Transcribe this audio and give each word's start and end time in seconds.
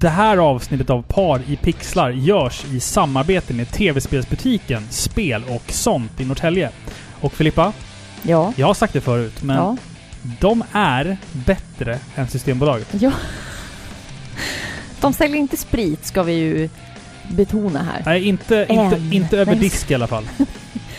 Det 0.00 0.08
här 0.08 0.36
avsnittet 0.36 0.90
av 0.90 1.02
Par 1.02 1.40
i 1.48 1.56
pixlar 1.56 2.10
görs 2.10 2.64
i 2.64 2.80
samarbete 2.80 3.54
med 3.54 3.70
tv-spelsbutiken 3.70 4.86
Spel 4.90 5.44
och 5.48 5.62
sånt 5.72 6.20
i 6.20 6.24
Norrtälje. 6.24 6.70
Och 7.20 7.32
Filippa, 7.32 7.72
Ja. 8.22 8.52
jag 8.56 8.66
har 8.66 8.74
sagt 8.74 8.92
det 8.92 9.00
förut, 9.00 9.42
men 9.42 9.56
Ja. 9.56 9.76
de 10.40 10.64
är 10.72 11.16
bättre 11.32 11.98
än 12.16 12.28
Systembolaget. 12.28 12.88
ja. 12.92 13.10
De 15.00 15.12
säljer 15.12 15.36
inte 15.36 15.56
sprit, 15.56 16.06
ska 16.06 16.22
vi 16.22 16.32
ju 16.32 16.68
betona 17.30 17.82
här. 17.82 18.02
Nej, 18.06 18.24
inte, 18.28 18.66
inte, 18.68 18.96
Än. 18.96 19.12
inte 19.12 19.38
över 19.38 19.52
Nej. 19.52 19.60
disk 19.60 19.90
i 19.90 19.94
alla 19.94 20.06
fall. 20.06 20.24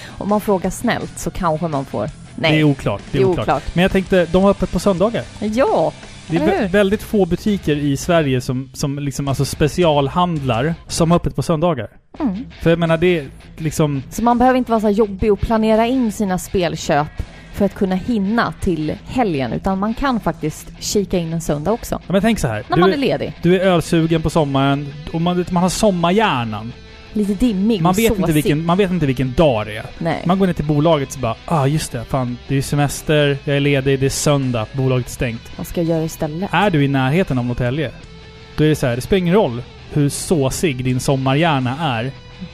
Om 0.08 0.30
man 0.30 0.42
frågar 0.42 0.70
snällt 0.70 1.20
så 1.20 1.32
kanske 1.32 1.68
man 1.68 1.86
får... 1.86 2.10
Nej. 2.36 2.52
Det 2.52 2.60
är 2.60 2.64
oklart. 2.64 3.02
Det 3.12 3.18
är 3.18 3.26
oklart. 3.26 3.64
Men 3.76 3.82
jag 3.82 3.92
tänkte, 3.92 4.26
de 4.26 4.44
har 4.44 4.50
öppet 4.52 4.72
på 4.72 4.80
söndagar. 4.80 5.24
Ja. 5.40 5.94
Det 6.28 6.38
är 6.38 6.68
vä- 6.68 6.68
väldigt 6.72 7.02
få 7.02 7.26
butiker 7.26 7.76
i 7.76 7.98
Sverige 7.98 8.42
som, 8.42 8.70
som 8.74 9.00
liksom 9.00 9.28
alltså 9.28 9.46
specialhandlar 9.46 10.76
som 10.88 11.12
har 11.12 11.16
öppet 11.16 11.36
på 11.36 11.44
söndagar. 11.44 11.88
Mm. 12.20 12.36
För 12.62 12.70
jag 12.70 12.80
menar, 12.80 12.98
det 12.98 13.20
är 13.20 13.28
liksom... 13.58 14.04
Så 14.10 14.24
man 14.24 14.38
behöver 14.38 14.58
inte 14.58 14.72
vara 14.72 14.82
så 14.82 14.90
jobbig 14.90 15.34
och 15.34 15.40
planera 15.40 15.86
in 15.86 16.12
sina 16.12 16.38
spelköp 16.38 17.08
för 17.54 17.66
att 17.66 17.76
kunna 17.76 17.96
hinna 17.96 18.54
till 18.62 18.94
helgen, 19.08 19.54
utan 19.54 19.80
man 19.80 19.94
kan 19.94 20.20
faktiskt 20.20 20.68
kika 20.80 21.18
in 21.18 21.34
en 21.34 21.42
söndag 21.42 21.72
också. 21.72 21.96
Ja, 22.08 22.12
men 22.14 22.22
tänk 22.22 22.40
så 22.40 22.48
här. 22.48 22.64
När 22.70 22.76
Du, 22.78 22.82
man 22.82 22.94
är 22.94 22.98
ledig. 22.98 23.34
du 23.42 23.56
är 23.56 23.60
ölsugen 23.66 24.22
på 24.22 24.30
sommaren 24.30 24.94
och 25.14 25.22
man, 25.22 25.46
man 25.50 25.64
har 25.64 25.70
sommarhjärnan. 25.70 26.74
Lite 27.18 27.34
dimmig 27.46 27.82
Man 27.82 27.90
och 27.90 27.98
vet, 28.00 28.08
såsig. 28.08 28.22
inte 28.22 28.32
vilken, 28.32 28.66
man 28.66 28.78
vet 28.78 28.92
inte 28.92 29.06
vilken 29.06 29.34
dag 29.34 29.66
det 29.66 29.78
är. 29.78 29.86
Nej. 29.98 30.24
Man 30.26 30.40
går 30.40 30.48
ner 30.48 30.54
till 30.54 30.66
bolaget 30.66 31.16
och 31.16 31.22
bara 31.22 31.36
ah 31.46 31.66
just 31.68 31.92
det, 31.92 32.04
fan 32.04 32.38
det 32.48 32.58
är 32.58 32.62
semester, 32.62 33.38
jag 33.44 33.56
är 33.56 33.60
ledig, 33.60 34.00
det 34.00 34.06
är 34.06 34.10
söndag, 34.10 34.68
bolaget 34.74 35.08
är 35.08 35.12
stängt. 35.12 35.42
Vad 35.58 35.68
ska 35.68 35.82
jag 35.82 35.90
göra 35.90 36.04
istället? 36.04 36.50
Är 36.54 36.70
du 36.70 36.84
i 36.84 36.88
närheten 36.88 37.38
av 37.38 37.46
Norrtälje, 37.46 37.92
då 38.58 38.64
är 38.64 38.68
det 38.68 38.76
så 38.76 38.88
här, 38.88 38.96
det 38.96 39.02
spelar 39.02 39.18
ingen 39.18 39.34
roll 39.36 39.62
hur 39.94 40.10
såsig 40.10 40.84
din 40.84 41.00
sommarhjärna 41.00 41.78
är. 41.98 42.12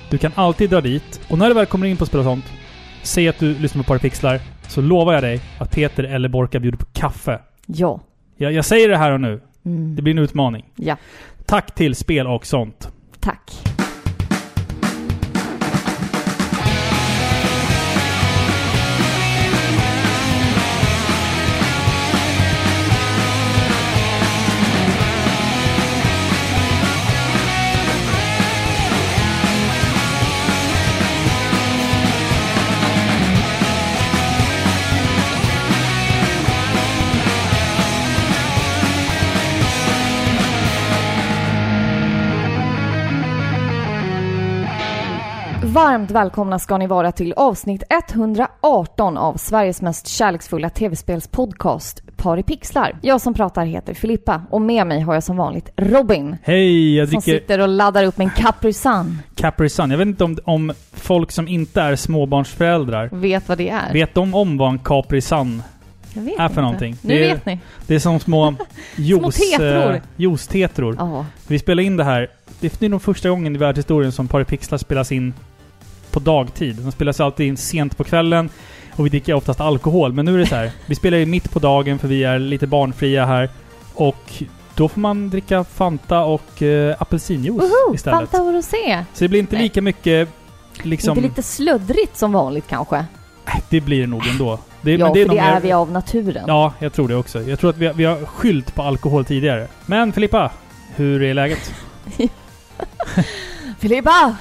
Du 0.09 0.17
kan 0.17 0.31
alltid 0.35 0.69
dra 0.69 0.81
dit. 0.81 1.21
Och 1.29 1.37
när 1.37 1.47
du 1.47 1.53
väl 1.53 1.65
kommer 1.65 1.87
in 1.87 1.97
på 1.97 2.05
spel 2.05 2.19
och 2.19 2.25
sånt, 2.25 2.45
säg 3.01 3.27
att 3.27 3.39
du 3.39 3.59
lyssnar 3.59 3.83
på 3.83 3.87
Parapixlar, 3.87 4.39
så 4.67 4.81
lovar 4.81 5.13
jag 5.13 5.23
dig 5.23 5.39
att 5.59 5.71
Peter 5.71 6.03
eller 6.03 6.29
Borka 6.29 6.59
bjuder 6.59 6.77
på 6.77 6.85
kaffe. 6.93 7.39
Ja. 7.65 7.99
Jag, 8.37 8.53
jag 8.53 8.65
säger 8.65 8.89
det 8.89 8.97
här 8.97 9.11
och 9.11 9.21
nu. 9.21 9.41
Mm. 9.65 9.95
Det 9.95 10.01
blir 10.01 10.13
en 10.13 10.19
utmaning. 10.19 10.65
Ja. 10.75 10.97
Tack 11.45 11.75
till 11.75 11.95
Spel 11.95 12.27
och 12.27 12.45
sånt. 12.45 12.89
Tack. 13.19 13.72
Varmt 45.73 46.11
välkomna 46.11 46.59
ska 46.59 46.77
ni 46.77 46.87
vara 46.87 47.11
till 47.11 47.33
avsnitt 47.33 47.83
118 47.89 49.17
av 49.17 49.37
Sveriges 49.37 49.81
mest 49.81 50.07
kärleksfulla 50.07 50.69
tv-spelspodcast 50.69 52.03
Par 52.17 52.37
i 52.37 52.43
pixlar. 52.43 52.95
Jag 53.01 53.21
som 53.21 53.33
pratar 53.33 53.65
heter 53.65 53.93
Filippa 53.93 54.41
och 54.49 54.61
med 54.61 54.87
mig 54.87 55.01
har 55.01 55.13
jag 55.13 55.23
som 55.23 55.37
vanligt 55.37 55.69
Robin 55.75 56.37
Hej, 56.43 56.95
jag 56.97 57.09
som 57.09 57.19
dricker 57.19 57.39
sitter 57.39 57.59
och 57.59 57.67
laddar 57.67 58.03
upp 58.03 58.19
en 58.19 58.29
Capri 58.29 58.73
Sun. 58.73 59.19
Capri 59.35 59.69
Sun. 59.69 59.91
Jag 59.91 59.97
vet 59.97 60.07
inte 60.07 60.23
om, 60.23 60.37
om 60.45 60.73
folk 60.93 61.31
som 61.31 61.47
inte 61.47 61.81
är 61.81 61.95
småbarnsföräldrar 61.95 63.09
Vet 63.11 63.49
vad 63.49 63.57
det 63.57 63.69
är? 63.69 63.93
Vet 63.93 64.13
de 64.13 64.33
om 64.35 64.57
vad 64.57 64.69
en 64.69 64.79
Capri 64.79 65.21
Sun 65.21 65.63
jag 66.13 66.21
vet 66.21 66.33
är 66.33 66.37
för 66.37 66.45
inte. 66.47 66.61
någonting? 66.61 66.95
Nu 67.01 67.13
Det 67.15 67.25
är- 67.29 67.33
vet 67.33 67.45
ni. 67.45 67.59
Det 67.87 67.95
är 67.95 67.99
som 67.99 68.19
små 68.19 68.47
eh, 68.47 68.53
juice-tetror. 70.17 70.95
Ja. 70.99 71.25
Vi 71.47 71.59
spelar 71.59 71.83
in 71.83 71.97
det 71.97 72.03
här. 72.03 72.27
Det 72.59 72.81
är 72.83 72.89
nog 72.89 73.01
första 73.01 73.29
gången 73.29 73.55
i 73.55 73.57
världshistorien 73.59 74.11
som 74.11 74.27
Paripixlar 74.27 74.77
spelas 74.77 75.11
in 75.11 75.33
på 76.13 76.19
dagtid. 76.19 76.75
De 76.75 76.91
spelas 76.91 77.19
alltid 77.19 77.47
in 77.47 77.57
sent 77.57 77.97
på 77.97 78.03
kvällen 78.03 78.49
och 78.95 79.05
vi 79.05 79.09
dricker 79.09 79.33
oftast 79.33 79.61
alkohol. 79.61 80.13
Men 80.13 80.25
nu 80.25 80.33
är 80.33 80.37
det 80.37 80.45
så 80.45 80.55
här. 80.55 80.71
Vi 80.85 80.95
spelar 80.95 81.17
in 81.17 81.29
mitt 81.29 81.51
på 81.51 81.59
dagen 81.59 81.99
för 81.99 82.07
vi 82.07 82.23
är 82.23 82.39
lite 82.39 82.67
barnfria 82.67 83.25
här. 83.25 83.49
Och 83.93 84.43
då 84.75 84.89
får 84.89 85.01
man 85.01 85.29
dricka 85.29 85.63
Fanta 85.63 86.19
och 86.19 86.61
eh, 86.61 86.95
apelsinjuice 86.99 87.61
Woho! 87.61 87.95
istället. 87.95 88.19
Fanta 88.19 88.41
och 88.41 88.53
rosé. 88.53 89.05
Så 89.13 89.23
det 89.23 89.27
blir 89.27 89.39
inte 89.39 89.55
Nej. 89.55 89.63
lika 89.63 89.81
mycket 89.81 90.29
liksom... 90.83 91.17
Inte 91.17 91.29
lite 91.29 91.43
sluddrigt 91.43 92.17
som 92.17 92.31
vanligt 92.31 92.67
kanske? 92.69 93.05
Det 93.69 93.81
blir 93.81 94.01
det 94.01 94.07
nog 94.07 94.27
ändå. 94.27 94.59
Det, 94.81 94.91
ja, 94.91 95.05
men 95.05 95.13
det 95.13 95.21
är 95.21 95.25
för 95.25 95.35
det 95.35 95.41
är 95.41 95.61
vi 95.61 95.71
av 95.71 95.91
naturen. 95.91 96.43
Ja, 96.47 96.73
jag 96.79 96.93
tror 96.93 97.07
det 97.07 97.15
också. 97.15 97.41
Jag 97.41 97.59
tror 97.59 97.69
att 97.69 97.77
vi 97.77 97.85
har, 97.85 97.93
vi 97.93 98.05
har 98.05 98.25
skylt 98.25 98.75
på 98.75 98.81
alkohol 98.81 99.25
tidigare. 99.25 99.67
Men 99.85 100.13
Filippa, 100.13 100.51
hur 100.95 101.23
är 101.23 101.33
läget? 101.33 101.73
Filippa! 103.79 104.35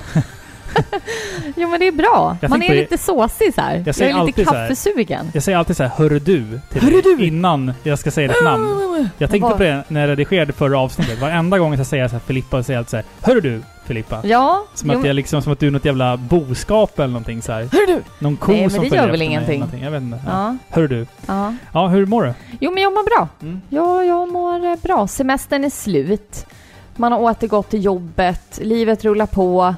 jo 1.57 1.69
men 1.69 1.81
det 1.81 1.87
är 1.87 1.93
bra. 1.93 2.37
Jag 2.41 2.51
Man 2.51 2.63
är 2.63 2.75
lite 2.75 2.99
såsig 2.99 3.55
så 3.55 3.61
här. 3.61 3.77
Jag, 3.77 3.87
Jag 3.89 3.95
säger 3.95 4.21
är 4.21 4.25
lite 4.27 4.45
kaffesugen. 4.45 5.31
Jag 5.35 5.43
säger 5.43 5.59
alltid 5.59 5.77
så 5.77 5.83
här, 5.83 5.91
hörru 5.97 6.19
du, 6.19 6.61
till 6.73 6.83
Hörru 6.83 7.01
du! 7.03 7.27
innan 7.27 7.73
jag 7.83 7.99
ska 7.99 8.11
säga 8.11 8.29
ditt 8.29 8.45
namn. 8.45 9.09
Jag 9.19 9.31
tänkte 9.31 9.51
på 9.51 9.59
det 9.59 9.85
när 9.89 10.01
jag 10.01 10.11
redigerade 10.11 10.53
förra 10.53 10.79
avsnittet. 10.79 11.21
Varenda 11.21 11.59
gång 11.59 11.75
jag 11.77 11.87
säga 11.87 12.09
så 12.09 12.13
här 12.13 12.21
Filippa, 12.21 12.63
säger 12.63 12.77
jag 12.77 12.81
alltid 12.81 12.91
så 12.91 12.97
här, 12.97 13.05
hörru 13.21 13.41
du, 13.41 13.63
Filippa. 13.85 14.21
Ja, 14.25 14.65
Som 14.75 14.91
att, 14.91 15.07
jag 15.07 15.17
liksom, 15.17 15.43
som 15.43 15.53
att 15.53 15.59
du 15.59 15.67
är 15.67 15.71
något 15.71 15.85
jävla 15.85 16.17
boskap 16.17 16.99
eller 16.99 17.09
någonting 17.09 17.43
så 17.43 17.53
här. 17.53 17.61
Hörru 17.73 17.87
du! 17.87 18.03
Någon 18.19 18.37
ko 18.37 18.53
Nej, 18.53 18.61
men 18.61 18.71
som 18.71 18.85
det 18.85 18.89
följer 18.89 19.05
gör 19.05 19.11
väl 19.11 19.23
ingenting. 19.23 19.61
någonting. 19.61 19.83
Jag 19.85 19.91
vet 19.91 20.03
inte. 20.03 20.21
Ja. 20.27 20.33
Ja, 20.33 20.57
Hörru 20.69 20.89
du. 20.89 21.07
ja. 21.27 21.55
Ja, 21.73 21.89
hur 21.89 22.07
mår 22.07 22.23
du? 22.23 22.35
Jo 22.61 22.71
men 22.71 22.83
jag 22.83 22.93
mår 22.93 23.17
bra. 23.17 23.29
Mm. 23.43 23.61
Ja, 23.69 24.05
jag 24.05 24.33
mår 24.33 24.65
eh, 24.67 24.77
bra. 24.83 25.07
Semestern 25.09 25.65
är 25.65 25.71
slut. 25.71 26.47
Man 26.97 27.13
har 27.13 27.19
återgått 27.21 27.71
till 27.71 27.85
jobbet. 27.85 28.59
Livet 28.63 29.05
rullar 29.05 29.27
på. 29.27 29.75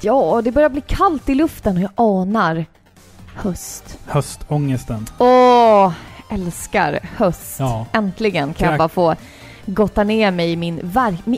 Ja, 0.00 0.40
det 0.44 0.52
börjar 0.52 0.68
bli 0.68 0.80
kallt 0.80 1.28
i 1.28 1.34
luften 1.34 1.76
och 1.76 1.82
jag 1.82 1.90
anar 1.96 2.64
höst. 3.34 3.98
Höstångesten. 4.06 5.06
Åh, 5.18 5.92
älskar 6.30 6.98
höst. 7.16 7.56
Ja. 7.58 7.86
Äntligen 7.92 8.54
kan 8.54 8.64
jag 8.66 8.74
Krak- 8.74 8.78
bara 8.78 8.88
få 8.88 9.14
gotta 9.66 10.04
ner 10.04 10.30
mig 10.30 10.52
i, 10.52 10.56
min 10.56 10.92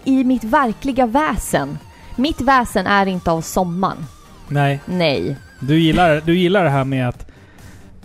i 0.05 0.25
mitt 0.25 0.45
verkliga 0.45 1.07
väsen. 1.07 1.79
Mitt 2.17 2.41
väsen 2.41 2.87
är 2.87 3.07
inte 3.07 3.31
av 3.31 3.41
sommaren. 3.41 4.07
Nej, 4.49 4.81
Nej. 4.87 5.37
du 5.61 5.81
gillar, 5.81 6.23
du 6.25 6.39
gillar 6.39 6.65
det 6.65 6.71
här 6.71 6.85
med 6.85 7.09
att 7.09 7.27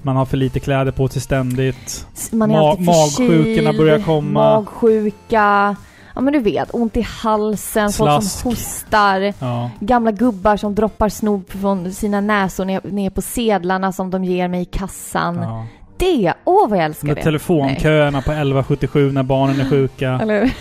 man 0.01 0.15
har 0.15 0.25
för 0.25 0.37
lite 0.37 0.59
kläder 0.59 0.91
på 0.91 1.07
sig 1.07 1.21
ständigt. 1.21 2.07
Man 2.31 2.51
är 2.51 2.55
Ma- 2.55 2.69
alltid 2.69 2.85
magsjukorna 2.85 3.45
förkyld, 3.45 3.77
börjar 3.77 3.99
komma. 3.99 4.55
Magsjuka. 4.55 5.75
Ja 6.15 6.21
men 6.21 6.33
du 6.33 6.39
vet, 6.39 6.69
ont 6.73 6.97
i 6.97 7.01
halsen, 7.01 7.91
folk 7.91 8.09
Slask. 8.11 8.39
som 8.41 8.51
hostar. 8.51 9.33
Ja. 9.39 9.69
Gamla 9.79 10.11
gubbar 10.11 10.57
som 10.57 10.75
droppar 10.75 11.09
snop 11.09 11.51
från 11.51 11.93
sina 11.93 12.21
näsor 12.21 12.65
ner, 12.65 12.81
ner 12.83 13.09
på 13.09 13.21
sedlarna 13.21 13.91
som 13.91 14.11
de 14.11 14.23
ger 14.23 14.47
mig 14.47 14.61
i 14.61 14.65
kassan. 14.65 15.35
ja. 15.41 15.65
Det, 15.97 16.33
åh 16.43 16.69
vad 16.69 16.77
jag 16.77 16.83
De 16.83 16.85
älskar 16.85 17.07
där 17.07 17.15
det. 17.15 17.21
telefonköerna 17.23 18.21
på 18.21 18.31
1177 18.31 19.11
när 19.11 19.23
barnen 19.23 19.59
är 19.59 19.69
sjuka. 19.69 20.09
Eller? 20.21 20.51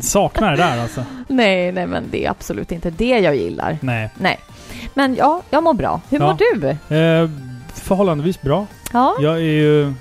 Saknar 0.00 0.50
det 0.50 0.56
där 0.56 0.82
alltså. 0.82 1.04
Nej, 1.28 1.72
nej 1.72 1.86
men 1.86 2.04
det 2.10 2.26
är 2.26 2.30
absolut 2.30 2.72
inte 2.72 2.90
det 2.90 3.18
jag 3.18 3.36
gillar. 3.36 3.78
Nej. 3.80 4.10
Nej. 4.18 4.38
Men 4.94 5.14
ja, 5.14 5.42
jag 5.50 5.62
mår 5.62 5.74
bra. 5.74 6.00
Hur 6.10 6.18
Ja. 6.20 6.26
mår 6.26 6.36
du? 6.60 6.68
Eh, 6.96 7.30
förhållandevis 7.74 8.40
bra. 8.42 8.66
Ja. 8.92 9.16
Jag 9.20 9.34
är 9.34 9.38
ju... 9.38 9.92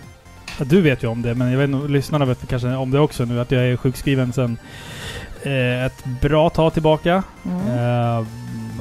Du 0.59 0.81
vet 0.81 1.03
ju 1.03 1.07
om 1.07 1.21
det, 1.21 1.35
men 1.35 1.51
jag 1.51 1.57
vet 1.59 1.69
inte, 1.69 1.87
lyssnarna 1.87 2.25
vet 2.25 2.47
kanske 2.49 2.67
om 2.75 2.91
det 2.91 2.99
också 2.99 3.25
nu, 3.25 3.41
att 3.41 3.51
jag 3.51 3.63
är 3.67 3.77
sjukskriven 3.77 4.33
sedan 4.33 4.57
ett 5.85 6.05
bra 6.21 6.49
tag 6.49 6.73
tillbaka. 6.73 7.23
Mm. 7.45 7.77
Eh, 7.79 8.25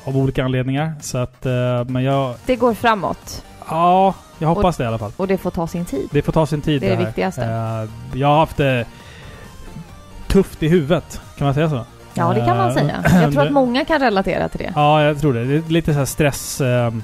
av 0.04 0.16
olika 0.16 0.44
anledningar. 0.44 0.92
Så 1.00 1.18
att, 1.18 1.46
eh, 1.46 1.84
men 1.86 2.02
jag... 2.04 2.34
Det 2.46 2.56
går 2.56 2.74
framåt 2.74 3.44
Ja, 3.68 4.14
jag 4.38 4.48
hoppas 4.48 4.76
det 4.76 4.84
i 4.84 4.86
alla 4.86 4.98
fall. 4.98 5.12
och 5.16 5.28
det 5.28 5.38
får 5.38 5.50
ta 5.50 5.66
sin 5.66 5.84
tid. 5.84 6.08
Det 6.12 6.22
får 6.22 6.32
ta 6.32 6.46
sin 6.46 6.60
tid 6.60 6.80
Det 6.82 6.86
är 6.86 6.90
det 6.90 6.96
här. 6.96 7.04
viktigaste. 7.06 7.44
Eh, 7.44 8.18
jag 8.20 8.28
har 8.28 8.38
haft 8.38 8.56
det 8.56 8.86
tufft 10.28 10.62
i 10.62 10.68
huvudet, 10.68 11.20
kan 11.38 11.44
man 11.44 11.54
säga 11.54 11.70
så? 11.70 11.84
Ja, 12.14 12.32
det 12.34 12.40
kan 12.46 12.56
man 12.56 12.68
Eh, 12.68 12.74
säga. 12.74 13.04
Jag 13.22 13.32
tror 13.32 13.46
att 13.46 13.52
många 13.52 13.84
kan 13.84 13.98
relatera 14.00 14.48
till 14.48 14.58
det. 14.60 14.72
Ja, 14.74 15.02
jag 15.02 15.20
tror 15.20 15.34
det. 15.34 15.44
Det 15.44 15.54
är 15.54 15.70
lite 15.70 15.92
så 15.92 15.98
här 15.98 16.06
stress. 16.06 16.60
Eh, 16.60 16.94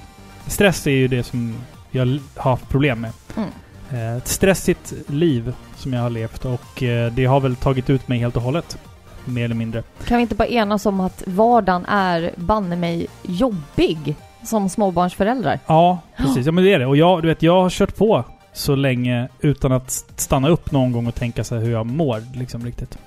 stress 0.46 0.87
är 0.87 0.90
ju 0.90 1.08
det 1.08 1.22
som 1.22 1.54
jag 1.90 2.19
har 2.37 2.50
haft 2.50 2.69
problem 2.69 3.00
med. 3.00 3.10
Mm. 3.37 3.48
Eh, 3.92 4.16
ett 4.16 4.28
stressigt 4.28 4.92
liv 5.06 5.54
som 5.76 5.92
jag 5.92 6.00
har 6.02 6.10
levt 6.10 6.44
och 6.44 6.82
eh, 6.82 7.12
det 7.12 7.25
har 7.25 7.40
väl 7.40 7.56
tagit 7.56 7.90
ut 7.90 8.08
mig 8.08 8.19
helt 8.19 8.37
och 8.37 8.42
hållet. 8.42 8.78
Mer 9.24 9.44
eller 9.44 9.54
mindre. 9.54 9.82
Kan 10.06 10.16
vi 10.16 10.22
inte 10.22 10.34
bara 10.34 10.48
enas 10.48 10.86
om 10.86 11.00
att 11.00 11.22
vardagen 11.26 11.84
är 11.86 12.30
banne 12.36 12.76
mig 12.76 13.06
jobbig 13.22 14.16
som 14.42 14.69
småbarnsföräldrar? 14.69 15.58
Ja, 15.66 15.98
precis. 16.16 16.46
Ja, 16.46 16.52
men 16.52 16.64
det 16.64 16.72
är 16.72 16.78
det. 16.78 16.86
Och 16.86 16.96
jag, 16.96 17.22
du 17.22 17.28
vet, 17.28 17.42
jag 17.42 17.62
har 17.62 17.70
kört 17.70 17.96
på 17.96 18.24
så 18.52 18.74
länge 18.74 19.28
utan 19.40 19.72
att 19.72 19.90
stanna 20.16 20.48
upp 20.48 20.72
någon 20.72 20.92
gång 20.92 21.06
och 21.06 21.14
tänka 21.14 21.44
sig 21.44 21.58
hur 21.58 21.72
jag 21.72 21.86
mår 21.86 22.38
liksom 22.38 22.64
riktigt. 22.64 22.98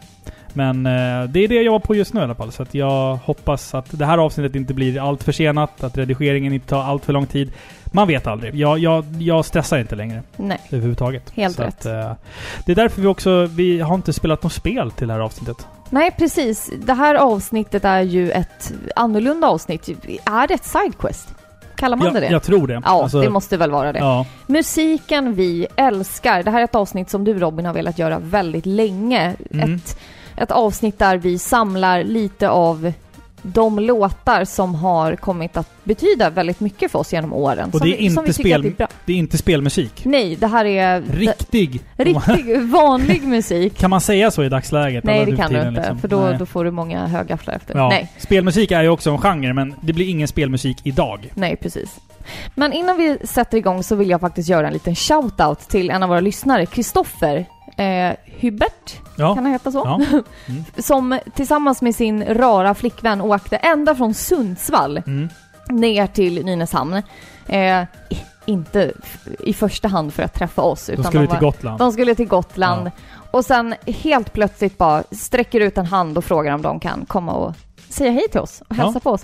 Men 0.53 0.85
eh, 0.85 1.29
det 1.29 1.39
är 1.39 1.47
det 1.47 1.55
jag 1.55 1.63
jobbar 1.63 1.79
på 1.79 1.95
just 1.95 2.13
nu 2.13 2.19
i 2.19 2.23
alla 2.23 2.35
fall. 2.35 2.51
Så 2.51 2.63
att 2.63 2.73
jag 2.73 3.15
hoppas 3.15 3.75
att 3.75 3.99
det 3.99 4.05
här 4.05 4.17
avsnittet 4.17 4.55
inte 4.55 4.73
blir 4.73 5.07
allt 5.07 5.23
försenat, 5.23 5.83
att 5.83 5.97
redigeringen 5.97 6.53
inte 6.53 6.67
tar 6.67 6.83
allt 6.83 7.05
för 7.05 7.13
lång 7.13 7.25
tid. 7.25 7.51
Man 7.85 8.07
vet 8.07 8.27
aldrig. 8.27 8.55
Jag, 8.55 8.79
jag, 8.79 9.05
jag 9.19 9.45
stressar 9.45 9.77
inte 9.77 9.95
längre 9.95 10.23
Nej. 10.37 10.59
överhuvudtaget. 10.69 11.31
Helt 11.35 11.55
så 11.55 11.61
rätt. 11.61 11.79
Att, 11.79 11.85
eh, 11.85 12.11
det 12.65 12.71
är 12.71 12.75
därför 12.75 13.01
vi 13.01 13.07
också, 13.07 13.45
vi 13.45 13.79
har 13.79 13.95
inte 13.95 14.13
spelat 14.13 14.43
något 14.43 14.53
spel 14.53 14.91
till 14.91 15.07
det 15.07 15.13
här 15.13 15.21
avsnittet. 15.21 15.67
Nej, 15.95 16.11
precis. 16.17 16.71
Det 16.85 16.93
här 16.93 17.15
avsnittet 17.15 17.85
är 17.85 18.01
ju 18.01 18.31
ett 18.31 18.73
annorlunda 18.95 19.47
avsnitt. 19.47 19.89
Är 20.25 20.47
det 20.47 20.53
ett 20.53 20.65
sidequest? 20.65 21.27
Kallar 21.75 21.97
man 21.97 22.13
det 22.13 22.19
det? 22.19 22.25
Jag, 22.25 22.33
jag 22.33 22.43
tror 22.43 22.67
det. 22.67 22.73
ja, 22.73 23.03
Alltså, 23.03 23.21
det 23.21 23.29
måste 23.29 23.57
väl 23.57 23.71
vara 23.71 23.93
det. 23.93 23.99
Ja, 23.99 24.25
Musiken 24.47 25.33
vi 25.33 25.67
älskar. 25.75 26.43
Det 26.43 26.51
här 26.51 26.59
är 26.59 26.63
ett 26.63 26.75
avsnitt 26.75 27.09
som 27.09 27.23
du 27.23 27.33
Robin 27.33 27.65
har 27.65 27.73
velat 27.73 27.99
göra 27.99 28.19
väldigt 28.19 28.65
länge. 28.65 29.35
Mm. 29.51 29.75
Ett, 29.75 29.97
ett 30.37 30.51
avsnitt 30.51 30.99
där 30.99 31.17
vi 31.17 31.39
samlar 31.39 32.03
lite 32.03 32.49
av 32.49 32.93
de 33.45 33.79
låtar 33.79 34.45
som 34.45 34.75
har 34.75 35.15
kommit 35.15 35.57
att 35.57 35.69
betyda 35.83 36.29
väldigt 36.29 36.59
mycket 36.59 36.91
för 36.91 36.99
oss 36.99 37.13
genom 37.13 37.33
åren. 37.33 37.69
Och 37.73 37.79
det 37.79 37.87
är 37.93 37.97
vi, 37.97 38.05
inte 38.05 38.33
spel- 38.33 38.65
är 38.65 38.87
det 39.05 39.13
är 39.13 39.17
inte 39.17 39.37
spelmusik. 39.37 40.01
Nej, 40.05 40.35
det 40.35 40.47
här 40.47 40.65
är 40.65 41.01
Riktig! 41.01 41.81
riktig 41.97 42.61
vanlig 42.71 43.23
musik. 43.23 43.77
Kan 43.77 43.89
man 43.89 44.01
säga 44.01 44.31
så 44.31 44.43
i 44.43 44.49
dagsläget? 44.49 45.03
Nej, 45.03 45.25
det 45.25 45.35
kan 45.35 45.51
du 45.53 45.57
inte. 45.59 45.71
liksom? 45.71 45.99
För 45.99 46.07
då, 46.07 46.19
Nej. 46.19 46.35
då 46.39 46.45
får 46.45 46.63
du 46.63 46.71
många 46.71 47.07
högafflar 47.07 47.53
efter. 47.55 47.75
Ja, 47.77 47.89
Nej. 47.89 48.11
spelmusik 48.17 48.71
är 48.71 48.81
ju 48.83 48.89
också 48.89 49.09
en 49.09 49.17
genre, 49.17 49.53
men 49.53 49.75
det 49.81 49.93
blir 49.93 50.09
ingen 50.09 50.27
spelmusik 50.27 50.77
idag. 50.83 51.29
Nej, 51.33 51.55
precis. 51.55 51.95
Men 52.55 52.73
innan 52.73 52.97
vi 52.97 53.17
sätter 53.23 53.57
igång 53.57 53.83
så 53.83 53.95
vill 53.95 54.09
jag 54.09 54.21
faktiskt 54.21 54.49
göra 54.49 54.67
en 54.67 54.73
liten 54.73 54.93
shout-out 54.95 55.67
till 55.69 55.89
en 55.89 56.03
av 56.03 56.09
våra 56.09 56.19
lyssnare, 56.19 56.65
Kristoffer 56.65 57.45
eh, 57.77 58.15
Hubert, 58.39 59.01
Ja. 59.17 59.35
kan 59.35 59.43
han 59.43 59.53
heta 59.53 59.71
så? 59.71 59.81
Ja. 59.85 60.21
Som 60.81 61.19
tillsammans 61.35 61.81
med 61.81 61.95
sin 61.95 62.25
rara 62.25 62.73
flickvän 62.75 63.21
åkte 63.21 63.57
ända 63.57 63.95
från 63.95 64.13
Sundsvall 64.13 64.97
Mm. 65.07 65.29
ner 65.69 66.07
till 66.07 66.45
Nynäshamn. 66.45 67.01
Eh, 67.47 67.83
inte 68.45 68.91
i 69.39 69.53
första 69.53 69.87
hand 69.87 70.13
för 70.13 70.23
att 70.23 70.33
träffa 70.33 70.61
oss, 70.61 70.85
De 70.85 70.91
utan 70.93 71.05
skulle 71.05 71.23
de, 71.23 71.27
till 71.27 71.33
var, 71.35 71.41
Gotland. 71.51 71.79
de 71.79 71.91
skulle 71.91 72.15
till 72.15 72.27
Gotland. 72.27 72.91
Och 73.31 73.45
sen 73.45 73.75
helt 73.87 74.33
plötsligt 74.33 74.77
bara 74.77 75.03
sträcker 75.11 75.59
ut 75.59 75.77
en 75.77 75.85
hand 75.85 76.17
och 76.17 76.25
frågar 76.25 76.53
om 76.53 76.61
de 76.61 76.79
kan 76.79 77.05
komma 77.05 77.31
och 77.33 77.53
säga 77.89 78.11
hej 78.11 78.27
till 78.31 78.39
oss 78.39 78.61
och 78.67 78.75
Ja. 78.77 78.83
hälsa 78.83 78.99
på 78.99 79.09
oss. 79.11 79.23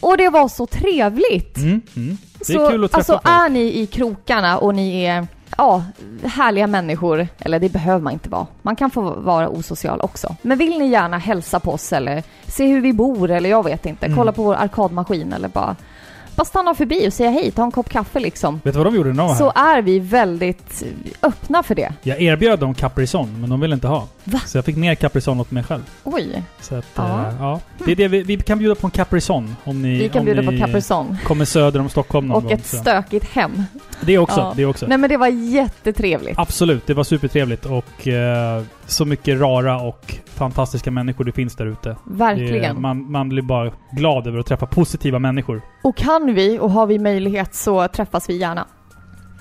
Och 0.00 0.16
det 0.16 0.28
var 0.28 0.48
så 0.48 0.66
trevligt! 0.66 1.56
Mm, 1.56 1.80
mm. 1.96 2.18
Det 2.46 2.52
är 2.54 2.58
så, 2.58 2.68
kul 2.70 2.84
att 2.84 2.90
träffa 2.92 3.12
alltså 3.12 3.12
folk. 3.12 3.36
är 3.44 3.48
ni 3.48 3.60
i 3.80 3.86
krokarna 3.86 4.58
och 4.58 4.74
ni 4.74 5.02
är 5.04 5.26
ja, 5.58 5.84
härliga 6.24 6.66
människor, 6.66 7.28
eller 7.38 7.58
det 7.60 7.68
behöver 7.72 8.00
man 8.00 8.12
inte 8.12 8.28
vara. 8.28 8.46
Man 8.62 8.76
kan 8.76 8.90
få 8.90 9.00
vara 9.10 9.48
osocial 9.48 10.00
också. 10.00 10.36
Men 10.42 10.58
vill 10.58 10.78
ni 10.78 10.88
gärna 10.88 11.18
hälsa 11.18 11.60
på 11.60 11.72
oss 11.72 11.92
eller 11.92 12.22
se 12.46 12.66
hur 12.66 12.80
vi 12.80 12.92
bor 12.92 13.30
eller 13.30 13.50
jag 13.50 13.64
vet 13.64 13.86
inte, 13.86 14.06
Mm. 14.06 14.18
kolla 14.18 14.32
på 14.32 14.42
vår 14.42 14.54
arkadmaskin 14.54 15.32
eller 15.32 15.48
bara, 15.48 15.76
bara 16.36 16.44
stanna 16.44 16.74
förbi 16.74 17.08
och 17.08 17.12
säga 17.12 17.30
hej, 17.30 17.50
ta 17.50 17.64
en 17.64 17.70
kopp 17.70 17.88
kaffe 17.88 18.20
liksom. 18.20 18.60
Vet 18.64 18.74
du 18.74 18.78
vad 18.78 18.86
de 18.86 18.94
gjorde 18.96 19.08
när 19.08 19.16
de 19.16 19.26
var 19.26 19.34
här? 19.34 19.38
Så 19.38 19.52
är 19.54 19.82
vi 19.82 19.98
väldigt 19.98 20.84
öppna 21.22 21.62
för 21.62 21.74
det. 21.74 21.92
Jag 22.02 22.22
erbjöd 22.22 22.58
dem 22.58 22.74
Caprison, 22.74 23.40
men 23.40 23.50
de 23.50 23.60
ville 23.60 23.74
inte 23.74 23.88
ha. 23.88 24.08
Va? 24.24 24.40
Så 24.46 24.58
jag 24.58 24.64
fick 24.64 24.76
ner 24.76 24.94
Caprison 24.94 25.40
åt 25.40 25.50
mig 25.50 25.62
själv. 25.64 25.82
Oj, 26.04 26.42
Så 26.60 26.74
att, 26.74 26.84
Ja. 26.94 27.24
ja. 27.24 27.34
ja. 27.40 27.60
Det 27.84 27.92
är 27.92 27.96
det 27.96 28.08
vi, 28.08 28.22
vi 28.22 28.36
kan 28.36 28.58
bjuda 28.58 28.74
på 28.74 28.86
en 28.86 28.90
Caprison 28.90 29.56
om 29.64 29.82
ni, 29.82 29.98
vi 29.98 30.08
kan 30.08 30.18
om 30.18 30.24
bjuda 30.24 30.40
ni 30.42 30.46
på 30.58 30.66
Caprison. 30.66 31.16
kommer 31.24 31.44
söder 31.44 31.80
om 31.80 31.88
Stockholm 31.88 32.26
någon 32.28 32.36
Och 32.36 32.42
gång. 32.42 32.52
ett 32.52 32.66
så. 32.66 32.76
stökigt 32.76 33.24
hem. 33.28 33.62
Det 34.00 34.18
också. 34.18 34.40
Ja. 34.40 34.52
Det 34.56 34.66
också. 34.66 34.86
Nej 34.86 34.98
men 34.98 35.10
det 35.10 35.16
var 35.16 35.28
jättetrevligt. 35.28 36.38
Absolut, 36.38 36.86
det 36.86 36.94
var 36.94 37.04
supertrevligt 37.04 37.66
och 37.66 38.08
eh, 38.08 38.62
så 38.90 39.04
mycket 39.04 39.40
rara 39.40 39.80
och 39.80 40.14
fantastiska 40.34 40.90
människor 40.90 41.24
det 41.24 41.32
finns 41.32 41.56
där 41.56 41.66
ute. 41.66 41.88
Det- 41.88 41.96
Verkligen. 42.04 42.80
Man, 42.80 43.10
man 43.12 43.28
blir 43.28 43.42
bara 43.42 43.70
glad 43.92 44.26
över 44.26 44.38
att 44.38 44.46
träffa 44.46 44.66
positiva 44.66 45.18
människor. 45.18 45.62
Och 45.84 45.96
kan 45.96 46.34
vi 46.34 46.58
och 46.58 46.70
har 46.70 46.86
vi 46.86 46.98
möjlighet 46.98 47.54
så 47.54 47.88
träffas 47.88 48.28
vi 48.30 48.36
gärna. 48.36 48.66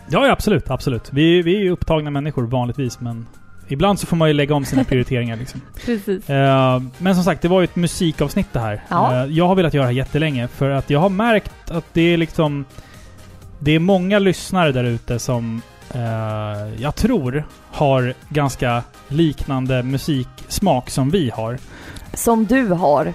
Ja, 0.10 0.25
ja 0.25 0.31
absolut, 0.31 0.69
absolut. 0.69 1.10
Vi, 1.13 1.42
vi 1.42 1.56
är 1.56 1.60
ju 1.62 1.69
upptagna 1.69 2.10
människor 2.10 2.44
vanligtvis, 2.44 3.00
men 3.00 3.28
ibland 3.68 4.00
så 4.00 4.07
får 4.07 4.16
man 4.18 4.28
ju 4.28 4.34
lägga 4.34 4.56
om 4.56 4.66
sina 4.66 4.84
prioriteringar 4.84 5.36
liksom. 5.38 5.62
Precis. 5.86 6.30
Eh, 6.30 6.81
men 6.98 7.16
som 7.16 7.24
sagt, 7.24 7.42
det 7.42 7.48
var 7.48 7.60
ju 7.60 7.63
ett 7.63 7.75
musikavsnitt 7.75 8.48
det 8.54 8.60
här. 8.60 8.81
Ja. 8.90 9.16
Eh, 9.24 9.31
jag 9.31 9.48
har 9.48 9.56
velat 9.56 9.74
göra 9.74 9.84
det 9.84 9.88
här 9.92 9.98
jättelänge 9.98 10.48
för 10.48 10.69
att 10.69 10.90
jag 10.90 11.00
har 11.00 11.10
märkt 11.10 11.72
att 11.72 11.86
det 11.94 12.02
är 12.13 12.18
liksom... 12.18 12.66
Det 13.60 13.72
är 13.72 13.80
många 13.80 14.19
lyssnare 14.19 14.72
där 14.72 14.84
ute 14.84 15.19
som 15.19 15.62
eh, 15.94 16.82
jag 16.82 16.96
tror 16.96 17.44
har 17.72 18.14
ganska 18.30 18.84
liknande 19.08 19.84
musiksmak 19.84 20.90
som 20.90 21.10
vi 21.10 21.30
har. 21.30 21.58
Som 22.14 22.46
du 22.46 22.68
har. 22.68 23.14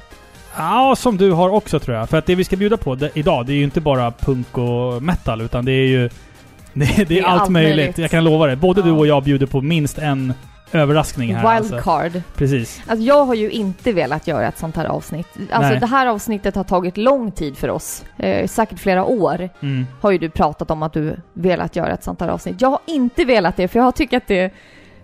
Ja, 0.56 0.94
som 0.98 1.16
du 1.16 1.30
har 1.32 1.48
också 1.50 1.78
tror 1.80 1.96
jag. 1.96 2.08
För 2.10 2.18
att 2.18 2.26
det 2.26 2.34
vi 2.34 2.44
ska 2.44 2.56
bjuda 2.56 2.76
på 2.76 2.94
det, 2.94 3.10
idag, 3.14 3.46
det 3.46 3.52
är 3.52 3.56
ju 3.56 3.64
inte 3.64 3.80
bara 3.80 4.10
punk 4.10 4.58
och 4.58 5.02
metal, 5.02 5.40
utan 5.40 5.64
det 5.64 5.72
är 5.72 5.86
ju... 5.86 6.08
Det, 6.76 6.84
det, 6.96 7.04
Det 7.04 7.18
är 7.18 7.24
allt, 7.24 7.40
allt 7.42 7.50
möjligt. 7.50 7.76
möjligt. 7.76 7.98
jag 7.98 8.10
kan 8.10 8.24
lova 8.24 8.46
det. 8.46 8.56
Både 8.56 8.80
Ja. 8.80 8.86
du 8.86 8.92
och 8.92 9.06
jag 9.06 9.22
bjuder 9.22 9.46
på 9.46 9.60
minst 9.60 9.98
en 9.98 10.32
överraskning 10.74 11.34
här. 11.34 11.44
Alltså. 11.56 11.72
Wildcard. 11.74 12.22
Precis. 12.36 12.82
Alltså 12.86 13.04
jag 13.04 13.24
har 13.24 13.34
ju 13.34 13.50
inte 13.50 13.92
velat 13.92 14.26
göra 14.26 14.48
ett 14.48 14.58
sånt 14.58 14.76
här 14.76 14.84
avsnitt. 14.84 15.28
Alltså 15.50 15.70
Nej. 15.70 15.80
det 15.80 15.86
här 15.86 16.06
avsnittet 16.06 16.54
har 16.56 16.64
tagit 16.64 16.96
lång 16.96 17.30
tid 17.30 17.56
för 17.56 17.70
oss. 17.70 18.04
Eh, 18.16 18.46
säkert 18.46 18.78
flera 18.78 19.04
år 19.04 19.48
Mm. 19.60 19.86
har 20.00 20.10
ju 20.10 20.18
du 20.18 20.30
pratat 20.30 20.70
om 20.70 20.82
att 20.82 20.92
du 20.92 21.16
velat 21.32 21.76
göra 21.76 21.92
ett 21.92 22.04
sånt 22.04 22.20
här 22.20 22.28
avsnitt. 22.28 22.60
Jag 22.60 22.70
har 22.70 22.80
inte 22.86 23.24
velat 23.24 23.56
det 23.56 23.68
för 23.68 23.78
jag 23.78 23.94
tycker 23.94 24.16
att 24.16 24.26
det... 24.26 24.52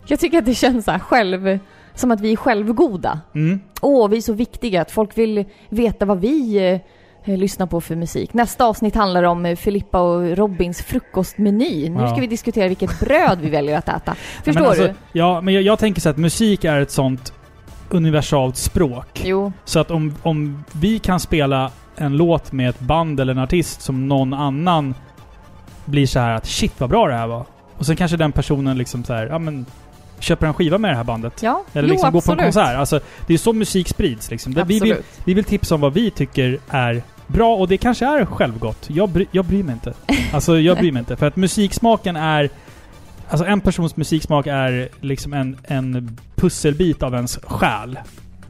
Jag 0.06 0.20
tycker 0.20 0.38
att 0.38 0.44
det 0.46 0.54
känns 0.54 0.84
så 0.84 0.90
här 0.90 0.98
själv... 0.98 1.58
Som 1.94 2.10
att 2.10 2.20
vi 2.20 2.32
är 2.32 2.36
självgoda. 2.36 3.20
Mm. 3.34 3.60
Åh, 3.80 4.08
vi 4.08 4.16
är 4.16 4.20
så 4.20 4.32
viktiga 4.32 4.82
att 4.82 4.90
folk 4.90 5.18
vill 5.18 5.44
veta 5.68 6.04
vad 6.04 6.20
vi 6.20 6.80
eh, 7.24 7.36
lyssnar 7.38 7.66
på 7.66 7.80
för 7.80 7.96
musik. 7.96 8.34
Nästa 8.34 8.64
avsnitt 8.64 8.94
handlar 8.94 9.22
om 9.22 9.46
eh, 9.46 9.56
Filippa 9.56 10.00
och 10.00 10.36
Robins 10.36 10.82
frukostmeny. 10.82 11.88
Nu 11.88 12.00
Ja. 12.00 12.08
ska 12.10 12.20
vi 12.20 12.26
diskutera 12.26 12.68
vilket 12.68 13.00
bröd 13.00 13.38
vi 13.40 13.50
väljer 13.50 13.78
att 13.78 13.88
äta. 13.88 14.14
Förstår 14.44 14.66
alltså, 14.66 14.82
du? 14.82 14.94
Ja, 15.12 15.40
men 15.40 15.54
jag, 15.54 15.62
jag 15.62 15.78
tänker 15.78 16.00
så 16.00 16.08
att 16.08 16.16
musik 16.16 16.64
är 16.64 16.80
ett 16.80 16.90
sånt 16.90 17.32
universalt 17.90 18.56
språk. 18.56 19.22
Jo, 19.24 19.52
Så 19.64 19.78
att 19.80 19.90
om, 19.90 20.14
om 20.22 20.64
vi 20.72 20.98
kan 20.98 21.20
spela 21.20 21.70
en 21.96 22.16
låt 22.16 22.52
med 22.52 22.68
ett 22.70 22.80
band 22.80 23.20
eller 23.20 23.32
en 23.32 23.38
artist 23.38 23.82
som 23.82 24.08
någon 24.08 24.34
annan 24.34 24.94
blir 25.84 26.06
så 26.06 26.18
här 26.20 26.34
att 26.34 26.46
shit 26.46 26.80
vad 26.80 26.90
bra 26.90 27.08
det 27.08 27.14
här 27.14 27.26
var. 27.26 27.44
Och 27.78 27.86
sen 27.86 27.96
kanske 27.96 28.16
den 28.16 28.32
personen 28.32 28.78
liksom 28.78 29.04
så 29.04 29.12
här, 29.12 29.26
ja 29.26 29.38
men 29.38 29.66
köper 30.20 30.46
en 30.46 30.54
skiva 30.54 30.78
med 30.78 30.90
det 30.90 30.96
här 30.96 31.04
bandet. 31.04 31.42
ja. 31.42 31.64
Eller 31.72 31.88
jo, 31.88 31.92
liksom 31.92 32.12
går 32.12 32.20
på 32.20 32.32
en 32.32 32.38
absolut. 32.40 32.54
konsert. 32.54 32.78
Alltså, 32.78 33.00
det 33.26 33.34
är 33.34 33.38
så 33.38 33.52
musik 33.52 33.88
sprids 33.88 34.30
liksom. 34.30 34.54
Det, 34.54 34.64
vi, 34.64 34.76
Absolut. 34.76 34.96
vill, 34.96 35.04
vi 35.24 35.34
vill 35.34 35.44
tipsa 35.44 35.74
om 35.74 35.80
vad 35.80 35.92
vi 35.92 36.10
tycker 36.10 36.58
är 36.68 37.02
bra 37.26 37.56
och 37.56 37.68
det 37.68 37.76
kanske 37.76 38.06
är 38.06 38.24
självgott. 38.24 38.86
Jag, 38.90 39.08
bry, 39.08 39.26
jag 39.30 39.44
bryr 39.44 39.62
mig 39.62 39.72
inte. 39.72 39.94
Alltså 40.32 40.58
jag 40.58 40.76
bryr 40.76 40.92
mig 40.92 41.00
inte. 41.00 41.16
För 41.16 41.26
att 41.26 41.36
musiksmaken 41.36 42.16
är... 42.16 42.50
Alltså 43.28 43.46
en 43.46 43.60
persons 43.60 43.96
musiksmak 43.96 44.46
är 44.46 44.88
liksom 45.00 45.32
en, 45.32 45.58
en 45.64 46.18
pusselbit 46.34 47.02
av 47.02 47.14
ens 47.14 47.38
själ. 47.42 47.98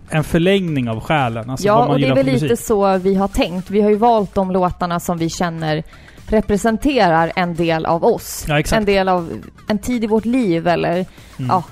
En 0.09 0.25
förlängning 0.25 0.89
av 0.89 1.01
själen. 1.01 1.51
Alltså 1.51 1.67
ja, 1.67 1.87
och 1.87 2.01
det 2.01 2.07
är 2.07 2.15
väl 2.15 2.27
lite 2.27 2.57
så 2.57 2.99
vi 2.99 3.15
har 3.15 3.29
tänkt. 3.29 3.71
Vi 3.71 3.81
har 3.81 3.91
ju 3.91 3.97
valt 3.97 4.35
de 4.35 4.51
låtarna 4.51 5.01
som 5.01 5.19
vi 5.19 5.29
känner 5.29 5.83
representerar 6.31 7.33
en 7.37 7.55
del 7.55 7.87
av 7.87 8.05
oss. 8.05 8.45
Ja. 8.49 8.63
En 8.73 8.85
del 8.85 9.09
av 9.09 9.33
en 9.69 9.79
tid 9.79 10.05
i 10.05 10.07
vårt 10.07 10.25
liv 10.25 10.69
eller 10.69 10.91
Mm. 10.93 11.49
ja. 11.49 11.63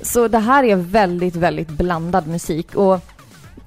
Så 0.00 0.28
det 0.28 0.38
här 0.38 0.64
är 0.64 0.76
väldigt, 0.76 1.36
väldigt 1.36 1.68
blandad 1.68 2.26
musik 2.26 2.74
och 2.74 3.00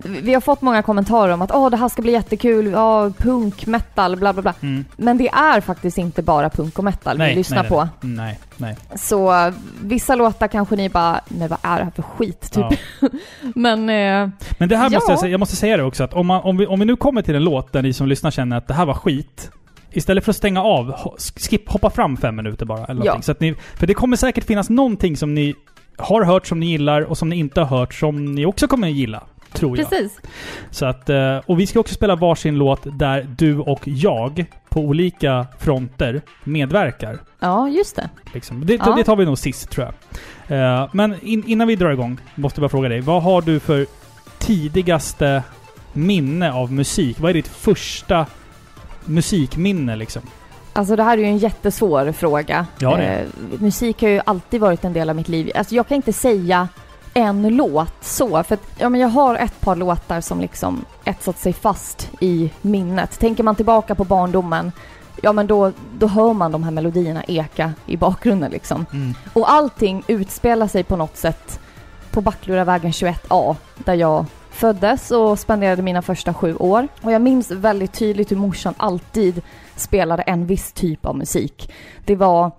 vi 0.04 0.34
har 0.34 0.42
fått 0.42 0.62
många 0.62 0.82
kommentarer 0.82 1.34
om 1.34 1.42
att 1.42 1.52
åh, 1.56 1.70
det 1.70 1.78
här 1.78 1.90
ska 1.90 2.02
bli 2.02 2.12
jättekul, 2.12 2.66
ja, 2.72 3.12
punk, 3.18 3.66
metal, 3.66 4.16
bla 4.18 4.34
bla 4.34 4.42
bla. 4.42 4.54
Mm. 4.62 4.86
Men 4.98 5.18
det 5.18 5.30
är 5.30 5.62
faktiskt 5.62 5.98
inte 5.98 6.22
bara 6.22 6.50
punk 6.50 6.78
och 6.78 6.84
metal 6.84 7.18
vi 7.18 7.36
lyssnar 7.36 7.60
nej, 7.62 7.70
på. 7.70 7.88
Nej, 8.02 8.40
nej. 8.58 8.76
nej. 8.90 8.98
Så 8.98 9.54
vissa 9.84 10.16
låtar 10.16 10.48
kanske 10.48 10.76
ni 10.76 10.90
bara, 10.90 11.22
nej 11.28 11.48
vad 11.48 11.60
är 11.62 11.78
det 11.78 11.84
här 11.84 11.92
för 11.92 12.02
skit 12.04 12.52
typ. 12.52 12.66
Ja. 13.02 13.08
Men 13.56 13.80
eh, 13.90 14.30
Men 14.58 14.70
det 14.70 14.78
här 14.78 14.84
Ja. 14.92 14.98
måste 14.98 15.12
jag 15.12 15.20
säga, 15.20 15.32
jag 15.32 15.40
måste 15.40 15.56
säga 15.56 15.78
det 15.78 15.84
också 15.84 16.04
att 16.04 16.14
om, 16.14 16.28
man, 16.28 16.42
om, 16.42 16.58
vi, 16.58 16.66
om 16.68 16.80
vi 16.80 16.86
nu 16.86 16.96
kommer 16.96 17.22
till 17.22 17.36
en 17.36 17.44
låt 17.44 17.74
där 17.74 17.82
ni 17.82 17.94
som 17.94 18.08
lyssnar 18.08 18.32
känner 18.32 18.58
att 18.58 18.68
det 18.68 18.74
här 18.74 18.86
var 18.86 18.94
skit. 18.94 19.52
Istället 19.92 20.24
för 20.24 20.32
att 20.32 20.36
stänga 20.36 20.64
av, 20.64 20.94
skip, 21.36 21.70
hoppa 21.70 21.90
fram 21.90 22.18
fem 22.18 22.36
minuter 22.36 22.66
bara. 22.66 22.86
Eller 22.86 23.06
Ja. 23.06 23.22
så 23.22 23.32
att 23.32 23.40
ni, 23.40 23.56
för 23.76 23.88
det 23.88 23.94
kommer 23.94 24.18
säkert 24.18 24.44
finnas 24.44 24.70
någonting 24.70 25.18
som 25.18 25.34
ni 25.36 25.56
har 25.98 26.24
hört 26.24 26.48
som 26.48 26.60
ni 26.60 26.66
gillar 26.66 27.02
och 27.02 27.18
som 27.18 27.30
ni 27.30 27.36
inte 27.36 27.62
har 27.62 27.78
hört 27.80 27.94
som 27.94 28.26
ni 28.36 28.46
också 28.46 28.68
kommer 28.68 28.88
gilla. 28.88 29.24
Tror 29.54 29.78
jag. 29.78 29.90
precis. 29.90 30.20
Så 30.72 30.86
att, 30.86 31.10
eh, 31.10 31.38
och 31.46 31.60
vi 31.60 31.68
ska 31.68 31.80
också 31.80 31.94
spela 31.96 32.16
varsin 32.16 32.56
låt 32.56 33.00
där 33.00 33.28
du 33.38 33.58
och 33.60 33.82
jag 33.86 34.46
på 34.70 34.80
olika 34.82 35.48
fronter 35.60 36.22
medverkar. 36.44 37.18
Ja, 37.40 37.70
just 37.70 37.96
det. 37.96 38.10
Liksom. 38.34 38.66
Det, 38.66 38.74
Ja. 38.74 38.96
det 38.98 39.04
tar 39.04 39.16
vi 39.16 39.26
nog 39.26 39.38
sist 39.38 39.70
tror 39.70 39.88
jag. 40.48 40.60
Eh, 40.82 40.90
men 40.92 41.16
in, 41.22 41.44
innan 41.48 41.68
vi 41.68 41.76
drar 41.76 41.92
igång, 41.92 42.18
måste 42.36 42.60
jag 42.60 42.64
bara 42.64 42.70
fråga 42.70 42.90
dig. 42.90 43.02
Vad 43.02 43.24
har 43.24 43.42
du 43.42 43.60
för 43.60 43.86
tidigaste 44.40 45.44
minne 45.94 46.52
av 46.54 46.74
musik? 46.74 47.20
Vad 47.20 47.30
är 47.30 47.34
ditt 47.34 47.48
första 47.48 48.26
musikminne 49.10 49.96
liksom? 49.96 50.22
Alltså 50.74 50.96
det 50.96 51.04
här 51.04 51.18
är 51.18 51.22
ju 51.22 51.28
en 51.28 51.38
jättesvår 51.38 52.12
fråga. 52.12 52.66
Ja, 52.80 52.98
det. 52.98 53.04
Eh, 53.04 53.28
musik 53.60 54.02
har 54.02 54.10
ju 54.10 54.22
alltid 54.26 54.62
varit 54.62 54.84
en 54.84 54.94
del 54.94 55.10
av 55.10 55.16
mitt 55.16 55.28
liv. 55.28 55.52
Alltså 55.56 55.76
jag 55.76 55.88
kan 55.88 55.96
inte 55.96 56.14
säga 56.14 56.68
en 57.14 57.56
låt 57.56 57.94
så. 58.02 58.44
För 58.44 58.54
att, 58.54 58.72
ja, 58.78 58.90
men 58.90 59.02
jag 59.02 59.08
har 59.08 59.36
ett 59.36 59.62
par 59.62 59.76
låtar 59.76 60.22
som 60.22 60.42
liksom 60.42 60.86
etsat 61.04 61.40
sig 61.40 61.54
fast 61.54 62.10
i 62.20 62.52
minnet. 62.62 63.20
Tänker 63.20 63.44
man 63.44 63.56
tillbaka 63.56 63.96
på 63.96 64.04
barndomen, 64.04 64.72
ja 65.22 65.34
men 65.34 65.48
då, 65.48 65.72
då 65.98 66.08
hör 66.08 66.34
man 66.34 66.52
de 66.52 66.64
här 66.64 66.72
melodierna 66.72 67.24
eka 67.28 67.74
i 67.86 67.98
bakgrunden 67.98 68.52
liksom. 68.52 68.86
Mm. 68.94 69.14
Och 69.34 69.52
allting 69.52 70.04
utspelar 70.08 70.68
sig 70.68 70.84
på 70.84 70.96
något 70.96 71.18
sätt 71.18 71.60
på 72.12 72.22
Backluravägen 72.22 72.92
21A, 72.92 73.56
där 73.78 73.94
jag 73.94 74.26
föddes 74.60 75.12
och 75.12 75.40
spenderade 75.40 75.82
mina 75.82 76.02
första 76.02 76.34
sju 76.34 76.56
år. 76.56 76.88
Och 77.02 77.12
jag 77.12 77.22
minns 77.22 77.52
väldigt 77.52 77.94
tydligt 77.94 78.32
hur 78.32 78.36
morsan 78.38 78.74
alltid 78.78 79.42
spelade 79.76 80.24
en 80.24 80.46
viss 80.46 80.72
typ 80.74 81.06
av 81.06 81.18
musik. 81.18 81.72
Det 82.06 82.16
var 82.16 82.52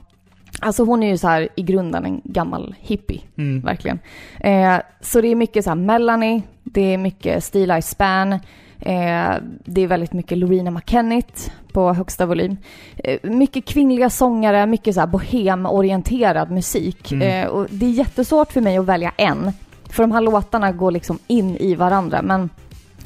Alltså 0.63 0.85
hon 0.85 1.03
är 1.03 1.09
ju 1.09 1.19
så 1.19 1.29
här 1.29 1.49
i 1.57 1.63
grunden 1.63 2.05
en 2.05 2.21
gammal 2.25 2.75
hippie, 2.79 3.21
Mm. 3.39 3.61
verkligen. 3.61 3.99
Eh, 4.41 4.81
så 5.01 5.21
det 5.21 5.29
är 5.29 5.35
mycket 5.35 5.65
så 5.65 5.71
här 5.71 5.75
Melanie, 5.75 6.43
det 6.63 6.95
är 6.95 6.99
mycket 6.99 7.45
Steel 7.45 7.83
Span, 7.83 8.33
eh, 8.33 9.35
det 9.65 9.81
är 9.81 9.87
väldigt 9.87 10.13
mycket 10.13 10.39
Lorena 10.39 10.71
McKennitt 10.71 11.53
på 11.73 11.93
högsta 11.93 12.27
volym. 12.27 12.57
Eh, 12.97 13.19
mycket 13.23 13.65
kvinnliga 13.65 14.11
sångare, 14.11 14.67
mycket 14.67 14.95
så 14.95 15.01
här 15.01 15.07
bohemorienterad 15.07 16.51
musik. 16.51 17.13
Mm. 17.13 17.45
Eh, 17.45 17.49
och 17.51 17.67
det 17.71 17.87
är 17.87 17.91
jättesvårt 17.91 18.53
för 18.53 18.61
mig 18.61 18.79
att 18.79 18.87
välja 18.87 19.13
en, 19.17 19.53
för 19.91 20.03
de 20.03 20.13
här 20.13 20.21
låtarna 20.21 20.73
går 20.73 20.91
liksom 20.91 21.19
in 21.27 21.57
i 21.57 21.75
varandra. 21.75 22.23
Men 22.23 22.51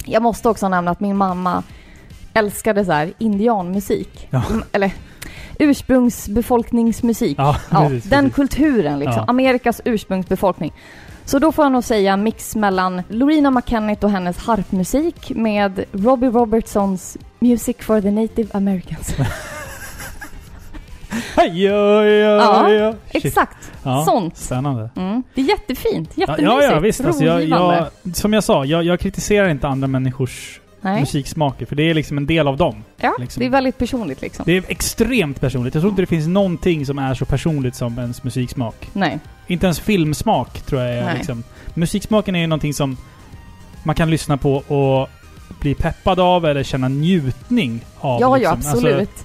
jag 0.05 0.23
måste 0.23 0.49
också 0.49 0.69
nämna 0.69 0.91
att 0.91 1.01
min 1.01 1.17
mamma 1.17 1.63
älskade 2.35 2.85
så 2.85 2.93
här 2.93 3.13
indianmusik. 3.19 4.29
Ja. 4.31 4.43
Mm, 4.51 4.65
Eller 4.73 4.93
ursprungsbefolkningsmusik. 5.59 7.39
Ja, 7.39 7.57
Ja, 7.71 7.89
precis, 7.89 8.11
den 8.11 8.25
precis. 8.31 8.35
kulturen 8.37 8.99
liksom. 8.99 9.25
Amerikas 9.27 9.81
ursprungsbefolkning. 9.85 10.73
Så 11.25 11.39
då 11.39 11.53
får 11.53 11.65
jag 11.65 11.73
nog 11.73 11.85
säga 11.85 12.17
mix 12.17 12.57
mellan 12.57 13.03
Lorena 13.09 13.51
McKennitt 13.51 14.05
och 14.05 14.11
hennes 14.11 14.39
harpmusik 14.39 15.33
med 15.35 15.85
Robbie 15.93 16.27
Robertsons 16.29 17.17
Music 17.39 17.77
for 17.81 18.01
the 18.01 18.11
Native 18.11 18.49
Americans. 18.53 19.15
Hej, 21.37 21.65
ja, 21.65 22.05
ja, 22.05 22.69
Ja, 22.69 22.71
ja. 22.71 22.95
Exakt, 23.11 23.73
Ja, 23.83 24.05
sånt. 24.05 24.37
Spännande. 24.37 24.91
Mm. 24.97 25.23
Det 25.35 25.41
är 25.41 25.45
jättefint, 25.45 26.11
Ja, 26.15 26.21
jättemysigt, 26.21 26.49
ja, 26.49 26.63
ja 26.63 26.79
visst. 26.81 27.05
Alltså, 27.05 27.25
jag, 27.25 27.45
jag, 27.45 27.87
som 28.15 28.33
jag 28.33 28.45
sa, 28.45 28.65
jag, 28.65 28.85
jag 28.85 29.01
kritiserar 29.01 29.49
inte 29.49 29.69
andra 29.69 29.89
människors 29.89 30.61
Nej. 30.81 31.01
musiksmaker. 31.01 31.67
För 31.67 31.77
det 31.77 31.91
är 31.91 31.95
liksom 31.95 32.19
en 32.19 32.27
del 32.27 32.49
av 32.49 32.57
dem. 32.57 32.85
Ja, 32.97 33.15
liksom. 33.19 33.41
det 33.41 33.47
är 33.47 33.51
väldigt 33.51 33.79
personligt 33.79 34.21
liksom. 34.21 34.43
Det 34.47 34.57
är 34.57 34.65
extremt 34.69 35.41
personligt. 35.41 35.75
Jag 35.75 35.83
tror 35.83 35.91
inte 35.91 36.03
det 36.03 36.07
finns 36.07 36.27
någonting 36.27 36.87
som 36.87 36.99
är 36.99 37.15
så 37.15 37.25
personligt 37.25 37.75
som 37.75 37.99
ens 37.99 38.23
musiksmak. 38.25 38.89
Nej. 38.93 39.19
Inte 39.47 39.67
ens 39.67 39.81
filmsmak 39.81 40.61
tror 40.61 40.83
jag 40.83 40.95
är 40.95 41.05
Nej. 41.05 41.17
liksom... 41.17 41.45
Musiksmaken 41.75 42.37
är 42.37 42.41
ju 42.41 42.47
någonting 42.47 42.75
som 42.75 42.97
man 43.83 43.95
kan 43.95 44.11
lyssna 44.11 44.37
på 44.37 44.55
och 44.57 45.09
bli 45.61 45.75
peppad 45.75 46.21
av 46.21 46.47
eller 46.47 46.63
känna 46.63 46.89
njutning 46.89 47.85
av. 48.01 48.21
Ja, 48.21 48.27
ja, 48.27 48.37
liksom. 48.37 48.53
Alltså, 48.53 48.71
absolut. 48.71 49.25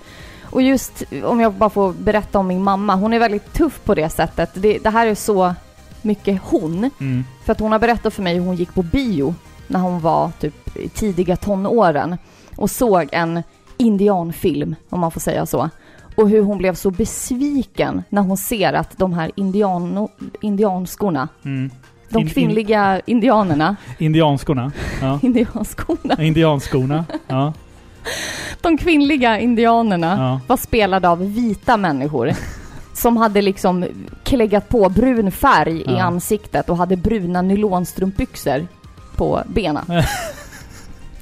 Och 0.51 0.61
just 0.61 1.03
om 1.23 1.39
jag 1.39 1.53
bara 1.53 1.69
får 1.69 1.93
berätta 1.93 2.39
om 2.39 2.47
min 2.47 2.63
mamma. 2.63 2.95
Hon 2.95 3.13
är 3.13 3.19
väldigt 3.19 3.53
tuff 3.53 3.81
på 3.85 3.95
det 3.95 4.09
sättet. 4.09 4.49
Det, 4.53 4.77
det 4.77 4.89
här 4.89 5.07
är 5.07 5.15
så 5.15 5.53
mycket 6.01 6.41
hon. 6.43 6.89
mm, 6.99 7.23
För 7.45 7.51
att 7.51 7.59
hon 7.59 7.71
har 7.71 7.79
berättat 7.79 8.13
för 8.13 8.23
mig 8.23 8.33
hur 8.35 8.41
hon 8.45 8.55
gick 8.55 8.73
på 8.73 8.83
bio 8.83 9.35
när 9.67 9.79
hon 9.79 9.99
var 9.99 10.31
typ 10.39 10.77
i 10.77 10.89
tidiga 10.89 11.35
tonåren 11.35 12.17
och 12.55 12.71
såg 12.71 13.09
en 13.11 13.43
indianfilm, 13.77 14.75
om 14.89 14.99
man 14.99 15.11
får 15.11 15.19
säga 15.21 15.45
så. 15.45 15.69
Och 16.15 16.29
hur 16.29 16.41
hon 16.41 16.57
blev 16.57 16.75
så 16.75 16.91
besviken 16.91 18.03
när 18.09 18.21
hon 18.21 18.37
ser 18.37 18.73
att 18.73 18.97
de 18.97 19.13
här 19.13 19.31
indiano, 19.35 20.09
indianskorna, 20.41 21.27
mm. 21.45 21.71
de 22.09 22.17
In- 22.17 22.27
in- 22.27 22.33
kvinnliga 22.33 23.01
indianerna, 23.05 23.75
Indianskorna. 23.97 24.71
Ja. 25.01 25.19
indianskorna, 25.23 26.23
Indianskorna. 26.23 27.05
Ja. 27.27 27.53
de 28.69 28.77
kvinnliga 28.77 29.39
indianerna 29.39 30.15
ja. 30.17 30.39
var 30.47 30.57
spelade 30.57 31.09
av 31.09 31.33
vita 31.33 31.77
människor. 31.77 32.31
Som 32.93 33.17
hade 33.17 33.41
liksom 33.41 33.85
kläggat 34.23 34.69
på 34.69 34.89
brun 34.89 35.31
färg 35.31 35.77
i 35.81 35.83
Ja. 35.85 36.01
ansiktet 36.01 36.69
och 36.69 36.77
hade 36.77 36.95
bruna 36.95 37.41
nylonstrumpbyxor 37.41 38.67
på 39.15 39.43
benen. 39.47 39.85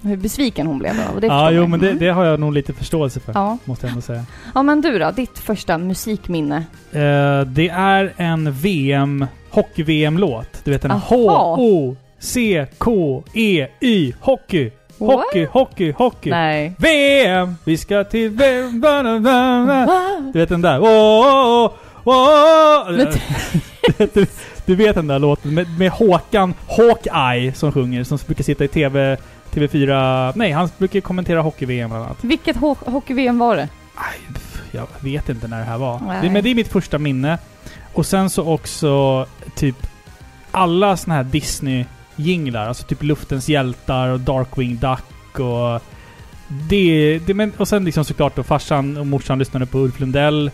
Hur 0.02 0.18
besviken 0.18 0.68
hon 0.68 0.80
blev 0.80 0.96
då. 0.96 1.02
Och 1.16 1.22
det 1.22 1.28
Ja, 1.28 1.52
jo 1.52 1.68
men 1.68 1.80
det, 1.80 1.94
det 1.94 2.10
har 2.10 2.26
jag 2.26 2.40
nog 2.40 2.54
lite 2.54 2.74
förståelse 2.74 3.20
för. 3.20 3.34
Ja. 3.34 3.58
Måste 3.66 3.86
jag 3.86 3.90
ändå 3.92 4.02
säga. 4.02 4.26
ja, 4.56 4.64
men 4.64 4.82
du 4.82 5.00
då? 5.00 5.12
Ditt 5.12 5.40
första 5.40 5.78
musikminne? 5.78 6.58
Eh, 6.92 7.42
det 7.42 7.70
är 7.70 8.14
en 8.18 8.52
VM, 8.52 9.26
hockey-VM-låt. 9.50 10.62
Du 10.64 10.72
vet 10.72 10.82
den 10.82 10.92
här 10.92 10.98
Aha. 10.98 11.56
H-O-C-K-E-Y. 11.56 12.04
Hockey! 15.00 15.16
Hockey, 15.16 15.46
hockey, 15.52 15.92
hockey! 15.92 16.30
Nej. 16.30 16.74
VM! 16.78 17.56
Vi 17.64 17.78
ska 17.78 18.04
till 18.04 18.30
VM! 18.30 18.82
Du 20.34 20.40
vet 20.40 20.50
den 20.50 20.62
där? 20.62 20.80
Åh, 20.82 20.90
åh, 21.26 21.72
åh. 22.04 22.92
Men 22.92 23.08
du, 24.14 24.26
du 24.66 24.76
vet 24.76 24.96
den 24.96 25.08
där 25.08 25.20
låten 25.20 25.54
med, 25.54 25.80
med 25.80 25.92
Håkan 25.92 26.54
Hawkeye 26.78 27.54
som 27.54 27.72
sjunger, 27.72 28.04
som 28.04 28.20
brukar 28.26 28.44
sitta 28.44 28.64
i 28.64 28.68
TV, 28.68 29.18
TV4... 29.54 30.32
Nej, 30.36 30.52
han 30.52 30.70
brukar 30.78 31.00
kommentera 31.02 31.42
hockey-VM 31.42 31.90
bland 31.90 32.06
annat. 32.06 32.18
Vilket 32.24 32.56
ho- 32.56 32.92
hockey-VM 32.92 33.40
var 33.40 33.56
det? 33.56 33.70
Aj, 33.96 34.18
jag 34.72 34.88
vet 35.00 35.30
inte 35.30 35.48
när 35.48 35.60
det 35.60 35.66
här 35.66 35.78
var. 35.78 36.00
Nej. 36.08 36.20
Det, 36.22 36.30
men 36.30 36.44
det 36.44 36.50
är 36.50 36.56
mitt 36.56 36.72
första 36.72 36.98
minne. 36.98 37.38
Och 37.94 38.06
sen 38.06 38.30
så 38.30 38.54
också 38.54 39.26
typ 39.56 39.76
alla 40.52 40.98
såna 40.98 41.16
här 41.16 41.24
Disney-jinglar. 42.18 42.68
Alltså 42.68 42.84
typ 42.84 43.04
Luftens 43.04 43.50
hjältar 43.50 44.08
och 44.10 44.20
Darkwing 44.20 44.78
Duck 44.78 45.40
och... 45.40 45.82
Det, 46.70 47.20
det, 47.26 47.34
men, 47.34 47.52
och 47.58 47.68
sen 47.68 47.86
liksom 47.86 48.06
såklart 48.06 48.36
då 48.36 48.44
farsan 48.44 48.98
och 48.98 49.08
morsan 49.08 49.40
lyssnade 49.40 49.66
på 49.66 49.78
Ulf 49.78 50.00
Lundell. 50.00 50.48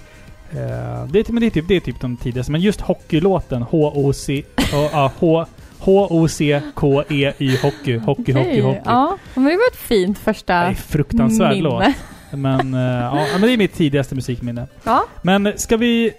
Eh, 0.52 1.06
det, 1.10 1.20
är- 1.20 1.32
men 1.32 1.42
det, 1.42 1.46
är 1.46 1.50
typ, 1.50 1.68
det 1.68 1.76
är 1.76 1.80
typ 1.80 2.00
de 2.02 2.18
tidigaste. 2.18 2.52
Men 2.52 2.62
just 2.62 2.82
hockeylåten 2.82 3.62
H-O-C... 3.62 4.44
ja, 4.72 5.12
H- 5.20 5.46
H-O-C-K-E-Y 5.80 7.58
Hockey. 7.62 7.98
Hockey, 7.98 7.98
hockey, 7.98 8.34
Okej, 8.42 8.62
hockey. 8.62 8.82
Ja, 8.86 9.18
men 9.36 9.44
det 9.44 9.50
var 9.50 9.68
ett 9.72 9.78
fint 9.80 10.18
Det 10.18 10.24
första 10.24 10.54
är 10.54 10.74
fruktansvärd 10.74 11.50
minne. 11.56 11.64
låt. 11.64 11.84
Men, 12.32 12.74
eh, 12.74 12.80
ja, 12.82 13.26
men 13.34 13.42
det 13.42 13.52
är 13.54 13.58
mitt 13.58 13.74
tidigaste 13.74 14.16
musikminne. 14.16 14.68
Ja, 14.84 15.04
Men 15.22 15.54
ska 15.56 15.78
vi... 15.78 16.12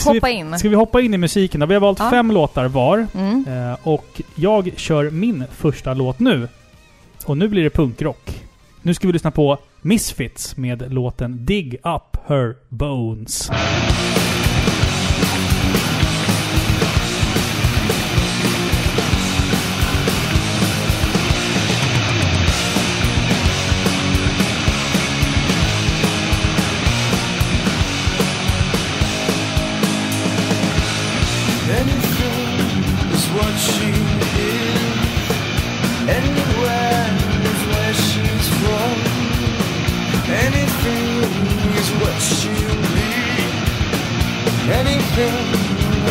Ska 0.00 0.10
hoppa 0.10 0.26
vi, 0.26 0.32
in. 0.32 0.58
ska 0.58 0.68
vi 0.68 0.74
hoppa 0.74 1.00
in 1.00 1.14
i 1.14 1.18
musiken 1.18 1.60
då? 1.60 1.66
Vi 1.66 1.74
har 1.74 1.80
valt 1.80 1.98
Ja. 1.98 2.10
fem 2.10 2.30
låtar 2.30 2.68
var. 2.68 3.06
Mm. 3.14 3.44
Eh, 3.48 3.76
och 3.82 4.22
jag 4.34 4.70
kör 4.76 5.10
min 5.10 5.44
första 5.52 5.94
låt 5.94 6.18
nu. 6.18 6.48
Och 7.26 7.36
nu 7.38 7.48
blir 7.48 7.62
det 7.62 7.70
punkrock. 7.70 8.42
Nu 8.82 8.94
ska 8.94 9.06
vi 9.06 9.12
lyssna 9.12 9.30
på 9.30 9.58
Misfits 9.82 10.56
med 10.56 10.92
låten 10.92 11.44
Dig 11.46 11.76
Up 11.84 12.16
Her 12.26 12.54
Bones. 12.68 13.50
Anything 44.70 45.46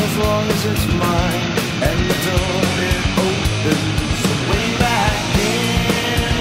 as 0.04 0.18
long 0.18 0.44
as 0.50 0.66
it's 0.66 0.88
mine. 1.00 1.44
And 1.88 2.00
the 2.10 2.18
door 2.28 2.64
it 2.92 3.04
opens 3.28 4.22
way 4.52 4.68
back 4.78 5.20
in. 5.40 6.36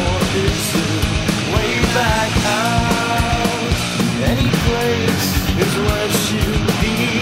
Or 0.00 0.16
is 0.48 0.64
it 0.80 1.04
way 1.52 1.72
back 1.92 2.32
out? 2.64 3.74
Any 4.32 4.48
place 4.64 5.28
is 5.60 5.72
where 5.84 6.10
she'll 6.24 6.66
be. 6.80 7.20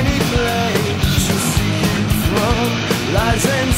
Any 0.00 0.18
place 0.32 1.28
you 1.28 1.38
see 1.52 1.76
it 1.92 2.08
from 2.24 2.96
Lies 3.14 3.46
and 3.46 3.72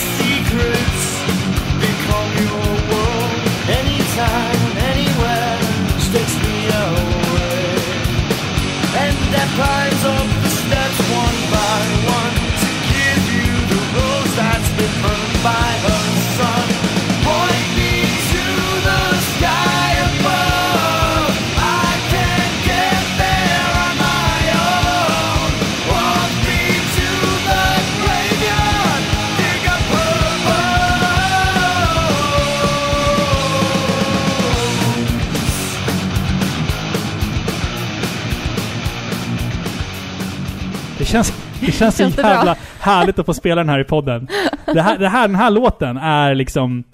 känns, 41.09 41.33
det 41.61 41.73
känns 41.73 41.97
så 41.97 42.09
bra? 42.11 42.31
jävla 42.31 42.57
härligt 42.81 43.19
att 43.19 43.27
få 43.27 43.35
spela 43.35 43.61
den 43.61 43.69
här 43.69 43.79
i 43.79 43.85
podden. 43.85 44.29
Det 44.67 44.83
här, 44.83 44.99
det 44.99 45.09
här, 45.09 45.29
den 45.29 45.37
här 45.37 45.51
låten 45.51 45.97
är 45.97 46.35
liksom... 46.35 46.85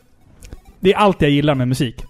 Det 0.80 0.92
är 0.92 0.96
allt 0.98 1.22
jag 1.22 1.30
gillar 1.30 1.54
med 1.54 1.68
musik. 1.68 2.04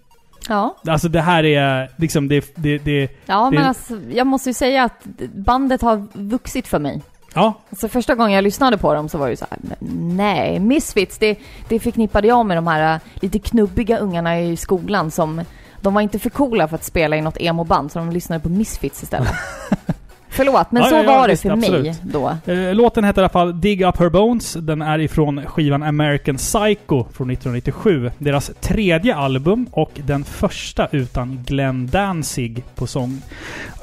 Ja, 0.48 0.76
Alltså 0.88 1.08
det 1.08 1.20
här 1.20 1.44
är 1.44 1.90
liksom, 1.96 2.28
det, 2.28 2.52
det, 2.56 2.78
det 2.78 3.08
ja 3.26 3.48
Det- 3.50 3.56
men 3.58 3.66
alltså, 3.68 3.94
jag 4.12 4.26
måste 4.26 4.50
ju 4.50 4.54
säga 4.54 4.84
att 4.84 5.04
bandet 5.34 5.82
har 5.82 6.06
vuxit 6.12 6.68
för 6.68 6.78
mig. 6.78 7.02
ja, 7.34 7.54
Alltså 7.70 7.88
första 7.88 8.14
gången 8.14 8.32
jag 8.32 8.44
lyssnade 8.44 8.78
på 8.78 8.94
dem 8.94 9.08
så 9.08 9.18
var 9.18 9.26
det 9.26 9.30
ju 9.32 9.36
så 9.36 9.46
här, 9.50 9.58
"Men 9.62 10.16
nej, 10.16 10.60
Misfits, 10.60 11.18
det, 11.18 11.38
det 11.68 11.80
förknippade 11.80 12.28
jag 12.28 12.46
med 12.46 12.56
de 12.56 12.66
här 12.66 12.94
äh, 12.94 13.00
lite 13.14 13.38
knubbiga 13.38 13.98
ungarna 13.98 14.40
i 14.40 14.56
skolan 14.56 15.10
som, 15.10 15.42
de 15.80 15.94
var 15.94 16.00
inte 16.00 16.18
för 16.18 16.30
coola 16.30 16.68
för 16.68 16.74
att 16.74 16.84
spela 16.84 17.16
i 17.16 17.20
något 17.20 17.36
emo-band 17.40 17.92
så 17.92 17.98
de 17.98 18.10
lyssnade 18.10 18.40
på 18.42 18.48
Misfits 18.48 19.02
istället. 19.02 19.28
Förlåt, 20.36 20.72
men 20.72 20.82
Ja, 20.82 20.88
så 20.88 20.94
ja, 20.94 21.02
ja, 21.04 21.10
var 21.18 21.28
det 21.28 21.32
visst, 21.32 21.42
för 21.42 21.50
absolut. 21.50 21.82
mig 21.84 21.94
då. 22.02 22.36
Eh, 22.52 22.74
Låten 22.74 23.04
heter 23.04 23.20
i 23.20 23.24
alla 23.24 23.28
fall 23.28 23.60
Dig 23.60 23.84
Up 23.84 23.98
Her 23.98 24.08
Bones. 24.08 24.52
Den 24.52 24.82
är 24.82 24.98
ifrån 24.98 25.46
skivan 25.46 25.82
American 25.82 26.36
Psycho 26.36 27.04
från 27.12 27.30
1997. 27.30 28.10
Deras 28.18 28.50
tredje 28.60 29.14
album 29.14 29.66
och 29.70 29.90
den 29.94 30.24
första 30.24 30.88
utan 30.92 31.42
Glenn 31.46 31.86
Danzig 31.86 32.64
på 32.74 32.86
sång. 32.86 33.22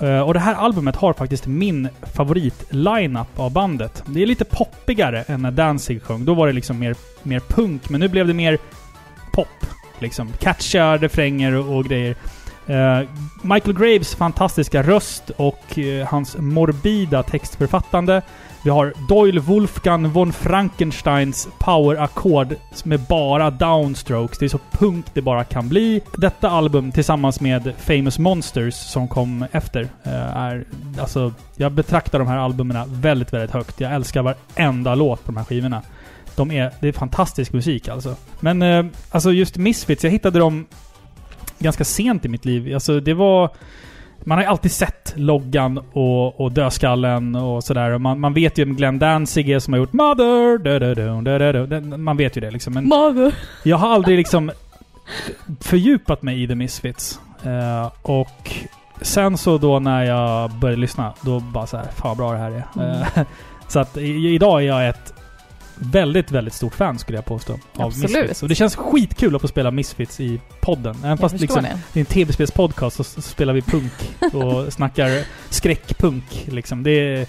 Eh, 0.01 0.19
Och 0.19 0.33
det 0.33 0.39
här 0.39 0.53
albumet 0.55 0.95
har 0.95 1.13
faktiskt 1.13 1.47
min 1.47 1.89
favorit-lineup 2.13 3.39
av 3.39 3.51
bandet. 3.51 4.03
Det 4.05 4.21
är 4.21 4.25
lite 4.25 4.45
poppigare 4.45 5.23
än 5.27 5.41
när 5.41 5.51
Danzig 5.51 6.03
sjöng. 6.03 6.25
Då 6.25 6.33
var 6.33 6.47
det 6.47 6.53
liksom 6.53 6.79
mer, 6.79 6.95
mer 7.23 7.39
punk, 7.39 7.89
men 7.89 7.99
nu 8.01 8.07
blev 8.07 8.27
det 8.27 8.33
mer 8.33 8.57
pop. 9.33 9.47
Liksom 9.99 10.31
catchiga 10.39 10.97
refränger 10.97 11.55
och, 11.55 11.75
och 11.77 11.85
grejer. 11.85 12.15
Eh, 12.67 12.99
Michael 13.41 13.73
Graves 13.73 14.15
fantastiska 14.15 14.83
röst 14.83 15.29
och 15.29 15.79
eh, 15.79 16.07
hans 16.07 16.37
morbida 16.37 17.23
textförfattande. 17.23 18.21
Vi 18.63 18.69
har 18.69 18.93
Doyle 19.09 19.39
Wolfgang 19.39 20.09
von 20.09 20.33
Frankensteins 20.33 21.47
powerackord 21.59 22.55
med 22.83 22.99
bara 22.99 23.51
downstrokes. 23.51 24.37
Det 24.37 24.45
är 24.45 24.49
så 24.49 24.59
punk 24.71 25.05
det 25.13 25.21
bara 25.21 25.43
kan 25.43 25.69
bli. 25.69 26.01
Detta 26.17 26.49
album 26.49 26.91
tillsammans 26.91 27.39
med 27.39 27.73
Famous 27.77 28.19
Monsters 28.19 28.73
som 28.75 29.07
kom 29.07 29.45
efter 29.51 29.81
eh, 30.03 30.37
är... 30.37 30.65
Alltså, 30.99 31.33
jag 31.55 31.71
betraktar 31.71 32.19
de 32.19 32.27
här 32.27 32.37
albumen 32.37 32.77
väldigt, 32.87 33.33
väldigt 33.33 33.51
högt. 33.51 33.79
Jag 33.79 33.93
älskar 33.93 34.21
varenda 34.21 34.95
låt 34.95 35.25
på 35.25 35.31
de 35.31 35.37
här 35.37 35.45
skivorna. 35.45 35.81
De 36.35 36.51
är, 36.51 36.71
det 36.79 36.87
är 36.87 36.91
fantastisk 36.93 37.53
musik 37.53 37.87
alltså. 37.87 38.15
Men 38.39 38.61
eh, 38.61 38.85
alltså 39.11 39.31
just 39.31 39.57
Misfits, 39.57 40.03
jag 40.03 40.11
hittade 40.11 40.39
dem 40.39 40.65
ganska 41.61 41.83
sent 41.83 42.25
i 42.25 42.29
mitt 42.29 42.45
liv. 42.45 42.73
Alltså 42.73 42.99
det 42.99 43.13
var... 43.13 43.49
Man 44.23 44.37
har 44.37 44.43
ju 44.43 44.49
alltid 44.49 44.71
sett 44.71 45.13
loggan 45.15 45.77
och, 45.77 46.41
och 46.41 46.51
dödskallen 46.51 47.35
och 47.35 47.63
sådär. 47.63 47.97
Man, 47.97 48.19
man 48.19 48.33
vet 48.33 48.57
ju 48.57 48.65
Glenn 48.65 48.99
Danzig 48.99 49.49
är 49.49 49.59
som 49.59 49.73
har 49.73 49.79
gjort 49.79 49.93
Mother... 49.93 50.57
Da, 50.57 50.79
da, 50.79 51.53
da, 51.53 51.79
da, 51.79 51.97
Man 51.97 52.17
vet 52.17 52.37
ju 52.37 52.41
det 52.41 52.51
liksom. 52.51 52.73
Men 52.73 52.87
Mother. 52.87 53.35
jag 53.63 53.77
har 53.77 53.93
aldrig 53.93 54.17
liksom 54.17 54.51
fördjupat 55.59 56.21
mig 56.21 56.43
i 56.43 56.47
The 56.47 56.55
Misfits. 56.55 57.19
Eh, 57.43 57.91
och 58.01 58.51
sen 59.01 59.37
så 59.37 59.57
då 59.57 59.79
när 59.79 60.03
jag 60.03 60.51
började 60.51 60.81
lyssna, 60.81 61.13
då 61.21 61.39
bara 61.39 61.67
så 61.67 61.77
här, 61.77 61.85
fan 61.85 62.07
vad 62.07 62.17
bra 62.17 62.31
det 62.31 62.37
här 62.37 62.51
är. 62.51 62.63
Mm. 62.75 63.01
Eh, 63.01 63.23
så 63.67 63.79
att 63.79 63.97
i, 63.97 64.35
idag 64.35 64.61
är 64.61 64.67
jag 64.67 64.89
ett 64.89 65.13
väldigt, 65.81 66.31
väldigt 66.31 66.53
stort 66.53 66.75
fan 66.75 66.99
skulle 66.99 67.17
jag 67.17 67.25
påstå. 67.25 67.53
Av 67.53 67.59
Absolut. 67.85 68.09
Misfits. 68.09 68.43
Och 68.43 68.49
det 68.49 68.55
känns 68.55 68.75
skitkul 68.75 69.35
att 69.35 69.41
få 69.41 69.47
spela 69.47 69.71
Misfits 69.71 70.19
i 70.19 70.39
podden. 70.59 70.95
Även 70.95 71.09
Jag 71.09 71.19
fast 71.19 71.39
liksom, 71.39 71.63
det. 71.63 71.79
det 71.93 71.99
är 71.99 72.01
en 72.01 72.05
tv-spelspodcast 72.05 72.97
så, 72.97 73.03
så 73.03 73.21
spelar 73.21 73.53
vi 73.53 73.61
punk 73.61 73.91
och 74.33 74.73
snackar 74.73 75.23
skräckpunk 75.49 76.45
liksom. 76.47 76.83
Det 76.83 76.91
är... 76.91 77.27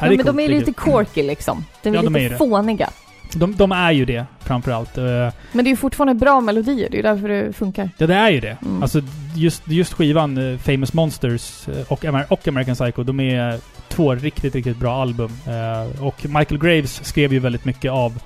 Ja, 0.00 0.10
men 0.10 0.26
de 0.26 0.40
är 0.40 0.48
lite 0.48 0.72
quirky 0.72 1.22
liksom. 1.22 1.64
De 1.82 1.88
är 1.88 1.94
Ja, 1.94 2.02
de 2.02 2.16
är 2.16 2.20
lite 2.20 2.36
fåniga. 2.36 2.90
De, 3.34 3.56
de 3.56 3.72
är 3.72 3.92
ju 3.92 4.04
det 4.04 4.26
framförallt. 4.40 4.98
Eh, 4.98 5.04
Men 5.04 5.64
det 5.64 5.68
är 5.68 5.70
ju 5.70 5.76
fortfarande 5.76 6.14
bra 6.14 6.40
melodier, 6.40 6.90
det 6.90 6.94
är 6.94 6.96
ju 6.96 7.02
därför 7.02 7.28
det 7.28 7.52
funkar. 7.52 7.90
Ja, 7.98 8.06
det 8.06 8.14
är 8.14 8.30
ju 8.30 8.40
det. 8.40 8.56
Mm. 8.62 8.82
Alltså 8.82 9.02
just, 9.34 9.62
just 9.68 9.92
skivan 9.92 10.52
eh, 10.52 10.58
Famous 10.58 10.92
Monsters 10.92 11.68
eh, 11.68 11.92
och, 11.92 12.04
och 12.28 12.48
American 12.48 12.74
Psycho, 12.74 13.02
de 13.02 13.20
är 13.20 13.58
två 13.88 14.14
riktigt, 14.14 14.54
riktigt 14.54 14.76
bra 14.76 15.02
album. 15.02 15.30
Eh, 15.46 16.02
och 16.02 16.26
Michael 16.28 16.60
Graves 16.60 17.04
skrev 17.04 17.32
ju 17.32 17.38
väldigt 17.38 17.64
mycket 17.64 17.92
av 17.92 18.22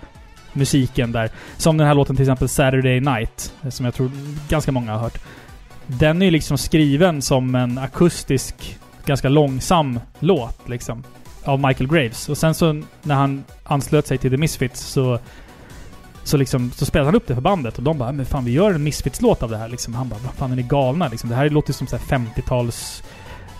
musiken 0.53 1.13
där. 1.13 1.31
Som 1.57 1.77
den 1.77 1.87
här 1.87 1.95
låten 1.95 2.17
till 2.17 2.23
exempel 2.23 2.49
Saturday 2.49 3.01
Night, 3.01 3.55
eh, 3.63 3.71
som 3.71 3.85
jag 3.85 3.95
tror 3.95 4.11
ganska 4.49 4.73
många 4.73 4.93
har 4.93 4.99
hört. 4.99 5.19
Den 5.87 6.23
är 6.23 6.27
ju 6.27 6.31
liksom 6.31 6.59
skriven 6.59 7.23
som 7.23 7.55
en 7.55 7.79
akustisk, 7.79 8.79
ganska 9.05 9.29
långsam 9.29 10.01
låt 10.19 10.69
liksom. 10.69 11.05
Av 11.45 11.61
Michael 11.61 11.91
Graves. 11.91 12.29
Och 12.29 12.39
sen 12.39 12.55
så 12.55 12.83
när 13.03 13.15
han 13.15 13.45
anslöt 13.65 14.07
sig 14.07 14.19
till 14.19 14.31
The 14.31 14.37
Misfits 14.37 14.81
så 14.81 15.19
så 16.29 16.37
liksom, 16.37 16.71
så 16.71 16.87
spelade 16.87 17.09
han 17.09 17.15
upp 17.15 17.27
det 17.27 17.35
för 17.35 17.43
bandet 17.43 17.79
och 17.79 17.83
de 17.83 17.99
bara 17.99 18.13
men 18.13 18.27
fan 18.27 18.45
vi 18.45 18.53
gör 18.53 18.73
en 18.73 18.85
Misfits-låt 18.85 19.43
av 19.43 19.51
det 19.51 19.57
här 19.57 19.69
liksom. 19.69 19.95
Han 19.95 20.09
bara 20.09 20.21
vad 20.25 20.35
fan 20.35 20.53
är 20.53 20.57
ni 20.57 20.63
galna 20.63 21.09
liksom? 21.09 21.31
Det 21.31 21.37
här 21.37 21.51
låter 21.51 21.73
som 21.73 21.87
50-tals 21.87 23.03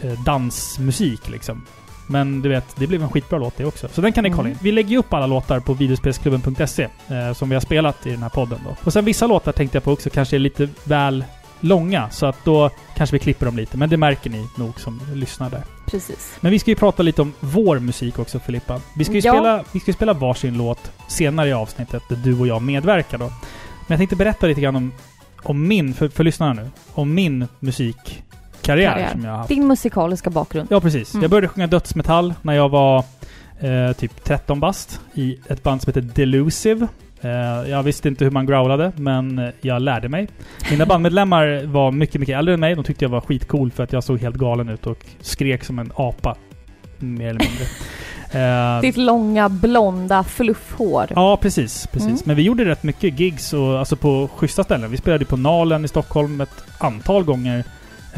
eh, 0.03 0.23
dansmusik 0.25 1.29
liksom. 1.29 1.67
Men 2.11 2.43
du 2.43 2.49
vet, 2.49 2.65
det 2.77 2.87
blev 2.87 3.03
en 3.03 3.09
skitbra 3.11 3.39
låt 3.39 3.57
det 3.57 3.65
också. 3.65 3.89
Så 3.93 4.01
den 4.01 4.13
kan 4.13 4.25
ni 4.25 4.31
kolla 4.31 4.41
Mm. 4.41 4.53
in. 4.53 4.59
Vi 4.63 4.73
lägger 4.73 4.91
ju 4.91 4.97
upp 4.99 5.13
alla 5.15 5.27
låtar 5.27 5.61
på 5.61 5.75
videospelsklubben.se 5.75 6.83
eh, 7.09 7.33
som 7.35 7.49
vi 7.49 7.55
har 7.55 7.61
spelat 7.61 8.07
i 8.07 8.11
den 8.11 8.23
här 8.23 8.29
podden 8.29 8.59
då. 8.65 8.77
Och 8.85 8.93
sen 8.93 9.05
vissa 9.05 9.27
låtar 9.27 9.53
tänkte 9.53 9.77
jag 9.77 9.85
på 9.85 9.93
också 9.93 10.11
kanske 10.11 10.37
är 10.37 10.41
lite 10.41 10.69
väl 10.85 11.25
långa. 11.61 12.11
Så 12.11 12.27
att 12.27 12.45
då 12.45 12.71
kanske 12.97 13.17
vi 13.17 13.21
klipper 13.21 13.47
dem 13.47 13.57
lite. 13.57 13.77
Men 13.77 13.89
det 13.91 13.97
märker 13.97 14.31
ni 14.31 14.47
nog 14.57 14.81
som 14.81 15.01
lyssnar 15.15 15.51
där. 15.51 15.63
Precis. 15.87 16.37
Men 16.41 16.53
vi 16.53 16.59
ska 16.59 16.71
ju 16.71 16.75
prata 16.75 17.03
lite 17.03 17.23
om 17.23 17.33
vår 17.41 17.79
musik 17.79 18.19
också 18.19 18.39
Filippa. 18.39 18.81
Vi 18.97 19.05
ska 19.05 19.13
ju 19.15 19.21
Ja. 19.25 19.33
spela, 19.33 19.65
vi 19.73 19.81
ska 19.81 19.93
spela 19.93 20.13
varsin 20.13 20.59
låt 20.59 20.91
senare 21.09 21.49
i 21.49 21.53
avsnittet 21.53 22.03
där 22.09 22.17
du 22.17 22.39
och 22.41 22.47
jag 22.47 22.63
medverkar 22.63 23.19
då. 23.19 23.25
Men 23.27 23.35
jag 23.89 23.99
tänkte 23.99 24.17
berätta 24.17 24.47
lite 24.47 24.61
grann 24.61 24.77
om, 24.77 24.93
om 25.43 25.69
min, 25.69 25.95
för, 25.95 26.09
för 26.09 26.25
lyssnarna 26.25 26.53
nu, 26.63 26.71
om 26.95 27.15
min 27.15 27.49
musikkarriär 28.75 28.93
Karriär. 28.93 29.13
som 29.13 29.25
jag 29.25 29.31
har 29.31 29.39
haft. 29.39 29.49
Din 29.49 29.67
musikaliska 29.67 30.31
bakgrund. 30.31 30.69
Ja, 30.71 30.81
precis. 30.81 31.15
Mm. 31.15 31.23
Jag 31.23 31.31
började 31.31 31.49
sjunga 31.49 31.67
dödsmetall 31.67 32.35
när 32.43 32.55
jag 32.55 32.69
var 32.69 33.05
eh, 33.61 33.93
typ 33.93 34.25
13 34.25 34.61
bast 34.61 35.01
i 35.15 35.39
ett 35.49 35.63
band 35.63 35.83
som 35.83 35.91
heter 35.91 36.01
Delusive. 36.01 36.87
Eh, 37.21 37.31
jag 37.71 37.83
visste 37.83 38.09
inte 38.09 38.25
hur 38.25 38.31
man 38.31 38.47
growlade, 38.47 38.93
men 38.97 39.53
jag 39.61 39.83
lärde 39.83 40.09
mig. 40.09 40.29
Mina 40.71 40.87
bandmedlemmar 40.87 41.67
var 41.67 41.93
mycket, 41.93 42.21
mycket 42.21 42.39
äldre 42.39 42.55
än 42.55 42.61
mig. 42.61 42.75
De 42.75 42.85
tyckte 42.85 43.05
jag 43.05 43.11
var 43.11 43.21
skitcool 43.21 43.71
för 43.71 43.85
att 43.85 43.93
jag 43.93 44.05
såg 44.05 44.21
helt 44.21 44.37
galen 44.37 44.69
ut 44.69 44.87
och 44.87 45.05
skrek 45.21 45.65
som 45.65 45.79
en 45.79 45.93
apa. 45.95 46.37
Mer 46.99 47.29
eller 47.29 47.47
mindre. 47.49 47.65
Eh, 48.31 48.81
Ditt 48.83 48.97
långa 48.97 49.49
blonda 49.49 50.25
fluffhår. 50.25 51.07
Ja, 51.15 51.37
precis. 51.37 51.87
precis. 51.87 52.09
Mm. 52.09 52.23
Men 52.25 52.37
vi 52.37 52.43
gjorde 52.43 52.65
rätt 52.65 52.83
mycket 52.83 53.21
gigs 53.21 53.53
och, 53.53 53.79
alltså 53.79 53.97
på 53.97 54.29
schyssta 54.37 54.65
ställen. 54.65 54.91
Vi 54.91 54.97
spelade 54.97 55.25
på 55.25 55.37
Nalen 55.37 55.85
i 55.85 55.89
Stockholm 55.89 56.41
ett 56.41 56.65
antal 56.79 57.25
gånger. 57.25 57.65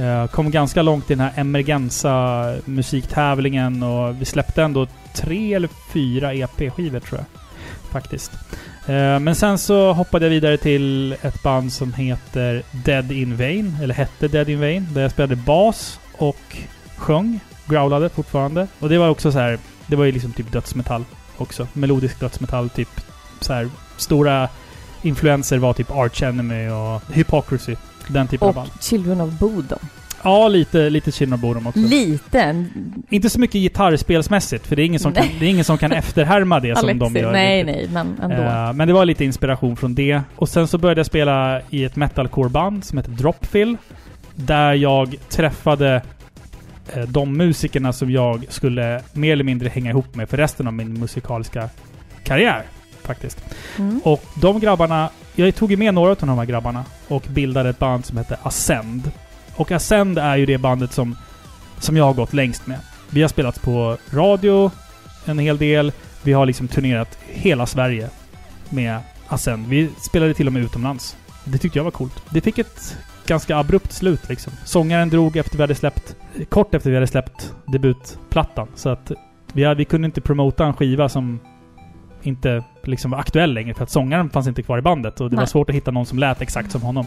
Eh, 0.01 0.27
kom 0.27 0.51
ganska 0.51 0.83
långt 0.83 1.11
i 1.11 1.15
den 1.15 1.21
här 1.21 1.41
Emergenza 1.41 2.55
musiktävlingen 2.65 3.83
och 3.83 4.21
vi 4.21 4.25
släppte 4.25 4.63
ändå 4.63 4.87
tre 5.15 5.55
eller 5.55 5.71
fyra 5.93 6.35
EP-skivor 6.35 7.01
tror 7.01 7.21
jag. 7.21 7.41
Faktiskt. 7.93 8.33
Eh, 8.87 9.19
men 9.19 9.35
sen 9.35 9.59
så 9.59 9.93
hoppade 9.93 10.25
jag 10.25 10.31
vidare 10.31 10.57
till 10.57 11.13
ett 11.23 11.43
band 11.43 11.73
som 11.73 11.93
heter 11.93 12.63
Dead 12.85 13.13
in 13.13 13.37
Vain, 13.37 13.77
eller 13.83 13.95
hette 13.95 14.29
Dead 14.29 14.49
in 14.49 14.61
Vain, 14.61 14.89
där 14.95 15.03
jag 15.03 15.11
spelade 15.11 15.37
bas 15.37 16.01
och 16.13 16.57
sjöng, 16.97 17.41
growlade 17.67 18.09
fortfarande. 18.09 18.67
Och 18.79 18.89
det 18.89 18.99
var 18.99 19.09
också 19.09 19.33
så 19.33 19.39
här, 19.39 19.59
det 19.87 19.97
var 19.97 20.05
ju 20.05 20.13
liksom 20.13 20.33
typ 20.33 20.53
dödsmetall 20.53 21.05
också. 21.37 21.67
Melodisk 21.73 22.21
dödsmetall, 22.21 22.71
typ 22.71 23.01
så 23.41 23.53
här 23.53 23.69
stora 23.97 24.49
influenser 25.03 25.59
var 25.59 25.73
typ 25.73 25.91
Arch 25.91 26.23
Enemy 26.23 26.69
och 26.69 27.03
Hypocrisy. 27.13 27.77
Den 28.13 28.29
typen 28.29 28.49
av 28.49 28.49
Och 28.49 28.55
band. 28.55 28.71
Children 28.81 29.21
of 29.21 29.39
Bodom. 29.39 29.79
Ja, 30.23 30.49
lite, 30.49 30.91
lite 30.91 31.13
Children 31.13 31.35
of 31.35 31.41
Bodom 31.41 31.67
också. 31.67 31.81
Liten. 31.81 32.71
Inte 33.09 33.31
så 33.31 33.41
mycket 33.41 33.61
gitarrspelsmässigt, 33.61 34.67
för 34.67 34.77
det 34.77 34.83
är 34.83 34.87
ingen 34.87 35.01
som, 35.01 35.13
kan, 35.13 35.27
det 35.39 35.47
är 35.47 35.51
ingen 35.51 35.65
som 35.65 35.79
kan 35.79 35.93
efterhärma 36.03 36.61
det 36.61 36.79
som 36.79 36.99
de 36.99 37.17
gör. 37.17 37.33
Nej, 37.33 37.65
riktigt. 37.65 37.93
nej, 37.93 38.05
men 38.05 38.31
ändå. 38.31 38.43
Eh, 38.43 38.73
men 38.73 38.89
det 38.89 38.95
var 38.95 39.05
lite 39.05 39.25
inspiration 39.25 39.77
från 39.77 39.95
det. 39.95 40.21
Och 40.37 40.49
sen 40.49 40.69
så 40.69 40.79
började 40.79 40.99
jag 40.99 41.07
spela 41.07 41.61
i 41.71 41.85
ett 41.85 41.97
metalcore-band 41.97 42.85
som 42.85 42.99
heter 42.99 43.11
Dropfill. 43.11 43.77
Där 44.35 44.75
jag 44.75 45.17
träffade 45.29 46.03
eh, 46.95 47.03
de 47.03 47.37
musikerna 47.37 47.93
som 47.93 48.11
jag 48.11 48.47
skulle 48.49 49.01
mer 49.13 49.33
eller 49.33 49.45
mindre 49.45 49.69
hänga 49.69 49.91
ihop 49.91 50.15
med 50.15 50.29
för 50.29 50.37
resten 50.37 50.67
av 50.67 50.73
min 50.73 50.93
musikaliska 51.01 51.69
karriär. 52.25 52.63
Faktiskt. 53.03 53.45
Mm. 53.79 54.01
Och 54.05 54.25
de 54.35 54.61
grabbarna, 54.61 55.11
jag 55.35 55.55
tog 55.55 55.71
ju 55.71 55.77
med 55.77 55.95
några 55.95 56.11
av 56.11 56.17
de 56.17 56.39
här 56.39 56.45
grabbarna 56.45 56.85
och 57.09 57.23
bildade 57.29 57.69
ett 57.69 57.79
band 57.79 58.07
som 58.07 58.19
heter 58.19 58.37
Ascend. 58.43 59.11
Och 59.57 59.73
Ascend 59.73 60.19
är 60.19 60.37
ju 60.37 60.47
det 60.47 60.59
bandet 60.59 60.93
som, 60.93 61.17
som 61.79 61.97
jag 61.97 62.05
har 62.05 62.15
gått 62.15 62.33
längst 62.33 62.67
med. 62.67 62.79
Vi 63.11 63.23
har 63.23 63.29
spelat 63.29 63.63
på 63.63 63.97
radio 64.11 64.71
en 65.25 65.39
hel 65.39 65.59
del. 65.59 65.93
Vi 66.23 66.33
har 66.33 66.47
liksom 66.47 66.69
turnerat 66.69 67.19
hela 67.27 67.67
Sverige 67.67 68.11
med 68.69 68.99
Ascend. 69.29 69.67
Vi 69.67 69.91
spelade 70.01 70.35
till 70.35 70.47
och 70.47 70.53
med 70.53 70.63
utomlands. 70.63 71.17
Det 71.45 71.59
tyckte 71.59 71.79
jag 71.79 71.85
var 71.85 71.91
coolt. 71.91 72.23
Det 72.31 72.41
fick 72.41 72.59
ett 72.59 72.97
ganska 73.27 73.57
abrupt 73.57 73.93
slut 73.93 74.29
liksom. 74.29 74.53
Sångaren 74.65 75.09
drog 75.09 75.37
efter 75.37 75.57
vi 75.57 75.63
hade 75.63 75.75
släppt, 75.75 76.17
kort 76.49 76.75
efter 76.75 76.91
vi 76.91 76.97
hade 76.97 77.07
släppt 77.07 77.55
debutplattan. 77.67 78.69
Så 78.75 78.89
att 78.89 79.13
Vi, 79.53 79.65
hade, 79.65 79.79
vi 79.79 79.85
kunde 79.85 80.07
inte 80.07 80.21
promota 80.21 80.67
en 80.67 80.75
skiva 80.75 81.09
som 81.09 81.41
inte 82.23 82.65
liksom 82.87 83.11
var 83.11 83.19
aktuell 83.19 83.55
längre 83.55 83.75
för 83.75 83.83
att 83.83 83.91
sångaren 83.91 84.31
fanns 84.31 84.47
inte 84.49 84.63
kvar 84.63 84.79
i 84.79 84.83
bandet 84.83 85.21
och 85.21 85.31
det 85.31 85.37
var 85.37 85.43
Nej. 85.43 85.49
svårt 85.49 85.69
att 85.71 85.77
hitta 85.77 85.91
någon 85.91 86.07
som 86.07 86.19
lät 86.19 86.41
exakt 86.43 86.73
som 86.73 86.83
honom. 86.83 87.07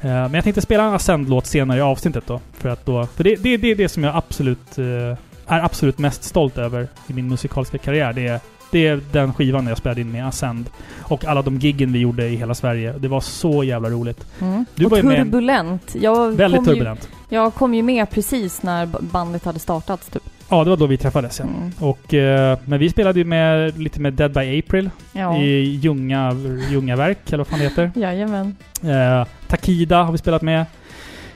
Eh, 0.00 0.08
men 0.10 0.34
jag 0.34 0.44
tänkte 0.44 0.60
spela 0.62 0.82
en 0.84 0.94
Ascend-låt 0.94 1.46
senare 1.46 1.78
i 1.78 1.80
avsnittet 1.80 2.24
då. 2.26 2.40
För 2.52 2.68
att 2.68 2.86
då... 2.86 3.06
För 3.06 3.24
det, 3.24 3.36
det, 3.36 3.56
det 3.56 3.70
är 3.70 3.74
det 3.74 3.88
som 3.88 4.04
jag 4.04 4.16
absolut... 4.16 4.78
eh, 4.78 5.16
är 5.46 5.60
absolut 5.64 5.98
mest 5.98 6.24
stolt 6.24 6.58
över 6.58 6.88
i 7.06 7.12
min 7.12 7.28
musikaliska 7.28 7.78
karriär. 7.78 8.12
Det 8.12 8.26
är, 8.26 8.40
det 8.70 8.86
är 8.86 9.00
den 9.12 9.34
skivan 9.34 9.66
jag 9.66 9.78
spelade 9.78 10.00
in 10.00 10.12
med 10.12 10.26
Ascend. 10.28 10.70
Och 11.02 11.24
alla 11.24 11.42
de 11.42 11.58
giggen 11.58 11.92
vi 11.92 11.98
gjorde 11.98 12.26
i 12.28 12.36
hela 12.36 12.54
Sverige. 12.54 12.92
Det 12.98 13.08
var 13.08 13.20
så 13.20 13.64
jävla 13.64 13.88
roligt. 13.90 14.26
Mm. 14.40 14.64
Du 14.74 14.84
och 14.84 14.90
var 14.90 14.98
ju 14.98 15.04
med- 15.04 15.16
turbulent. 15.24 15.94
Jag 16.00 16.32
Väldigt 16.32 16.58
kom 16.58 16.64
ju, 16.64 16.72
turbulent. 16.72 17.08
jag 17.28 17.54
kom 17.54 17.74
ju 17.74 17.82
med 17.82 18.10
precis 18.10 18.62
när 18.62 18.86
bandet 19.00 19.44
hade 19.44 19.58
startats 19.58 20.08
typ. 20.08 20.22
Ja, 20.50 20.64
det 20.64 20.70
var 20.70 20.76
då 20.76 20.86
vi 20.86 20.96
träffades 20.96 21.38
ja. 21.38 21.44
Mm. 21.44 21.72
Och, 21.78 22.14
eh, 22.14 22.58
men 22.64 22.78
vi 22.78 22.90
spelade 22.90 23.18
ju 23.18 23.24
med, 23.24 23.78
lite 23.78 24.00
med 24.00 24.12
Dead 24.12 24.32
by 24.32 24.58
April 24.58 24.90
Ja. 25.12 25.36
i 25.38 25.60
Ljunga, 25.82 26.32
Ljungaverk, 26.70 27.18
eller 27.26 27.38
vad 27.38 27.46
fan 27.46 27.58
det 27.58 27.64
heter. 27.64 27.90
Jajamän. 28.00 28.56
Eh, 28.82 29.26
Takida 29.48 30.02
har 30.02 30.12
vi 30.12 30.18
spelat 30.18 30.42
med. 30.42 30.64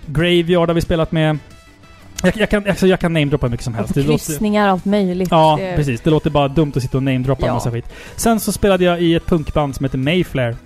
Graveyard 0.06 0.68
har 0.68 0.74
vi 0.74 0.80
spelat 0.80 1.12
med. 1.12 1.38
Jag, 2.22 2.36
jag 2.36 2.50
kan, 2.50 2.68
alltså 2.68 2.86
jag 2.86 3.00
kan 3.00 3.12
namedroppa 3.12 3.46
hur 3.46 3.50
mycket 3.50 3.64
som 3.64 3.74
helst. 3.74 3.96
Låter, 3.96 4.08
Kryssningar, 4.10 4.68
allt 4.68 4.84
möjligt. 4.84 5.28
ja, 5.30 5.56
Det- 5.60 5.76
precis. 5.76 6.00
Det 6.00 6.10
låter 6.10 6.30
bara 6.30 6.48
dumt 6.48 6.72
att 6.76 6.82
sitta 6.82 6.96
och 6.96 7.02
namedroppa 7.02 7.42
en 7.42 7.46
Ja. 7.48 7.54
massa 7.54 7.70
skit. 7.70 7.84
Sen 8.16 8.40
så 8.40 8.52
spelade 8.52 8.84
jag 8.84 9.02
i 9.02 9.14
ett 9.14 9.26
punkband 9.26 9.74
som 9.76 9.84
heter 9.84 9.98
Mayflair. 9.98 10.56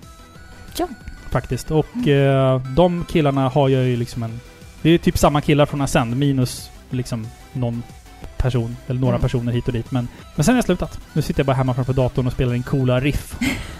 Ja. 0.78 0.88
Faktiskt. 1.30 1.70
Och 1.70 2.08
eh, 2.08 2.60
de 2.76 3.04
killarna 3.10 3.48
har 3.48 3.68
jag 3.68 3.84
ju 3.84 3.96
liksom 3.96 4.22
en... 4.22 4.40
Det 4.82 4.90
är 4.90 4.98
typ 4.98 5.18
samma 5.18 5.40
killar 5.40 5.66
från 5.66 5.80
Ascend, 5.80 6.16
minus 6.16 6.70
liksom 6.90 7.26
någon 7.52 7.82
person, 8.38 8.76
eller 8.86 9.00
några 9.00 9.14
Mm. 9.14 9.22
personer 9.22 9.52
hit 9.52 9.66
och 9.66 9.72
dit. 9.72 9.90
Men, 9.90 10.08
men 10.36 10.44
sen 10.44 10.54
har 10.54 10.58
jag 10.58 10.64
slutat. 10.64 11.00
Nu 11.12 11.22
sitter 11.22 11.40
jag 11.40 11.46
bara 11.46 11.56
hemma 11.56 11.74
framför 11.74 11.92
datorn 11.92 12.26
och 12.26 12.32
spelar 12.32 12.54
in 12.54 12.62
coola 12.62 13.00
riff 13.00 13.36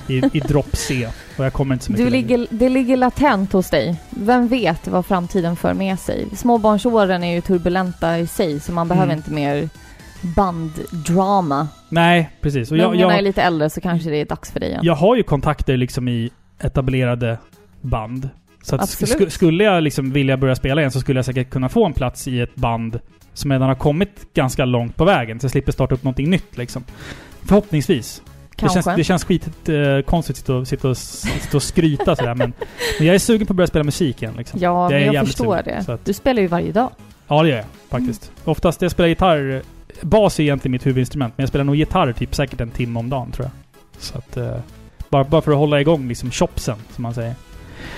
i, 0.07 0.17
i 0.33 0.41
drop 0.41 0.77
C. 0.77 1.09
Och 1.39 1.45
jag 1.45 1.53
kommer 1.53 1.75
inte 1.75 1.85
så 1.85 1.93
mycket 1.93 2.07
Du 2.07 2.11
längre. 2.11 2.27
ligger, 2.37 2.47
det 2.51 2.69
ligger 2.69 2.97
latent 2.97 3.53
hos 3.53 3.71
dig. 3.71 4.01
Vem 4.11 4.49
vet 4.49 4.89
vad 4.89 5.07
framtiden 5.07 5.57
för 5.57 5.75
med 5.75 5.99
sig? 5.99 6.27
Småbarnsåren 6.37 7.25
är 7.25 7.35
ju 7.35 7.41
turbulenta 7.41 8.19
i 8.19 8.27
sig, 8.27 8.61
så 8.61 8.73
man 8.73 8.87
Mm. 8.87 8.97
behöver 8.97 9.15
inte 9.15 9.31
mer 9.31 9.69
banddrama. 10.23 11.69
Nej, 11.89 12.31
precis. 12.41 12.71
Och 12.71 12.77
När 12.77 12.85
jag, 12.85 12.93
ungarna 12.95 13.13
är 13.13 13.17
jag, 13.17 13.25
lite 13.25 13.43
äldre 13.43 13.71
så 13.71 13.81
kanske 13.81 14.11
det 14.11 14.17
är 14.17 14.25
dags 14.27 14.51
för 14.53 14.61
dig 14.61 14.69
igen. 14.69 14.81
jag 14.85 14.95
har 14.95 15.17
ju 15.17 15.23
kontakter 15.23 15.77
liksom 15.77 16.09
i 16.09 16.31
etablerade 16.61 17.39
band. 17.81 18.29
Så 18.63 18.77
sk- 18.77 19.29
skulle 19.29 19.65
jag 19.65 19.83
liksom 19.83 20.13
vilja 20.13 20.37
börja 20.37 20.57
spela 20.57 20.81
igen 20.81 20.91
så 20.91 21.01
skulle 21.01 21.19
jag 21.19 21.25
säkert 21.25 21.51
kunna 21.51 21.69
få 21.69 21.87
en 21.87 21.93
plats 21.93 22.29
i 22.29 22.41
ett 22.41 22.55
band 22.55 22.99
som 23.39 23.53
redan 23.53 23.69
har 23.69 23.75
kommit 23.75 24.35
ganska 24.35 24.65
långt 24.65 24.97
på 24.97 25.05
vägen. 25.05 25.41
Så 25.41 25.45
jag 25.45 25.51
slipper 25.51 25.73
starta 25.73 25.95
upp 25.95 26.05
någonting 26.05 26.31
nytt 26.31 26.57
liksom. 26.57 26.85
Förhoppningsvis. 27.45 28.23
Det 28.51 28.57
kanske. 28.57 28.83
känns, 28.83 28.97
det 28.97 29.05
känns 29.05 29.25
skit 29.25 29.69
eh, 29.69 30.01
konstigt 30.07 30.37
att 30.37 30.39
sitta 30.39 30.55
och, 30.55 30.69
sitta 30.69 30.89
och, 30.89 30.97
sitta 30.97 31.57
och 31.57 31.63
skryta 31.63 32.17
sådär 32.17 32.35
men, 32.35 32.53
men 32.99 33.07
jag 33.07 33.15
är 33.15 33.19
sugen 33.19 33.47
på 33.47 33.53
att 33.53 33.57
börja 33.57 33.67
spela 33.67 33.85
musik 33.85 34.23
igen 34.23 34.35
liksom. 34.39 34.61
ja, 34.61 34.93
jag 34.93 35.15
jag 35.15 35.27
förstår 35.27 35.57
sugen, 35.63 35.85
det. 35.87 35.93
att- 35.93 36.05
Du 36.05 36.13
spelar 36.13 36.43
ju 36.43 36.49
varje 36.49 36.73
dag. 36.73 36.91
Ja, 37.29 37.43
det 37.43 37.49
gör 37.49 37.57
jag 37.57 37.67
faktiskt. 37.89 38.33
Oftast 38.45 38.83
jag 38.83 38.91
spelar 38.91 39.09
gitarr... 39.09 39.63
Bas 40.03 40.39
är 40.39 40.43
egentligen 40.43 40.73
mitt 40.73 40.87
huvudinstrument, 40.87 41.35
men 41.37 41.43
jag 41.43 41.49
spelar 41.49 41.65
nog 41.65 41.77
gitarr 41.77 42.13
typ 42.13 42.35
säkert 42.35 42.61
en 42.61 42.71
timme 42.71 42.99
om 42.99 43.11
dagen 43.11 43.33
tror 43.33 43.47
jag. 43.47 43.53
Så 44.03 44.19
att... 44.19 44.37
Eh, 44.37 44.57
bara, 45.09 45.25
bara 45.25 45.43
för 45.43 45.53
att 45.53 45.59
hålla 45.59 45.81
igång 45.81 46.09
liksom 46.09 46.31
chopsen, 46.31 46.77
som 46.95 47.03
man 47.03 47.15
säger. 47.15 47.35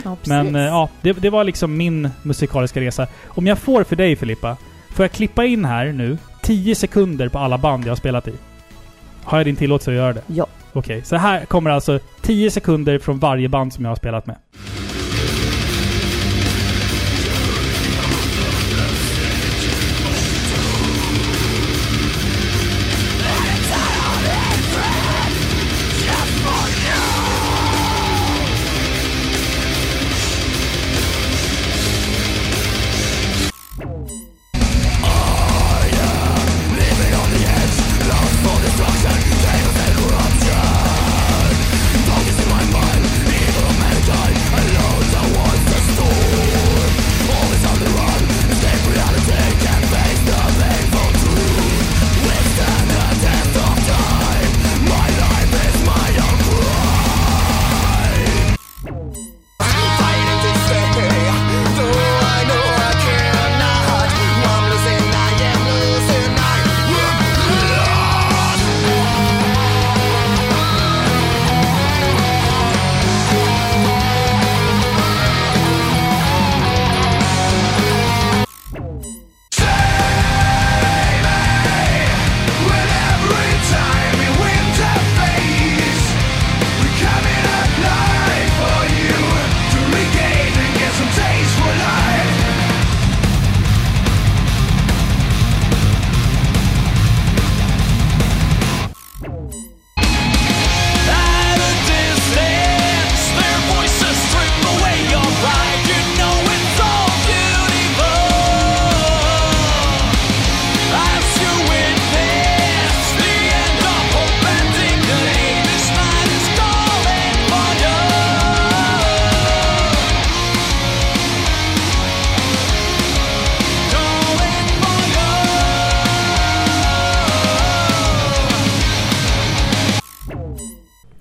Ja. 0.04 0.16
Men 0.24 0.56
eh, 0.56 0.62
ja, 0.62 0.88
det, 1.00 1.12
det 1.12 1.30
var 1.30 1.44
liksom 1.44 1.76
min 1.76 2.10
musikaliska 2.22 2.80
resa. 2.80 3.06
Om 3.26 3.46
jag 3.46 3.58
får 3.58 3.84
för 3.84 3.96
dig 3.96 4.16
Filippa, 4.16 4.56
får 4.90 5.04
jag 5.04 5.12
klippa 5.12 5.44
in 5.44 5.64
här 5.64 5.92
nu 5.92 6.18
10 6.42 6.74
sekunder 6.74 7.28
på 7.28 7.38
alla 7.38 7.58
band 7.58 7.84
jag 7.84 7.90
har 7.90 7.96
spelat 7.96 8.28
i? 8.28 8.34
Har 9.24 9.38
jag 9.38 9.46
din 9.46 9.56
tillåtelse 9.56 9.90
att 9.90 9.96
göra 9.96 10.12
det? 10.12 10.22
Ja. 10.26 10.46
Okej, 10.72 11.02
så 11.04 11.16
här 11.16 11.44
kommer 11.44 11.70
alltså 11.70 11.98
10 12.20 12.50
sekunder 12.50 12.98
från 12.98 13.18
varje 13.18 13.48
band 13.48 13.72
som 13.72 13.84
jag 13.84 13.90
har 13.90 13.96
spelat 13.96 14.26
med. 14.26 14.36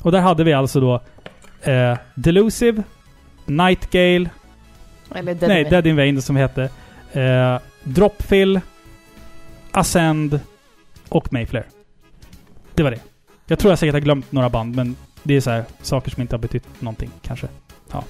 Och 0.02 0.12
där 0.12 0.22
hade 0.22 0.44
vi 0.44 0.54
alltså 0.54 0.80
då 0.80 1.02
eh, 1.72 1.98
Delusive, 2.16 2.84
Nightgale, 3.46 4.30
Eller 5.16 5.34
Dead 5.36 5.50
nej. 5.50 5.64
Dead 5.64 5.88
in 5.88 5.96
Vain 5.96 6.22
som 6.22 6.36
hette, 6.36 6.70
eh, 7.12 7.58
Dropfill, 7.84 8.60
Ascend 9.72 10.40
och 11.10 11.34
Mayflair. 11.34 11.66
Det 12.76 12.84
var 12.84 12.92
det. 12.92 13.00
Jag 13.48 13.60
tror 13.60 13.72
jag 13.72 13.80
säkert 13.80 13.94
har 13.94 14.00
glömt 14.00 14.32
några 14.32 14.50
band, 14.50 14.76
men 14.76 14.96
det 15.24 15.36
är 15.36 15.42
så 15.42 15.50
här 15.50 15.64
saker 15.82 16.12
som 16.12 16.22
inte 16.22 16.36
har 16.36 16.40
betytt 16.40 16.82
någonting 16.82 17.12
kanske. 17.22 17.48
Ja. 17.92 18.04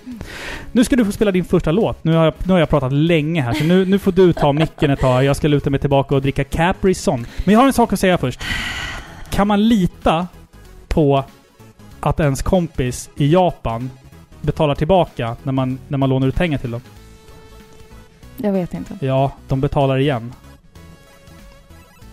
Nu 0.72 0.84
ska 0.84 0.96
du 0.96 1.06
få 1.06 1.12
spela 1.12 1.32
din 1.32 1.46
första 1.46 1.72
låt. 1.72 2.04
Nu 2.04 2.14
har 2.14 2.26
jag, 2.26 2.34
nu 2.44 2.54
har 2.54 2.60
jag 2.60 2.70
pratat 2.70 2.94
länge 2.94 3.42
här, 3.42 3.54
så 3.54 3.64
nu, 3.64 3.86
nu 3.86 4.00
får 4.00 4.12
du 4.12 4.34
ta 4.34 4.54
micken 4.54 4.92
ett 4.92 5.00
tag. 5.00 5.24
Jag 5.24 5.36
ska 5.36 5.48
luta 5.48 5.70
mig 5.70 5.80
tillbaka 5.80 6.16
och 6.16 6.22
dricka 6.22 6.44
Capri 6.44 6.94
Sun. 6.94 7.26
Men 7.46 7.54
jag 7.54 7.60
har 7.60 7.68
en 7.68 7.74
sak 7.74 7.94
att 7.94 8.00
säga 8.00 8.18
först. 8.18 8.42
Kan 9.30 9.48
man 9.48 9.68
lita 9.68 10.28
på 10.88 11.24
att 12.00 12.20
ens 12.20 12.42
kompis 12.42 13.10
i 13.16 13.34
Japan 13.34 13.92
betalar 14.42 14.76
tillbaka 14.76 15.36
när 15.44 15.52
man, 15.52 15.80
när 15.88 15.98
man 15.98 16.10
lånar 16.10 16.28
ut 16.28 16.36
pengar 16.36 16.58
till 16.58 16.72
dem? 16.72 16.82
Jag 18.38 18.52
vet 18.52 18.74
inte. 18.74 18.98
Ja, 19.06 19.32
de 19.48 19.62
betalar 19.62 19.98
igen. 19.98 20.34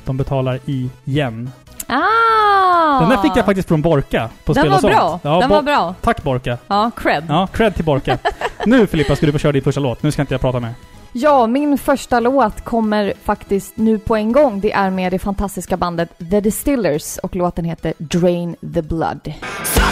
De 0.05 0.16
betalar 0.16 0.61
igen. 0.64 1.51
Ah! 1.87 3.01
Den 3.01 3.09
där 3.11 3.16
fick 3.22 3.37
jag 3.37 3.44
faktiskt 3.44 3.68
från 3.68 3.83
Borka 3.83 4.31
på 4.44 4.53
Den 4.53 4.62
Spel 4.62 4.70
var 4.70 4.77
och 4.77 4.81
sånt. 4.81 4.94
bra. 4.94 5.20
Ja, 5.22 5.40
Den 5.40 5.51
var 5.51 5.62
bra. 5.62 5.94
Tack 6.01 6.22
Borka. 6.22 6.59
Ja, 6.68 6.90
cred. 6.96 7.25
Ja, 7.29 7.46
cred 7.53 7.75
till 7.75 7.85
Borka. 7.85 8.18
nu 8.66 8.87
Filippa 8.87 9.16
ska 9.16 9.27
du 9.27 9.33
få 9.33 9.38
köra 9.38 9.53
din 9.53 9.62
första 9.62 9.81
låt. 9.81 10.03
Nu 10.03 10.12
ska 10.12 10.22
inte 10.22 10.35
jag 10.35 10.40
prata 10.40 10.61
mer. 10.61 10.75
Ja, 11.12 11.46
min 11.46 11.79
första 11.79 12.20
låt 12.20 12.61
kommer 12.64 13.12
faktiskt 13.25 13.77
nu 13.77 13.99
på 13.99 14.16
en 14.16 14.33
gång. 14.33 14.61
Det 14.61 14.72
är 14.72 14.90
med 14.90 15.12
det 15.12 15.18
fantastiska 15.18 15.77
bandet 15.77 16.18
The 16.31 16.40
Distillers 16.40 17.18
och 17.18 17.37
låten 17.37 17.64
heter 17.64 17.94
Drain 17.99 18.57
the 18.75 18.83
Blood. 18.83 19.33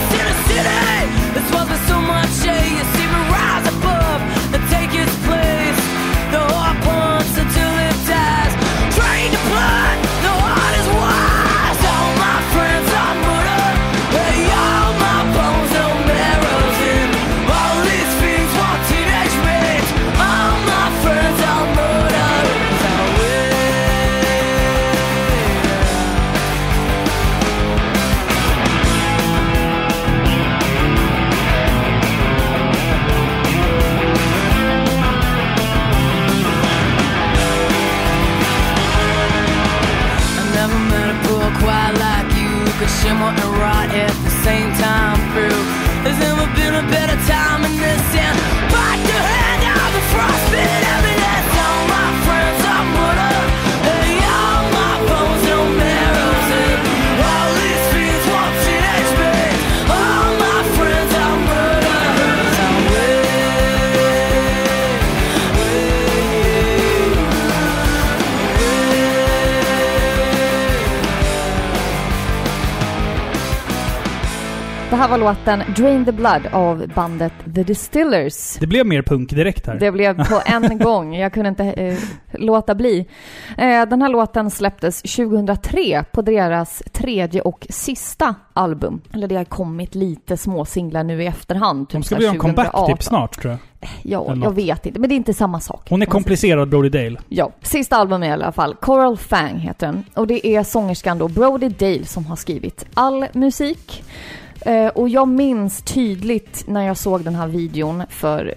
more 43.18 43.41
här 75.02 75.08
var 75.08 75.18
låten 75.18 75.62
Drain 75.76 76.04
the 76.04 76.12
Blood 76.12 76.46
av 76.52 76.88
bandet 76.94 77.32
The 77.54 77.62
Distillers. 77.62 78.56
Det 78.60 78.66
blev 78.66 78.86
mer 78.86 79.02
punk 79.02 79.30
direkt 79.30 79.66
här. 79.66 79.74
Det 79.78 79.92
blev 79.92 80.28
på 80.28 80.42
en 80.46 80.78
gång. 80.78 81.14
Jag 81.14 81.32
kunde 81.32 81.48
inte 81.48 81.64
eh, 81.64 81.98
låta 82.32 82.74
bli. 82.74 83.06
Eh, 83.58 83.86
den 83.86 84.02
här 84.02 84.08
låten 84.08 84.50
släpptes 84.50 85.02
2003 85.02 86.04
på 86.12 86.22
deras 86.22 86.82
tredje 86.92 87.40
och 87.40 87.66
sista 87.70 88.34
album. 88.52 89.00
Eller 89.14 89.28
det 89.28 89.36
har 89.36 89.44
kommit 89.44 89.94
lite 89.94 90.36
små 90.36 90.64
singlar 90.64 91.04
nu 91.04 91.22
i 91.22 91.26
efterhand. 91.26 91.86
De 91.90 91.96
typ 91.96 92.06
ska 92.06 92.16
så 92.16 92.22
göra 92.22 92.30
här 92.30 92.34
en 92.34 92.40
comeback 92.40 92.66
2018. 92.72 92.96
typ 92.96 93.02
snart 93.04 93.40
tror 93.40 93.50
jag. 93.50 93.88
Ja, 94.02 94.32
Eller 94.32 94.44
jag 94.44 94.54
vet 94.54 94.86
inte. 94.86 95.00
Men 95.00 95.08
det 95.08 95.14
är 95.14 95.16
inte 95.16 95.34
samma 95.34 95.60
sak. 95.60 95.86
Hon 95.90 96.02
är 96.02 96.06
komplicerad 96.06 96.68
Brody 96.68 96.88
Dale. 96.88 97.20
Ja, 97.28 97.50
sista 97.62 97.96
albumet 97.96 98.28
i 98.28 98.32
alla 98.32 98.52
fall. 98.52 98.74
Coral 98.74 99.18
Fang 99.18 99.58
heter 99.58 99.86
den. 99.86 100.04
Och 100.14 100.26
det 100.26 100.46
är 100.46 100.62
sångerskan 100.62 101.18
då 101.18 101.28
Brody 101.28 101.68
Dale 101.68 102.04
som 102.04 102.26
har 102.26 102.36
skrivit 102.36 102.86
all 102.94 103.26
musik. 103.32 104.04
Eh, 104.64 104.86
och 104.88 105.08
jag 105.08 105.28
minns 105.28 105.82
tydligt 105.82 106.64
när 106.66 106.86
jag 106.86 106.96
såg 106.96 107.24
den 107.24 107.34
här 107.34 107.46
videon 107.46 108.02
för, 108.08 108.54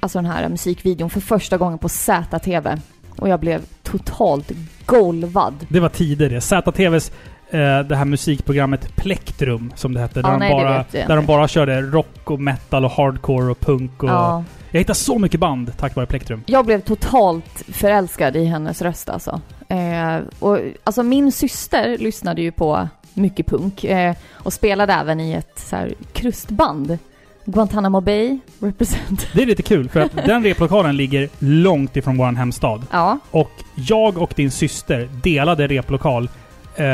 alltså 0.00 0.18
den 0.18 0.30
här 0.30 0.48
musikvideon 0.48 1.10
för 1.10 1.20
första 1.20 1.56
gången 1.56 1.78
på 1.78 1.88
ZTV. 1.88 2.76
Och 3.18 3.28
jag 3.28 3.40
blev 3.40 3.62
totalt 3.82 4.52
golvad. 4.86 5.54
Det 5.68 5.80
var 5.80 5.88
tider 5.88 6.30
det. 6.30 6.40
ZTVs 6.40 7.12
eh, 7.50 7.80
det 7.80 7.96
här 7.96 8.04
musikprogrammet 8.04 8.96
Plektrum 8.96 9.72
som 9.76 9.94
det 9.94 10.00
hette. 10.00 10.22
Där, 10.22 10.28
Ja, 10.28 10.32
de, 10.32 10.38
nej, 10.38 10.48
det 10.48 10.62
bara, 10.64 10.84
där 11.08 11.16
de 11.16 11.26
bara 11.26 11.48
körde 11.48 11.80
rock 11.80 12.30
och 12.30 12.40
metal 12.40 12.84
och 12.84 12.90
hardcore 12.90 13.50
och 13.50 13.60
punk 13.60 14.02
och... 14.02 14.08
Ja, 14.08 14.44
Jag 14.70 14.78
hittade 14.78 14.98
så 14.98 15.18
mycket 15.18 15.40
band 15.40 15.72
tack 15.78 15.94
vare 15.96 16.06
Plektrum. 16.06 16.42
jag 16.46 16.66
blev 16.66 16.80
totalt 16.80 17.64
förälskad 17.72 18.36
i 18.36 18.44
hennes 18.44 18.82
röst 18.82 19.08
alltså. 19.08 19.40
Eh, 19.68 20.16
och, 20.38 20.58
alltså 20.84 21.02
min 21.02 21.32
syster 21.32 21.98
lyssnade 21.98 22.42
ju 22.42 22.52
på 22.52 22.88
mycket 23.18 23.46
punk 23.46 23.84
eh, 23.84 24.14
och 24.32 24.52
spelade 24.52 24.92
även 24.92 25.20
i 25.20 25.32
ett 25.32 25.52
så 25.56 25.76
här, 25.76 25.94
krustband. 26.12 26.98
Guantanamo 27.44 28.00
Bay, 28.00 28.38
represent. 28.60 29.26
Det 29.34 29.42
är 29.42 29.46
lite 29.46 29.62
kul 29.62 29.88
för 29.88 30.00
att 30.00 30.12
den 30.26 30.44
replokalen 30.44 30.96
ligger 30.96 31.28
långt 31.38 31.96
ifrån 31.96 32.16
vår 32.18 32.32
hemstad. 32.32 32.86
Ja, 32.90 33.18
Och 33.30 33.50
jag 33.74 34.18
och 34.18 34.32
din 34.36 34.50
syster 34.50 35.08
delade 35.22 35.66
replokal 35.66 36.28
eh, 36.76 36.84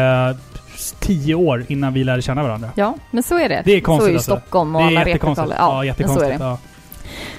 tio 1.00 1.34
år 1.34 1.64
innan 1.68 1.92
vi 1.92 2.04
lärde 2.04 2.22
känna 2.22 2.42
varandra. 2.42 2.70
ja, 2.74 2.94
men 3.10 3.22
så 3.22 3.38
är 3.38 3.48
det. 3.48 3.62
Det 3.64 3.72
är 3.72 3.80
konstigt 3.80 4.04
Så 4.04 4.06
är 4.06 4.10
ju 4.10 4.16
alltså. 4.16 4.36
Stockholm 4.36 4.76
och 4.76 4.82
det 4.82 4.86
är 4.86 4.88
alla 4.88 5.08
jättekonstigt. 5.08 5.50
replokaler. 5.50 5.56
Ja, 5.56 5.72
men 5.72 5.80
så 5.80 5.86
jättekonstigt. 5.86 6.34
är 6.34 6.38
det. 6.38 6.44
Ja. 6.44 6.58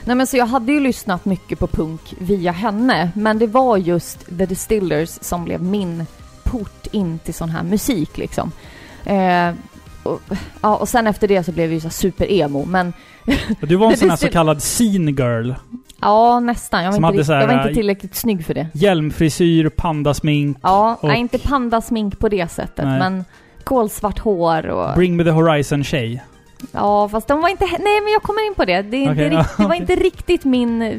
Nej 0.04 0.15
men 0.15 0.28
så 0.28 0.38
jag 0.38 0.45
hade 0.45 0.71
ju 0.71 0.80
lyssnat 0.80 1.26
mycket 1.26 1.60
på 1.60 1.67
punk 1.67 2.02
via 2.19 2.52
henne, 2.52 3.12
men 3.15 3.39
det 3.39 3.48
var 3.48 3.78
just 3.78 4.38
The 4.38 4.45
Distillers 4.45 5.10
som 5.21 5.45
blev 5.45 5.63
min 5.63 6.06
port 6.43 6.88
in 6.91 7.19
till 7.19 7.34
sån 7.34 7.50
här 7.50 7.63
musik 7.63 8.17
liksom. 8.17 8.52
Eh, 9.06 9.54
och, 10.04 10.22
ja, 10.62 10.76
och 10.76 10.89
sen 10.89 11.08
efter 11.08 11.28
det 11.28 11.44
så 11.44 11.52
blev 11.52 11.70
vi 11.70 11.76
ju 11.76 11.89
super-emo, 11.89 12.65
men 12.65 12.94
Du 13.62 13.76
var 13.76 13.86
en 13.86 13.91
Det 13.91 13.98
sån 13.98 14.10
här 14.10 14.18
så 14.18 14.28
kallad 14.30 14.60
scene 14.62 15.12
girl. 15.12 15.52
ja, 16.02 16.39
nästan. 16.39 16.84
Jag 16.84 16.91
var, 16.91 16.96
inte, 16.98 17.06
hade 17.06 17.18
rikt- 17.18 17.26
så 17.28 17.34
här, 17.34 17.39
jag 17.41 17.48
var 17.48 17.54
inte 17.56 17.70
äh, 17.70 17.74
tillräckligt 17.74 18.15
snygg 18.15 18.46
för 18.46 18.54
det. 18.54 18.68
Hjälmfrisyr, 18.74 19.70
pandasmink, 19.70 20.58
Ja, 20.62 20.98
och- 21.02 21.08
nej, 21.08 21.20
inte 21.20 21.38
pandasmink 21.39 22.20
på 22.20 22.30
det 22.30 22.52
sättet, 22.52 22.86
Nej. 22.86 23.00
men 23.00 23.26
kolsvart 23.63 24.20
hår 24.20 24.65
och... 24.68 24.96
Bring 24.96 25.15
me 25.15 25.24
the 25.24 25.30
horizon-tjej. 25.32 26.24
Ja, 26.72 27.10
fast 27.10 27.28
de 27.28 27.41
var 27.41 27.50
inte... 27.50 27.65
Nej, 27.65 28.02
men 28.04 28.13
jag 28.13 28.24
kommer 28.24 28.48
in 28.48 28.56
på 28.56 28.65
det. 28.65 28.82
Det, 28.82 28.98
rikt- 28.98 29.34
ja, 29.34 29.46
det 29.58 29.63
var 29.68 29.76
inte 29.76 29.96
riktigt 30.10 30.46
min 30.46 30.82
eh, 30.82 30.98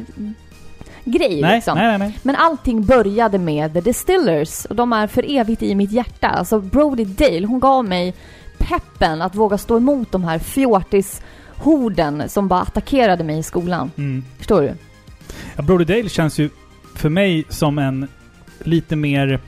grej 1.11 1.41
Nej, 1.41 1.55
liksom. 1.55 1.77
nej, 1.77 1.97
nej. 1.97 2.19
Men 2.23 2.35
allting 2.35 2.85
började 2.85 3.37
med 3.37 3.73
The 3.73 3.81
Distillers 3.81 4.65
och 4.65 4.75
de 4.75 4.93
är 4.93 5.07
för 5.07 5.25
evigt 5.37 5.63
i 5.63 5.75
mitt 5.75 5.91
hjärta. 5.91 6.27
Alltså 6.27 6.59
Brody 6.59 7.05
Dale, 7.05 7.47
hon 7.47 7.59
gav 7.59 7.85
mig 7.85 8.13
peppen 8.57 9.21
att 9.21 9.35
våga 9.35 9.57
stå 9.57 9.77
emot 9.77 10.11
de 10.11 10.23
här 10.23 10.39
fjortis-horden 10.39 12.23
som 12.29 12.47
bara 12.47 12.61
attackerade 12.61 13.23
mig 13.23 13.37
i 13.39 13.43
skolan. 13.43 13.91
Mm. 13.97 14.23
Förstår 14.37 14.61
du? 14.61 14.73
Ja, 15.55 15.63
Brody 15.63 15.85
Dale 15.85 16.09
känns 16.09 16.39
ju 16.39 16.49
för 16.95 17.09
mig 17.09 17.45
som 17.49 17.77
en 17.79 18.07
lite 18.59 18.95
mer 18.95 19.39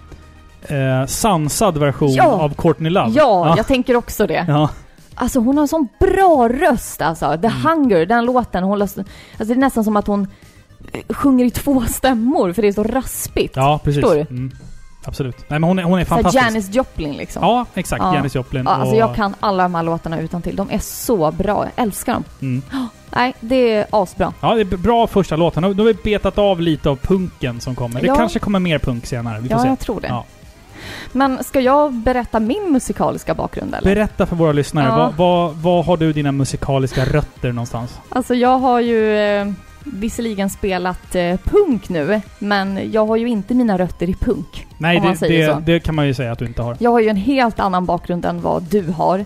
eh, 0.62 1.06
sansad 1.08 1.78
version 1.78 2.12
Ja. 2.14 2.24
av 2.26 2.54
Courtney 2.54 2.90
Love. 2.92 3.12
Ja, 3.16 3.54
jag 3.58 3.68
tänker 3.68 3.96
också 3.96 4.28
det. 4.28 4.46
ja. 4.48 4.70
Alltså 5.16 5.40
hon 5.40 5.58
har 5.58 5.62
en 5.62 5.68
sån 5.68 5.88
bra 6.00 6.50
röst 6.50 7.02
alltså. 7.02 7.38
The 7.42 7.48
Mm. 7.48 7.62
Hunger, 7.64 8.06
den 8.06 8.26
låten, 8.26 8.64
hon 8.64 8.82
alltså 8.82 9.02
det 9.38 9.54
är 9.54 9.56
nästan 9.56 9.84
som 9.84 9.98
att 9.98 10.08
hon 10.08 10.28
sjunger 11.10 11.46
i 11.46 11.50
två 11.52 11.82
stämmor 11.86 12.54
för 12.54 12.62
det 12.62 12.68
är 12.68 12.72
så 12.72 12.84
raspigt. 12.84 13.56
ja, 13.56 13.80
precis. 13.84 14.02
Förstår 14.02 14.16
du? 14.16 14.22
Mm. 14.22 14.52
Absolut. 15.06 15.36
Nej, 15.38 15.60
men 15.60 15.64
hon 15.64 15.80
är, 15.80 15.84
hon 15.84 16.00
är 16.00 16.04
Så 16.06 16.10
fantastisk. 16.10 16.44
Janis 16.46 16.76
Joplin 16.76 17.14
liksom. 17.14 17.44
Ja, 17.44 17.66
exakt. 17.74 18.02
Ja. 18.04 18.16
Janis 18.16 18.36
Joplin. 18.36 18.64
Ja, 18.66 18.72
alltså 18.72 18.96
och, 18.96 19.02
jag 19.02 19.16
kan 19.16 19.36
alla 19.40 19.64
de 19.64 19.76
här 19.76 19.84
låtarna 19.84 20.20
utan 20.20 20.42
till. 20.42 20.56
De 20.56 20.70
är 20.72 20.80
så 20.80 21.32
bra. 21.32 21.66
Jag 21.76 21.84
älskar 21.84 22.14
dem. 22.14 22.24
mm. 22.42 22.62
Nej, 23.16 23.34
det 23.40 23.74
är 23.74 23.86
asbra. 23.90 24.34
Ja, 24.42 24.56
det 24.56 24.62
är 24.62 24.66
bra 24.78 25.08
första 25.08 25.36
låten. 25.36 25.64
Nu 25.64 25.74
har 25.74 25.84
vi 25.84 25.94
betat 25.94 26.38
av 26.38 26.62
lite 26.62 26.90
av 26.90 26.96
punken 26.96 27.62
som 27.62 27.76
kommer. 27.76 28.02
Det 28.02 28.08
Ja. 28.08 28.16
kanske 28.16 28.40
kommer 28.40 28.60
mer 28.60 28.80
punk 28.80 29.06
senare. 29.06 29.40
Vi 29.40 29.50
får 29.50 29.58
Ja, 29.58 29.64
se. 29.64 29.70
jag 29.70 29.80
tror 29.80 30.02
det. 30.02 30.08
Ja. 30.08 30.26
Men 31.12 31.44
ska 31.44 31.60
jag 31.60 31.94
berätta 31.94 32.40
min 32.40 32.72
musikaliska 32.72 33.34
bakgrund 33.34 33.76
eller? 33.76 33.96
Berätta 33.96 34.26
för 34.26 34.36
våra 34.36 34.52
lyssnare. 34.52 34.86
Ja. 34.88 34.98
Vad, 34.98 35.14
vad, 35.16 35.56
vad 35.56 35.86
har 35.86 35.98
du 35.98 36.14
dina 36.14 36.32
musikaliska 36.32 37.06
rötter 37.06 37.52
någonstans? 37.52 38.00
Alltså 38.10 38.36
jag 38.36 38.60
har 38.60 38.80
ju 38.80 39.18
eh, 39.18 39.48
visserligen 39.94 40.50
spelat 40.50 41.16
eh, 41.16 41.36
punk 41.44 41.90
nu, 41.90 42.22
men 42.40 42.92
jag 42.92 43.06
har 43.06 43.18
ju 43.18 43.28
inte 43.30 43.54
mina 43.54 43.78
rötter 43.78 44.10
i 44.10 44.14
punk. 44.14 44.68
Nej, 44.78 45.00
det, 45.20 45.28
det, 45.28 45.62
det 45.66 45.80
kan 45.80 45.96
man 45.96 46.08
ju 46.08 46.14
säga 46.14 46.32
att 46.32 46.40
du 46.40 46.46
inte 46.46 46.62
har. 46.62 46.78
Jag 46.80 46.92
har 46.92 47.00
ju 47.00 47.10
en 47.10 47.16
helt 47.18 47.60
annan 47.60 47.86
bakgrund 47.86 48.26
än 48.26 48.42
vad 48.42 48.64
du 48.64 48.88
har. 48.92 49.26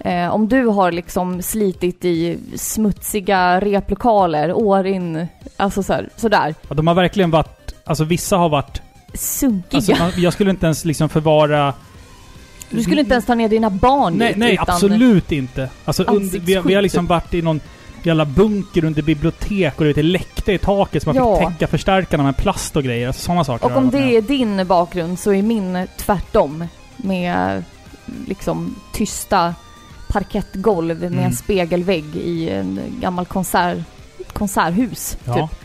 Eh, 0.00 0.28
om 0.34 0.48
du 0.48 0.64
har 0.66 0.92
liksom 0.92 1.42
slitit 1.42 2.04
i 2.04 2.38
smutsiga 2.56 3.60
replokaler 3.60 4.52
år 4.52 4.86
in, 4.86 5.26
alltså 5.56 5.82
så 5.82 5.92
här, 5.92 6.08
sådär, 6.16 6.54
Ja, 6.68 6.74
de 6.74 6.86
har 6.86 6.94
verkligen 6.94 7.30
varit... 7.30 7.74
Alltså 7.84 8.04
vissa 8.04 8.36
har 8.36 8.48
varit... 8.48 8.82
sunkiga. 9.14 9.76
Alltså, 9.76 9.92
man, 9.98 10.10
jag 10.16 10.32
skulle 10.32 10.50
inte 10.50 10.66
ens 10.66 10.84
liksom 10.84 11.08
förvara... 11.08 11.74
du 12.70 12.82
skulle 12.82 13.00
inte 13.00 13.12
ens 13.12 13.24
ta 13.26 13.34
ner 13.34 13.48
dina 13.48 13.70
barn 13.70 14.14
Nej, 14.14 14.28
dit, 14.28 14.36
nej 14.36 14.52
utan- 14.54 14.64
absolut 14.68 15.32
inte. 15.32 15.70
Alltså, 15.84 16.02
under, 16.02 16.38
vi, 16.38 16.54
har- 16.54 16.62
vi 16.62 16.74
har 16.74 16.78
Ansiktsskydd, 16.78 16.82
liksom 16.82 17.04
typ. 17.04 17.10
varit 17.10 17.34
i 17.34 17.42
någon 17.42 17.60
jävla 18.08 18.24
bunker 18.24 18.84
under 18.84 19.02
bibliotek 19.02 19.74
och 19.78 19.80
du 19.84 19.86
vet, 19.88 19.96
det 19.96 20.02
läckte 20.02 20.52
i 20.52 20.58
taket 20.58 21.02
så 21.02 21.08
man 21.08 21.16
Ja. 21.16 21.36
fick 21.38 21.48
täcka 21.48 21.66
förstärkarna 21.66 22.22
med 22.22 22.36
plast 22.36 22.76
och 22.76 22.82
grejer. 22.84 23.06
Alltså, 23.06 23.22
sådana 23.22 23.44
saker. 23.44 23.66
Och 23.66 23.76
om 23.76 23.90
det 23.90 24.16
är 24.16 24.22
din 24.22 24.66
bakgrund 24.66 25.18
så 25.18 25.32
är 25.32 25.42
min 25.42 25.86
tvärtom. 25.96 26.64
Med 26.96 27.64
liksom 28.26 28.74
tysta 28.92 29.54
parkettgolv 30.08 31.00
med 31.00 31.12
Mm. 31.12 31.24
en 31.24 31.32
spegelvägg 31.32 32.16
i 32.16 32.50
en 32.50 32.80
gammal 33.00 33.26
konsert, 33.26 33.78
konserthus. 34.32 35.16
Ja. 35.24 35.34
Typ. 35.34 35.58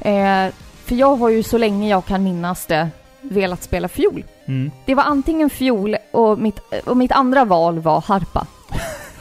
Eh, 0.00 0.46
för 0.84 0.94
jag 0.94 1.16
har 1.16 1.28
ju 1.28 1.42
så 1.42 1.58
länge 1.58 1.88
jag 1.90 2.04
kan 2.06 2.22
minnas 2.24 2.66
det 2.66 2.88
velat 3.20 3.62
spela 3.62 3.88
fiol. 3.88 4.24
Mm. 4.46 4.70
Det 4.86 4.94
var 4.94 5.02
antingen 5.04 5.50
fiol 5.50 5.96
och 6.12 6.38
mitt, 6.38 6.58
och 6.84 6.96
mitt 6.96 7.12
andra 7.12 7.44
val 7.44 7.78
var 7.80 8.00
harpa. 8.00 8.46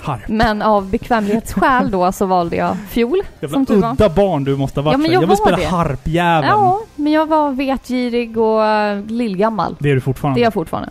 Harp. 0.03 0.27
Men 0.27 0.61
av 0.61 0.89
bekvämlighetsskäl 0.89 1.91
då 1.91 2.11
så 2.11 2.25
valde 2.25 2.55
jag 2.55 2.77
fiol. 2.89 3.21
Jävla 3.39 3.53
Som 3.55 3.65
tur 3.65 3.81
var. 3.81 3.91
udda 3.91 4.09
barn 4.09 4.43
du 4.43 4.55
måste 4.57 4.79
ha 4.79 4.85
varit 4.85 4.93
Ja, 4.93 4.97
men 4.97 5.11
jag 5.11 5.23
Jag 5.23 5.27
vill 5.27 5.37
spela 5.37 5.57
det. 5.57 5.65
harpjäveln. 5.65 6.47
Ja, 6.51 6.79
men 6.95 7.13
jag 7.13 7.25
var 7.25 7.51
vetgirig 7.51 8.37
och 8.37 8.59
uh, 8.61 9.05
lillgammal. 9.07 9.75
Det 9.79 9.89
är 9.91 9.95
du 9.95 10.01
fortfarande. 10.01 10.39
Det 10.39 10.43
är 10.43 10.45
jag 10.45 10.53
fortfarande. 10.53 10.89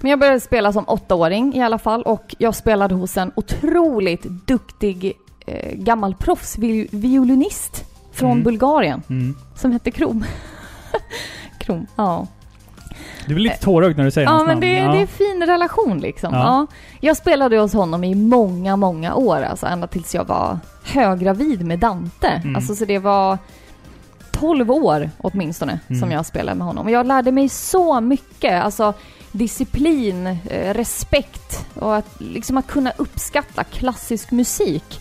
Men 0.00 0.10
jag 0.10 0.18
började 0.18 0.40
spela 0.40 0.72
som 0.72 0.84
åttaåring 0.88 1.54
i 1.54 1.62
alla 1.62 1.78
fall 1.78 2.02
och 2.02 2.34
jag 2.38 2.54
spelade 2.54 2.94
hos 2.94 3.16
en 3.16 3.32
otroligt 3.34 4.22
duktig 4.22 5.12
eh, 5.46 5.72
gammal 5.74 6.14
proffsviolinist 6.14 7.84
från 8.12 8.30
Mm. 8.30 8.42
Bulgarien 8.44 9.02
Mm. 9.08 9.36
som 9.54 9.72
hette 9.72 9.90
Krom. 9.90 10.24
Krom, 11.58 11.86
ja. 11.96 12.26
Du 13.26 13.34
blir 13.34 13.44
lite 13.44 13.56
tårögd 13.64 13.96
när 13.98 14.04
du 14.04 14.10
säger 14.10 14.26
Ja, 14.28 14.32
hans 14.32 14.46
men 14.46 14.54
namn. 14.54 14.60
det, 14.60 14.72
ja. 14.78 14.92
det 14.92 14.96
är 14.98 15.00
en 15.00 15.06
fin 15.06 15.42
relation 15.46 16.00
liksom. 16.00 16.34
Ja. 16.34 16.40
Ja. 16.40 16.66
Jag 17.00 17.16
spelade 17.16 17.58
hos 17.58 17.72
honom 17.72 18.04
i 18.04 18.14
många, 18.14 18.76
många 18.76 19.14
år, 19.14 19.42
alltså 19.42 19.66
ända 19.66 19.86
tills 19.86 20.14
jag 20.14 20.24
var 20.24 20.58
höggravid 20.84 21.66
med 21.66 21.78
Dante. 21.78 22.28
Mm. 22.28 22.56
Alltså 22.56 22.74
så 22.74 22.84
det 22.84 22.98
var 22.98 23.38
12 24.32 24.70
år 24.70 25.10
åtminstone 25.18 25.80
Mm. 25.88 26.00
som 26.00 26.10
jag 26.10 26.26
spelade 26.26 26.58
med 26.58 26.66
honom. 26.66 26.86
Och 26.86 26.90
jag 26.92 27.06
lärde 27.06 27.32
mig 27.32 27.48
så 27.48 28.00
mycket, 28.00 28.62
alltså 28.64 28.94
disciplin, 29.32 30.26
eh, 30.26 30.74
respekt 30.74 31.66
och 31.74 31.96
att, 31.96 32.06
liksom 32.18 32.56
att 32.56 32.66
kunna 32.66 32.92
uppskatta 32.96 33.64
klassisk 33.64 34.30
musik. 34.30 35.00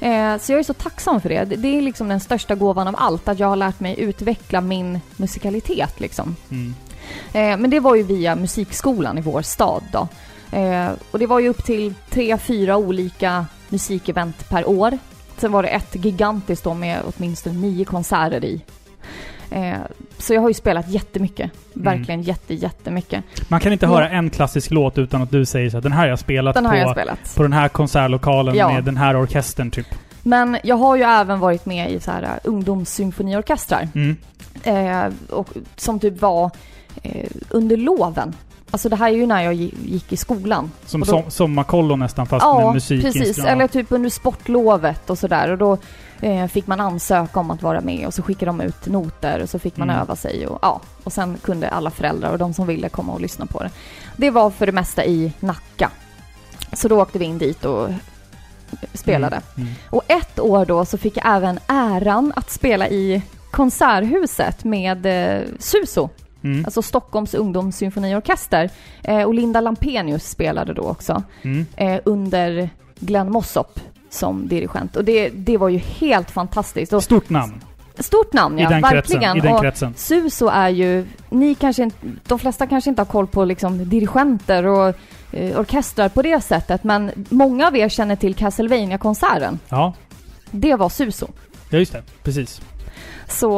Eh, 0.00 0.38
så 0.38 0.52
jag 0.52 0.58
är 0.58 0.62
så 0.62 0.74
tacksam 0.74 1.20
för 1.20 1.28
det. 1.28 1.44
Det- 1.44 1.56
Det 1.56 1.78
är 1.78 1.82
liksom 1.82 2.08
den 2.08 2.20
största 2.20 2.54
gåvan 2.54 2.88
av 2.88 2.94
allt, 2.98 3.28
att 3.28 3.38
jag 3.38 3.48
har 3.48 3.56
lärt 3.56 3.80
mig 3.80 4.00
utveckla 4.00 4.60
min 4.60 5.00
musikalitet 5.16 6.00
liksom. 6.00 6.36
Mm. 6.50 6.74
Eh, 7.32 7.56
men 7.56 7.70
det 7.70 7.80
var 7.80 7.94
ju 7.94 8.02
via 8.02 8.36
musikskolan 8.36 9.18
i 9.18 9.20
vår 9.20 9.42
stad 9.42 9.82
då. 9.92 10.08
Eh, 10.58 10.88
och 11.10 11.18
det 11.18 11.26
var 11.26 11.38
ju 11.40 11.48
upp 11.48 11.64
till 11.64 11.94
tre, 12.10 12.38
fyra 12.38 12.76
olika 12.76 13.46
musikevent 13.68 14.48
per 14.48 14.68
år. 14.68 14.98
Sen 15.36 15.52
var 15.52 15.62
det 15.62 15.68
ett 15.68 16.04
gigantiskt 16.04 16.64
då 16.64 16.74
med 16.74 16.98
åtminstone 17.16 17.58
nio 17.58 17.84
konserter 17.84 18.44
i. 18.44 18.60
Eh, 19.50 19.74
så 20.18 20.34
jag 20.34 20.40
har 20.40 20.48
ju 20.48 20.54
spelat 20.54 20.88
jättemycket. 20.88 21.50
Verkligen 21.72 22.22
jätte, 22.22 22.54
jättemycket. 22.54 23.24
Man 23.48 23.60
kan 23.60 23.72
inte 23.72 23.86
Ja. 23.86 23.92
höra 23.92 24.10
en 24.10 24.30
klassisk 24.30 24.70
låt 24.70 24.98
utan 24.98 25.22
att 25.22 25.30
du 25.30 25.44
säger 25.46 25.70
så 25.70 25.76
här, 25.76 25.82
den 25.82 25.92
här 25.92 26.00
har 26.00 26.06
jag 26.08 26.18
spelat 26.18 26.54
Den 26.54 26.66
har 26.66 26.72
på, 26.72 26.78
jag 26.78 26.90
spelat. 26.90 27.34
på 27.36 27.42
den 27.42 27.52
här 27.52 27.68
konsertlokalen 27.68 28.54
Ja. 28.54 28.72
med 28.72 28.84
den 28.84 28.96
här 28.96 29.16
orkestern 29.22 29.70
typ. 29.70 29.86
Men 30.22 30.56
jag 30.62 30.76
har 30.76 30.96
ju 30.96 31.02
även 31.02 31.40
varit 31.40 31.66
med 31.66 31.90
i 31.90 32.00
så 32.00 32.10
här 32.10 32.40
ungdomssymfoniorkestrar. 32.44 33.88
Mm. 33.94 34.16
Eh, 34.64 35.12
och, 35.30 35.48
som 35.76 36.00
typ 36.00 36.20
var 36.20 36.50
under 37.48 37.76
loven. 37.76 38.34
Alltså 38.70 38.88
det 38.88 38.96
här 38.96 39.08
är 39.08 39.16
ju 39.16 39.26
när 39.26 39.42
jag 39.42 39.54
gi- 39.54 39.74
gick 39.86 40.12
i 40.12 40.16
skolan. 40.16 40.70
Som 40.86 41.00
Och 41.02 41.06
då- 41.06 41.22
som, 41.22 41.30
sommarkollo 41.30 41.96
nästan 41.96 42.26
fast 42.26 42.42
ja, 42.46 42.60
med 42.64 42.74
musik. 42.74 43.02
precis. 43.02 43.38
Eller 43.38 43.68
typ 43.68 43.86
under 43.92 44.10
sportlovet 44.10 45.10
och 45.10 45.18
sådär. 45.18 45.50
Och 45.50 45.58
då 45.58 45.78
eh, 46.20 46.46
fick 46.46 46.66
man 46.66 46.80
ansöka 46.80 47.40
om 47.40 47.50
att 47.50 47.62
vara 47.62 47.80
med 47.80 48.06
och 48.06 48.14
så 48.14 48.22
skickade 48.22 48.46
de 48.46 48.60
ut 48.60 48.86
noter 48.86 49.42
och 49.42 49.50
så 49.50 49.58
fick 49.58 49.76
man 49.76 49.90
Mm. 49.90 50.02
öva 50.02 50.16
sig. 50.16 50.46
Och, 50.46 50.58
ja, 50.62 50.80
och 51.04 51.12
sen 51.12 51.36
kunde 51.42 51.68
alla 51.68 51.90
föräldrar 51.90 52.32
och 52.32 52.38
de 52.38 52.54
som 52.54 52.66
ville 52.66 52.88
komma 52.88 53.12
och 53.12 53.20
lyssna 53.20 53.46
på 53.46 53.62
det. 53.62 53.70
Det 54.16 54.30
var 54.30 54.50
för 54.50 54.66
det 54.66 54.72
mesta 54.72 55.04
i 55.04 55.32
Nacka. 55.40 55.90
Så 56.72 56.88
då 56.88 57.00
åkte 57.02 57.18
vi 57.18 57.24
in 57.24 57.38
dit 57.38 57.64
och 57.64 57.88
spelade. 58.94 59.36
Mm. 59.36 59.68
Mm. 59.68 59.74
Och 59.90 60.02
ett 60.08 60.40
år 60.40 60.64
då 60.66 60.84
så 60.84 60.98
fick 60.98 61.16
jag 61.16 61.36
även 61.36 61.58
äran 61.66 62.32
att 62.36 62.50
spela 62.50 62.88
i 62.88 63.22
Konserthuset 63.50 64.64
med 64.64 65.06
eh, 65.06 65.42
Suso, 65.58 66.08
Mm. 66.44 66.64
alltså 66.64 66.82
Stockholms 66.82 67.34
ungdomssymfoniorkester. 67.34 68.70
Eh, 69.02 69.22
och 69.22 69.34
Linda 69.34 69.60
Lampenius 69.60 70.28
spelade 70.30 70.74
då 70.74 70.82
också 70.82 71.22
Mm. 71.42 71.66
eh, 71.76 72.00
under 72.04 72.70
Glenn 73.00 73.30
Mossop 73.32 73.80
som 74.10 74.48
dirigent. 74.48 74.96
Och 74.96 75.04
det, 75.04 75.28
det 75.28 75.56
var 75.56 75.68
ju 75.68 75.78
helt 75.78 76.30
fantastiskt. 76.30 76.92
Och 76.92 77.02
Stort 77.02 77.30
namn 77.30 77.60
stort 77.98 78.32
namn, 78.32 78.58
i 78.58 78.62
ja, 78.62 78.68
den 78.68 78.80
verkligen. 78.82 79.20
kretsen. 79.22 79.36
I 79.36 79.40
den 79.40 79.52
och 79.54 79.60
kretsen. 79.60 79.94
Suso 79.96 80.46
är 80.46 80.68
ju, 80.68 81.06
ni 81.30 81.54
kanske 81.54 81.82
inte, 81.82 81.96
de 82.26 82.38
flesta 82.38 82.66
kanske 82.66 82.90
inte 82.90 83.00
har 83.02 83.06
koll 83.06 83.26
på 83.26 83.44
liksom 83.44 83.88
dirigenter 83.88 84.66
och 84.66 84.94
eh, 85.32 85.60
orkestrar 85.60 86.08
på 86.08 86.22
det 86.22 86.40
sättet, 86.40 86.84
men 86.84 87.10
många 87.28 87.66
av 87.66 87.76
er 87.76 87.88
känner 87.88 88.16
till 88.16 88.34
Castlevania-konserten. 88.34 89.58
Ja. 89.68 89.92
Det 90.50 90.74
var 90.74 90.88
Suso. 90.88 91.26
ja, 91.70 91.78
just 91.78 91.92
det. 91.92 92.02
Precis. 92.22 92.60
Så 93.28 93.50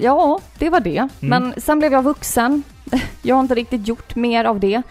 ja, 0.00 0.40
det 0.58 0.70
var 0.70 0.80
det. 0.80 0.98
Mm. 0.98 1.08
Men 1.20 1.54
sen 1.56 1.78
blev 1.78 1.92
jag 1.92 2.02
vuxen. 2.02 2.62
Jag 3.22 3.36
har 3.36 3.42
inte 3.42 3.54
riktigt 3.54 3.88
gjort 3.88 4.14
mer 4.16 4.44
av 4.44 4.60
det. 4.60 4.82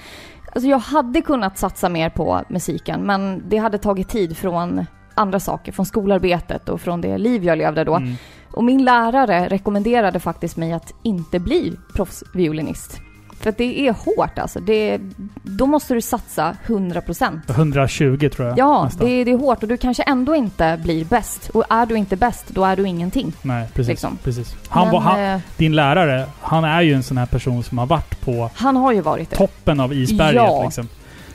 Alltså 0.53 0.69
jag 0.69 0.79
hade 0.79 1.21
kunnat 1.21 1.57
satsa 1.57 1.89
mer 1.89 2.09
på 2.09 2.41
musiken, 2.49 3.01
men 3.01 3.43
det 3.49 3.57
hade 3.57 3.77
tagit 3.77 4.09
tid 4.09 4.37
från 4.37 4.85
andra 5.15 5.39
saker, 5.39 5.71
från 5.71 5.85
skolarbetet 5.85 6.69
och 6.69 6.81
från 6.81 7.01
det 7.01 7.17
liv 7.17 7.43
jag 7.43 7.57
levde 7.57 7.83
då. 7.83 7.95
Mm. 7.95 8.13
Och 8.51 8.63
min 8.63 8.83
lärare 8.83 9.47
rekommenderade 9.47 10.19
faktiskt 10.19 10.57
mig 10.57 10.73
att 10.73 10.93
inte 11.03 11.39
bli 11.39 11.77
proffsviolinist. 11.95 13.01
För 13.41 13.53
det 13.57 13.87
är 13.87 13.91
hårt 13.93 14.39
alltså. 14.39 14.59
Det, 14.59 14.99
då 15.43 15.65
måste 15.65 15.93
du 15.93 16.01
satsa 16.01 16.55
100%. 16.67 17.39
120 17.49 18.29
tror 18.35 18.47
jag. 18.47 18.57
Ja, 18.57 18.89
det, 18.99 19.23
det 19.23 19.31
är 19.31 19.37
hårt 19.37 19.63
och 19.63 19.69
du 19.69 19.77
kanske 19.77 20.03
ändå 20.03 20.35
inte 20.35 20.79
blir 20.83 21.05
bäst. 21.05 21.49
Och 21.49 21.63
är 21.69 21.85
du 21.85 21.95
inte 21.95 22.15
bäst, 22.15 22.45
då 22.47 22.65
är 22.65 22.75
du 22.75 22.87
ingenting. 22.87 23.33
Nej, 23.41 23.67
precis. 23.73 23.87
liksom. 23.89 24.17
precis. 24.23 24.55
Han 24.69 24.83
Men, 24.83 24.93
var, 24.93 24.99
han, 25.01 25.19
eh, 25.23 25.39
din 25.57 25.75
lärare, 25.75 26.25
han 26.41 26.63
är 26.63 26.81
ju 26.81 26.93
en 26.93 27.03
sån 27.03 27.17
här 27.17 27.25
person 27.25 27.63
som 27.63 27.77
har 27.77 27.85
varit 27.85 28.21
på 28.21 28.49
han 28.55 28.75
har 28.75 28.91
ju 28.91 29.01
varit 29.01 29.29
det. 29.29 29.35
toppen 29.35 29.79
av 29.79 29.93
isberget 29.93 30.35
Ja. 30.35 30.63
liksom. 30.63 30.87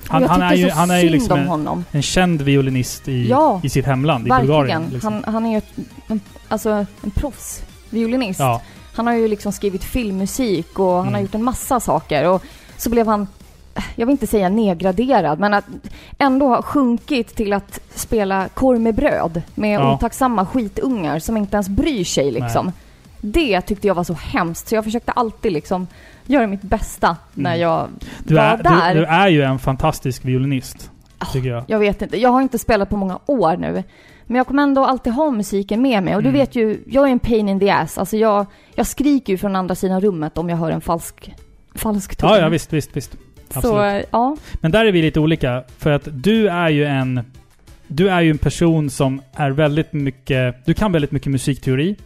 Han, 0.08 0.22
han, 0.24 0.42
är 0.42 0.54
ju, 0.54 0.70
han 0.70 0.90
är 0.90 0.98
ju 0.98 1.08
liksom 1.08 1.48
om 1.48 1.68
en, 1.68 1.84
en 1.90 2.02
känd 2.02 2.42
violinist 2.42 3.08
i, 3.08 3.28
Ja, 3.28 3.60
i 3.64 3.68
sitt 3.68 3.86
hemland, 3.86 4.26
i 4.26 4.30
Verkligen. 4.30 4.46
Bulgarien. 4.46 4.84
Liksom. 4.92 5.12
Han, 5.12 5.34
han 5.34 5.46
är 5.46 5.50
ju 5.50 5.58
ett, 5.58 5.72
en, 6.08 6.20
alltså 6.48 6.86
en 7.02 7.10
proffsviolinist. 7.10 8.40
ja, 8.40 8.62
Han 8.96 9.06
har 9.06 9.14
ju 9.14 9.28
liksom 9.28 9.52
skrivit 9.52 9.84
filmmusik 9.84 10.78
och 10.78 10.92
han 10.94 11.04
har 11.04 11.08
Mm. 11.10 11.22
gjort 11.22 11.34
en 11.34 11.44
massa 11.44 11.80
saker. 11.80 12.28
Och 12.28 12.42
så 12.76 12.90
blev 12.90 13.06
han, 13.06 13.28
jag 13.96 14.06
vill 14.06 14.12
inte 14.12 14.26
säga 14.26 14.48
nedgraderad, 14.48 15.38
men 15.40 15.54
att 15.54 15.64
ändå 16.18 16.48
ha 16.48 16.62
sjunkit 16.62 17.34
till 17.36 17.52
att 17.52 17.80
spela 17.94 18.48
korv 18.54 18.80
med 18.80 18.94
bröd 18.94 19.42
med 19.54 19.80
Ja. 19.80 19.94
otacksamma 19.94 20.46
skitungar 20.46 21.18
som 21.18 21.36
inte 21.36 21.56
ens 21.56 21.68
bryr 21.68 22.04
sig 22.04 22.30
liksom. 22.30 22.72
Det 23.20 23.60
tyckte 23.60 23.86
jag 23.86 23.94
var 23.94 24.04
så 24.04 24.12
hemskt, 24.14 24.68
så 24.68 24.74
jag 24.74 24.84
försökte 24.84 25.12
alltid 25.12 25.52
liksom 25.52 25.86
göra 26.26 26.46
mitt 26.46 26.62
bästa 26.62 27.16
när 27.34 27.50
Mm. 27.50 27.60
jag 27.62 27.88
du, 28.24 28.34
var 28.34 28.42
är, 28.42 28.56
där. 28.62 28.94
du, 28.94 29.00
du 29.00 29.06
är 29.06 29.28
ju 29.28 29.42
en 29.42 29.58
fantastisk 29.58 30.24
violinist, 30.24 30.90
Ah, 31.18 31.26
tycker 31.26 31.48
jag. 31.48 31.64
Jag 31.66 31.78
vet 31.78 32.02
inte, 32.02 32.16
jag 32.20 32.30
har 32.30 32.40
inte 32.42 32.58
spelat 32.58 32.88
på 32.90 32.96
många 32.96 33.18
år 33.26 33.56
nu. 33.56 33.82
Men 34.26 34.36
jag 34.36 34.46
kommer 34.46 34.62
ändå 34.62 34.84
alltid 34.84 35.12
ha 35.12 35.30
musiken 35.30 35.82
med 35.82 36.02
mig. 36.02 36.16
Och 36.16 36.22
du 36.22 36.28
Mm. 36.28 36.40
vet 36.40 36.56
ju, 36.56 36.82
jag 36.86 37.08
är 37.08 37.12
en 37.12 37.18
pain 37.18 37.48
in 37.48 37.60
the 37.60 37.70
ass. 37.70 37.98
Alltså 37.98 38.16
jag, 38.16 38.46
jag 38.74 38.86
skriker 38.86 39.32
ju 39.32 39.36
från 39.38 39.56
andra 39.56 39.74
sidan 39.74 40.00
rummet 40.00 40.38
om 40.38 40.48
jag 40.48 40.56
hör 40.56 40.70
en 40.70 40.80
falsk, 40.80 41.32
falsk 41.74 42.16
ton. 42.16 42.30
Ja, 42.30 42.38
ja 42.38 42.48
visst, 42.48 42.72
visst, 42.72 42.96
visst. 42.96 43.12
Så, 43.50 43.58
absolut. 43.58 44.06
ja. 44.10 44.36
Men 44.60 44.70
där 44.70 44.84
är 44.84 44.92
vi 44.92 45.02
lite 45.02 45.20
olika, 45.20 45.62
för 45.78 45.90
att 45.90 46.08
du 46.12 46.48
är 46.48 46.68
ju 46.68 46.84
en... 46.84 47.20
Du 47.88 48.08
är 48.08 48.20
ju 48.20 48.30
en 48.30 48.38
person 48.38 48.90
som 48.90 49.20
är 49.32 49.50
väldigt 49.50 49.92
mycket... 49.92 50.66
Du 50.66 50.74
kan 50.74 50.92
väldigt 50.92 51.12
mycket 51.12 51.32
musikteori. 51.32 51.96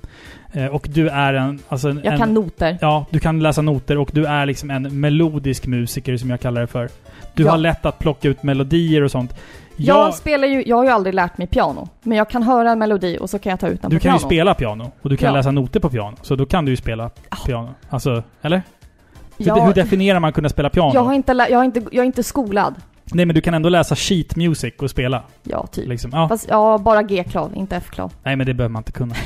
Eh, 0.53 0.67
och 0.67 0.87
du 0.91 1.09
är 1.09 1.35
en... 1.35 1.59
Alltså 1.69 1.89
en 1.89 2.01
Jag 2.05 2.19
kan 2.19 2.35
noter. 2.35 2.79
Ja, 2.81 3.07
du 3.11 3.19
kan 3.19 3.41
läsa 3.43 3.63
noter 3.63 3.99
och 3.99 4.11
du 4.13 4.27
är 4.27 4.47
liksom 4.47 4.71
en 4.71 5.01
melodisk 5.01 5.67
musiker 5.67 6.17
som 6.17 6.31
jag 6.31 6.41
kallar 6.41 6.61
det 6.61 6.67
för. 6.67 6.89
Du 7.35 7.43
Ja. 7.43 7.51
har 7.51 7.59
lätt 7.59 7.87
att 7.87 7.99
plocka 7.99 8.29
ut 8.29 8.43
melodier 8.43 9.03
och 9.03 9.11
sånt. 9.11 9.35
Jag 9.81 9.97
Jag, 10.07 10.15
spelar 10.15 10.49
ju, 10.49 10.63
jag 10.67 10.77
har 10.77 10.85
ju 10.85 10.91
aldrig 10.91 11.15
lärt 11.15 11.39
mig 11.39 11.47
piano. 11.47 11.89
Men 12.03 12.19
jag 12.19 12.29
kan 12.31 12.43
höra 12.43 12.71
en 12.71 12.79
melodi 12.79 13.19
och 13.21 13.31
så 13.31 13.39
kan 13.39 13.51
jag 13.51 13.61
ta 13.61 13.69
ut 13.69 13.83
den 13.83 13.91
du 13.91 13.97
på 13.97 14.03
kan 14.03 14.13
ju 14.15 14.19
spela 14.19 14.55
piano 14.55 14.91
och 15.03 15.11
du 15.11 15.17
kan 15.17 15.27
Ja. 15.29 15.37
läsa 15.37 15.51
noter 15.51 15.81
på 15.81 15.91
piano. 15.91 16.17
Så 16.23 16.37
då 16.37 16.47
kan 16.47 16.65
du 16.65 16.71
ju 16.73 16.77
spela 16.77 17.11
piano. 17.47 17.69
Alltså, 17.91 18.23
eller? 18.43 18.63
Hur, 19.39 19.47
Ja, 19.47 19.65
hur 19.65 19.75
definierar 19.75 20.21
man 20.21 20.33
kunna 20.33 20.49
spela 20.49 20.71
piano? 20.71 20.91
jag, 20.95 21.03
har 21.03 21.13
inte 21.15 21.47
jag, 21.51 21.59
har 21.59 21.65
inte, 21.65 21.81
jag 21.93 22.03
är 22.03 22.07
inte 22.07 22.23
skolad. 22.23 22.75
Nej 23.13 23.27
men 23.27 23.35
du 23.35 23.41
kan 23.41 23.55
ändå 23.55 23.69
läsa 23.69 23.97
sheet 23.97 24.37
music 24.37 24.75
och 24.79 24.91
spela. 24.91 25.23
Ja, 25.43 25.67
typ. 25.67 25.89
Liksom. 25.89 26.11
Ja. 26.15 26.29
Fast, 26.29 26.47
ja, 26.49 26.79
bara 26.79 27.03
G-klav, 27.03 27.53
inte 27.57 27.77
F-klav. 27.77 28.13
Nej 28.23 28.37
men 28.37 28.47
det 28.47 28.55
behöver 28.55 28.73
man 28.73 28.81
inte 28.81 28.93
kunna. 28.93 29.15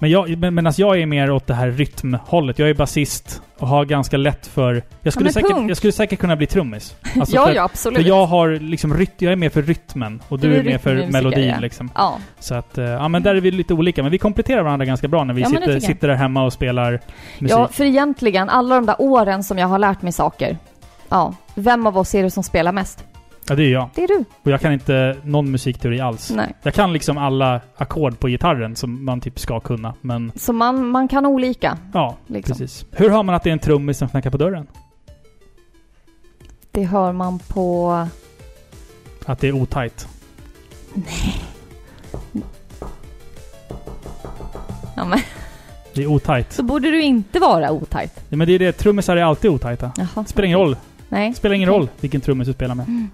Men, 0.00 0.10
jag, 0.10 0.38
men, 0.38 0.66
alltså 0.66 0.82
jag 0.82 0.98
är 1.00 1.06
mer 1.06 1.30
åt 1.30 1.46
det 1.46 1.54
här 1.54 1.70
rytmhållet. 1.70 2.58
Jag 2.58 2.70
är 2.70 2.74
basist 2.74 3.42
och 3.58 3.68
har 3.68 3.84
ganska 3.84 4.16
lätt 4.16 4.46
för... 4.46 4.82
Jag 5.02 5.12
skulle, 5.12 5.24
men 5.24 5.32
säkert, 5.32 5.68
jag 5.68 5.76
skulle 5.76 5.92
säkert 5.92 6.18
kunna 6.18 6.36
bli 6.36 6.46
trummis. 6.46 6.96
Alltså 7.20 7.36
ja, 7.36 7.46
för, 7.46 7.54
ja, 7.54 7.62
absolut. 7.62 7.98
För 8.02 8.08
jag 8.08 8.26
har 8.26 8.50
liksom 8.50 8.94
rytm, 8.94 9.12
jag 9.18 9.32
är 9.32 9.36
mer 9.36 9.50
för 9.50 9.62
rytmen 9.62 10.22
och 10.28 10.38
du, 10.38 10.48
Du 10.48 10.54
är 10.54 10.60
är 10.60 10.64
mer 10.64 10.78
för 10.78 11.06
melodin 11.12 11.48
ja. 11.48 11.60
liksom. 11.60 11.90
Ja, 11.94 12.18
Så 12.38 12.54
att, 12.54 12.78
eh, 12.78 12.84
ja 12.84 13.08
men 13.08 13.22
där 13.22 13.34
är 13.34 13.40
vi 13.40 13.50
lite 13.50 13.74
olika. 13.74 14.02
Men 14.02 14.12
vi 14.12 14.18
kompletterar 14.18 14.62
varandra 14.62 14.86
ganska 14.86 15.08
bra 15.08 15.24
när 15.24 15.34
vi 15.34 15.42
Ja, 15.42 15.48
sitter, 15.48 15.80
sitter 15.80 16.08
där 16.08 16.14
hemma 16.14 16.44
och 16.44 16.52
spelar 16.52 17.00
musik. 17.38 17.56
ja, 17.58 17.68
för 17.68 17.84
egentligen, 17.84 18.48
alla 18.48 18.74
de 18.74 18.86
där 18.86 18.96
åren 18.98 19.44
som 19.44 19.58
jag 19.58 19.68
har 19.68 19.78
lärt 19.78 20.02
mig 20.02 20.12
saker. 20.12 20.58
Ja, 21.08 21.34
vem 21.54 21.86
av 21.86 21.98
oss 21.98 22.14
är 22.14 22.22
det 22.22 22.30
som 22.30 22.42
spelar 22.42 22.72
mest? 22.72 23.04
Ja, 23.48 23.54
det 23.54 23.62
är 23.64 23.70
jag. 23.72 23.88
Det 23.94 24.02
är 24.04 24.08
du. 24.08 24.24
Och 24.42 24.50
jag 24.50 24.60
kan 24.60 24.72
inte 24.72 25.16
någon 25.24 25.50
musikteori 25.50 26.00
alls. 26.00 26.30
Nej. 26.30 26.54
Jag 26.62 26.74
kan 26.74 26.92
liksom 26.92 27.18
alla 27.18 27.60
ackord 27.76 28.18
på 28.18 28.28
gitarren 28.28 28.76
som 28.76 29.04
man 29.04 29.20
typ 29.20 29.38
ska 29.38 29.60
kunna, 29.60 29.94
men 30.00 30.32
Så 30.36 30.52
man, 30.52 30.88
man 30.88 31.08
kan 31.08 31.26
olika. 31.26 31.78
ja, 31.94 32.16
Liksom. 32.26 32.52
precis. 32.58 32.86
Hur 32.90 33.10
hör 33.10 33.22
man 33.22 33.34
att 33.34 33.42
det 33.42 33.50
är 33.50 33.52
en 33.52 33.58
trummis 33.58 33.98
som 33.98 34.08
knackar 34.08 34.30
på 34.30 34.36
dörren? 34.36 34.66
Det 36.70 36.84
hör 36.84 37.12
man 37.12 37.38
på... 37.38 38.06
Att 39.26 39.38
det 39.40 39.48
är 39.48 39.52
otajt? 39.52 40.08
Ja, 44.96 45.04
men, 45.04 45.18
Det 45.94 46.02
är 46.02 46.06
otajt. 46.06 46.52
så 46.52 46.62
borde 46.62 46.90
du 46.90 47.02
inte 47.02 47.38
vara 47.38 47.70
otajt. 47.72 48.12
Ja, 48.28 48.36
men 48.36 48.46
det 48.46 48.52
är 48.54 48.58
det, 48.58 48.72
trummisar 48.72 49.16
är 49.16 49.22
alltid 49.22 49.50
otajta. 49.50 49.92
Jaha. 49.96 50.24
Spelar 50.24 50.46
ingen 50.46 50.58
roll. 50.58 50.76
Nej. 51.08 51.34
Spelar 51.34 51.54
ingen 51.54 51.68
roll 51.68 51.88
vilken 52.00 52.20
trummis 52.20 52.48
du 52.48 52.52
spelar 52.52 52.74
med. 52.74 53.08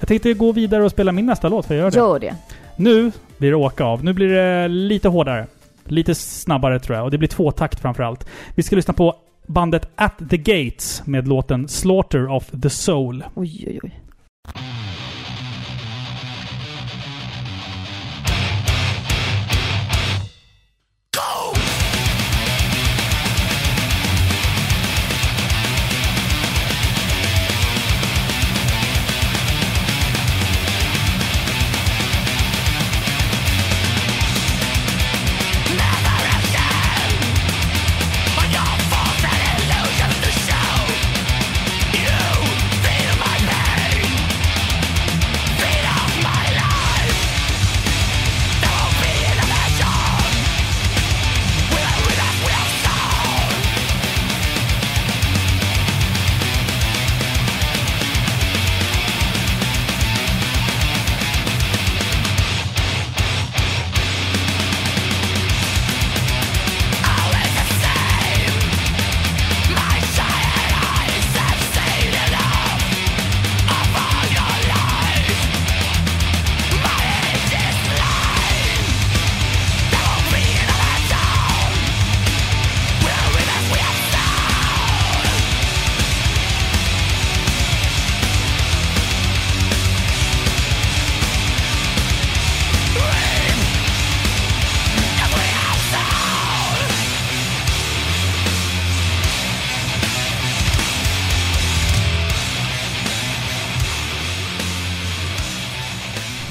Jag 0.00 0.08
tänkte 0.08 0.34
gå 0.34 0.52
vidare 0.52 0.84
och 0.84 0.90
spela 0.90 1.12
min 1.12 1.26
nästa 1.26 1.48
låt, 1.48 1.66
för 1.66 1.74
jag 1.74 1.82
gör 1.82 1.90
det. 1.90 1.96
Gör 1.96 2.18
det. 2.18 2.36
Nu 2.76 3.12
blir 3.38 3.50
det 3.50 3.56
åka 3.56 3.84
av. 3.84 4.04
Nu 4.04 4.12
blir 4.12 4.28
det 4.28 4.68
lite 4.68 5.08
hårdare. 5.08 5.46
Lite 5.84 6.14
snabbare 6.14 6.80
tror 6.80 6.96
jag. 6.96 7.04
Och 7.04 7.10
det 7.10 7.18
blir 7.18 7.28
tvåtakt 7.28 7.80
framförallt. 7.80 8.26
Vi 8.54 8.62
ska 8.62 8.76
lyssna 8.76 8.94
på 8.94 9.16
bandet 9.46 9.88
At 9.94 10.14
the 10.30 10.36
Gates 10.36 11.02
med 11.06 11.28
låten 11.28 11.68
Slaughter 11.68 12.30
of 12.30 12.50
the 12.62 12.70
Soul. 12.70 13.24
Oj, 13.34 13.64
oj, 13.66 13.80
oj. 13.82 14.01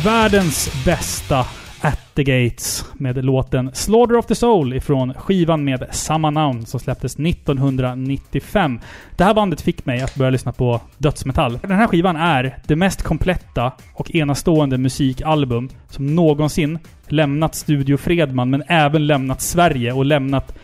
Världens 0.05 0.85
bästa 0.85 1.45
At 1.81 1.99
the 2.15 2.23
Gates 2.23 2.85
med 2.93 3.25
låten 3.25 3.69
Slaughter 3.73 4.17
of 4.17 4.25
the 4.25 4.35
Soul 4.35 4.73
ifrån 4.73 5.13
skivan 5.13 5.63
med 5.63 5.87
samma 5.91 6.29
namn 6.29 6.65
som 6.65 6.79
släpptes 6.79 7.19
1995. 7.19 8.79
Det 9.15 9.23
här 9.23 9.33
bandet 9.33 9.61
fick 9.61 9.85
mig 9.85 10.01
att 10.01 10.15
börja 10.15 10.29
lyssna 10.29 10.51
på 10.51 10.81
dödsmetall. 10.97 11.59
Den 11.61 11.71
här 11.71 11.87
skivan 11.87 12.15
är 12.15 12.57
det 12.67 12.75
mest 12.75 13.03
kompletta 13.03 13.71
och 13.93 14.15
enastående 14.15 14.77
musikalbum 14.77 15.69
som 15.89 16.15
någonsin 16.15 16.79
lämnat 17.07 17.55
Studio 17.55 17.97
Fredman, 17.97 18.49
men 18.49 18.63
även 18.67 19.07
lämnat 19.07 19.41
Sverige 19.41 19.93
och 19.93 20.05
lämnat 20.05 20.57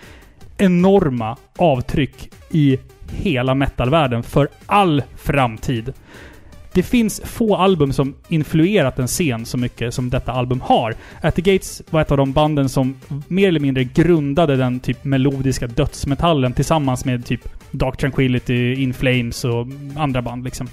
enorma 0.57 1.37
avtryck 1.57 2.29
i 2.51 2.77
hela 3.11 3.55
metalvärlden 3.55 4.23
för 4.23 4.49
all 4.65 5.03
framtid. 5.15 5.93
Det 6.77 6.83
finns 6.83 7.21
få 7.25 7.55
album 7.55 7.93
som 7.93 8.15
influerat 8.27 8.99
en 8.99 9.07
scen 9.07 9.45
så 9.45 9.57
mycket 9.57 9.93
som 9.93 10.09
detta 10.09 10.31
album 10.31 10.61
har. 10.61 10.95
At 11.21 11.35
the 11.35 11.41
Gates 11.41 11.81
var 11.89 12.01
ett 12.01 12.11
av 12.11 12.17
de 12.17 12.31
banden 12.31 12.69
som 12.69 12.95
mer 13.27 13.47
eller 13.47 13.59
mindre 13.59 13.83
grundade 13.83 14.55
den 14.55 14.79
typ 14.79 15.03
melodiska 15.03 15.67
dödsmetallen 15.67 16.53
tillsammans 16.53 17.05
med 17.05 17.25
typ 17.25 17.41
Dark 17.71 17.97
Tranquility, 17.97 18.73
In 18.73 18.93
Flames 18.93 19.45
och 19.45 19.67
andra 19.95 20.21
band 20.21 20.43
liksom. 20.43 20.67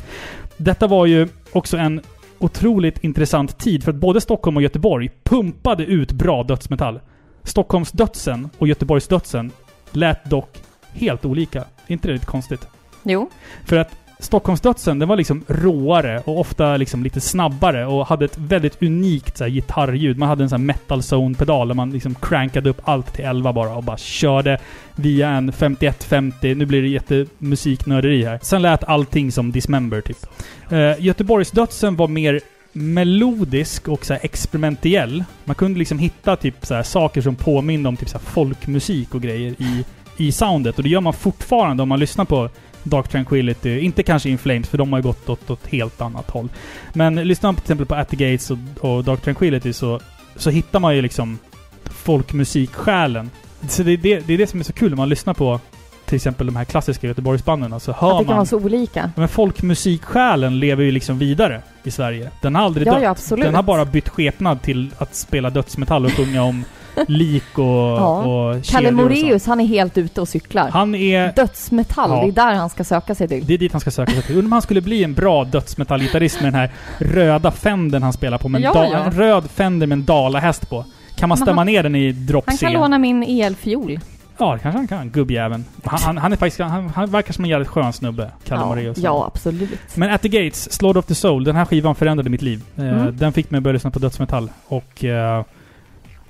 Detta 0.57 0.87
var 0.87 1.07
ju 1.07 1.29
också 1.53 1.77
en 1.77 2.01
otroligt 2.39 3.05
intressant 3.05 3.59
tid 3.59 3.85
för 3.85 3.93
att 3.93 3.97
både 3.97 4.21
Stockholm 4.21 4.57
och 4.57 4.63
Göteborg 4.63 5.11
pumpade 5.23 5.85
ut 5.85 6.13
bra 6.13 6.43
dödsmetall. 6.43 7.01
Stockholms 7.43 7.93
dödsen 7.93 8.49
och 8.59 8.69
Göteborgs 8.69 9.09
dödsen 9.09 9.51
lät 9.91 10.25
dock 10.25 10.59
helt 10.93 11.25
olika. 11.25 11.59
Är 11.61 11.93
inte 11.93 12.09
det 12.09 12.15
lite 12.15 12.27
konstigt? 12.27 12.69
Jo. 13.03 13.31
För 13.65 13.77
att 13.77 14.04
Stockholmsdödsen, 14.19 14.99
den 14.99 15.09
var 15.09 15.17
liksom 15.17 15.45
råare 15.47 16.23
och 16.25 16.41
ofta 16.41 16.77
liksom 16.77 17.03
lite 17.03 17.21
snabbare 17.21 17.87
och 17.87 18.07
hade 18.07 18.25
ett 18.25 18.39
väldigt 18.39 18.83
unikt 18.83 19.39
så 19.39 19.45
här, 19.45 19.51
gitarrljud. 19.51 20.19
Man 20.19 20.29
hade 20.29 20.45
en 20.45 20.49
sån 20.49 20.61
här 20.61 20.67
metal 20.67 21.03
zone-pedal 21.03 21.69
där 21.69 21.75
man 21.75 21.91
liksom 21.91 22.15
crankade 22.15 22.71
upp 22.71 22.81
allt 22.85 23.15
till 23.15 23.25
11 23.25 23.53
bara 23.53 23.75
och 23.75 23.85
bara 23.85 23.97
körde 23.97 24.59
via 24.97 25.29
en 25.29 25.53
5150. 25.53 26.55
Nu 26.55 26.67
blir 26.67 26.83
det 26.83 26.89
jättemusiknörderi 26.89 28.25
här. 28.25 28.39
Sen 28.43 28.63
lät 28.63 28.85
allting 28.85 29.33
som 29.33 29.53
Dismember 29.53 30.01
typ. 30.01 30.27
Uh, 30.73 31.05
Göteborgsdödsen 31.05 31.97
var 31.97 32.09
mer 32.09 32.41
melodisk 32.73 33.89
och 33.89 34.07
så 34.07 34.15
här 34.15 34.25
experimentell. 34.25 35.25
Man 35.45 35.55
kunde 35.55 35.79
liksom 35.79 35.99
hitta 35.99 36.37
typ 36.37 36.67
så 36.67 36.75
här 36.75 36.83
saker 36.83 37.21
som 37.21 37.37
påminner 37.37 37.89
om 37.89 37.97
typ 37.97 38.09
så 38.09 38.19
här 38.19 38.25
folkmusik 38.25 39.15
och 39.15 39.23
grejer 39.23 39.55
i, 39.59 39.85
i 40.17 40.33
soundet. 40.33 40.77
Och 40.77 40.83
det 40.83 40.89
gör 40.89 41.01
man 41.01 41.13
fortfarande 41.13 41.83
om 41.83 41.89
man 41.89 42.01
lyssnar 42.01 42.25
på 42.25 42.49
Dark 42.85 43.09
Tranquility. 43.09 43.79
Inte 43.81 44.03
kanske 44.03 44.31
In 44.31 44.39
Flames, 44.39 44.69
för 44.69 44.79
de 44.79 44.93
har 44.93 44.99
ju 44.99 45.03
gått 45.03 45.29
åt 45.29 45.51
ett 45.51 45.67
helt 45.67 46.01
annat 46.01 46.31
håll. 46.31 46.49
Men 46.93 47.15
lyssnar 47.15 47.49
man 47.49 47.55
till 47.55 47.63
exempel 47.65 47.87
på 47.87 47.95
At 47.95 48.09
the 48.09 48.17
Gates 48.17 48.51
och, 48.51 48.59
och 48.81 49.05
Dark 49.05 49.21
Tranquility 49.23 49.73
så, 49.73 50.01
så 50.37 50.51
hittar 50.51 50.81
man 50.81 50.97
ju 50.97 51.03
liksom 51.03 51.39
folkmusiksjälen. 51.85 53.31
Så 53.69 53.83
det 53.83 53.93
är 53.93 53.97
det, 53.97 54.19
det 54.27 54.35
är 54.35 54.39
det 54.39 54.47
som 54.47 54.61
är 54.61 54.65
så 54.65 54.73
kul 54.73 54.91
när 54.91 54.97
man 54.97 55.09
lyssnar 55.09 55.35
på 55.35 55.61
till 56.07 56.17
exempel 56.17 56.47
de 56.47 56.57
här 56.57 56.65
klassiska 56.65 57.07
Göteborgsbanden. 57.07 57.81
Så 57.81 57.93
hör 57.93 58.13
Att 58.13 58.19
det 58.19 58.25
kan 58.25 58.27
man... 58.27 58.37
vara 58.37 58.47
så 58.47 58.57
olika. 58.57 59.11
Men 59.17 59.29
folkmusiksjälen 59.29 60.59
lever 60.61 60.85
ju 60.85 60.91
liksom 60.91 61.19
vidare 61.19 61.63
i 61.85 61.91
Sverige. 61.91 62.31
Den 62.43 62.55
har 62.55 62.63
aldrig 62.63 62.87
Ja, 62.87 62.93
dött. 62.93 63.03
ja, 63.03 63.11
absolut. 63.11 63.45
Den 63.45 63.55
har 63.55 63.63
bara 63.63 63.85
bytt 63.85 64.09
skepnad 64.09 64.63
till 64.63 64.91
att 64.99 65.15
spela 65.15 65.51
dödsmetall 65.51 66.05
och 66.05 66.13
sjunga 66.13 66.43
om 66.43 66.65
lik 67.09 67.59
och, 67.59 67.65
Ja. 67.65 68.19
och 68.25 68.65
Kalle 68.65 68.91
Moreus, 68.91 69.47
han 69.47 69.61
är 69.61 69.67
helt 69.67 69.99
ute 69.99 70.21
och 70.21 70.29
cyklar. 70.29 70.69
Han 70.71 70.95
är... 70.95 71.33
Dödsmetall, 71.33 72.11
Ja. 72.11 72.21
det 72.23 72.29
är 72.29 72.33
där 72.33 72.55
han 72.55 72.71
ska 72.71 72.85
söka 72.85 73.15
sig 73.15 73.29
till. 73.29 73.47
Det 73.47 73.55
är 73.55 73.59
dit 73.59 73.73
han 73.73 73.81
ska 73.81 73.91
söka 73.91 74.13
sig 74.13 74.23
till. 74.23 74.35
Undrar 74.35 74.47
om 74.47 74.53
han 74.53 74.63
skulle 74.63 74.81
bli 74.81 75.05
en 75.05 75.15
bra 75.15 75.45
dödsmetallgitarrist 75.45 76.41
med 76.43 76.53
den 76.53 76.61
här 76.61 76.71
röda 76.99 77.51
Fendern 77.51 78.03
han 78.03 78.13
spelar 78.13 78.39
på. 78.39 78.49
Med 78.49 78.59
en, 78.59 78.63
Ja, 78.75 78.87
ja. 78.93 78.99
en 79.05 79.11
röd 79.13 79.51
Fender 79.51 79.87
med 79.87 79.97
en 79.99 80.05
dalahäst 80.05 80.71
på. 80.71 80.85
Kan 81.17 81.29
man 81.29 81.39
Men 81.39 81.47
stämma 81.47 81.61
han- 81.61 81.67
ner 81.67 81.83
den 81.83 81.95
i 81.95 82.13
drop 82.13 82.45
Han 82.47 82.57
kan 82.57 82.73
låna 82.73 82.99
min 82.99 83.23
elfiol. 83.23 84.01
Ja, 84.39 84.53
det 84.53 84.59
kanske 84.59 84.79
han 84.79 84.89
kan. 84.89 85.11
Gubbjäveln. 85.11 85.65
Han, 85.85 85.99
han, 86.03 86.19
han 86.19 86.33
är 86.33 86.37
faktiskt... 86.37 86.61
Han, 86.61 86.89
han 86.89 87.11
verkar 87.11 87.33
som 87.33 87.45
en 87.45 87.51
jävligt 87.51 87.69
skön 87.69 87.93
snubbe, 87.93 88.31
Kalle 88.49 88.61
Ja, 88.61 88.67
Moraeus. 88.67 88.99
ja, 88.99 89.25
absolut. 89.35 89.71
Men 89.97 90.11
At 90.11 90.23
the 90.23 90.29
Gates, 90.29 90.73
Slaughter 90.73 90.99
of 90.99 91.07
the 91.07 91.15
Soul, 91.15 91.45
den 91.45 91.57
här 91.57 91.65
skivan 91.65 91.95
förändrade 91.95 92.31
mitt 92.31 92.43
liv. 92.43 92.63
Eh, 92.77 92.85
Mm. 92.85 93.17
Den 93.17 93.33
fick 93.33 93.51
mig 93.51 93.59
att 93.59 93.65
börja 93.65 93.73
lyssna 93.73 93.91
på 93.91 93.99
dödsmetall. 93.99 94.51
Och 94.69 95.05
eh, 95.05 95.45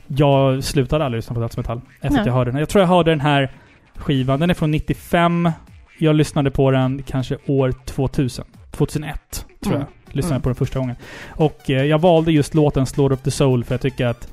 jag 0.06 0.64
slutade 0.64 1.04
aldrig 1.04 1.18
lyssna 1.18 1.34
på 1.34 1.40
dödsmetall 1.40 1.80
efter 1.96 2.06
att 2.08 2.12
Nej. 2.14 2.22
jag 2.26 2.32
hörde 2.32 2.50
den. 2.50 2.60
Jag 2.60 2.68
tror 2.68 2.82
jag 2.82 2.88
hörde 2.88 3.10
den 3.10 3.20
här 3.20 3.50
skivan. 3.96 4.40
Den 4.40 4.50
är 4.50 4.54
från 4.54 4.70
95. 4.70 5.50
Jag 5.98 6.14
lyssnade 6.16 6.50
på 6.50 6.70
den 6.70 7.02
kanske 7.02 7.36
år 7.46 7.72
2000. 7.86 8.44
2001, 8.70 9.46
tror 9.60 9.74
Mm. 9.74 9.86
jag. 10.06 10.14
Lyssnade 10.16 10.34
Mm. 10.34 10.42
på 10.42 10.48
den 10.48 10.56
första 10.56 10.78
gången. 10.78 10.96
Och 11.28 11.70
eh, 11.70 11.84
jag 11.84 11.98
valde 11.98 12.32
just 12.32 12.54
låten 12.54 12.86
Slaughter 12.86 13.14
of 13.14 13.22
the 13.22 13.30
Soul 13.30 13.64
för 13.64 13.74
jag 13.74 13.80
tycker 13.80 14.06
att 14.06 14.28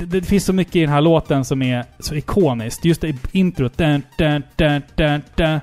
det, 0.00 0.04
det 0.06 0.22
finns 0.26 0.44
så 0.44 0.52
mycket 0.52 0.76
i 0.76 0.80
den 0.80 0.88
här 0.90 1.00
låten 1.00 1.44
som 1.44 1.62
är 1.62 1.84
så 1.98 2.14
ikoniskt. 2.14 2.84
Just 2.84 3.00
det 3.00 3.16
introt. 3.32 3.76
Dun, 3.78 4.02
dun, 4.18 4.42
dun, 4.56 4.82
dun, 4.96 5.22
dun. 5.34 5.60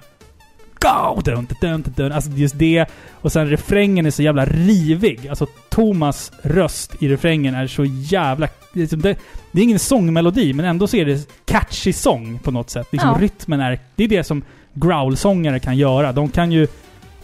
Go! 0.79 1.21
Dun, 1.21 1.47
dun, 1.61 1.81
dun, 1.81 1.93
dun. 1.95 2.11
Alltså 2.11 2.31
just 2.31 2.59
det. 2.59 2.85
Och 3.11 3.31
sen 3.31 3.49
refrängen 3.49 4.05
är 4.05 4.11
så 4.11 4.23
jävla 4.23 4.45
rivig. 4.45 5.27
Alltså 5.27 5.45
Thomas 5.69 6.31
röst 6.43 6.95
i 7.03 7.07
refrängen 7.07 7.55
är 7.55 7.67
så 7.67 7.85
jävla... 7.85 8.47
liksom 8.73 9.01
Det, 9.01 9.17
det 9.51 9.59
är 9.59 9.63
ingen 9.63 9.79
sångmelodi, 9.79 10.53
men 10.53 10.65
ändå 10.65 10.87
så 10.87 10.97
är 10.97 11.05
det 11.05 11.29
catchy 11.45 11.93
sång 11.93 12.39
på 12.39 12.51
något 12.51 12.69
sätt. 12.69 12.87
Liksom 12.91 13.09
Ja. 13.09 13.21
Rytmen 13.21 13.59
är... 13.59 13.79
Det 13.95 14.03
är 14.03 14.07
det 14.07 14.23
som 14.23 14.43
growlsångare 14.73 15.59
kan 15.59 15.77
göra. 15.77 16.11
De 16.11 16.29
kan 16.29 16.51
ju 16.51 16.67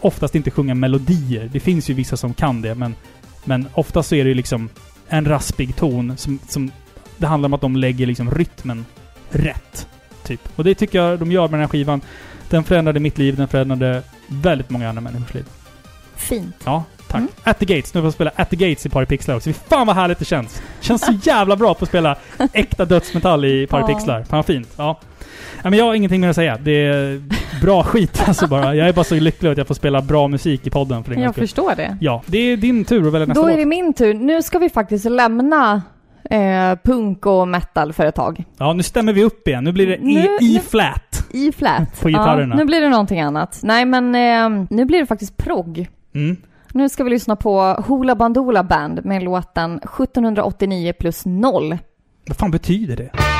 oftast 0.00 0.34
inte 0.34 0.50
sjunga 0.50 0.74
melodier. 0.74 1.50
Det 1.52 1.60
finns 1.60 1.90
ju 1.90 1.94
vissa 1.94 2.16
som 2.16 2.34
kan 2.34 2.62
det, 2.62 2.74
men, 2.74 2.94
men 3.44 3.68
oftast 3.74 4.08
så 4.08 4.14
är 4.14 4.24
det 4.24 4.28
ju 4.28 4.34
liksom 4.34 4.68
en 5.08 5.24
raspig 5.24 5.76
ton 5.76 6.16
som, 6.16 6.38
som... 6.48 6.70
Det 7.18 7.26
handlar 7.26 7.46
om 7.46 7.52
att 7.52 7.60
de 7.60 7.76
lägger 7.76 8.06
liksom 8.06 8.30
rytmen 8.30 8.84
rätt. 9.30 9.88
Typ. 10.24 10.40
Och 10.56 10.64
det 10.64 10.74
tycker 10.74 10.98
jag 10.98 11.18
de 11.18 11.32
gör 11.32 11.42
med 11.42 11.52
den 11.52 11.60
här 11.60 11.68
skivan. 11.68 12.00
Den 12.50 12.64
förändrade 12.64 13.00
mitt 13.00 13.18
liv, 13.18 13.36
den 13.36 13.48
förändrade 13.48 14.02
väldigt 14.28 14.70
många 14.70 14.88
andra 14.88 15.00
människors 15.00 15.34
liv. 15.34 15.44
Fint. 16.16 16.56
Ja, 16.64 16.84
tack. 17.08 17.20
Mm. 17.20 17.30
At 17.44 17.58
the 17.58 17.64
Gates. 17.64 17.94
Nu 17.94 18.00
får 18.00 18.06
jag 18.06 18.12
spela 18.12 18.30
At 18.36 18.50
the 18.50 18.56
Gates 18.56 18.86
i 18.86 18.88
Paripixlar 18.88 19.36
också. 19.36 19.52
Fy 19.52 19.58
fan 19.68 19.86
vad 19.86 19.96
härligt 19.96 20.18
det 20.18 20.24
känns! 20.24 20.62
Känns 20.80 21.06
så 21.06 21.12
jävla 21.22 21.56
bra 21.56 21.74
på 21.74 21.84
att 21.84 21.88
spela 21.88 22.16
äkta 22.52 22.84
dödsmetall 22.84 23.44
i 23.44 23.66
Paripixlar. 23.66 24.24
Fan 24.24 24.36
vad 24.36 24.46
fint. 24.46 24.68
Ja. 24.76 25.00
ja. 25.62 25.70
men 25.70 25.78
jag 25.78 25.84
har 25.84 25.94
ingenting 25.94 26.20
mer 26.20 26.28
att 26.28 26.36
säga. 26.36 26.58
Det 26.62 26.86
är 26.86 27.22
bra 27.62 27.82
skit 27.82 28.22
alltså 28.26 28.46
bara. 28.46 28.74
Jag 28.74 28.88
är 28.88 28.92
bara 28.92 29.04
så 29.04 29.14
lycklig 29.14 29.50
att 29.50 29.58
jag 29.58 29.66
får 29.66 29.74
spela 29.74 30.02
bra 30.02 30.28
musik 30.28 30.66
i 30.66 30.70
podden 30.70 31.04
för 31.04 31.12
en 31.12 31.22
Jag 31.22 31.34
förstår 31.34 31.74
det. 31.76 31.96
Ja, 32.00 32.22
det 32.26 32.38
är 32.38 32.56
din 32.56 32.84
tur 32.84 33.06
att 33.06 33.12
välja 33.12 33.26
nästa 33.26 33.42
Då 33.42 33.48
är 33.48 33.56
det 33.56 33.66
min 33.66 33.92
tur. 33.92 34.14
Nu 34.14 34.42
ska 34.42 34.58
vi 34.58 34.70
faktiskt 34.70 35.04
lämna 35.04 35.82
eh, 36.30 36.78
punk 36.84 37.26
och 37.26 37.48
metal 37.48 37.92
för 37.92 38.06
ett 38.06 38.14
tag. 38.14 38.44
Ja, 38.58 38.72
nu 38.72 38.82
stämmer 38.82 39.12
vi 39.12 39.24
upp 39.24 39.48
igen. 39.48 39.64
Nu 39.64 39.72
blir 39.72 39.86
det 39.86 39.98
E-flat. 40.44 41.26
I 41.30 41.52
flat. 41.52 42.00
På 42.00 42.08
gitarrerna. 42.08 42.54
Ja, 42.54 42.58
nu 42.58 42.64
blir 42.64 42.80
det 42.80 42.88
någonting 42.88 43.20
annat. 43.20 43.60
Nej 43.62 43.84
men 43.84 44.14
eh, 44.14 44.66
nu 44.70 44.84
blir 44.84 45.00
det 45.00 45.06
faktiskt 45.06 45.36
progg. 45.36 45.88
Mm. 46.14 46.36
Nu 46.76 46.88
ska 46.88 47.04
vi 47.04 47.10
lyssna 47.10 47.36
på 47.36 47.60
Hoola 47.60 48.14
Bandoola 48.14 48.64
Band 48.64 49.04
med 49.04 49.22
låten 49.22 49.76
1789 49.76 50.92
plus 50.98 51.26
0. 51.26 51.78
Vad 52.26 52.36
fan 52.36 52.50
betyder 52.50 52.96
det? 52.96 53.35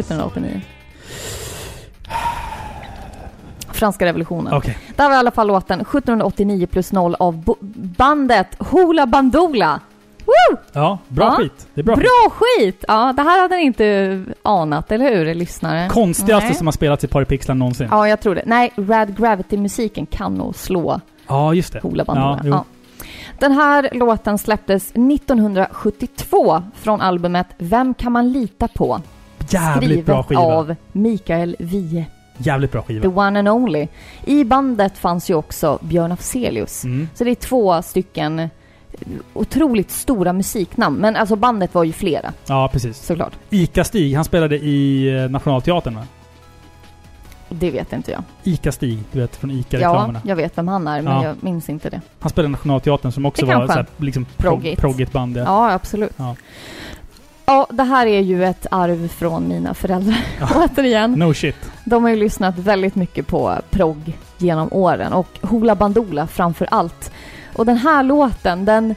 1789? 0.00 0.60
Franska 3.72 4.06
revolutionen. 4.06 4.54
Okej. 4.54 4.78
Där 4.96 5.08
var 5.08 5.14
i 5.14 5.18
alla 5.18 5.30
fall 5.30 5.46
låten 5.46 5.80
1789 5.80 6.66
plus 6.66 6.92
0 6.92 7.14
av 7.18 7.56
bandet 7.96 8.46
Hoola 8.58 9.06
Bandoola. 9.06 9.80
Woo! 10.24 10.58
Ja, 10.72 10.98
bra 11.08 11.24
Ja. 11.24 11.30
skit. 11.36 11.66
Det 11.74 11.80
är 11.80 11.84
bra, 11.84 11.96
skit. 11.96 12.04
Bra 12.04 12.30
skit! 12.30 12.84
Ja, 12.88 13.12
det 13.16 13.22
här 13.22 13.40
hade 13.42 13.56
ni 13.56 13.62
inte 13.62 14.24
anat, 14.42 14.92
eller 14.92 15.16
hur, 15.16 15.34
lyssnare? 15.34 15.88
Konstigaste 15.88 16.46
Nej. 16.48 16.56
som 16.56 16.66
har 16.66 16.72
spelats 16.72 17.04
i 17.04 17.06
Paripixlar 17.08 17.54
någonsin. 17.54 17.88
Ja, 17.90 18.08
jag 18.08 18.20
tror 18.20 18.34
det. 18.34 18.42
Nej, 18.46 18.72
Rad 18.76 19.16
Gravity-musiken 19.18 20.06
kan 20.06 20.34
nog 20.34 20.56
slå 20.56 21.00
Ja, 21.28 21.54
just 21.54 21.72
det. 21.72 21.80
Hoola 21.80 22.04
Bandoola. 22.04 22.40
Ja. 22.44 22.50
Ja, 22.50 22.64
Den 23.38 23.52
här 23.52 23.88
låten 23.92 24.38
släpptes 24.38 24.90
1972 24.90 26.62
från 26.74 27.00
albumet 27.00 27.46
Vem 27.58 27.94
kan 27.94 28.12
man 28.12 28.32
lita 28.32 28.68
på? 28.68 29.00
Jävligt 29.48 30.06
bra 30.06 30.22
Skrivet 30.22 30.26
skiva. 30.42 30.54
av 30.54 30.74
Mikael 30.92 31.56
Wiehe, 31.58 32.04
Jävligt 32.38 32.72
bra 32.72 32.82
skiva. 32.82 33.02
the 33.02 33.08
one 33.08 33.38
and 33.38 33.48
only. 33.48 33.88
I 34.24 34.44
bandet 34.44 34.98
fanns 34.98 35.30
ju 35.30 35.34
också 35.34 35.78
Björn 35.82 36.12
Afzelius. 36.12 36.84
Mm. 36.84 37.08
Så 37.14 37.24
det 37.24 37.30
är 37.30 37.34
två 37.34 37.82
stycken 37.82 38.48
otroligt 39.32 39.90
stora 39.90 40.32
musiknamn. 40.32 40.96
Men 40.96 41.16
alltså 41.16 41.36
bandet 41.36 41.74
var 41.74 41.84
ju 41.84 41.92
flera, 41.92 42.32
Ja, 42.46 42.68
precis. 42.72 42.98
såklart. 42.98 43.32
Ica-Stig, 43.50 44.14
han 44.14 44.24
spelade 44.24 44.56
i 44.58 45.08
eh, 45.22 45.30
Nationalteatern 45.30 45.94
va? 45.94 46.02
Det 47.48 47.70
vet 47.70 47.92
inte 47.92 48.10
jag. 48.12 48.22
Ica-Stig, 48.44 48.98
du 49.12 49.20
vet 49.20 49.36
från 49.36 49.50
Ja, 49.50 49.56
Ica-reklamerna. 49.56 50.20
jag 50.24 50.36
vet 50.36 50.58
vem 50.58 50.68
han 50.68 50.88
är, 50.88 51.02
men 51.02 51.12
Ja. 51.12 51.24
jag 51.24 51.36
minns 51.40 51.68
inte 51.68 51.90
det. 51.90 52.00
Han 52.20 52.30
spelade 52.30 52.48
i 52.48 52.52
Nationalteatern 52.52 53.12
som 53.12 53.26
också 53.26 53.46
Det 53.46 53.52
var 53.54 53.58
kanske. 53.66 53.72
såhär, 53.74 53.86
liksom 53.96 54.26
Proggigt. 54.36 54.80
prog- 54.80 54.90
proggigt 54.92 55.12
band. 55.12 55.36
Ja. 55.36 55.42
Ja, 55.44 55.72
absolut. 55.72 56.12
Ja. 56.16 56.36
Ja, 57.46 57.66
det 57.70 57.82
här 57.82 58.06
är 58.06 58.20
ju 58.20 58.44
ett 58.44 58.66
arv 58.70 59.08
från 59.08 59.48
mina 59.48 59.74
föräldrar. 59.74 60.24
Ja. 60.40 60.48
Återigen. 60.72 61.12
No 61.12 61.34
shit. 61.34 61.56
De 61.84 62.02
har 62.02 62.10
ju 62.10 62.16
lyssnat 62.16 62.58
väldigt 62.58 62.94
mycket 62.94 63.26
på 63.26 63.58
progg 63.70 64.18
genom 64.38 64.68
åren 64.72 65.12
och 65.12 65.38
Hoola 65.42 65.74
Bandoola 65.74 66.26
framför 66.26 66.68
allt. 66.70 67.12
Och 67.54 67.66
den 67.66 67.76
här 67.76 68.02
låten, 68.02 68.64
den, 68.64 68.94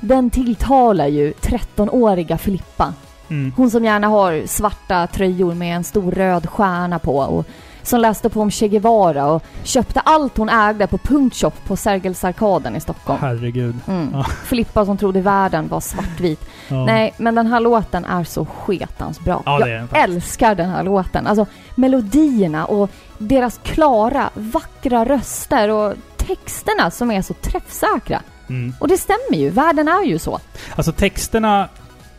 den 0.00 0.30
tilltalar 0.30 1.06
ju 1.06 1.32
13-åriga 1.32 2.38
Filippa. 2.38 2.94
Mm. 3.28 3.52
Hon 3.56 3.70
som 3.70 3.84
gärna 3.84 4.06
har 4.06 4.46
svarta 4.46 5.06
tröjor 5.06 5.54
med 5.54 5.76
en 5.76 5.84
stor 5.84 6.12
röd 6.12 6.48
stjärna 6.48 6.98
på 6.98 7.18
och 7.18 7.46
som 7.88 8.00
läste 8.00 8.28
på 8.28 8.40
om 8.40 8.50
Che 8.50 8.68
Guevara 8.68 9.26
och 9.26 9.42
köpte 9.62 10.00
allt 10.00 10.36
hon 10.36 10.48
ägde 10.48 10.86
på 10.86 10.98
Punktshop 10.98 11.64
på 11.66 11.76
Sergelsarkaden 11.76 12.76
i 12.76 12.80
Stockholm. 12.80 13.18
Herregud. 13.20 13.74
Mm. 13.88 14.08
Ja. 14.12 14.24
Filippa 14.44 14.84
som 14.84 14.96
trodde 14.96 15.20
världen 15.20 15.68
var 15.68 15.80
svartvit. 15.80 16.40
Ja. 16.68 16.84
Nej, 16.84 17.14
men 17.16 17.34
den 17.34 17.46
här 17.46 17.60
låten 17.60 18.04
är 18.04 18.24
så 18.24 18.44
sketans 18.46 19.20
bra. 19.20 19.42
Ja, 19.46 19.60
jag 19.68 19.68
den 19.68 19.88
älskar 19.92 20.54
den 20.54 20.70
här 20.70 20.82
låten. 20.82 21.26
Alltså 21.26 21.46
melodierna 21.74 22.64
och 22.64 22.90
deras 23.18 23.60
klara, 23.62 24.30
vackra 24.34 25.04
röster 25.04 25.68
och 25.68 25.94
texterna 26.16 26.90
som 26.90 27.10
är 27.10 27.22
så 27.22 27.34
träffsäkra. 27.34 28.22
Mm. 28.48 28.74
Och 28.80 28.88
det 28.88 28.98
stämmer 28.98 29.34
ju, 29.38 29.50
världen 29.50 29.88
är 29.88 30.04
ju 30.04 30.18
så. 30.18 30.38
Alltså 30.76 30.92
texterna, 30.92 31.68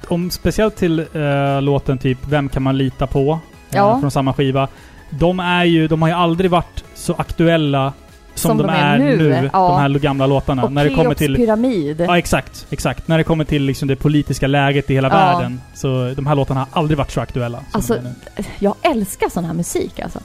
om, 0.07 0.31
speciellt 0.31 0.75
till 0.75 0.99
eh, 0.99 1.61
låten 1.61 1.97
typ 1.97 2.17
Vem 2.27 2.49
kan 2.49 2.63
man 2.63 2.77
lita 2.77 3.07
på? 3.07 3.31
eh, 3.31 3.77
Ja. 3.77 3.99
Från 3.99 4.11
samma 4.11 4.33
skiva. 4.33 4.67
De 5.09 5.39
är 5.39 5.63
ju, 5.63 5.87
de 5.87 6.01
har 6.01 6.09
ju 6.09 6.15
aldrig 6.15 6.51
varit 6.51 6.83
så 6.95 7.13
aktuella 7.13 7.93
som, 8.35 8.57
de, 8.57 8.69
är 8.69 8.97
nu. 8.99 9.49
ja. 9.53 9.67
De 9.69 9.79
här 9.81 9.99
gamla 9.99 10.27
låtarna. 10.27 10.63
Och 10.63 10.71
när 10.71 10.83
det 10.85 10.95
kommer 10.95 11.13
till... 11.13 11.35
pyramid. 11.35 12.01
Ja, 12.07 12.17
exakt. 12.17 12.67
Exakt. 12.69 13.07
När 13.07 13.17
det 13.17 13.23
kommer 13.23 13.43
till 13.45 13.63
liksom 13.63 13.87
det 13.87 13.95
politiska 13.95 14.47
läget 14.47 14.89
i 14.89 14.93
hela 14.93 15.07
Ja. 15.07 15.13
världen. 15.15 15.61
Så 15.73 16.13
de 16.15 16.27
här 16.27 16.35
låtarna 16.35 16.59
har 16.59 16.67
aldrig 16.81 16.97
varit 16.97 17.11
så 17.11 17.21
aktuella. 17.21 17.57
som 17.57 17.65
Alltså, 17.71 17.93
de 17.93 17.99
är 17.99 18.13
nu. 18.37 18.43
Jag 18.59 18.75
älskar 18.81 19.29
sån 19.29 19.45
här 19.45 19.53
musik 19.53 19.99
alltså. 19.99 20.19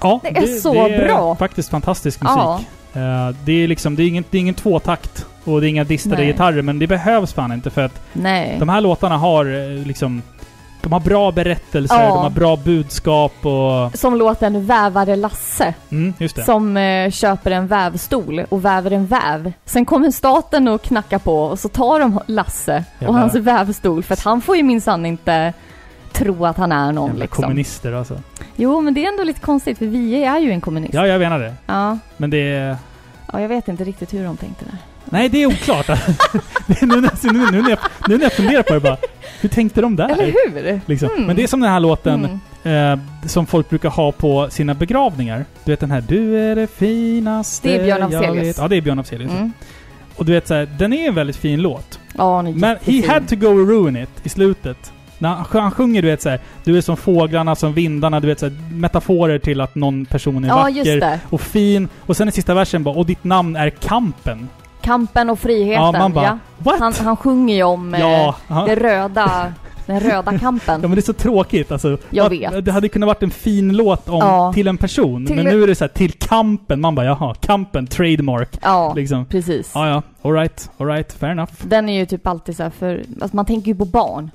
ja, 0.00 0.20
det 0.22 0.28
är 0.36 0.46
så 0.46 0.74
det 0.74 0.94
är 0.94 1.04
bra. 1.08 1.36
faktiskt 1.36 1.68
fantastisk 1.70 2.22
musik. 2.22 2.36
Ja. 2.38 2.60
Eh, 2.94 3.34
det 3.44 3.52
är 3.52 3.68
liksom, 3.68 3.96
det 3.96 4.02
är 4.02 4.08
ingen, 4.08 4.24
det 4.30 4.38
är 4.38 4.40
ingen 4.40 4.54
tvåtakt 4.54 5.26
Och 5.44 5.60
det 5.60 5.66
är 5.66 5.68
inga 5.68 5.84
distade 5.84 6.16
Nej. 6.16 6.26
gitarrer, 6.26 6.62
men 6.62 6.78
det 6.78 6.86
behövs 6.86 7.32
fan 7.32 7.52
inte 7.52 7.70
för 7.70 7.82
att 7.84 8.00
Nej. 8.12 8.56
de 8.58 8.68
här 8.68 8.80
låtarna 8.80 9.16
har 9.16 9.44
eh, 9.46 9.86
liksom... 9.86 10.22
De 10.82 10.92
har 10.92 11.00
bra 11.00 11.32
berättelser, 11.32 11.94
Ja. 12.02 12.08
de 12.08 12.18
har 12.18 12.30
bra 12.30 12.56
budskap 12.56 13.46
och... 13.46 13.98
Som 13.98 14.14
låten 14.16 14.66
Vävare 14.66 15.16
Lasse. 15.16 15.74
Mm, 15.90 16.14
just 16.18 16.36
det. 16.36 16.42
Som 16.44 16.76
eh, 16.76 17.10
köper 17.10 17.50
en 17.50 17.66
vävstol 17.66 18.40
och 18.48 18.64
väver 18.64 18.90
en 18.90 19.06
väv. 19.06 19.52
Sen 19.64 19.84
kommer 19.84 20.10
staten 20.10 20.68
och 20.68 20.82
knackar 20.82 21.18
på 21.18 21.36
och 21.44 21.58
så 21.58 21.68
tar 21.68 22.00
de 22.00 22.20
Lasse 22.26 22.84
och 22.98 23.02
Jävla- 23.02 23.18
hans 23.20 23.34
vävstol 23.34 24.02
för 24.02 24.12
att 24.14 24.20
han 24.24 24.40
får 24.40 24.56
ju 24.56 24.62
minsann 24.62 25.06
inte 25.06 25.52
tro 26.12 26.46
att 26.46 26.56
han 26.56 26.72
är 26.72 26.92
någon 26.92 27.06
Jävla 27.08 27.22
liksom. 27.22 27.42
kommunister 27.44 27.92
alltså. 27.92 28.18
Jo, 28.56 28.80
men 28.80 28.94
det 28.94 29.04
är 29.04 29.08
ändå 29.08 29.24
lite 29.24 29.40
konstigt 29.40 29.78
för 29.78 29.86
vi 29.86 30.24
är 30.24 30.38
ju 30.38 30.50
en 30.50 30.60
kommunist. 30.60 30.94
Ja, 30.94 31.06
jag 31.06 31.20
menar 31.20 31.38
det. 31.38 31.54
Ja. 31.66 31.98
Men 32.16 32.30
det 32.30 32.38
är... 32.54 32.76
Ja, 33.32 33.40
jag 33.40 33.48
vet 33.48 33.68
inte 33.68 33.84
riktigt 33.84 34.14
hur 34.14 34.24
de 34.24 34.36
tänkte 34.36 34.64
där. 34.64 34.78
Nej, 35.04 35.28
det 35.28 35.42
är 35.42 35.46
oklart. 35.46 35.88
Nu, 36.66 36.86
när- 36.86 37.32
nu, 37.32 37.50
nu, 37.52 37.62
när 37.62 37.70
jag, 37.70 37.78
nu 38.08 38.16
när 38.16 38.22
jag 38.24 38.32
funderar 38.32 38.62
på 38.62 38.74
det 38.74 38.80
bara, 38.80 38.96
hur 39.40 39.48
tänkte 39.48 39.80
de 39.80 39.96
där? 39.96 40.08
Eller 40.08 40.24
hur? 40.26 40.80
Liksom. 40.86 41.08
Mm. 41.12 41.24
Men 41.24 41.36
det 41.36 41.42
är 41.42 41.46
som 41.46 41.60
den 41.60 41.70
här 41.70 41.80
låten 41.80 42.40
Mm. 42.64 43.00
eh, 43.22 43.28
som 43.28 43.46
folk 43.46 43.68
brukar 43.68 43.90
ha 43.90 44.12
på 44.12 44.48
sina 44.50 44.74
begravningar. 44.74 45.44
Du 45.64 45.72
vet 45.72 45.80
den 45.80 45.90
här 45.90 46.00
Du 46.00 46.38
är 46.38 46.56
det 46.56 46.66
finaste 46.66 47.68
Det 47.68 47.76
är 47.76 47.84
Björn 47.84 48.02
Afzelius. 48.02 48.44
vet." 48.48 48.58
Ja, 48.58 48.68
det 48.68 48.76
är 48.76 48.80
Björn 48.80 48.98
Afzelius. 48.98 49.30
Mm. 49.32 49.52
Och 50.16 50.24
du 50.24 50.32
vet 50.32 50.46
så 50.48 50.54
här, 50.54 50.68
den 50.78 50.92
är 50.92 51.08
en 51.08 51.14
väldigt 51.14 51.36
fin 51.36 51.62
låt. 51.62 51.98
Ja, 52.18 52.42
Men 52.42 52.76
he 52.84 53.06
had 53.12 53.28
to 53.28 53.36
go 53.36 53.46
and 53.48 53.68
ruin 53.68 53.96
it 53.96 54.10
i 54.22 54.28
slutet. 54.28 54.92
När 55.18 55.28
han, 55.28 55.44
han 55.52 55.70
sjunger 55.70 56.02
du 56.02 56.08
vet 56.08 56.22
så 56.22 56.28
här, 56.28 56.40
du 56.64 56.76
är 56.76 56.80
som 56.80 56.96
fåglarna, 56.96 57.54
som 57.56 57.72
vindarna, 57.74 58.20
du 58.20 58.26
vet 58.26 58.40
så 58.40 58.46
här, 58.46 58.56
metaforer 58.72 59.38
till 59.38 59.60
att 59.60 59.74
någon 59.74 60.04
person 60.06 60.44
är 60.44 60.48
Ja, 60.48 60.56
vacker 60.56 61.18
och 61.30 61.40
fin. 61.40 61.88
Och 62.00 62.16
sen 62.16 62.28
i 62.28 62.32
sista 62.32 62.54
versen 62.54 62.82
bara, 62.82 62.94
och 62.94 63.06
ditt 63.06 63.24
namn 63.24 63.56
är 63.56 63.70
Kampen. 63.70 64.48
Kampen 64.82 65.30
och 65.30 65.38
friheten. 65.38 65.82
Ja, 65.82 65.92
man 65.92 66.12
bara, 66.12 66.38
ja. 66.64 66.76
Han, 66.78 66.92
han 66.92 67.16
sjunger 67.16 67.54
ju 67.54 67.62
om 67.62 67.94
eh, 67.94 68.00
ja, 68.00 68.36
han, 68.48 68.68
det 68.68 68.74
röda, 68.76 69.52
den 69.86 70.00
röda 70.00 70.38
kampen. 70.38 70.80
Ja 70.82 70.88
men 70.88 70.90
det 70.90 70.98
är 71.00 71.02
så 71.02 71.12
tråkigt 71.12 71.72
alltså. 71.72 71.98
Jag 72.10 72.30
vet. 72.30 72.64
Det 72.64 72.72
hade 72.72 72.88
kunnat 72.88 73.06
varit 73.06 73.22
en 73.22 73.30
fin 73.30 73.76
låt 73.76 74.08
om, 74.08 74.18
Ja. 74.18 74.52
till 74.54 74.68
en 74.68 74.76
person. 74.76 75.26
Till- 75.26 75.36
Men 75.36 75.44
nu 75.44 75.62
är 75.62 75.66
det 75.66 75.74
så 75.74 75.84
här, 75.84 75.88
till 75.88 76.12
kampen. 76.12 76.80
Man 76.80 76.94
bara 76.94 77.06
jaha, 77.06 77.34
kampen, 77.34 77.86
trademark. 77.86 78.58
Ja, 78.62 78.92
Liksom. 78.96 79.24
precis. 79.26 79.70
Ja 79.74 79.88
ja, 79.88 80.02
alright, 80.30 80.70
alright, 80.78 81.12
fair 81.12 81.30
enough. 81.32 81.52
Den 81.62 81.88
är 81.88 81.98
ju 81.98 82.06
typ 82.06 82.26
alltid 82.26 82.56
så 82.56 82.62
här 82.62 82.70
för... 82.70 83.02
Alltså 83.20 83.36
man 83.36 83.44
tänker 83.46 83.68
ju 83.68 83.74
på 83.74 83.84
barn. 83.84 84.30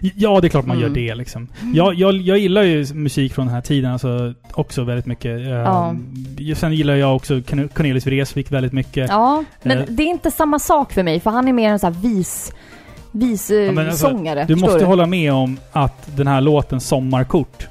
Ja, 0.00 0.40
det 0.40 0.46
är 0.46 0.48
klart 0.48 0.66
man 0.66 0.76
Mm. 0.76 0.88
gör 0.88 0.94
det 1.08 1.14
liksom. 1.14 1.48
Jag, 1.74 1.94
jag, 1.94 2.14
jag 2.14 2.38
gillar 2.38 2.62
ju 2.62 2.94
musik 2.94 3.34
från 3.34 3.46
den 3.46 3.54
här 3.54 3.62
tiden 3.62 3.92
alltså, 3.92 4.34
också 4.52 4.84
väldigt 4.84 5.06
mycket. 5.06 5.40
Ja. 5.46 5.94
Ja. 6.38 6.54
Sen 6.54 6.72
gillar 6.72 6.94
jag 6.94 7.16
också 7.16 7.34
Corn- 7.34 7.68
Cornelis 7.68 8.06
Vreeswijk 8.06 8.52
väldigt 8.52 8.72
mycket. 8.72 9.10
Ja, 9.10 9.44
men 9.62 9.78
Eh. 9.78 9.84
det 9.88 10.02
är 10.02 10.06
inte 10.06 10.30
samma 10.30 10.58
sak 10.58 10.92
för 10.92 11.02
mig 11.02 11.20
för 11.20 11.30
han 11.30 11.48
är 11.48 11.52
mer 11.52 11.70
en 11.70 11.78
sån 11.78 11.94
här 11.94 12.00
vis... 12.02 12.52
Vis 13.12 13.50
eh, 13.50 13.56
Ja, 13.56 13.72
men 13.72 13.86
alltså, 13.86 14.08
sångare. 14.08 14.44
Du 14.48 14.54
måste 14.56 14.84
hålla 14.84 15.06
med 15.06 15.32
om 15.32 15.58
att 15.72 16.16
den 16.16 16.26
här 16.26 16.40
låten 16.40 16.80
Sommarkort 16.80 17.66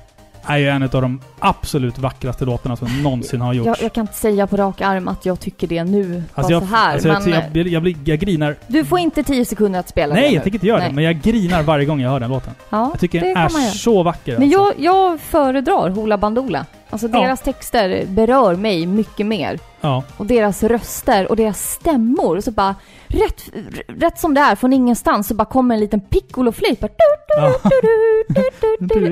är 0.47 0.57
ju 0.57 0.67
en 0.67 0.83
av 0.83 0.89
de 0.89 1.19
absolut 1.39 1.99
vackraste 1.99 2.45
låtarna 2.45 2.75
som 2.75 3.03
någonsin 3.03 3.41
har 3.41 3.53
gjorts. 3.53 3.67
jag, 3.67 3.77
jag 3.81 3.93
kan 3.93 4.01
inte 4.01 4.13
säga 4.13 4.47
på 4.47 4.57
rak 4.57 4.81
arm 4.81 5.07
att 5.07 5.25
jag 5.25 5.39
tycker 5.39 5.67
det 5.67 5.83
nu. 5.83 6.23
Alltså 6.33 6.53
jag, 6.53 6.61
så 6.61 6.67
här. 6.67 6.93
alltså 6.93 7.07
men 7.07 7.29
jag, 7.29 7.43
jag, 7.53 7.67
jag, 7.67 7.81
blir, 7.83 7.95
jag 8.03 8.19
grinar. 8.19 8.55
du 8.67 8.85
får 8.85 8.99
inte 8.99 9.23
tio 9.23 9.45
sekunder 9.45 9.79
att 9.79 9.89
spela 9.89 10.15
det 10.15 10.21
Nej, 10.21 10.29
nu. 10.29 10.35
jag 10.35 10.43
tänker 10.43 10.55
inte 10.57 10.67
göra 10.67 10.79
Nej. 10.79 10.89
det. 10.89 10.95
Men 10.95 11.03
jag 11.03 11.21
grinar 11.21 11.63
varje 11.63 11.85
gång 11.85 12.01
jag 12.01 12.09
hör 12.09 12.19
den 12.19 12.29
låten. 12.29 12.53
Ja, 12.69 12.89
Jag 12.91 12.99
tycker 12.99 13.21
den 13.21 13.37
är 13.37 13.49
så 13.49 14.03
vacker. 14.03 14.39
Men 14.39 14.43
alltså. 14.43 14.59
jag, 14.59 14.73
jag 15.11 15.19
föredrar 15.19 15.89
Hoola 15.89 16.17
Bandoola. 16.17 16.65
Alltså 16.95 17.07
Ja. 17.17 17.21
deras 17.21 17.41
texter 17.41 18.05
berör 18.07 18.55
mig 18.55 18.85
mycket 18.85 19.25
mer. 19.25 19.59
Ja. 19.81 20.03
Och 20.17 20.25
deras 20.25 20.63
röster 20.63 21.27
och 21.29 21.35
deras 21.35 21.71
stämmor. 21.71 22.39
Så 22.41 22.51
bara, 22.51 22.75
rätt, 23.07 23.41
rätt 23.87 24.19
som 24.19 24.33
det 24.33 24.41
är, 24.41 24.55
från 24.55 24.73
ingenstans, 24.73 25.27
så 25.27 25.33
bara 25.33 25.45
kommer 25.45 25.75
en 25.75 25.79
liten 25.81 26.01
piccoloflöjt. 26.01 26.79
Ja. 26.81 26.87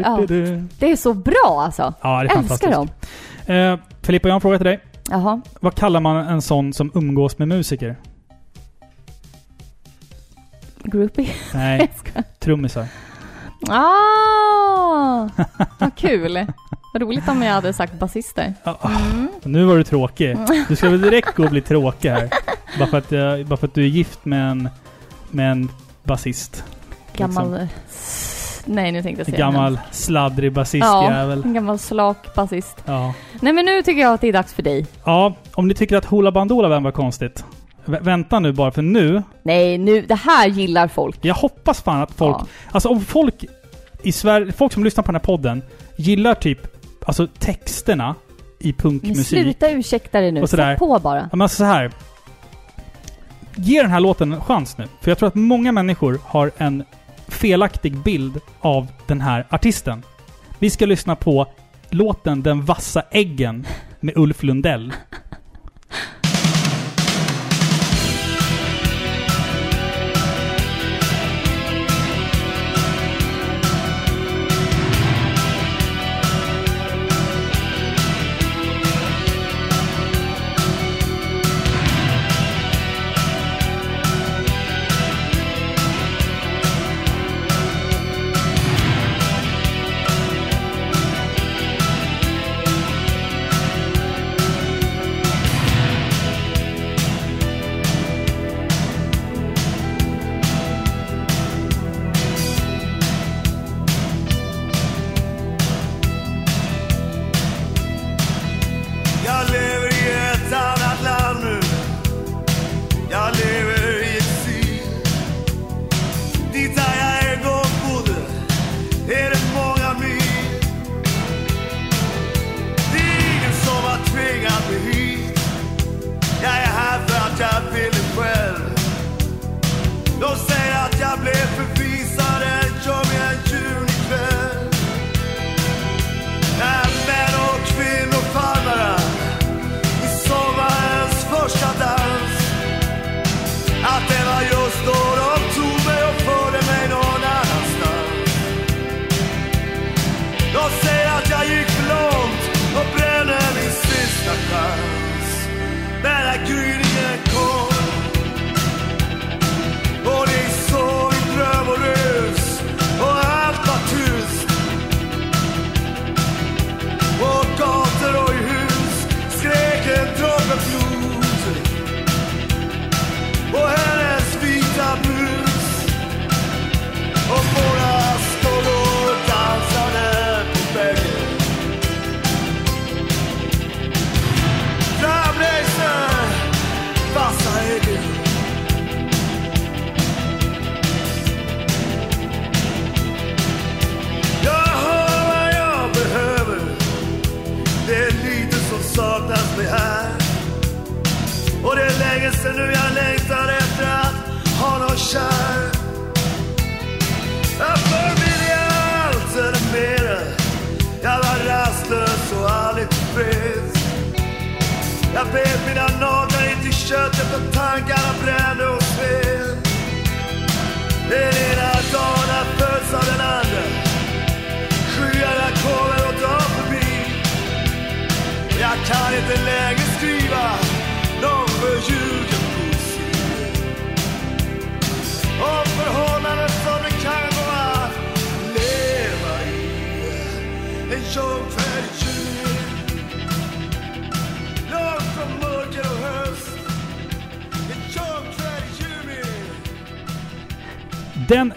Ja, 0.03 0.19
det 0.79 0.91
är 0.91 0.95
så 0.95 1.13
bra 1.13 1.61
alltså. 1.65 1.93
Ja, 2.01 2.23
det 2.23 2.29
är 2.29 2.37
Älskar 2.37 2.71
dem. 2.71 2.89
Eh, 3.45 3.79
Filippa, 4.01 4.27
jag 4.27 4.33
har 4.33 4.37
en 4.37 4.41
fråga 4.41 4.57
till 4.57 4.65
dig. 4.65 4.79
Jaha. 5.09 5.41
Vad 5.59 5.75
kallar 5.75 5.99
man 5.99 6.15
en 6.27 6.41
sån 6.41 6.73
som 6.73 6.91
umgås 6.95 7.37
med 7.37 7.47
musiker? 7.47 7.95
Groupie. 10.83 11.29
Nej, 11.53 11.91
trummisar. 12.39 12.85
Ah, 13.69 15.29
vad 15.79 15.95
kul. 15.95 16.45
Vad 16.93 17.01
roligt 17.01 17.27
om 17.29 17.41
jag 17.41 17.53
hade 17.53 17.73
sagt 17.73 17.93
basister. 17.99 18.53
Ja, 18.63 18.77
Mm. 18.85 19.27
Nu 19.43 19.65
var 19.65 19.77
du 19.77 19.83
tråkig. 19.83 20.37
Du 20.67 20.75
ska 20.75 20.89
väl 20.89 21.01
direkt 21.01 21.35
gå 21.35 21.43
och 21.43 21.49
bli 21.49 21.61
tråkig 21.61 22.09
här. 22.09 22.29
Bara 22.79 22.87
för 22.87 22.97
att, 22.97 23.11
jag, 23.11 23.45
bara 23.45 23.57
för 23.57 23.67
att 23.67 23.73
du 23.73 23.83
är 23.83 23.87
gift 23.87 24.25
med 24.25 24.51
en, 24.51 24.69
med 25.31 25.51
en 25.51 25.69
basist. 26.03 26.63
Gammal... 27.17 27.67
Nej, 28.65 28.91
nu 28.91 29.01
tänkte 29.03 29.19
jag 29.19 29.25
säga 29.25 29.37
gammal 29.37 29.79
sladdrig 29.91 30.47
Ja, 30.51 30.53
basistjävel. 30.53 31.43
en 31.45 31.53
gammal 31.53 31.79
slak 31.79 32.35
basist. 32.35 32.77
Ja. 32.85 33.13
Nej, 33.41 33.53
men 33.53 33.65
nu 33.65 33.83
tycker 33.83 34.01
jag 34.01 34.13
att 34.13 34.21
det 34.21 34.27
är 34.27 34.33
dags 34.33 34.53
för 34.53 34.63
dig. 34.63 34.85
ja, 35.03 35.33
om 35.55 35.67
ni 35.67 35.73
tycker 35.73 35.97
att 35.97 36.05
Hoola 36.05 36.31
Bandoola 36.31 36.79
var 36.79 36.91
konstigt. 36.91 37.45
Vä- 37.85 38.03
vänta 38.03 38.39
nu 38.39 38.51
bara, 38.51 38.71
för 38.71 38.81
nu... 38.81 39.23
Nej, 39.43 39.77
nu, 39.77 40.01
det 40.01 40.15
här 40.15 40.47
gillar 40.47 40.87
folk. 40.87 41.17
Jag 41.21 41.35
hoppas 41.35 41.81
fan 41.81 42.01
att 42.01 42.11
folk... 42.11 42.37
Ja. 42.39 42.47
Alltså 42.71 42.89
om 42.89 43.01
folk 43.01 43.45
i 44.03 44.11
Sverige... 44.11 44.51
Folk 44.51 44.73
som 44.73 44.83
lyssnar 44.83 45.03
på 45.03 45.11
den 45.11 45.15
här 45.15 45.25
podden 45.25 45.63
gillar 45.95 46.33
typ... 46.35 46.59
Alltså 47.05 47.27
texterna 47.39 48.15
i 48.59 48.67
Men 48.67 48.73
punkmusik. 48.73 49.27
sluta 49.27 49.69
ursäkta 49.71 50.19
dig 50.21 50.31
nu. 50.31 50.41
Och 50.41 50.49
sådär. 50.49 50.71
Sätt 50.71 50.79
på 50.79 50.99
bara. 50.99 51.17
Ja, 51.19 51.27
men 51.31 51.41
alltså 51.41 51.57
så 51.57 51.63
här. 51.63 51.91
Ge 53.55 53.81
den 53.81 53.91
här 53.91 53.99
låten 53.99 54.33
en 54.33 54.41
chans 54.41 54.77
nu. 54.77 54.85
För 55.01 55.11
jag 55.11 55.17
tror 55.17 55.27
att 55.27 55.35
många 55.35 55.71
människor 55.71 56.19
har 56.25 56.51
en 56.57 56.83
felaktig 57.27 57.97
bild 57.97 58.39
av 58.59 58.87
den 59.07 59.21
här 59.21 59.45
artisten. 59.49 60.03
Vi 60.59 60.69
ska 60.69 60.85
lyssna 60.85 61.15
på 61.15 61.47
låten 61.89 62.41
Den 62.43 62.65
vassa 62.65 63.03
äggen 63.11 63.67
med 63.99 64.17
Ulf 64.17 64.43
Lundell. 64.43 64.93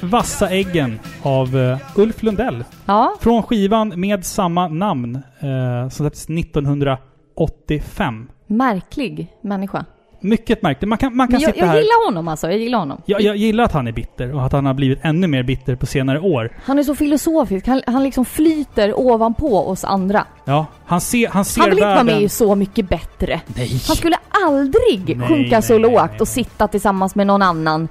Vassa 0.07 0.51
äggen 0.51 1.01
av 1.23 1.57
eh, 1.57 1.79
Ulf 1.95 2.23
Lundell. 2.23 2.65
Ja, 2.87 3.17
Från 3.21 3.43
skivan 3.43 3.93
med 4.01 4.25
samma 4.25 4.69
namn 4.69 5.15
eh, 5.41 5.83
som 5.83 5.91
släpptes 5.91 6.29
1985. 6.31 8.29
märklig 8.47 9.29
människa. 9.41 9.85
Mycket 10.21 10.63
märkligt. 10.63 10.89
Man 10.89 10.99
kan, 10.99 11.17
man 11.17 11.27
kan 11.29 11.33
Men 11.33 11.41
jag, 11.41 11.55
sitta 11.55 11.65
jag 11.67 11.71
här... 11.73 11.77
gillar 11.79 12.07
honom 12.07 12.29
alltså. 12.29 12.51
Jag 12.51 12.59
gillar 12.59 12.79
honom. 12.79 13.01
Jag, 13.07 13.21
jag 13.21 13.37
gillar 13.37 13.65
att 13.65 13.73
han 13.73 13.87
är 13.89 13.93
bitter 13.93 14.35
och 14.35 14.47
att 14.47 14.53
han 14.53 14.67
har 14.67 14.75
blivit 14.75 14.99
ännu 15.03 15.27
mer 15.27 15.43
bitter 15.43 15.77
på 15.77 15.87
senare 15.87 16.21
år. 16.21 16.53
Han 16.65 16.79
är 16.79 16.83
så 16.83 16.95
filosofisk. 16.95 17.67
Han, 17.67 17.83
han 17.87 18.03
liksom 18.05 18.25
flyter 18.25 18.99
ovanpå 18.99 19.69
oss 19.69 19.85
andra. 19.85 20.25
Ja, 20.45 20.67
han, 20.87 21.01
ser, 21.01 21.29
han 21.29 21.45
ser 21.45 21.61
Han 21.61 21.71
vill 21.71 21.79
inte 21.79 21.89
vara 21.89 22.05
med 22.05 22.23
i 22.23 22.29
Så 22.29 22.55
mycket 22.55 22.89
bättre. 22.89 23.41
Nej! 23.47 23.69
Han 23.89 23.97
skulle 23.97 24.17
aldrig 24.47 25.17
Nej, 25.17 25.29
sjunka 25.29 25.61
nej, 25.69 25.79
nej. 25.81 26.21
och 26.21 26.29
sitta 26.29 26.69
tillsammans 26.69 27.15
med 27.15 27.27
någon 27.27 27.43
annan 27.43 27.89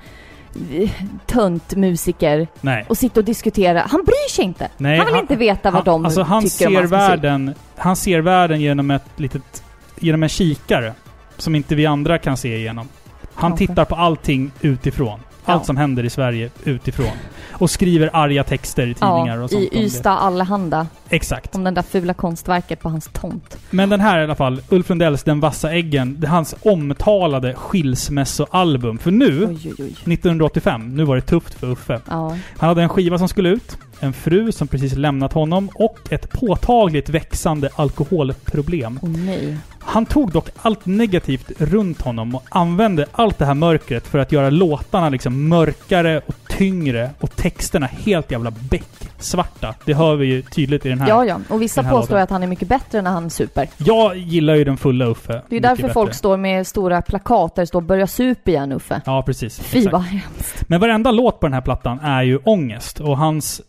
eh, 0.72 0.90
tönt 1.26 1.76
musiker 1.76 2.48
Nej. 2.62 2.86
och 2.90 2.98
sitta 2.98 3.20
och 3.20 3.26
diskutera. 3.26 3.80
Han 3.90 4.04
bryr 4.06 4.30
sig 4.30 4.46
inte. 4.46 4.70
Nej, 4.78 4.98
han 4.98 5.08
vill 5.08 5.16
inte 5.16 5.36
veta 5.36 5.72
vad 5.72 5.86
de 5.86 6.06
alltså 6.06 6.22
han 6.22 6.44
tycker 6.44 6.68
om 6.68 6.72
ser 6.74 6.80
hans 6.80 6.92
musik. 6.92 6.92
världen, 7.10 7.54
Han 7.78 7.96
ser 7.96 8.20
världen 8.22 8.62
genom 8.62 8.92
ett 8.92 9.06
litet... 9.16 9.64
Genom 10.00 10.24
en 10.24 10.30
kikare. 10.30 10.94
Som 11.38 11.56
inte 11.56 11.76
vi 11.76 11.86
andra 11.86 12.18
kan 12.18 12.38
se 12.38 12.56
igenom. 12.58 12.88
Han 13.34 13.52
Kanske. 13.52 13.68
tittar 13.68 13.86
på 13.86 13.96
allting 13.96 14.52
utifrån. 14.62 15.20
Allt 15.46 15.62
Ja. 15.62 15.66
som 15.66 15.78
händer 15.78 16.04
i 16.04 16.10
Sverige 16.10 16.50
utifrån. 16.64 17.12
Och 17.52 17.70
skriver 17.70 18.10
arga 18.14 18.44
texter 18.44 18.88
i 18.88 18.94
tidningar 18.94 19.38
Ja, 19.38 19.44
och 19.44 19.50
sånt 19.50 19.74
i. 19.74 19.84
Ystad 19.84 20.12
Allehanda. 20.12 20.88
Exakt. 21.10 21.56
Om 21.56 21.64
den 21.64 21.74
där 21.74 21.82
fula 21.82 22.14
konstverket 22.14 22.80
på 22.82 22.90
hans 22.90 23.10
tomt. 23.14 23.58
Men 23.70 23.90
den 23.90 24.00
här 24.00 24.20
i 24.20 24.24
alla 24.24 24.36
fall, 24.36 24.62
Ulf 24.70 24.90
Lundells 24.90 25.24
Den 25.24 25.40
vassa 25.40 25.72
äggen, 25.72 26.16
det 26.20 26.28
är 26.28 26.32
hans 26.32 26.56
omtalade 26.62 27.54
skilsmässoalbum. 27.54 28.98
För 28.98 29.12
nu, 29.12 29.46
Oj, 29.46 29.60
oj, 29.64 29.74
oj. 29.80 30.14
1985, 30.14 30.96
nu 30.96 31.04
var 31.04 31.16
det 31.16 31.22
tufft 31.22 31.54
för 31.54 31.68
Uffe. 31.72 32.02
Ja. 32.10 32.38
Han 32.58 32.70
hade 32.70 32.82
en 32.82 32.90
skiva 32.90 33.18
som 33.18 33.28
skulle 33.28 33.50
ut, 33.50 33.78
en 34.00 34.14
fru 34.14 34.52
som 34.52 34.68
precis 34.68 34.96
lämnat 34.96 35.34
honom 35.34 35.70
och 35.76 36.00
ett 36.10 36.30
påtagligt 36.32 37.10
växande 37.10 37.70
alkoholproblem. 37.76 39.00
Åh 39.04 39.10
nej. 39.10 39.58
Han 39.80 40.06
tog 40.06 40.32
dock 40.32 40.50
allt 40.62 40.86
negativt 40.86 41.52
runt 41.58 42.02
honom 42.02 42.36
och 42.36 42.44
använde 42.50 43.06
allt 43.12 43.38
det 43.38 43.46
här 43.46 43.54
mörkret 43.54 44.08
för 44.08 44.20
att 44.20 44.32
göra 44.32 44.50
låtarna 44.50 45.10
liksom 45.10 45.48
mörkare 45.50 46.22
och 46.26 46.36
tyngre 46.48 47.10
och 47.20 47.35
texterna 47.36 47.86
helt 47.86 48.32
jävla 48.32 48.52
becksvarta. 48.52 49.76
Det 49.86 49.94
hör 49.94 50.16
vi 50.16 50.26
ju 50.28 50.42
tydligt 50.42 50.86
i 50.86 50.90
den 50.90 51.00
här. 51.02 51.10
Ja, 51.10 51.26
ja. 51.26 51.40
Och 51.50 51.62
vissa 51.62 51.84
påstår 51.84 52.00
låten. 52.00 52.18
att 52.18 52.30
han 52.30 52.44
är 52.44 52.48
mycket 52.48 52.68
bättre 52.68 53.02
när 53.02 53.12
han 53.12 53.30
super. 53.30 53.68
Jag 53.78 54.18
gillar 54.18 54.56
ju 54.56 54.64
den 54.64 54.78
fulla 54.78 55.06
Uffe. 55.06 55.42
Det 55.50 55.56
är 55.56 55.60
därför 55.62 55.82
bättre. 55.84 55.94
folk 55.94 56.14
står 56.14 56.38
med 56.38 56.68
stora 56.68 57.02
plakat 57.02 57.56
där 57.56 57.64
det 57.64 57.68
står 57.68 57.82
'Börja 57.82 58.08
sup 58.08 58.48
igen 58.48 58.74
Uffe' 58.74 59.02
Ja, 59.06 59.24
precis. 59.26 59.60
Fy 59.60 59.78
Exakt. 59.78 59.94
vad 59.94 60.02
hemskt. 60.02 60.70
Men 60.70 60.80
varenda 60.80 61.12
låt 61.12 61.40
på 61.40 61.46
den 61.46 61.54
här 61.54 61.62
plattan 61.62 62.00
är 62.00 62.24
ju 62.24 62.38
ångest 62.38 63.00
och 63.00 63.18
hans 63.18 63.62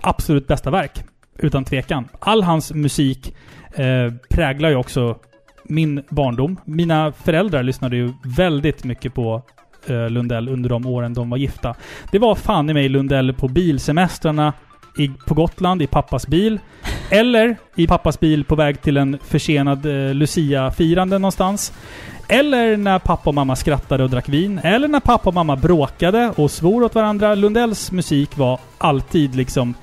absolut 0.00 0.46
bästa 0.46 0.70
verk. 0.70 1.04
Utan 1.38 1.64
tvekan. 1.64 2.08
All 2.20 2.42
hans 2.42 2.72
musik 2.72 3.34
eh, 3.74 4.12
präglar 4.30 4.68
ju 4.68 4.76
också 4.76 5.16
min 5.64 6.02
barndom. 6.08 6.56
Mina 6.64 7.12
föräldrar 7.12 7.62
lyssnade 7.62 7.96
ju 7.96 8.12
väldigt 8.36 8.84
mycket 8.84 9.14
på 9.14 9.42
Lundell 9.90 10.48
under 10.48 10.70
de 10.70 10.86
åren 10.86 11.14
de 11.14 11.30
var 11.30 11.36
gifta. 11.36 11.74
Det 12.10 12.18
var 12.18 12.34
fan 12.34 12.70
i 12.70 12.74
mig 12.74 12.88
Lundell 12.88 13.32
på 13.32 13.48
bilsemestrarna 13.48 14.52
i, 14.96 15.08
på 15.26 15.34
Gotland 15.34 15.82
i 15.82 15.86
pappas 15.86 16.26
bil. 16.26 16.60
Eller 17.10 17.56
i 17.76 17.86
pappas 17.86 18.20
bil 18.20 18.44
på 18.44 18.54
väg 18.54 18.82
till 18.82 18.96
en 18.96 19.18
försenad 19.24 19.86
eh, 19.86 20.14
Lucia-firande 20.14 21.18
någonstans. 21.18 21.72
Eller 22.28 22.76
när 22.76 22.98
pappa 22.98 23.30
och 23.30 23.34
mamma 23.34 23.56
skrattade 23.56 24.04
och 24.04 24.10
drack 24.10 24.28
vin. 24.28 24.60
Eller 24.62 24.88
när 24.88 25.00
pappa 25.00 25.28
och 25.28 25.34
mamma 25.34 25.56
bråkade 25.56 26.32
och 26.36 26.50
svor 26.50 26.82
åt 26.82 26.94
varandra. 26.94 27.34
Lundells 27.34 27.92
musik 27.92 28.36
var 28.36 28.60
alltid 28.78 29.34
liksom 29.34 29.74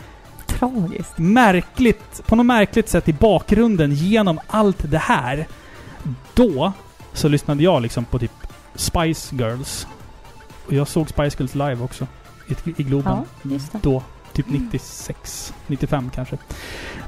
Tragiskt. 0.48 1.18
märkligt, 1.18 2.24
på 2.26 2.36
något 2.36 2.46
märkligt 2.46 2.90
sätt 2.90 3.10
i 3.10 3.14
bakgrunden 3.14 3.94
genom 3.94 4.40
allt 4.48 4.92
det 4.92 4.98
här. 4.98 5.48
Då 6.34 6.72
så 7.14 7.28
lyssnade 7.28 7.64
jag 7.64 7.82
liksom 7.82 8.06
på 8.06 8.20
typ 8.20 8.32
Spice 8.80 9.36
Girls. 9.36 9.88
Och 10.68 10.74
jag 10.74 10.88
såg 10.88 11.10
Spice 11.10 11.38
Girls 11.40 11.56
live 11.56 11.84
också. 11.84 12.08
I, 12.48 12.82
i 12.82 12.84
Globen. 12.84 13.12
Ja, 13.12 13.26
just 13.52 13.72
det. 13.72 13.80
Då. 13.82 14.04
Typ 14.34 14.46
96, 14.50 15.54
95 15.68 16.10
kanske. 16.16 16.38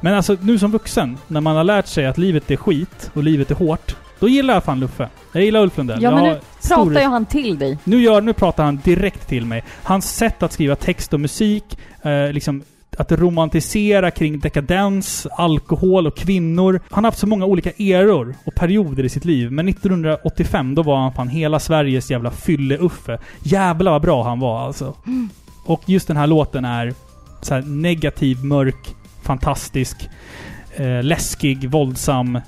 Men 0.01 0.13
alltså 0.13 0.38
nu 0.41 0.59
som 0.59 0.72
vuxen, 0.72 1.17
när 1.28 1.41
man 1.41 1.55
har 1.55 1.63
lärt 1.63 1.88
sig 1.88 2.05
att 2.05 2.17
livet 2.17 2.51
är 2.51 2.55
skit 2.55 3.11
och 3.13 3.24
livet 3.24 3.51
är 3.51 3.55
hårt. 3.55 3.95
Då 4.19 4.28
gillar 4.28 4.53
jag 4.53 4.63
fan 4.63 4.80
Luffe. 4.80 5.09
Jag 5.32 5.43
gillar 5.43 5.61
Ulf 5.61 5.78
Lundell. 5.78 6.01
Ja, 6.01 6.09
jag 6.09 6.15
men 6.15 6.34
nu 6.34 6.39
stor 6.59 6.76
pratar 6.76 7.01
ju 7.01 7.07
han 7.07 7.26
till 7.26 7.59
dig. 7.59 7.78
nu, 7.84 8.01
gör, 8.01 8.22
nu 8.22 8.34
pratar 8.34 8.63
han 8.63 8.78
direkt 8.84 9.28
till 9.28 9.45
mig. 9.45 9.63
Hans 9.84 10.15
sätt 10.15 10.43
att 10.43 10.51
skriva 10.51 10.76
text 10.76 11.13
och 11.13 11.19
musik, 11.19 11.78
eh, 12.01 12.32
liksom 12.32 12.63
att 12.98 13.12
romantisera 13.12 14.12
kring 14.12 14.39
dekadens, 14.39 15.28
alkohol 15.32 16.08
och 16.08 16.16
kvinnor. 16.18 16.80
Han 16.89 17.04
har 17.04 17.12
haft 17.12 17.20
så 17.20 17.28
många 17.28 17.46
olika 17.46 17.70
eror 17.72 18.36
och 18.46 18.56
perioder 18.56 19.04
i 19.04 19.10
sitt 19.10 19.26
liv. 19.26 19.52
Men 19.52 19.68
1985, 19.70 20.76
då 20.76 20.84
var 20.84 20.98
han 20.98 21.14
fan 21.14 21.30
hela 21.30 21.60
Sveriges 21.60 22.12
jävla 22.12 22.32
fylle-Uffe. 22.32 23.20
Jävlar 23.44 23.92
vad 23.92 24.02
bra 24.02 24.24
han 24.24 24.39
var 24.39 24.62
alltså. 24.62 24.96
Och 25.66 25.82
just 25.86 26.08
den 26.08 26.18
här 26.18 26.28
låten 26.28 26.66
är 26.66 26.94
så 27.42 27.58
negativ, 27.60 28.44
mörk, 28.46 28.96
fantastisk, 29.24 30.10
eh, 30.76 31.04
läskig, 31.04 31.70
våldsam. 31.70 32.39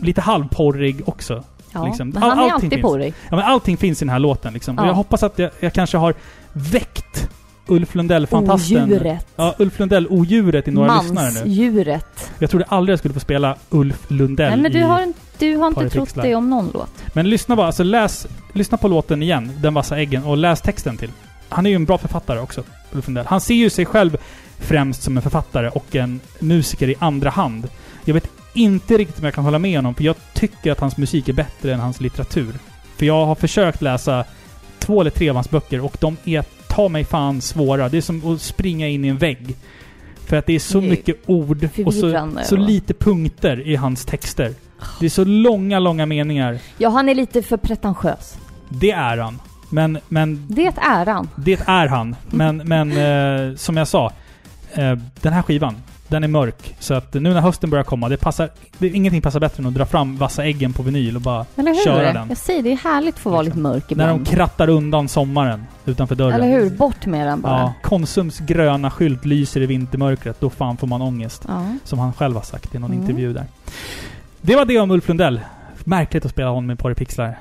Lite 0.00 0.20
halvporrig 0.20 1.08
också. 1.08 1.44
Ja, 1.72 1.86
Liksom. 1.86 2.08
men 2.08 2.22
All- 2.22 2.28
han 2.30 2.38
är 2.38 2.42
allting 2.42 2.54
alltid 2.54 2.70
finns. 2.70 2.82
på 2.82 2.96
dig. 2.96 3.14
Ja, 3.30 3.36
men 3.36 3.44
allting 3.44 3.76
finns 3.76 4.02
i 4.02 4.04
den 4.04 4.12
här 4.12 4.18
låten 4.18 4.52
liksom. 4.52 4.78
Och 4.78 4.84
Ja. 4.84 4.88
jag 4.88 4.94
hoppas 4.94 5.22
att 5.22 5.38
jag, 5.38 5.50
jag 5.60 5.72
kanske 5.72 5.96
har 5.96 6.14
väckt 6.52 7.28
Ulf 7.66 7.94
Lundell-fantasten. 7.94 8.82
Odjuret. 8.82 9.26
Ja, 9.36 9.54
Ulf 9.58 9.78
Lundell-odjuret 9.78 10.68
i 10.68 10.70
några 10.70 11.02
lyssnare 11.02 11.30
nu. 11.30 11.38
Mansdjuret. 11.38 12.30
Jag 12.38 12.50
trodde 12.50 12.64
aldrig 12.68 12.92
jag 12.92 12.98
skulle 12.98 13.14
få 13.14 13.20
spela 13.20 13.56
Ulf 13.70 14.04
Lundell 14.08 14.50
Nej 14.50 14.60
men 14.60 14.72
du 14.72 14.78
i... 14.78 14.82
har, 14.82 15.02
inte- 15.02 15.20
du 15.38 15.56
har 15.56 15.66
inte 15.68 15.90
trott 15.90 16.14
det 16.14 16.34
om 16.34 16.50
någon 16.50 16.70
låt. 16.74 16.90
Men 17.12 17.30
lyssna 17.30 17.56
bara, 17.56 17.66
alltså 17.66 17.82
läs... 17.82 18.26
Lyssna 18.52 18.78
på 18.78 18.88
låten 18.88 19.22
igen, 19.22 19.52
Den 19.62 19.74
vassa 19.74 19.98
äggen, 19.98 20.24
och 20.24 20.36
läs 20.36 20.60
texten 20.60 20.96
till. 20.96 21.10
Han 21.48 21.66
är 21.66 21.70
ju 21.70 21.76
en 21.76 21.84
bra 21.84 21.98
författare 21.98 22.38
också, 22.40 22.62
Ulf 22.92 23.06
Lundell. 23.06 23.26
Han 23.26 23.40
ser 23.40 23.54
ju 23.54 23.70
sig 23.70 23.86
själv 23.86 24.16
främst 24.58 25.02
som 25.02 25.16
en 25.16 25.22
författare 25.22 25.68
och 25.68 25.96
en 25.96 26.20
musiker 26.38 26.88
i 26.90 26.94
andra 26.98 27.30
hand. 27.30 27.68
Jag 28.04 28.14
vet 28.14 28.28
inte 28.54 28.98
riktigt 28.98 29.18
om 29.18 29.24
jag 29.24 29.34
kan 29.34 29.44
hålla 29.44 29.58
med 29.58 29.78
honom, 29.78 29.94
för 29.94 30.04
jag 30.04 30.16
tycker 30.34 30.72
att 30.72 30.80
hans 30.80 30.96
musik 30.96 31.28
är 31.28 31.32
bättre 31.32 31.74
än 31.74 31.80
hans 31.80 32.00
litteratur. 32.00 32.54
För 32.96 33.06
jag 33.06 33.26
har 33.26 33.34
försökt 33.34 33.82
läsa 33.82 34.24
två 34.78 35.00
eller 35.00 35.10
tre 35.10 35.28
av 35.28 35.34
hans 35.34 35.50
böcker 35.50 35.80
och 35.84 35.96
de 36.00 36.16
är 36.24 36.44
ta 36.74 36.88
mig 36.88 37.04
fan 37.04 37.40
svåra. 37.40 37.88
Det 37.88 37.96
är 37.96 38.00
som 38.00 38.34
att 38.34 38.40
springa 38.40 38.88
in 38.88 39.04
i 39.04 39.08
en 39.08 39.18
vägg. 39.18 39.56
För 40.26 40.36
att 40.36 40.46
det 40.46 40.52
är 40.52 40.58
så 40.58 40.80
Det 40.80 40.86
är 40.86 40.90
mycket 40.90 41.16
ord 41.26 41.68
och 41.86 41.94
så, 41.94 42.30
så 42.44 42.56
lite 42.56 42.94
punkter 42.94 43.66
i 43.66 43.76
hans 43.76 44.04
texter. 44.04 44.54
Det 45.00 45.06
är 45.06 45.10
så 45.10 45.24
långa, 45.24 45.78
långa 45.78 46.06
meningar. 46.06 46.58
Ja, 46.78 46.88
han 46.88 47.08
är 47.08 47.14
lite 47.14 47.42
för 47.42 47.56
pretentiös. 47.56 48.38
Det 48.68 48.90
är 48.90 49.18
han. 49.18 49.38
Men, 49.70 49.98
men 50.08 50.46
Det 50.48 50.66
är 50.66 51.06
han. 51.06 51.28
det 51.36 51.60
är 51.66 51.86
han. 51.86 52.16
Men, 52.30 52.56
men 52.56 52.90
eh, 52.90 53.56
som 53.56 53.76
jag 53.76 53.88
sa, 53.88 54.12
eh, 54.72 54.98
den 55.20 55.32
här 55.32 55.42
skivan, 55.42 55.74
den 56.14 56.24
är 56.24 56.28
mörk. 56.28 56.74
Så 56.78 56.94
att 56.94 57.14
nu 57.14 57.20
när 57.20 57.40
hösten 57.40 57.70
börjar 57.70 57.84
komma, 57.84 58.08
det 58.08 58.16
passar, 58.16 58.50
det, 58.78 58.88
ingenting 58.88 59.22
passar 59.22 59.40
bättre 59.40 59.60
än 59.62 59.66
att 59.66 59.74
dra 59.74 59.86
fram 59.86 60.16
vassa 60.16 60.44
äggen 60.44 60.72
på 60.72 60.82
vinyl 60.82 61.16
och 61.16 61.22
bara 61.22 61.46
köra 61.84 62.12
den. 62.12 62.28
Jag 62.28 62.38
säger 62.38 62.62
det 62.62 62.72
är 62.72 62.76
härligt 62.76 63.14
att 63.14 63.20
få 63.20 63.30
vara 63.30 63.42
lite 63.42 63.56
Liksom. 63.56 63.62
mörk 63.62 63.90
När 63.90 63.96
de 63.96 64.02
ibland. 64.02 64.28
krattar 64.28 64.68
undan 64.68 65.08
sommaren 65.08 65.64
utanför 65.84 66.14
dörren. 66.14 66.34
Eller 66.34 66.60
hur? 66.60 66.70
Bort 66.70 67.06
med 67.06 67.26
den 67.26 67.40
bara. 67.40 67.58
Ja, 67.58 67.74
Konsums 67.82 68.38
gröna 68.38 68.90
skylt 68.90 69.24
lyser 69.24 69.60
i 69.60 69.66
vintermörkret. 69.66 70.40
Då 70.40 70.50
fan 70.50 70.76
får 70.76 70.86
man 70.86 71.02
ångest. 71.02 71.44
Ja. 71.48 71.66
Som 71.84 71.98
han 71.98 72.12
själv 72.12 72.34
har 72.36 72.42
sagt 72.42 72.74
i 72.74 72.78
någon 72.78 72.90
Mm. 72.90 73.02
intervju 73.02 73.32
där. 73.32 73.44
Det 74.40 74.56
var 74.56 74.64
det 74.64 74.78
om 74.78 74.90
Ulf 74.90 75.08
Lundell. 75.08 75.40
Märkligt 75.84 76.24
att 76.24 76.30
spela 76.30 76.48
honom 76.48 76.66
med 76.66 76.78
Porre 76.78 76.94
Pixlar. 76.94 77.38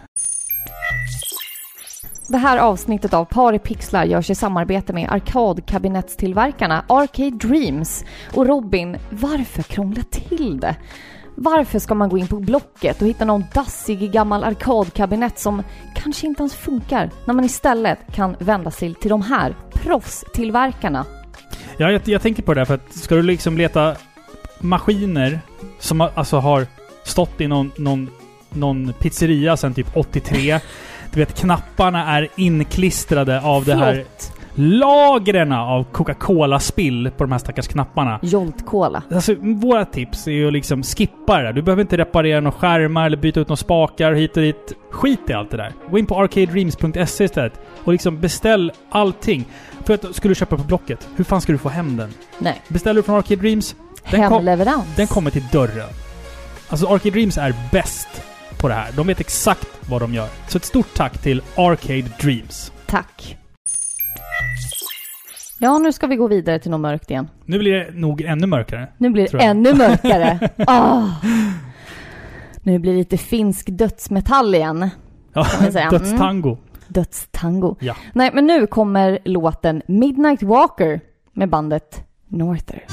Det 2.28 2.38
här 2.38 2.58
avsnittet 2.58 3.14
av 3.14 3.26
Par 3.26 3.54
i 3.54 3.60
pixlar 3.60 4.06
görs 4.06 4.30
i 4.30 4.36
samarbete 4.36 4.94
med 4.94 5.12
arkadkabinettstillverkarna 5.12 6.86
Arcade 6.90 7.30
Dreams. 7.30 8.06
Och 8.34 8.48
Robin, 8.48 8.98
varför 9.10 9.64
krångla 9.64 10.04
till 10.04 10.60
det? 10.60 10.76
Varför 11.36 11.80
ska 11.80 11.96
man 11.96 12.10
gå 12.10 12.18
in 12.18 12.28
på 12.28 12.40
Blocket 12.40 13.02
och 13.02 13.08
hitta 13.08 13.26
någon 13.26 13.44
dassig 13.54 14.12
gammal 14.12 14.44
arkadkabinett 14.44 15.40
som 15.40 15.64
kanske 15.96 16.28
inte 16.28 16.42
ens 16.42 16.56
funkar 16.56 17.10
när 17.26 17.34
man 17.34 17.46
istället 17.46 18.00
kan 18.16 18.36
vända 18.40 18.72
sig 18.72 18.94
till 18.94 19.10
de 19.10 19.22
här 19.22 19.56
proffstillverkarna? 19.74 21.06
Ja, 21.78 21.92
jag, 21.92 22.02
jag 22.06 22.22
tänker 22.22 22.44
på 22.44 22.54
det 22.54 22.62
där 22.62 22.66
för 22.66 22.74
att 22.74 22.96
ska 22.96 23.16
du 23.16 23.24
liksom 23.24 23.58
leta 23.58 23.96
maskiner 24.60 25.40
som 25.80 26.02
alltså 26.02 26.38
har 26.38 26.68
stått 27.04 27.42
i 27.42 27.48
någon, 27.48 27.72
någon, 27.78 28.10
någon 28.50 28.94
pizzeria 29.00 29.58
sedan 29.58 29.74
typ 29.74 29.88
83. 29.98 30.60
Du 31.14 31.20
vet, 31.20 31.40
knapparna 31.40 32.18
är 32.18 32.28
inklistrade 32.36 33.42
av 33.42 33.66
det 33.66 33.76
här 33.76 33.94
Flott! 33.94 34.34
lagren 34.56 35.52
av 35.52 35.84
Coca-Cola-spill 35.84 37.12
på 37.18 37.24
de 37.24 37.32
här 37.32 37.40
stackars 37.40 37.68
knapparna. 37.68 38.20
Jolt 38.22 38.66
Cola. 38.66 39.04
Alltså, 39.12 39.36
våra 39.40 39.86
tips 39.86 40.28
är 40.28 40.32
ju 40.32 40.48
att 40.48 40.54
liksom 40.54 40.84
skippa 40.84 41.38
det 41.38 41.44
där. 41.44 41.54
Du 41.54 41.62
behöver 41.62 41.82
inte 41.82 41.98
reparera 41.98 42.40
några 42.40 42.58
skärmar 42.58 43.06
eller 43.06 43.18
byta 43.18 43.40
ut 43.40 43.48
några 43.48 43.58
spakar 43.58 44.14
hit 44.14 44.38
och 44.38 44.44
dit. 44.44 44.74
Skit 44.92 45.20
i 45.30 45.34
allt 45.34 45.52
det 45.52 45.58
där. 45.58 45.74
Gå 45.92 45.98
in 45.98 46.06
på 46.06 46.16
arcadedreams.se 46.16 47.24
istället 47.24 47.54
och 47.84 47.92
liksom 47.92 48.20
beställ 48.20 48.72
allting. 48.90 49.46
För 49.86 49.94
att 49.94 50.16
skulle 50.16 50.32
du 50.32 50.36
köpa 50.36 50.58
på 50.58 50.64
Blocket, 50.64 51.08
hur 51.16 51.24
fan 51.24 51.42
ska 51.42 51.52
du 51.52 51.58
få 51.58 51.70
hem 51.70 51.98
den? 51.98 52.10
Nej, 52.40 52.62
Beställer 52.68 52.96
du 52.96 53.04
från 53.04 53.16
Arcade 53.16 53.42
Dreams, 53.42 53.76
den, 54.12 54.30
kom, 54.30 54.46
den 54.96 55.08
kommer 55.08 55.32
till 55.32 55.48
dörren. 55.52 55.90
Alltså 56.70 56.88
Arcade 56.88 57.10
Dreams 57.10 57.38
är 57.38 57.54
bäst 57.72 58.24
på 58.64 58.70
det 58.70 58.74
här. 58.74 58.92
De 58.96 59.08
vet 59.08 59.20
exakt 59.20 59.68
vad 59.90 60.02
de 60.02 60.14
gör. 60.14 60.28
Så 60.48 60.58
ett 60.58 60.66
stort 60.66 60.94
tack 60.96 61.18
till 61.18 61.42
Arcade 61.56 62.06
Dreams. 62.22 62.72
Tack. 62.86 63.38
Ja, 65.60 65.78
nu 65.78 65.92
ska 65.94 66.08
vi 66.08 66.16
gå 66.16 66.28
vidare 66.28 66.60
till 66.60 66.72
något 66.72 66.80
mörkt 66.80 67.12
igen. 67.12 67.30
Nu 67.46 67.60
blir 67.60 67.74
det 67.74 67.92
nog 67.94 68.22
ännu 68.22 68.48
mörkare. 68.48 68.88
Nu 68.98 69.10
blir 69.10 69.28
det 69.32 69.38
ännu 69.38 69.74
mörkare. 69.74 70.50
Ah. 70.68 71.08
Nu 72.64 72.80
blir 72.80 72.92
det 72.92 72.98
lite 72.98 73.18
finsk 73.18 73.68
dödsmetall 73.70 74.56
igen. 74.56 74.90
Ja, 75.34 75.46
säga. 75.46 75.88
Mm. 75.88 75.92
dödstango. 75.92 76.58
Dödstango. 76.88 77.76
Ja. 77.80 77.96
Nej, 78.14 78.32
men 78.34 78.46
nu 78.46 78.68
kommer 78.68 79.20
låten 79.26 79.82
Midnight 79.88 80.44
Walker 80.44 81.02
med 81.34 81.50
bandet 81.50 82.04
Norther. 82.28 82.84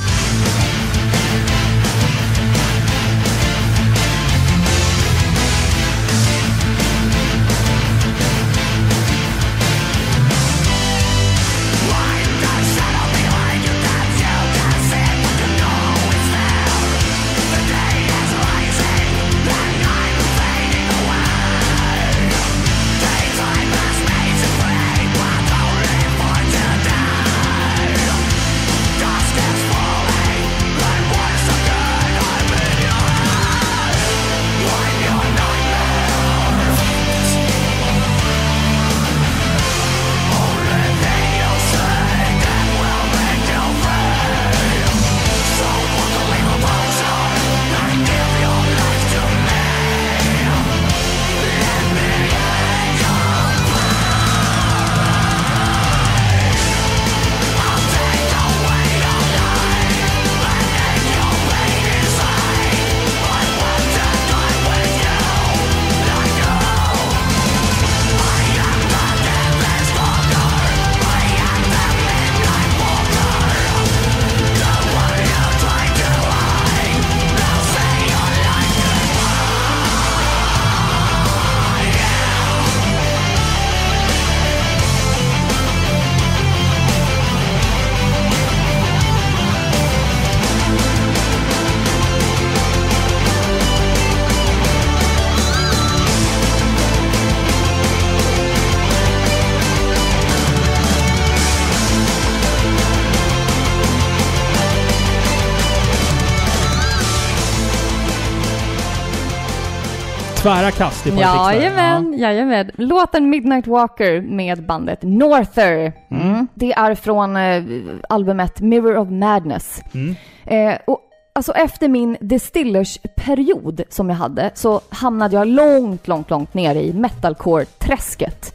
Tvära 110.43 110.71
kast 110.71 111.07
i 111.07 111.11
Pixlar. 111.11 111.53
Jajamän, 111.53 112.19
jajamän. 112.19 112.71
Låten 112.75 113.31
Midnight 113.31 113.67
Walker 113.67 114.21
med 114.21 114.67
bandet 114.67 114.99
Norther. 115.03 115.93
Mm. 116.11 116.49
Det 116.55 116.73
är 116.73 116.95
från 116.95 117.37
eh, 117.37 117.63
albumet 118.09 118.61
Mirror 118.61 118.97
of 118.97 119.09
Madness. 119.11 119.83
Mm. 119.95 120.15
Eh, 120.45 120.79
och 120.87 121.01
alltså 121.33 121.53
efter 121.53 121.89
min 121.89 122.17
Distillers-period 122.21 123.83
som 123.89 124.09
jag 124.09 124.17
hade 124.17 124.51
så 124.55 124.81
hamnade 124.89 125.37
jag 125.37 125.47
långt, 125.47 126.09
långt, 126.09 126.31
långt 126.31 126.55
ner 126.55 126.75
i 126.75 126.93
metalcore-träsket. 126.93 128.55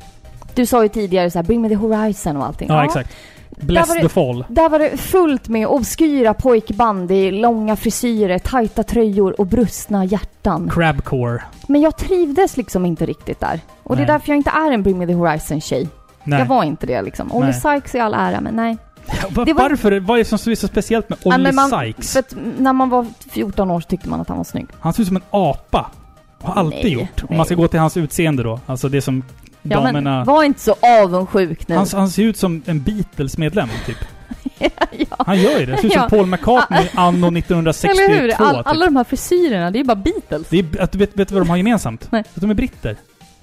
Du 0.54 0.66
sa 0.66 0.84
ju 0.84 0.90
tidigare 0.90 1.32
så 1.32 1.40
här, 1.40 1.44
Bring 1.44 1.62
Me 1.62 1.70
The 1.70 1.76
Horizon 1.76 2.38
och 2.38 2.46
allting. 2.46 2.68
Ja, 2.70 2.86
exakt. 2.86 3.16
Bless 3.56 3.94
the 3.94 4.02
det- 4.02 4.10
fall. 4.10 4.46
Där 4.50 4.70
var 4.70 4.80
det 4.80 4.98
fullt 4.98 5.48
med 5.48 5.68
obskyra 5.68 6.34
pojkband 6.34 7.12
i 7.12 7.32
långa 7.32 7.76
frisyrer, 7.76 8.40
tajta 8.40 8.84
tröjor 8.84 9.40
och 9.40 9.48
brustna 9.48 10.06
hjärtan. 10.06 10.70
Crabcore. 10.74 11.44
Men 11.68 11.82
jag 11.82 11.98
trivdes 11.98 12.58
liksom 12.58 12.86
inte 12.86 13.06
riktigt 13.06 13.40
där. 13.40 13.60
Och 13.84 13.96
det 13.96 14.02
är 14.04 14.08
Nej. 14.08 14.14
därför 14.16 14.30
jag 14.30 14.38
inte 14.38 14.50
är 14.50 14.72
en 14.72 14.84
Bring 14.84 14.98
Me 14.98 15.08
The 15.08 15.14
Horizon-tjej. 15.14 15.88
Nej. 16.24 16.40
Jag 16.40 16.46
var 16.46 16.64
inte 16.64 16.86
det 16.88 17.02
liksom. 17.02 17.32
Olly 17.32 17.46
Nej. 17.52 17.54
Sykes 17.82 17.96
i 17.96 18.00
all 18.00 18.14
ära, 18.14 18.42
men 18.42 18.56
nej. 18.56 18.78
Var- 19.30 19.54
Varför? 19.54 20.00
Vad 20.00 20.16
är 20.20 20.24
det 20.24 20.38
som 20.38 20.52
är 20.52 20.56
så 20.56 20.68
speciellt 20.68 21.10
med 21.10 21.18
Olly 21.26 21.52
man- 21.52 21.70
Sykes? 21.70 22.14
För 22.14 22.20
att 22.20 22.36
när 22.58 22.74
man 22.74 22.90
var 22.90 23.06
14 23.30 23.72
år 23.72 23.80
så 23.80 23.88
tyckte 23.88 24.10
man 24.10 24.22
att 24.22 24.28
han 24.28 24.38
var 24.38 24.44
snygg. 24.44 24.68
Han 24.80 24.94
ser 24.94 25.02
ut 25.02 25.08
som 25.08 25.16
en 25.18 25.24
apa. 25.30 25.92
Har 26.42 26.54
alltid 26.54 26.84
Nej, 26.84 26.92
gjort. 26.94 27.22
Om 27.22 27.28
nej. 27.30 27.38
man 27.38 27.46
ska 27.46 27.56
gå 27.56 27.68
till 27.68 27.80
hans 27.80 27.98
utseende 27.98 28.44
då. 28.44 28.60
Alltså 28.66 28.90
det 28.90 29.02
som 29.02 29.24
Ja, 29.70 29.78
damerna... 29.78 30.16
men 30.18 30.26
var 30.26 30.44
inte 30.44 30.60
så 30.60 30.76
avundsjuk 30.82 31.68
nu. 31.68 31.76
han, 31.76 31.88
han 31.94 32.10
ser 32.10 32.24
ut 32.24 32.38
som 32.38 32.62
en 32.66 32.84
Beatles-medlem, 32.84 33.70
typ. 33.86 33.98
ja. 34.92 35.16
Han 35.20 35.42
gör 35.42 35.60
ju 35.60 35.66
det. 35.66 35.78
Ser 35.78 35.86
ut 35.86 35.94
som 35.94 36.02
Ja. 36.02 36.10
Paul 36.10 36.26
McCartney 36.26 36.88
anno 36.94 37.38
1962. 37.38 37.92
Eller 38.04 38.22
hur? 38.22 38.34
All, 38.42 38.56
typ. 38.56 38.68
alla 38.68 38.86
de 38.86 38.96
här 38.96 39.04
frisyrerna, 39.04 39.72
det 39.72 39.78
är 39.78 39.80
ju 39.80 39.86
bara 39.86 39.96
Beatles. 39.96 40.48
Det 40.50 40.60
är, 40.60 40.82
att 40.82 40.96
vet, 40.96 41.16
vet 41.18 41.28
du 41.28 41.34
vad 41.34 41.42
de 41.42 41.50
har 41.50 41.58
gemensamt? 41.58 42.08
Nej. 42.12 42.24
Att 42.36 42.42
de 42.42 42.50
är 42.50 42.54
britter. 42.54 42.96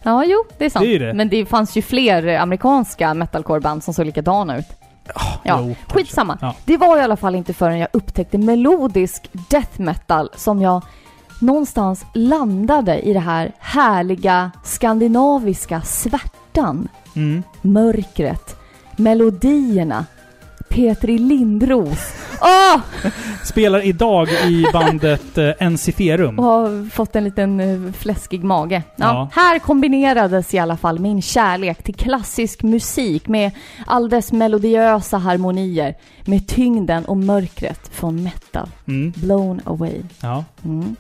Ja, 0.02 0.24
jo, 0.24 0.44
det 0.58 0.64
är 0.64 0.70
sant. 0.70 0.84
Det 0.84 0.94
är 0.94 0.98
det. 0.98 1.14
Men 1.14 1.28
det 1.28 1.46
fanns 1.46 1.76
ju 1.76 1.82
fler 1.82 2.38
amerikanska 2.38 3.14
metalcore-band 3.14 3.84
som 3.84 3.94
såg 3.94 4.06
likadana 4.06 4.58
ut. 4.58 4.66
Ja, 5.14 5.58
Jo. 5.60 5.74
Skitsamma. 5.88 6.38
Ja. 6.40 6.54
Det 6.64 6.76
var 6.76 6.98
i 6.98 7.00
alla 7.00 7.16
fall 7.16 7.34
inte 7.34 7.54
förrän 7.54 7.78
jag 7.78 7.88
upptäckte 7.92 8.38
melodisk 8.38 9.30
death 9.32 9.80
metal 9.80 10.30
som 10.36 10.62
jag 10.62 10.82
någonstans 11.42 12.04
landade 12.14 13.00
i 13.00 13.12
det 13.12 13.20
här 13.20 13.52
härliga 13.58 14.50
skandinaviska 14.64 15.80
svärtan, 15.82 16.88
Mm. 17.16 17.42
mörkret, 17.62 18.56
melodierna, 18.96 20.06
Petri 20.68 21.18
Lindros. 21.18 22.12
Åh! 22.42 22.80
Spelar 23.44 23.86
idag 23.86 24.28
i 24.48 24.64
bandet 24.72 25.38
eh, 25.38 25.50
Enciferum. 25.58 26.38
Och 26.38 26.44
har 26.44 26.90
fått 26.90 27.16
en 27.16 27.24
liten 27.24 27.60
eh, 27.60 27.92
fläskig 27.92 28.44
mage. 28.44 28.82
Ja, 28.96 29.04
Ja. 29.06 29.28
Här 29.42 29.58
kombinerades 29.58 30.54
i 30.54 30.58
alla 30.58 30.76
fall 30.76 30.98
min 30.98 31.22
kärlek 31.22 31.82
till 31.82 31.94
klassisk 31.94 32.62
musik 32.62 33.28
med 33.28 33.50
all 33.86 34.08
dess 34.08 34.32
melodiösa 34.32 35.18
harmonier 35.18 35.94
med 36.24 36.48
tyngden 36.48 37.04
och 37.04 37.16
mörkret 37.16 37.88
från 37.92 38.22
metal. 38.22 38.68
Mm. 38.88 39.12
Blown 39.16 39.60
away. 39.64 40.02
Ja. 40.20 40.44
Mm. 40.64 40.96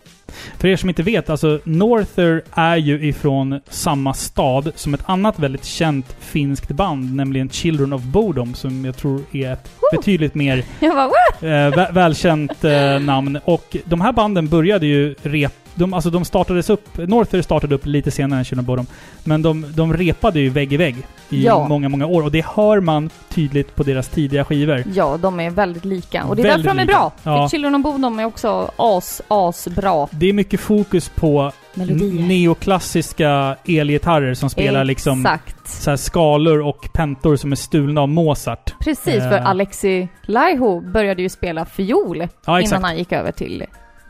För 0.62 0.68
er 0.68 0.76
som 0.76 0.88
inte 0.88 1.02
vet, 1.02 1.30
alltså 1.30 1.60
Norther 1.64 2.42
är 2.54 2.76
ju 2.76 3.08
ifrån 3.08 3.60
samma 3.68 4.14
stad 4.14 4.72
som 4.74 4.94
ett 4.94 5.00
annat 5.06 5.38
väldigt 5.38 5.64
känt 5.64 6.16
finskt 6.20 6.68
band, 6.68 7.14
nämligen 7.14 7.50
Children 7.50 7.92
of 7.92 8.02
Bodom, 8.02 8.54
som 8.54 8.84
jag 8.84 8.96
tror 8.96 9.20
är 9.32 9.52
ett 9.52 9.70
betydligt 9.92 10.34
mer 10.34 10.64
bara, 10.80 11.06
Woo! 11.08 11.48
eh, 11.48 11.70
vä- 11.72 11.92
välkänt 11.92 12.64
eh, 12.64 13.00
namn. 13.00 13.38
Och 13.44 13.76
de 13.84 14.00
här 14.00 14.12
banden 14.12 14.48
började 14.48 14.86
ju 14.86 15.14
rep... 15.22 15.52
De, 15.74 15.94
alltså 15.94 16.10
de 16.10 16.24
startades 16.24 16.70
upp... 16.70 16.98
Norther 16.98 17.42
startade 17.42 17.74
upp 17.74 17.86
lite 17.86 18.10
senare 18.10 18.44
än 18.52 18.64
Bodom. 18.64 18.86
Men 19.24 19.42
de, 19.42 19.66
de 19.74 19.94
repade 19.94 20.40
ju 20.40 20.48
vägg 20.48 20.72
i 20.72 20.76
vägg 20.76 20.96
i 21.30 21.44
Ja. 21.44 21.68
många, 21.68 21.88
många 21.88 22.06
år. 22.06 22.22
Och 22.22 22.30
det 22.30 22.44
hör 22.46 22.80
man 22.80 23.10
tydligt 23.28 23.76
på 23.76 23.82
deras 23.82 24.08
tidiga 24.08 24.44
skivor. 24.44 24.84
Ja, 24.94 25.16
de 25.22 25.40
är 25.40 25.50
väldigt 25.50 25.84
lika. 25.84 26.24
Och 26.24 26.36
det 26.36 26.42
är 26.42 26.44
Väldigt 26.44 26.64
därför 26.66 26.76
de 26.78 26.82
är 26.82 26.86
lika. 26.86 26.98
bra. 26.98 27.12
Ja. 27.22 27.36
För 27.44 27.48
Children 27.48 27.74
of 27.74 27.82
Bodom 27.82 28.18
är 28.18 28.24
också 28.24 28.70
as, 28.76 29.22
as 29.28 29.68
bra 29.68 30.08
Det 30.10 30.28
är 30.28 30.32
mycket 30.32 30.60
fokus 30.60 31.08
på 31.08 31.52
melodier. 31.74 32.22
neoklassiska 32.26 33.56
elgitarrer 33.66 34.34
som 34.34 34.50
spelar 34.50 34.84
liksom 34.84 35.28
så 35.64 35.96
skalor 35.96 36.60
och 36.60 36.88
pentor 36.92 37.36
som 37.36 37.52
är 37.52 37.56
stulna 37.56 38.00
av 38.00 38.08
Mozart. 38.08 38.74
Precis, 38.80 39.14
för 39.22 39.32
Eh. 39.38 39.46
Alexi 39.46 40.08
Laiho 40.22 40.80
började 40.80 41.22
ju 41.22 41.28
spela 41.28 41.64
fiol 41.64 42.28
Ja, 42.46 42.60
innan 42.60 42.84
han 42.84 42.96
gick 42.98 43.12
över 43.12 43.32
till 43.32 43.64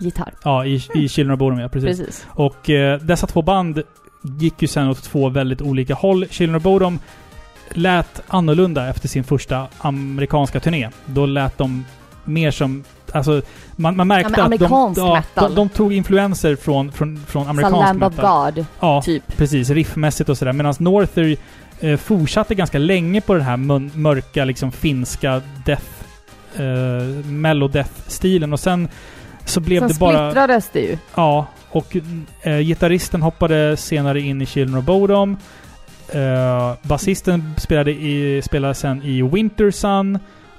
gitarr. 0.04 0.34
Ja, 0.44 0.64
i, 0.66 0.82
i 0.94 1.08
Children 1.08 1.34
of 1.34 1.38
Bodom, 1.38 1.58
ja. 1.58 1.68
Precis. 1.68 1.98
Precis. 1.98 2.26
Och 2.28 2.70
eh, 2.70 3.00
dessa 3.00 3.26
två 3.26 3.42
band 3.42 3.82
gick 4.22 4.62
ju 4.62 4.68
sen 4.68 4.88
åt 4.88 5.02
två 5.02 5.28
väldigt 5.28 5.62
olika 5.62 5.94
håll. 5.94 6.26
Children 6.30 6.56
of 6.56 6.62
Bodom 6.62 6.98
lät 7.70 8.22
annorlunda 8.28 8.88
efter 8.88 9.08
sin 9.08 9.24
första 9.24 9.66
amerikanska 9.78 10.60
turné. 10.60 10.90
Då 11.06 11.26
lät 11.26 11.58
de 11.58 11.84
mer 12.24 12.50
som... 12.50 12.84
Alltså, 13.12 13.42
man, 13.76 13.96
man 13.96 14.08
märkte 14.08 14.34
Ja, 14.36 14.44
att 14.44 14.58
de, 14.58 14.94
ja, 14.96 15.14
metal. 15.14 15.54
de, 15.54 15.54
de 15.54 15.68
tog 15.68 15.92
influenser 15.92 16.56
från, 16.56 16.92
från, 16.92 17.20
från 17.26 17.48
amerikansk 17.48 17.86
Lamb 17.86 18.02
of 18.04 18.16
metal. 18.16 18.52
God, 18.52 18.66
Ja, 18.80 19.02
typ. 19.02 19.36
precis. 19.36 19.70
Riffmässigt 19.70 20.28
och 20.30 20.38
sådär. 20.38 20.52
Medan 20.52 20.74
Norther 20.78 21.36
eh, 21.80 21.96
fortsatte 21.96 22.54
ganska 22.54 22.78
länge 22.78 23.20
på 23.20 23.34
den 23.34 23.42
här 23.42 23.56
mörka, 23.98 24.44
liksom 24.44 24.72
finska 24.72 25.42
death... 25.66 25.84
Eh, 26.56 27.26
mellodeath-stilen. 27.26 28.52
Och 28.52 28.60
sen 28.60 28.88
så 29.44 29.60
blev 29.60 29.80
Sen 29.80 29.88
det 29.88 29.98
bara... 29.98 30.30
splittrades 30.30 30.68
det 30.72 30.80
ju. 30.80 30.98
Ja, 31.14 31.46
och 31.70 31.96
eh, 32.42 32.58
gitarristen 32.58 33.22
hoppade 33.22 33.76
senare 33.76 34.20
in 34.20 34.42
i 34.42 34.46
Children 34.46 34.78
of 34.78 34.84
Bodom. 34.84 35.36
Eh, 36.08 36.72
Basisten 36.82 37.54
spelade, 37.58 37.90
i, 37.90 38.42
spelade 38.44 38.74
sen 38.74 39.02
i 39.02 39.22
Winter 39.22 39.70
Sun. 39.70 40.18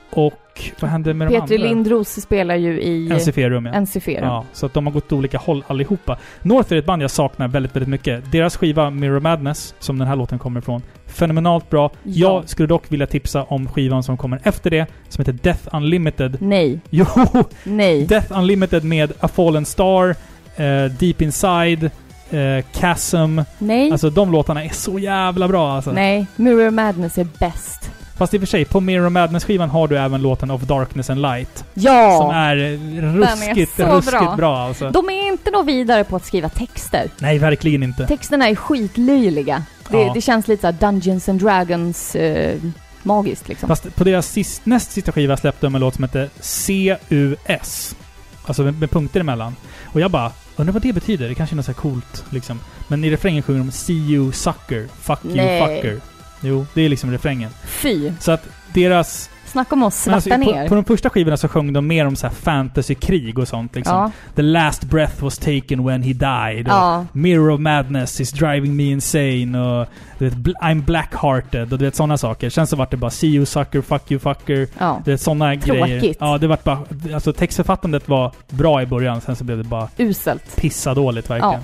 Och 0.09 0.33
vad 0.79 0.91
hände 0.91 1.13
med 1.13 1.27
de 1.27 1.39
Petri 1.39 1.55
andra? 1.55 1.69
Lindros 1.69 2.21
spelar 2.21 2.55
ju 2.55 2.81
i 2.81 3.09
NCF-rum, 3.09 3.65
ja. 3.65 3.71
NCF. 3.71 4.07
Ja, 4.07 4.45
så 4.53 4.65
att 4.65 4.73
de 4.73 4.85
har 4.85 4.93
gått 4.93 5.05
åt 5.05 5.13
olika 5.13 5.37
håll 5.37 5.63
allihopa. 5.67 6.17
North 6.41 6.73
är 6.73 6.77
ett 6.77 6.85
band 6.85 7.01
jag 7.03 7.11
saknar 7.11 7.47
väldigt, 7.47 7.75
väldigt 7.75 7.89
mycket. 7.89 8.31
Deras 8.31 8.57
skiva 8.57 8.89
Mirror 8.89 9.19
Madness, 9.19 9.75
som 9.79 9.99
den 9.99 10.07
här 10.07 10.15
låten 10.15 10.39
kommer 10.39 10.59
ifrån, 10.59 10.81
fenomenalt 11.07 11.69
bra. 11.69 11.91
Ja. 12.03 12.11
Jag 12.13 12.49
skulle 12.49 12.67
dock 12.67 12.91
vilja 12.91 13.07
tipsa 13.07 13.43
om 13.43 13.67
skivan 13.67 14.03
som 14.03 14.17
kommer 14.17 14.39
efter 14.43 14.69
det, 14.69 14.85
som 15.09 15.21
heter 15.21 15.39
Death 15.43 15.75
Unlimited. 15.75 16.37
Nej, 16.41 16.79
Jo! 16.89 17.05
nej. 17.63 18.05
Death 18.05 18.37
Unlimited 18.39 18.83
med 18.83 19.13
A 19.19 19.27
Fallen 19.27 19.65
Star, 19.65 20.09
eh, 20.55 20.91
Deep 20.99 21.21
Inside, 21.21 21.83
eh, 22.29 22.65
Chasm. 22.73 23.39
Nej. 23.59 23.91
Alltså 23.91 24.09
de 24.09 24.31
låtarna 24.31 24.63
är 24.63 24.69
så 24.69 24.99
jävla 24.99 25.47
bra 25.47 25.71
alltså. 25.71 25.91
Nej. 25.91 26.27
Mirror 26.35 26.71
Madness 26.71 27.17
är 27.17 27.27
bäst. 27.39 27.91
Fast 28.17 28.33
i 28.33 28.37
och 28.37 28.41
för 28.41 28.47
sig, 28.47 28.65
på 28.65 28.79
Mirror 28.79 29.09
Madness-skivan 29.09 29.69
har 29.69 29.87
du 29.87 29.97
även 29.97 30.21
låten 30.21 30.51
Of 30.51 30.61
Darkness 30.61 31.09
and 31.09 31.21
Light. 31.21 31.65
Ja! 31.73 32.17
Som 32.21 32.29
är 32.31 32.55
ruskigt, 33.01 33.75
så 33.75 33.85
ruskigt 33.85 34.19
bra. 34.21 34.35
bra. 34.35 34.57
alltså. 34.57 34.89
De 34.89 35.09
är 35.09 35.27
inte 35.27 35.51
något 35.51 35.65
vidare 35.65 36.03
på 36.03 36.15
att 36.15 36.25
skriva 36.25 36.49
texter. 36.49 37.09
Nej, 37.19 37.37
verkligen 37.39 37.83
inte. 37.83 38.07
Texterna 38.07 38.49
är 38.49 38.55
skitlöjliga. 38.55 39.63
Det, 39.89 39.97
Ja. 39.97 40.11
det 40.13 40.21
känns 40.21 40.47
lite 40.47 40.61
såhär 40.61 40.73
Dungeons 40.91 41.29
and 41.29 41.39
Dragons 41.41 42.15
eh, 42.15 42.57
magiskt 43.03 43.47
liksom. 43.47 43.67
Fast 43.69 43.95
på 43.95 44.03
deras 44.03 44.27
sist, 44.27 44.65
näst 44.65 44.91
sista 44.91 45.11
skiva 45.11 45.37
släppte 45.37 45.65
de 45.65 45.75
en 45.75 45.81
låt 45.81 45.95
som 45.95 46.03
heter 46.03 46.29
CUS. 47.09 47.95
Alltså 48.45 48.63
med, 48.63 48.79
med 48.79 48.91
punkter 48.91 49.19
emellan. 49.19 49.55
Och 49.85 49.99
jag 50.01 50.11
bara, 50.11 50.31
undrar 50.55 50.73
vad 50.73 50.81
det 50.81 50.93
betyder? 50.93 51.27
Det 51.29 51.35
kanske 51.35 51.53
är 51.53 51.57
något 51.57 51.65
så 51.65 51.73
coolt 51.73 52.25
liksom. 52.29 52.59
Men 52.87 53.03
i 53.03 53.11
refrängen 53.11 53.43
sjunger 53.43 53.59
de 53.59 53.71
See 53.71 53.93
you 53.93 54.31
sucker, 54.31 54.87
fuck 55.01 55.19
you 55.25 55.35
Nej. 55.35 55.61
fucker. 55.81 55.99
Jo, 56.43 56.65
det 56.73 56.81
är 56.81 56.89
liksom 56.89 57.11
refrängen. 57.11 57.49
Fy! 57.65 58.11
Så 58.19 58.31
att 58.31 58.47
deras... 58.73 59.29
Snacka 59.45 59.75
om 59.75 59.83
att 59.83 59.85
men 59.85 59.91
svarta 59.91 60.15
alltså, 60.35 60.51
ner. 60.51 60.63
på, 60.63 60.69
på 60.69 60.75
de 60.75 60.83
första 60.85 61.09
skivorna 61.09 61.37
så 61.37 61.47
sjöng 61.47 61.73
de 61.73 61.87
mer 61.87 62.05
om 62.07 62.15
så 62.15 62.27
här 62.27 62.33
fantasy-krig 62.33 63.39
och 63.39 63.47
sånt 63.47 63.75
liksom. 63.75 63.95
ja. 63.97 64.11
The 64.35 64.41
last 64.41 64.83
breath 64.83 65.23
was 65.23 65.37
taken 65.37 65.83
when 65.85 66.03
he 66.03 66.13
died. 66.13 66.67
Ja. 66.67 67.05
Mirror 67.11 67.49
of 67.51 67.59
Madness 67.59 68.21
is 68.21 68.31
driving 68.31 68.75
me 68.75 68.83
insane 68.83 69.59
och 69.59 69.87
du 70.17 70.29
vet, 70.29 70.33
I'm 70.37 70.85
black-hearted 70.85 71.71
och 71.73 71.79
du 71.79 71.85
vet 71.85 71.95
sådana 71.95 72.17
saker. 72.17 72.49
Sen 72.49 72.67
så 72.67 72.75
vart 72.75 72.91
det 72.91 72.97
bara 72.97 73.11
See 73.11 73.27
you 73.27 73.45
sucker, 73.45 73.81
fuck 73.81 74.11
you 74.11 74.19
fucker. 74.19 74.67
ja. 74.79 75.01
Du 75.05 75.11
vet 75.11 75.21
sådana 75.21 75.55
grejer. 75.55 76.15
Ja, 76.19 76.37
det 76.37 76.47
vart 76.47 76.63
bara... 76.63 76.79
Alltså 77.13 77.33
textförfattandet 77.33 78.07
var 78.09 78.31
bra 78.49 78.81
i 78.81 78.85
början, 78.85 79.21
sen 79.21 79.35
så 79.35 79.43
blev 79.43 79.57
det 79.57 79.63
bara 79.63 79.87
Uselt. 79.97 80.55
pissa 80.55 80.93
dåligt 80.93 81.29
verkligen. 81.29 81.61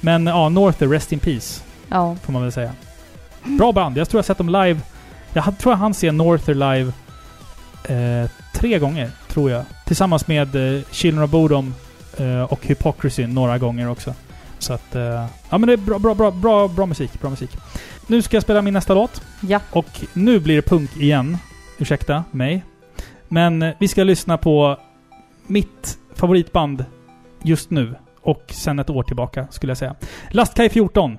Men 0.00 0.26
ja, 0.26 0.48
Norther, 0.48 0.88
Rest 0.88 1.12
in 1.12 1.18
Peace, 1.18 1.62
Ja. 1.88 2.16
får 2.24 2.32
man 2.32 2.42
väl 2.42 2.52
säga. 2.52 2.72
Bra 3.44 3.72
band. 3.72 3.96
Jag 3.96 4.08
tror 4.08 4.18
jag 4.18 4.22
har 4.22 4.26
sett 4.26 4.38
dem 4.38 4.48
live. 4.48 4.80
Jag 5.32 5.58
tror 5.58 5.72
jag 5.72 5.78
han 5.78 5.94
ser 5.94 6.12
Norther 6.12 6.54
live 6.54 6.92
eh, 7.84 8.30
tre 8.54 8.78
gånger, 8.78 9.10
tror 9.28 9.50
jag. 9.50 9.64
Tillsammans 9.86 10.28
med 10.28 10.76
eh, 10.76 10.82
Children 10.90 11.24
of 11.24 11.30
Bodom 11.30 11.74
eh, 12.16 12.42
och 12.42 12.66
Hypocrisy 12.66 13.26
några 13.26 13.58
gånger 13.58 13.90
också. 13.90 14.14
Så 14.58 14.72
att... 14.72 14.94
Eh, 14.94 15.26
ja 15.50 15.58
men 15.58 15.66
det 15.66 15.72
är 15.72 15.76
bra, 15.76 15.98
bra, 15.98 16.14
bra, 16.14 16.30
bra, 16.30 16.68
bra 16.68 16.86
musik. 16.86 17.20
Bra 17.20 17.30
musik. 17.30 17.50
Nu 18.06 18.22
ska 18.22 18.36
jag 18.36 18.42
spela 18.42 18.62
min 18.62 18.74
nästa 18.74 18.94
låt. 18.94 19.22
Ja. 19.40 19.60
Och 19.70 20.04
nu 20.12 20.40
blir 20.40 20.56
det 20.56 20.62
punk 20.62 20.96
igen. 20.96 21.38
Ursäkta 21.78 22.24
mig. 22.30 22.64
Men 23.28 23.62
eh, 23.62 23.74
vi 23.78 23.88
ska 23.88 24.04
lyssna 24.04 24.38
på 24.38 24.76
mitt 25.46 25.98
favoritband 26.14 26.84
just 27.42 27.70
nu. 27.70 27.94
Och 28.22 28.44
sen 28.48 28.78
ett 28.78 28.90
år 28.90 29.02
tillbaka, 29.02 29.46
skulle 29.50 29.70
jag 29.70 29.78
säga. 29.78 29.94
Lastkaj 30.30 30.68
14 30.68 31.18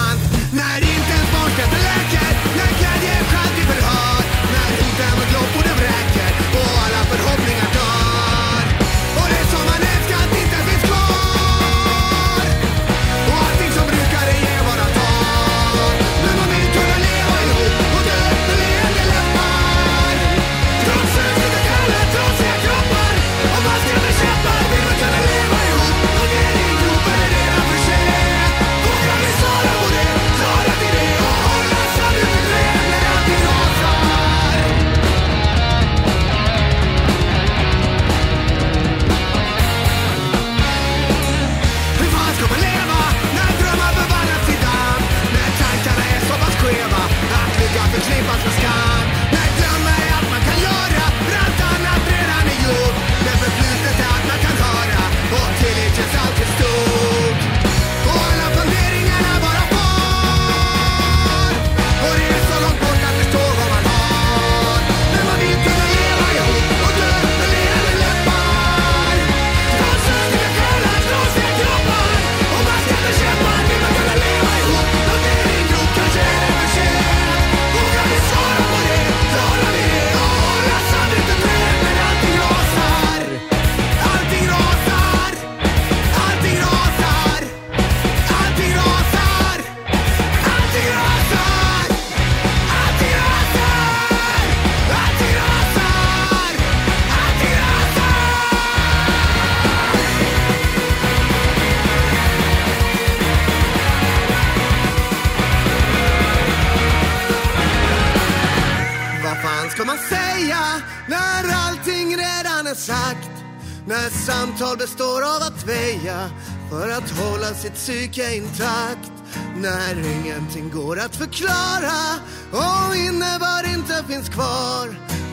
samtal 114.71 114.77
består 114.77 115.21
av 115.21 115.41
att 115.41 115.67
väja 115.67 116.29
för 116.69 116.89
att 116.89 117.09
hålla 117.09 117.53
sitt 117.53 117.73
psyke 117.73 118.35
intakt. 118.35 119.11
När 119.55 119.95
ingenting 120.15 120.69
går 120.69 120.99
att 120.99 121.15
förklara 121.15 122.19
och 122.51 122.95
innebörd 122.95 123.65
inte 123.73 124.03
finns 124.07 124.29
kvar. 124.29 124.87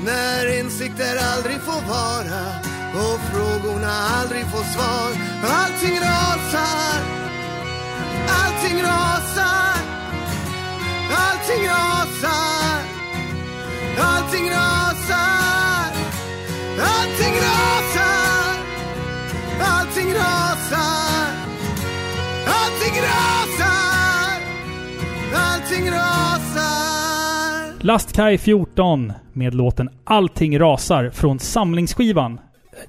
När 0.04 0.58
insikter 0.60 1.16
aldrig 1.34 1.60
får 1.60 1.82
vara 1.88 2.42
och 2.94 3.20
frågorna 3.32 3.92
aldrig 4.20 4.44
får 4.44 4.64
svar. 4.64 5.10
Allting 5.42 5.96
rasar, 6.00 7.00
allting 8.28 8.82
rasar, 8.82 9.67
Lastkaj 27.80 28.38
14 28.38 29.12
med 29.32 29.54
låten 29.54 29.88
Allting 30.04 30.58
rasar 30.58 31.10
från 31.10 31.38
samlingsskivan 31.38 32.40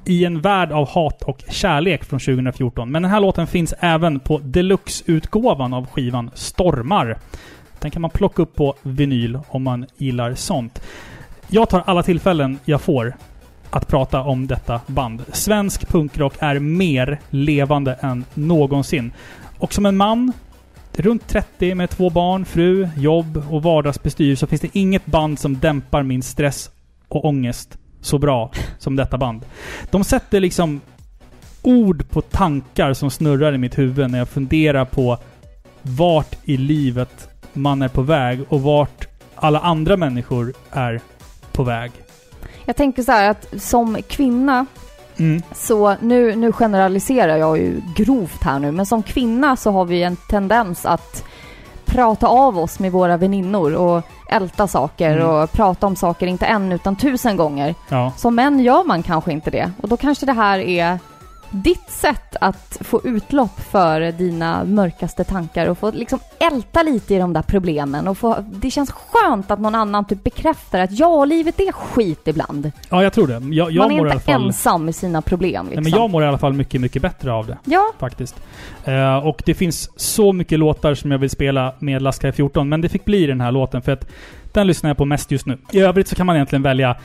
I 0.05 0.25
en 0.25 0.41
värld 0.41 0.71
av 0.71 0.89
hat 0.89 1.21
och 1.21 1.43
kärlek 1.49 2.03
från 2.03 2.19
2014. 2.19 2.91
Men 2.91 3.01
den 3.01 3.11
här 3.11 3.19
låten 3.19 3.47
finns 3.47 3.73
även 3.79 4.19
på 4.19 4.37
deluxe-utgåvan 4.37 5.73
av 5.73 5.87
skivan 5.87 6.31
Stormar. 6.33 7.17
Den 7.79 7.91
kan 7.91 8.01
man 8.01 8.11
plocka 8.11 8.41
upp 8.41 8.55
på 8.55 8.75
vinyl 8.81 9.39
om 9.47 9.63
man 9.63 9.85
gillar 9.97 10.33
sånt. 10.33 10.81
Jag 11.47 11.69
tar 11.69 11.83
alla 11.85 12.03
tillfällen 12.03 12.59
jag 12.65 12.81
får 12.81 13.13
att 13.69 13.87
prata 13.87 14.21
om 14.21 14.47
detta 14.47 14.81
band. 14.87 15.23
Svensk 15.31 15.87
punkrock 15.87 16.33
är 16.39 16.59
mer 16.59 17.19
levande 17.29 17.93
än 17.93 18.25
någonsin. 18.33 19.11
Och 19.57 19.73
som 19.73 19.85
en 19.85 19.97
man 19.97 20.33
runt 20.99 21.27
30 21.27 21.75
med 21.75 21.89
två 21.89 22.09
barn, 22.09 22.45
fru, 22.45 22.89
jobb 22.97 23.43
och 23.49 23.63
vardagsbestyr 23.63 24.35
så 24.35 24.47
finns 24.47 24.61
det 24.61 24.69
inget 24.77 25.05
band 25.05 25.39
som 25.39 25.59
dämpar 25.59 26.03
min 26.03 26.23
stress 26.23 26.69
och 27.07 27.25
ångest 27.25 27.77
så 28.01 28.17
bra 28.17 28.51
som 28.77 28.95
detta 28.95 29.17
band. 29.17 29.45
De 29.91 30.03
sätter 30.03 30.39
liksom 30.39 30.81
ord 31.61 32.09
på 32.09 32.21
tankar 32.21 32.93
som 32.93 33.11
snurrar 33.11 33.53
i 33.53 33.57
mitt 33.57 33.77
huvud 33.77 34.11
när 34.11 34.19
jag 34.19 34.29
funderar 34.29 34.85
på 34.85 35.17
vart 35.81 36.35
i 36.43 36.57
livet 36.57 37.29
man 37.53 37.81
är 37.81 37.87
på 37.87 38.01
väg 38.01 38.41
och 38.49 38.61
vart 38.61 39.07
alla 39.35 39.59
andra 39.59 39.97
människor 39.97 40.53
är 40.71 41.01
på 41.51 41.63
väg. 41.63 41.91
Jag 42.65 42.75
tänker 42.75 43.03
så 43.03 43.11
här 43.11 43.29
att 43.29 43.61
som 43.61 43.97
kvinna 44.07 44.65
Mm. 45.19 45.41
Så 45.53 45.95
nu, 46.01 46.35
nu 46.35 46.51
generaliserar 46.51 47.37
jag 47.37 47.57
ju 47.57 47.81
grovt 47.95 48.43
här 48.43 48.59
nu, 48.59 48.71
men 48.71 48.85
som 48.85 49.03
kvinna 49.03 49.55
så 49.55 49.71
har 49.71 49.85
vi 49.85 50.03
en 50.03 50.15
tendens 50.15 50.85
att 50.85 51.23
prata 51.85 52.27
av 52.27 52.59
oss 52.59 52.79
med 52.79 52.91
våra 52.91 53.17
väninnor 53.17 53.73
och 53.73 54.01
älta 54.29 54.67
saker 54.67 55.11
Mm. 55.17 55.27
och 55.29 55.51
prata 55.51 55.87
om 55.87 55.95
saker, 55.95 56.27
inte 56.27 56.45
en 56.45 56.71
utan 56.71 56.95
tusen 56.95 57.37
gånger. 57.37 57.75
Ja. 57.89 58.11
Som 58.17 58.35
män 58.35 58.59
gör 58.59 58.83
man 58.83 59.03
kanske 59.03 59.31
inte 59.31 59.51
det. 59.51 59.71
Och 59.81 59.89
då 59.89 59.97
kanske 59.97 60.25
det 60.25 60.33
här 60.33 60.59
är 60.59 60.99
ditt 61.51 61.89
sätt 61.89 62.35
att 62.41 62.77
få 62.81 63.01
utlopp 63.03 63.59
för 63.59 64.11
dina 64.11 64.63
mörkaste 64.63 65.23
tankar 65.23 65.67
och 65.67 65.77
få 65.77 65.91
liksom 65.91 66.19
älta 66.39 66.83
lite 66.83 67.15
i 67.15 67.17
de 67.17 67.33
där 67.33 67.41
problemen 67.41 68.07
och 68.07 68.17
få, 68.17 68.45
det 68.51 68.71
känns 68.71 68.91
skönt 68.91 69.51
att 69.51 69.59
någon 69.59 69.75
annan 69.75 70.05
typ 70.05 70.23
bekräftar 70.23 70.79
att 70.79 70.99
ja, 70.99 71.25
livet 71.25 71.59
är 71.59 71.71
skit 71.71 72.27
ibland. 72.27 72.71
ja, 72.89 73.03
jag 73.03 73.13
tror 73.13 73.27
det. 73.27 73.55
Jag, 73.55 73.71
jag 73.71 73.81
Man 73.83 73.91
är 73.91 74.07
inte 74.07 74.19
fall... 74.19 74.45
ensam 74.45 74.85
med 74.85 74.95
sina 74.95 75.21
problem 75.21 75.65
liksom. 75.65 75.83
Nej, 75.83 75.91
men 75.91 76.01
jag 76.01 76.09
mår 76.09 76.23
i 76.23 76.27
alla 76.27 76.37
fall 76.37 76.53
mycket, 76.53 76.81
mycket 76.81 77.01
bättre 77.01 77.33
av 77.33 77.47
det. 77.47 77.57
Ja, 77.65 77.93
faktiskt. 77.99 78.35
Eh, 78.85 79.17
och 79.17 79.41
det 79.45 79.53
finns 79.53 79.89
så 79.95 80.33
mycket 80.33 80.59
låtar 80.59 80.93
som 80.93 81.11
jag 81.11 81.17
vill 81.17 81.29
spela 81.29 81.73
med 81.79 82.01
Laskaj 82.01 82.31
14, 82.31 82.69
men 82.69 82.81
det 82.81 82.89
fick 82.89 83.05
bli 83.05 83.25
den 83.25 83.41
här 83.41 83.51
låten 83.51 83.81
för 83.81 83.91
att 83.91 84.09
den 84.53 84.67
lyssnar 84.67 84.89
jag 84.89 84.97
på 84.97 85.05
mest 85.05 85.31
just 85.31 85.45
nu. 85.45 85.57
I 85.71 85.79
övrigt 85.79 86.07
så 86.07 86.15
kan 86.15 86.25
man 86.25 86.35
egentligen 86.35 86.63
välja 86.63 86.95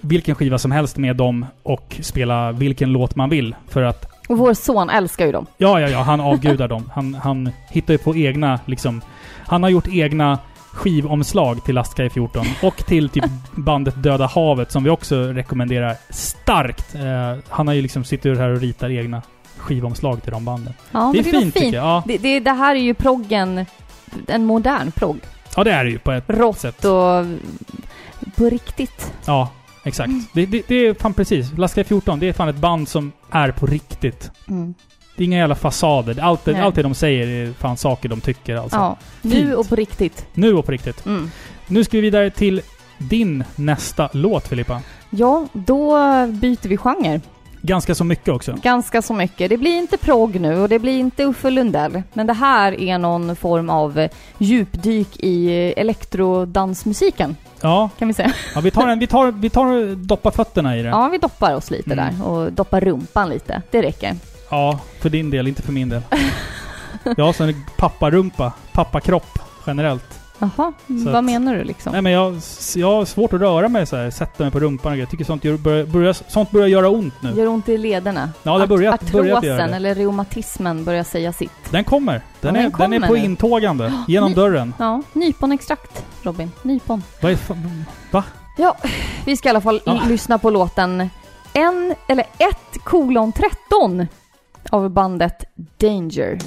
vilken 0.00 0.34
skiva 0.34 0.58
som 0.58 0.70
helst 0.70 0.96
med 0.96 1.16
dem 1.16 1.46
och 1.62 1.96
spela 2.00 2.52
vilken 2.52 2.92
låt 2.92 3.16
man 3.16 3.30
vill. 3.30 3.54
För 3.68 3.82
att, 3.82 4.04
och 4.28 4.38
vår 4.38 4.54
son 4.54 4.90
älskar 4.90 5.26
ju 5.26 5.32
dem. 5.32 5.46
ja, 5.56 5.80
ja, 5.80 5.88
ja, 5.88 5.98
han 6.02 6.20
avgudar 6.20 6.68
dem. 6.68 6.90
Han, 6.94 7.14
han 7.14 7.50
hittar 7.70 7.94
ju 7.94 7.98
på 7.98 8.16
egna, 8.16 8.60
liksom... 8.66 9.00
Han 9.48 9.62
har 9.62 9.70
gjort 9.70 9.88
egna 9.88 10.38
skivomslag 10.72 11.64
till 11.64 11.74
Lastkaj 11.74 12.10
14 12.10 12.46
och 12.62 12.76
till 12.76 13.08
typ 13.08 13.24
bandet 13.54 14.02
Döda 14.02 14.26
Havet 14.26 14.72
som 14.72 14.84
vi 14.84 14.90
också 14.90 15.16
rekommenderar 15.22 15.96
starkt. 16.10 16.94
Eh, 16.94 17.38
han 17.48 17.66
har 17.66 17.74
ju 17.74 17.82
liksom 17.82 18.04
sitter 18.04 18.34
här 18.34 18.48
och 18.48 18.60
ritar 18.60 18.90
egna 18.90 19.22
skivomslag 19.56 20.22
till 20.22 20.32
de 20.32 20.44
banden. 20.44 20.74
Ja, 20.90 21.10
det 21.14 21.18
är 21.18 21.22
det 21.22 21.28
är 21.28 21.32
fint 21.32 21.42
fint. 21.42 21.54
tycker 21.54 21.76
jag. 21.76 21.86
Ja. 21.86 22.02
Det, 22.06 22.18
det, 22.18 22.40
det 22.40 22.52
här 22.52 22.74
är 22.74 22.80
ju 22.80 22.94
proggen, 22.94 23.66
en 24.26 24.44
modern 24.44 24.90
progg. 24.90 25.18
ja, 25.56 25.64
det 25.64 25.72
är 25.72 25.84
det 25.84 25.90
ju 25.90 25.98
på 25.98 26.12
ett 26.12 26.24
Rått 26.26 26.58
sätt. 26.58 26.84
och 26.84 27.24
på 28.36 28.44
riktigt. 28.44 29.12
Ja, 29.24 29.48
exakt. 29.86 30.12
Det, 30.32 30.46
det, 30.46 30.62
det 30.68 30.74
är 30.86 30.94
fan 30.94 31.14
precis. 31.14 31.52
Laskaj 31.58 31.84
14, 31.84 32.18
det 32.20 32.28
är 32.28 32.32
fan 32.32 32.48
ett 32.48 32.56
band 32.56 32.88
som 32.88 33.12
är 33.30 33.50
på 33.52 33.66
riktigt. 33.66 34.30
Mm. 34.48 34.74
Det 35.16 35.22
är 35.22 35.26
inga 35.26 35.38
jävla 35.38 35.54
fasader. 35.54 36.18
Allt, 36.22 36.44
det- 36.44 36.52
Nej. 36.52 36.60
allt 36.62 36.74
det 36.74 36.82
de 36.82 36.94
säger 36.94 37.26
är 37.48 37.52
fan 37.52 37.76
saker 37.76 38.08
de 38.08 38.20
tycker 38.20 38.56
alltså. 38.56 38.76
Ja, 38.76 38.96
Fint. 39.22 39.34
nu 39.34 39.54
och 39.54 39.68
på 39.68 39.76
riktigt. 39.76 40.26
Nu 40.34 40.54
och 40.54 40.64
på 40.66 40.72
riktigt. 40.72 41.06
Mm. 41.06 41.30
Nu 41.66 41.84
ska 41.84 41.96
vi 41.96 42.00
vidare 42.00 42.30
till 42.30 42.60
din 42.98 43.44
nästa 43.56 44.08
låt 44.12 44.48
Filippa. 44.48 44.80
Ja, 45.10 45.46
då 45.52 45.90
byter 46.26 46.68
vi 46.68 46.76
genre. 46.76 47.20
Ganska 47.66 47.94
så 47.94 48.04
mycket 48.04 48.28
också. 48.28 48.54
Ganska 48.62 49.02
så 49.02 49.14
mycket. 49.14 49.50
Det 49.50 49.56
blir 49.56 49.76
inte 49.78 49.96
progg 49.96 50.40
nu 50.40 50.58
och 50.60 50.68
det 50.68 50.78
blir 50.78 50.98
inte 50.98 51.24
Uffe 51.24 51.50
Lundell. 51.50 52.02
Men 52.12 52.26
det 52.26 52.32
här 52.32 52.80
är 52.80 52.98
någon 52.98 53.36
form 53.36 53.70
av 53.70 53.98
eh, 53.98 54.10
djupdyk 54.38 55.16
i 55.16 55.46
eh, 55.46 55.80
elektrodansmusiken, 55.80 57.36
Ja, 57.60 57.88
kan 57.98 58.08
vi 58.08 58.14
säga. 58.14 58.32
ja 58.54 58.60
vi 58.60 58.70
tar 58.70 58.88
en, 58.88 58.98
vi 58.98 59.06
tar, 59.06 59.32
vi 59.32 59.50
tar 59.50 59.94
doppa 59.94 60.30
fötterna 60.30 60.76
i 60.76 60.82
det. 60.82 60.88
Ja, 60.88 61.08
vi 61.12 61.18
doppar 61.18 61.54
oss 61.54 61.70
lite 61.70 61.92
Mm. 61.92 62.04
där 62.18 62.26
och 62.26 62.52
doppar 62.52 62.80
rumpan 62.80 63.28
lite. 63.28 63.62
Det 63.70 63.82
räcker. 63.82 64.14
Ja, 64.50 64.80
för 65.00 65.10
din 65.10 65.30
del, 65.30 65.48
inte 65.48 65.62
för 65.62 65.72
min 65.72 65.88
del. 65.88 66.02
Jag 67.16 67.24
har 67.24 67.32
sån 67.32 67.64
papparumpa, 67.76 68.52
pappakropp 68.72 69.38
generellt. 69.66 70.20
Jaha, 70.38 70.72
vad 70.86 71.14
att- 71.16 71.24
menar 71.24 71.54
du 71.56 71.64
liksom? 71.64 71.92
Nej 71.92 72.02
men 72.02 72.12
jag, 72.12 72.40
jag 72.76 72.92
har 72.94 73.04
svårt 73.04 73.32
att 73.32 73.40
röra 73.40 73.68
mig 73.68 73.86
så 73.86 73.96
här, 73.96 74.10
sätta 74.10 74.42
mig 74.42 74.52
på 74.52 74.60
rumpan 74.60 74.92
och. 74.92 74.98
Jag 74.98 75.10
tycker 75.10 75.24
sånt 75.24 75.44
gör, 75.44 75.56
börjar, 75.56 75.84
börjar, 75.86 76.12
sånt 76.28 76.50
börjar 76.50 76.66
göra 76.66 76.88
ont 76.88 77.14
nu. 77.22 77.30
Gör 77.30 77.46
ont 77.48 77.68
i 77.68 77.78
lederna? 77.78 78.30
Ja, 78.42 78.52
det 78.52 78.58
har 78.60 78.66
börjat- 78.66 78.94
Art- 79.02 79.12
börjat 79.12 79.26
göra 79.44 79.54
Artrosen 79.54 79.70
det. 79.70 79.76
eller 79.76 79.94
reumatismen 79.94 80.84
börjar 80.84 81.04
säga 81.04 81.32
sitt. 81.32 81.50
Den 81.70 81.84
kommer. 81.84 82.20
Den, 82.40 82.54
Ja, 82.54 82.60
är, 82.60 82.64
den 82.64 82.72
den 82.78 82.92
är 82.92 82.98
kommer 82.98 83.08
på 83.08 83.14
nu. 83.14 83.24
intågande. 83.24 83.92
Genom 84.08 84.28
Ni- 84.28 84.34
dörren. 84.34 84.74
Ja, 84.78 85.02
nyponextrakt, 85.12 86.04
Robin. 86.22 86.50
Nypon. 86.62 87.02
Vad 87.22 87.32
är 87.32 87.36
fan, 87.36 87.84
Va? 88.10 88.24
Ja, 88.58 88.76
vi 89.24 89.36
ska 89.36 89.48
i 89.48 89.50
alla 89.50 89.60
fall 89.60 89.80
Ja. 89.84 90.00
lyssna 90.08 90.38
på 90.38 90.50
låten 90.50 91.10
en, 91.52 91.94
eller 92.08 92.24
1 92.38 92.84
kolon 92.84 93.32
13 93.32 94.06
av 94.70 94.90
bandet. 94.90 95.44
Danger 95.78 96.38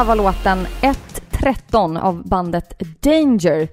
här 0.00 0.06
var 0.06 0.16
låten 0.16 0.66
1.13 0.80 1.98
av 2.00 2.28
bandet 2.28 2.82
Danger. 3.00 3.68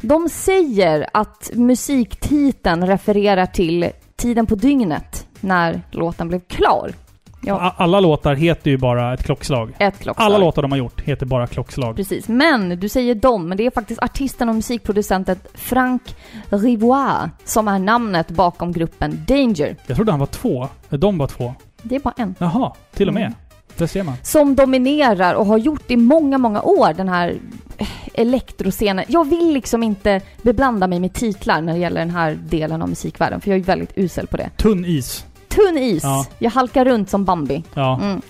De 0.00 0.28
säger 0.28 1.06
att 1.12 1.50
musiktiteln 1.54 2.86
refererar 2.86 3.46
till 3.46 3.90
tiden 4.16 4.46
på 4.46 4.54
dygnet 4.54 5.26
när 5.40 5.80
låten 5.90 6.28
blev 6.28 6.40
klar. 6.40 6.92
Ja, 7.40 7.74
Alla 7.76 8.00
låtar 8.00 8.34
heter 8.34 8.70
ju 8.70 8.78
bara 8.78 9.14
ett 9.14 9.24
klockslag. 9.24 9.74
ett 9.78 9.98
klockslag. 9.98 10.26
Alla 10.26 10.38
låtar 10.38 10.62
de 10.62 10.70
har 10.70 10.78
gjort 10.78 11.00
heter 11.00 11.26
bara 11.26 11.46
klockslag. 11.46 11.96
Precis, 11.96 12.28
men 12.28 12.80
du 12.80 12.88
säger 12.88 13.14
dem, 13.14 13.48
men 13.48 13.56
det 13.56 13.66
är 13.66 13.70
faktiskt 13.70 14.02
artisten 14.02 14.48
och 14.48 14.54
musikproducenten 14.54 15.36
Frank 15.54 16.16
Rivoire 16.48 17.30
som 17.44 17.68
är 17.68 17.78
namnet 17.78 18.28
bakom 18.28 18.72
gruppen 18.72 19.24
Danger. 19.28 19.76
Jag 19.86 19.96
trodde 19.96 20.12
han 20.12 20.20
var 20.20 20.26
två. 20.26 20.68
De 20.88 21.18
var 21.18 21.26
två. 21.26 21.54
Det 21.82 21.96
är 21.96 22.00
bara 22.00 22.14
en. 22.16 22.34
Jaha, 22.38 22.72
till 22.94 23.08
och 23.08 23.14
med. 23.14 23.22
Mm. 23.22 23.34
Där 23.78 23.86
ser 23.86 24.02
man. 24.02 24.14
Som 24.22 24.54
dominerar 24.54 25.34
och 25.34 25.46
har 25.46 25.58
gjort 25.58 25.90
i 25.90 25.96
många, 25.96 26.38
många 26.38 26.62
år 26.62 26.92
den 26.96 27.08
här 27.08 27.38
eh, 27.78 27.88
elektroscenen. 28.14 29.04
Jag 29.08 29.28
vill 29.28 29.52
liksom 29.52 29.82
inte 29.82 30.20
beblanda 30.42 30.86
mig 30.86 31.00
med 31.00 31.12
titlar 31.12 31.60
när 31.60 31.72
det 31.72 31.78
gäller 31.78 32.00
den 32.00 32.10
här 32.10 32.38
delen 32.48 32.82
av 32.82 32.88
musikvärlden, 32.88 33.40
för 33.40 33.50
jag 33.50 33.58
är 33.58 33.62
väldigt 33.62 33.92
usel 33.96 34.26
på 34.26 34.36
det. 34.36 34.50
Tunn 34.56 34.84
is. 34.84 35.24
Tunn 35.48 35.78
is. 35.78 36.02
Ja. 36.02 36.26
Jag 36.38 36.50
halkar 36.50 36.84
runt 36.84 37.10
som 37.10 37.24
Bambi. 37.24 37.64
Ja. 37.74 38.00
Mm. 38.02 38.22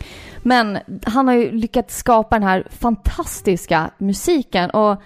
Men 0.43 0.79
han 1.05 1.29
har 1.29 1.35
ju 1.35 1.53
lyckats 1.53 1.97
skapa 1.97 2.39
den 2.39 2.49
här 2.49 2.67
fantastiska 2.71 3.91
musiken 3.99 4.71
och 4.71 5.03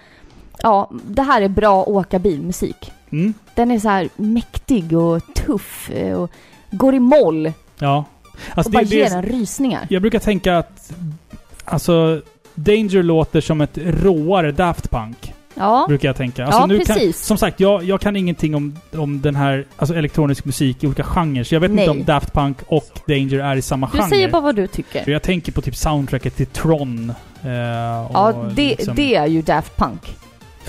ja, 0.61 0.91
det 0.91 1.21
här 1.21 1.41
är 1.41 1.47
bra 1.49 1.83
åka 1.83 2.19
bilmusik. 2.19 2.91
Mm. 3.11 3.33
Den 3.55 3.71
är 3.71 3.79
så 3.79 3.89
här 3.89 4.09
mäktig 4.15 4.97
och 4.97 5.33
tuff 5.35 5.89
eh, 5.89 6.13
och 6.13 6.31
går 6.71 6.95
i 6.95 6.99
moll 6.99 7.51
Ja. 7.79 8.05
Alltså 8.55 8.69
och 8.69 8.73
bara 8.73 8.83
det, 8.83 8.95
ger 8.95 9.15
en 9.15 9.23
rysningar. 9.23 9.87
jag 9.89 10.01
brukar 10.01 10.19
tänka 10.19 10.57
att... 10.57 10.93
Alltså... 11.65 12.21
Danger 12.55 13.03
låter 13.03 13.41
som 13.41 13.61
ett 13.61 13.77
råare 13.77 14.51
Daft 14.51 14.89
Punk. 14.91 15.33
Ja, 15.55 15.85
Brukar 15.87 16.09
jag 16.09 16.15
tänka. 16.15 16.45
Alltså 16.45 16.61
Ja, 16.61 16.65
nu 16.65 16.79
Kan, 16.79 17.13
som 17.13 17.37
sagt, 17.37 17.59
jag, 17.59 17.83
jag 17.83 18.01
kan 18.01 18.15
ingenting 18.15 18.55
om, 18.55 18.79
om 18.93 19.21
den 19.21 19.35
här 19.35 19.65
alltså 19.77 19.95
elektronisk 19.95 20.45
musik 20.45 20.83
i 20.83 20.87
olika 20.87 21.03
genrer. 21.03 21.43
Så 21.43 21.55
jag 21.55 21.59
vet 21.61 21.71
Nej. 21.71 21.79
inte 21.83 21.91
om 21.99 22.03
Daft 22.05 22.33
Punk 22.33 22.57
och 22.67 22.99
Danger 23.07 23.39
är 23.39 23.55
i 23.55 23.61
samma 23.61 23.89
du 23.91 23.97
genre. 23.97 24.09
säger 24.09 24.29
bara 24.29 24.41
vad 24.41 24.55
du 24.55 24.67
tycker. 24.67 25.09
Jag 25.09 25.21
tänker 25.23 25.51
på 25.51 25.61
typ 25.61 25.75
soundtracket 25.75 26.35
till 26.35 26.45
Tron. 26.47 27.13
eh, 27.43 27.49
Ja, 27.51 28.49
det, 28.55 28.61
liksom- 28.69 28.95
det 28.95 29.15
är 29.15 29.27
ju 29.27 29.41
Daft 29.41 29.77
Punk. 29.77 30.15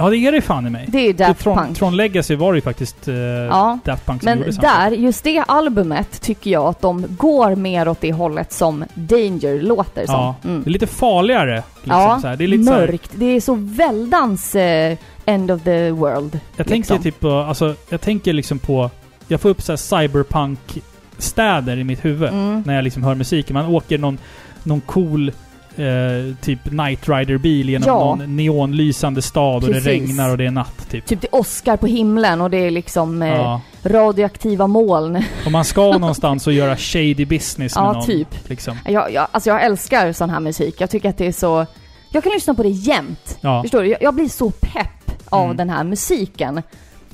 Ja, 0.01 0.11
det 0.11 0.17
är 0.17 0.33
det 0.33 0.41
fan 0.41 0.67
i 0.67 0.71
mig. 0.71 0.85
Det 0.89 0.99
är 0.99 1.07
ju 1.07 1.13
Daft 1.13 1.41
Tron, 1.41 1.59
Punk. 1.59 1.77
Tron 1.79 1.97
Legacy 1.97 2.35
var 2.37 2.55
ju 2.55 2.61
faktiskt 2.61 3.09
eh, 3.09 3.15
Ja, 3.15 3.79
Daft 3.85 4.07
Punk 4.07 4.23
som 4.23 4.31
Men 4.31 4.39
gjorde 4.39 4.51
där, 4.61 4.91
just 4.91 5.25
det 5.25 5.39
albumet 5.49 6.21
tycker 6.23 6.51
jag 6.51 6.65
att 6.65 6.81
de 6.81 7.05
går 7.09 7.55
mer 7.55 7.89
åt 7.89 8.01
det 8.01 8.13
hållet 8.13 8.53
som 8.53 8.85
Danger 8.95 9.63
låter 9.63 10.07
som. 10.07 10.15
Ja, 10.15 10.35
Mm. 10.45 10.63
det 10.63 10.71
är 10.71 10.73
lite 10.73 10.87
farligare. 10.87 11.55
Liksom, 11.57 12.01
Ja, 12.01 12.19
så 12.23 12.29
här. 12.29 12.37
Det 12.37 12.45
är 12.45 12.49
lite 12.49 12.65
så 12.65 12.73
här, 12.73 12.81
mörkt. 12.81 13.11
Det 13.15 13.25
är 13.25 13.41
så 13.41 13.55
väldans 13.55 14.55
eh, 14.55 14.97
end 15.25 15.51
of 15.51 15.63
the 15.63 15.91
world. 15.91 16.41
Jag 16.57 16.67
tänker 16.67 16.77
liksom. 16.95 17.03
typ 17.03 17.21
på, 17.21 17.31
alltså, 17.33 17.75
jag 17.89 18.01
tänker 18.01 18.33
liksom 18.33 18.59
på... 18.59 18.91
Jag 19.29 19.41
får 19.41 19.49
upp 19.49 19.63
så 19.63 19.73
här 19.73 19.77
cyberpunk-städer 19.77 21.77
i 21.79 21.85
mitt 21.85 22.05
huvud 22.05 22.29
Mm. 22.29 22.63
när 22.67 22.75
jag 22.75 22.85
liksom 22.85 23.03
hör 23.03 23.15
musiken. 23.15 23.55
Man 23.55 23.67
åker 23.67 23.99
någon, 23.99 24.19
någon 24.63 24.81
cool 24.81 25.33
eh, 25.77 26.35
typ 26.41 26.59
Night 26.73 27.09
Rider-bil 27.09 27.69
genom 27.71 27.87
Ja. 27.89 27.99
någon 27.99 28.37
neonlysande 28.37 29.23
stad 29.23 29.55
och 29.65 29.69
det 29.69 29.75
Precis. 29.75 29.87
regnar 29.87 30.31
och 30.31 30.39
det 30.39 30.47
är 30.47 30.51
natt 30.51 30.91
typ. 30.91 31.07
Typ 31.07 31.21
det 31.21 31.27
är 31.33 31.35
Oscar 31.41 31.77
på 31.77 31.87
himlen 31.87 32.41
och 32.41 32.51
det 32.51 32.57
är 32.67 32.71
liksom 32.71 33.23
eh, 33.23 33.29
Ja. 33.29 33.61
radioaktiva 33.83 34.67
moln. 34.67 35.25
Och 35.47 35.53
man 35.53 35.65
ska 35.65 35.83
någonstans 35.99 36.47
och 36.47 36.53
göra 36.53 36.77
shady 36.77 37.25
business 37.25 37.77
med 37.77 37.83
Ja, 37.85 37.93
någon. 37.93 38.07
typ. 38.07 38.49
Liksom. 38.49 38.77
Jag, 38.89 39.13
jag, 39.13 39.27
alltså 39.33 39.51
jag 39.51 39.63
älskar 39.65 40.13
sån 40.13 40.31
här 40.31 40.41
musik. 40.41 40.75
Jag 40.81 40.91
tycker 40.91 41.09
att 41.09 41.19
det 41.19 41.27
är 41.27 41.33
så... 41.33 41.67
Jag 42.13 42.23
kan 42.23 42.33
lyssna 42.33 42.55
på 42.55 42.63
det 42.63 42.69
jämt. 42.69 43.39
Ja. 43.41 43.63
Förstår 43.63 43.83
du? 43.83 43.89
Jag, 43.89 44.03
jag 44.03 44.15
blir 44.15 44.29
så 44.29 44.51
pepp 44.51 45.13
av 45.29 45.45
Mm. 45.45 45.57
den 45.57 45.71
här 45.71 45.85
musiken. 45.85 46.63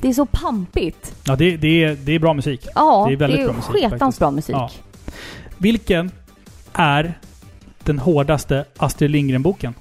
Det 0.01 0.09
är 0.09 0.13
så 0.13 0.27
pampigt. 0.27 1.15
Ja, 1.25 1.37
det, 1.37 1.57
det, 1.57 1.85
är, 1.85 1.97
det 2.05 2.13
är 2.15 2.19
bra 2.19 2.35
musik. 2.35 2.67
Ja, 2.75 3.05
Det 3.09 3.15
är 3.15 3.17
väldigt 3.17 3.41
bra 3.41 3.51
ju 3.51 3.57
musik, 3.57 3.91
sketans 3.91 4.19
bra 4.19 4.31
musik. 4.31 4.55
Ja. 4.57 4.71
Vilken 5.59 6.11
är 6.73 7.19
den 7.87 7.99
hårdaste 7.99 8.65
Astrid 8.77 9.11
Lindgren-boken? 9.11 9.75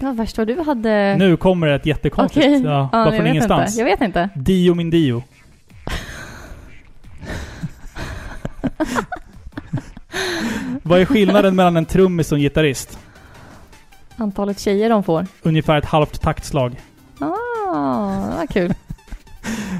Var 0.00 0.12
värst 0.12 0.38
vad 0.38 0.46
du 0.46 0.60
hade... 0.60 1.16
Nu 1.18 1.36
kommer 1.36 1.66
det 1.66 1.74
ett 1.74 1.86
jättekonstigt. 1.86 2.46
Okej. 2.46 2.62
Ja, 2.64 2.88
Ja, 2.92 3.04
bara 3.04 3.16
från 3.16 3.26
ingenstans. 3.26 3.70
Inte. 3.70 3.80
Jag 3.80 3.84
vet 3.84 4.00
inte. 4.00 4.28
Dio 4.34 4.74
min 4.74 4.90
Dio. 4.90 5.22
Vad 10.82 11.00
är 11.00 11.04
skillnaden 11.04 11.56
mellan 11.56 11.76
en 11.76 11.86
trummis 11.86 12.32
och 12.32 12.38
en 12.38 12.42
gitarrist? 12.42 12.98
Antalet 14.16 14.60
tjejer 14.60 14.90
de 14.90 15.02
får. 15.04 15.26
Ungefär 15.42 15.78
ett 15.78 15.84
halvt 15.84 16.20
taktslag. 16.20 16.80
Ah, 17.18 17.26
var 18.36 18.46
kul. 18.46 18.74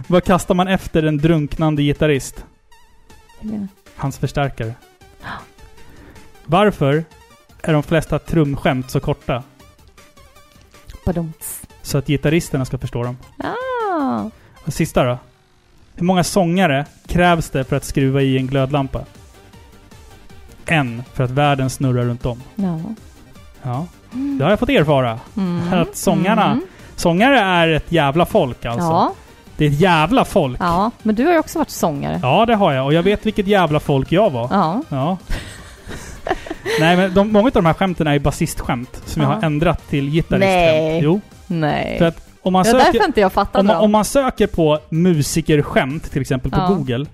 Vad 0.06 0.24
kastar 0.24 0.54
man 0.54 0.68
efter 0.68 1.02
en 1.02 1.18
drunknande 1.18 1.82
gitarrist? 1.82 2.44
Hans 3.96 4.18
förstärkare. 4.18 4.74
Varför 6.44 7.04
är 7.64 7.72
de 7.72 7.82
flesta 7.82 8.18
trumskämt 8.18 8.90
så 8.90 9.00
korta? 9.00 9.42
Badumts. 11.06 11.62
Så 11.82 11.98
att 11.98 12.06
gitarristerna 12.06 12.64
ska 12.64 12.78
förstå 12.78 13.02
dem. 13.02 13.16
Ah. 13.38 14.30
Och 14.66 14.72
sista 14.72 15.04
då. 15.04 15.18
Hur 15.94 16.04
många 16.04 16.24
sångare 16.24 16.86
krävs 17.06 17.50
det 17.50 17.64
för 17.64 17.76
att 17.76 17.84
skruva 17.84 18.22
i 18.22 18.36
en 18.38 18.46
glödlampa? 18.46 19.00
En, 20.66 21.02
för 21.12 21.24
att 21.24 21.30
världen 21.30 21.70
snurrar 21.70 22.04
runt 22.04 22.26
om. 22.26 22.42
Ja. 22.54 22.80
Ja, 23.62 23.86
det 24.10 24.44
har 24.44 24.50
jag 24.50 24.58
fått 24.58 24.68
erfara. 24.68 25.20
Mm. 25.36 25.72
Att 25.72 25.96
sångarna- 25.96 26.50
Mm. 26.52 26.66
Sångare 26.96 27.38
är 27.40 27.68
ett 27.68 27.92
jävla 27.92 28.26
folk 28.26 28.64
alltså. 28.64 28.86
Ja, 28.86 29.14
Det 29.56 29.64
är 29.64 29.68
ett 29.70 29.80
jävla 29.80 30.24
folk. 30.24 30.56
Ja. 30.60 30.64
ja, 30.66 30.90
men 31.02 31.14
du 31.14 31.24
har 31.24 31.32
ju 31.32 31.38
också 31.38 31.58
varit 31.58 31.70
sångare. 31.70 32.18
det 32.46 32.54
har 32.54 32.72
jag. 32.72 32.84
Och 32.84 32.92
jag 32.94 33.02
vet 33.02 33.26
vilket 33.26 33.46
jävla 33.46 33.80
folk 33.80 34.12
jag 34.12 34.30
var. 34.30 34.48
Ja. 34.50 34.82
Ja. 34.88 35.16
Nej, 36.80 36.96
men 36.96 37.14
de, 37.14 37.32
många 37.32 37.46
av 37.46 37.52
de 37.52 37.66
här 37.66 37.72
skämten 37.74 38.06
är 38.06 38.12
ju 38.12 38.18
basistskämt 38.18 39.02
som 39.06 39.22
jag 39.22 39.30
Ja. 39.30 39.34
har 39.34 39.42
ändrat 39.42 39.88
till 39.88 40.10
gitarristskämt. 40.10 40.82
Nej. 40.82 41.00
Jo. 41.02 41.20
Nej. 41.46 41.98
För 41.98 42.04
att 42.04 42.28
om 42.42 42.52
man 42.52 42.64
det 42.64 42.72
var 42.72 42.80
söker... 42.80 42.92
därför 42.92 43.06
inte 43.08 43.20
jag 43.20 43.32
fattade 43.32 43.60
Om 43.60 43.66
man, 43.66 43.76
dem. 43.76 43.84
om 43.84 43.90
man 43.92 44.04
söker 44.04 44.46
på 44.46 44.78
musikerskämt, 44.88 46.10
till 46.10 46.20
exempel 46.20 46.50
på 46.50 46.58
Ja. 46.58 46.66
Google, 46.68 47.06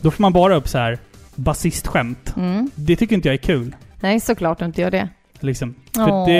då 0.00 0.10
får 0.10 0.22
man 0.22 0.32
bara 0.32 0.54
upp 0.56 0.68
så 0.68 0.78
här 0.78 0.98
basistskämt. 1.34 2.34
Mm. 2.36 2.70
Det 2.74 2.96
tycker 2.96 3.14
inte 3.16 3.28
jag 3.28 3.34
är 3.34 3.38
kul. 3.38 3.76
Nej, 4.00 4.20
såklart 4.20 4.58
du 4.58 4.64
inte 4.64 4.80
gör 4.80 4.90
det. 4.90 5.08
Liksom. 5.42 5.74
Åh. 5.98 6.26
det... 6.26 6.32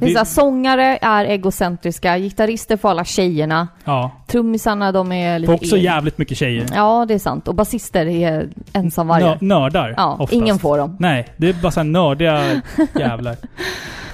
Det 0.00 0.06
är 0.06 0.12
så 0.12 0.18
här, 0.18 0.24
sångare 0.24 0.98
är 1.02 1.24
egocentriska, 1.24 2.18
gitarrister 2.18 2.76
får 2.76 2.88
alla 2.90 3.04
tjejerna, 3.04 3.68
ja. 3.84 4.10
trummisarna 4.26 4.92
de 4.92 5.12
är 5.12 5.38
lite... 5.38 5.52
Får 5.52 5.54
också 5.54 5.76
jävligt 5.76 6.18
mycket 6.18 6.38
tjejer. 6.38 6.66
Ja, 6.74 7.04
det 7.08 7.14
är 7.14 7.18
sant. 7.18 7.48
Och 7.48 7.54
basister 7.54 8.06
är 8.06 8.48
ensamvargar. 8.72 9.34
Nö- 9.34 9.38
nördar. 9.40 9.94
Ja, 9.96 10.12
oftast. 10.12 10.32
ingen 10.32 10.58
får 10.58 10.78
dem. 10.78 10.96
Nej, 11.00 11.28
det 11.36 11.48
är 11.48 11.52
bara 11.52 11.72
så 11.72 11.80
här 11.80 11.84
nördiga 11.84 12.62
jävlar. 12.98 13.36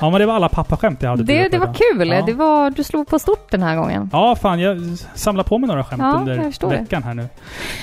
Ja, 0.01 0.11
men 0.11 0.21
det 0.21 0.27
var 0.27 0.35
alla 0.35 0.49
pappaskämt 0.49 1.03
jag 1.03 1.11
hade 1.11 1.23
Det, 1.23 1.49
det 1.49 1.59
var 1.59 1.75
kul. 1.75 2.09
Ja. 2.09 2.23
Det 2.23 2.33
var, 2.33 2.71
du 2.71 2.85
slog 2.85 3.09
på 3.09 3.19
stort 3.19 3.51
den 3.51 3.63
här 3.63 3.77
gången. 3.77 4.11
Ja, 4.13 4.37
fan 4.37 4.61
jag 4.61 4.79
samlar 5.15 5.45
på 5.45 5.59
mig 5.59 5.69
några 5.69 5.85
skämt 5.85 6.03
Ja, 6.03 6.13
under 6.19 6.43
förstår 6.43 6.71
det. 6.71 6.77
veckan 6.77 7.03
här 7.03 7.15
nu. 7.15 7.29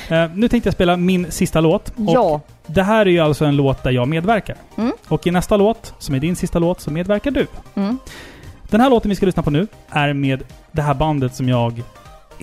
Eh, 0.10 0.30
nu 0.34 0.48
tänkte 0.48 0.68
jag 0.68 0.74
spela 0.74 0.98
min 0.98 1.32
sista 1.32 1.62
låt. 1.62 1.94
Ja. 1.96 2.42
Det 2.66 2.84
här 2.84 3.06
är 3.06 3.10
ju 3.10 3.20
alltså 3.20 3.46
en 3.46 3.56
låt 3.56 3.84
där 3.84 3.92
jag 3.92 4.08
medverkar. 4.08 4.56
Mm. 4.78 4.92
Och 5.08 5.28
i 5.28 5.32
nästa 5.32 5.58
låt, 5.58 5.94
som 6.00 6.16
är 6.16 6.20
din 6.20 6.36
sista 6.36 6.60
låt, 6.60 6.82
så 6.82 6.92
medverkar 6.92 7.32
du. 7.32 7.48
Mm. 7.76 7.98
Den 8.70 8.82
här 8.82 8.90
låten 8.90 9.10
vi 9.10 9.16
ska 9.16 9.26
lyssna 9.26 9.44
på 9.44 9.52
nu 9.52 9.68
är 9.90 10.14
med 10.14 10.44
det 10.72 10.82
här 10.82 10.94
bandet 10.94 11.36
som 11.36 11.50
jag, 11.50 11.84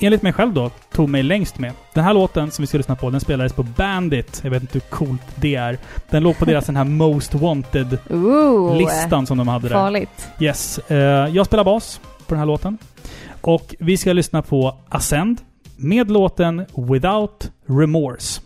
enligt 0.00 0.22
mig 0.22 0.32
själv 0.32 0.52
då, 0.52 0.70
tog 0.92 1.08
mig 1.08 1.22
längst 1.22 1.58
med. 1.58 1.72
Den 1.94 2.04
här 2.04 2.14
låten 2.14 2.50
som 2.50 2.62
vi 2.62 2.66
ska 2.66 2.76
lyssna 2.78 2.96
på, 2.96 3.10
den 3.10 3.20
spelades 3.20 3.52
på 3.52 3.62
Bandit. 3.62 4.40
Jag 4.44 4.50
vet 4.50 4.62
inte 4.62 4.72
hur 4.72 4.80
coolt 4.80 5.22
det 5.34 5.54
är. 5.54 5.78
Den 6.10 6.22
låg 6.22 6.38
på 6.38 6.44
deras 6.44 6.66
den 6.66 6.76
här 6.76 6.84
Most 6.84 7.34
Wanted-listan 7.34 9.26
som 9.26 9.38
de 9.38 9.48
hade 9.48 9.68
där. 9.68 9.74
farligt. 9.74 10.28
Yes. 10.40 10.78
Eh, 10.78 10.96
jag 11.28 11.46
spelar 11.46 11.64
bas 11.64 12.00
på 12.26 12.34
den 12.34 12.38
här 12.38 12.46
låten. 12.46 12.78
Och 13.40 13.74
vi 13.78 13.96
ska 13.96 14.12
lyssna 14.12 14.42
på 14.42 14.74
Ascend 14.88 15.40
med 15.76 16.10
låten 16.10 16.66
Without 16.74 17.50
Remorse. 17.66 18.40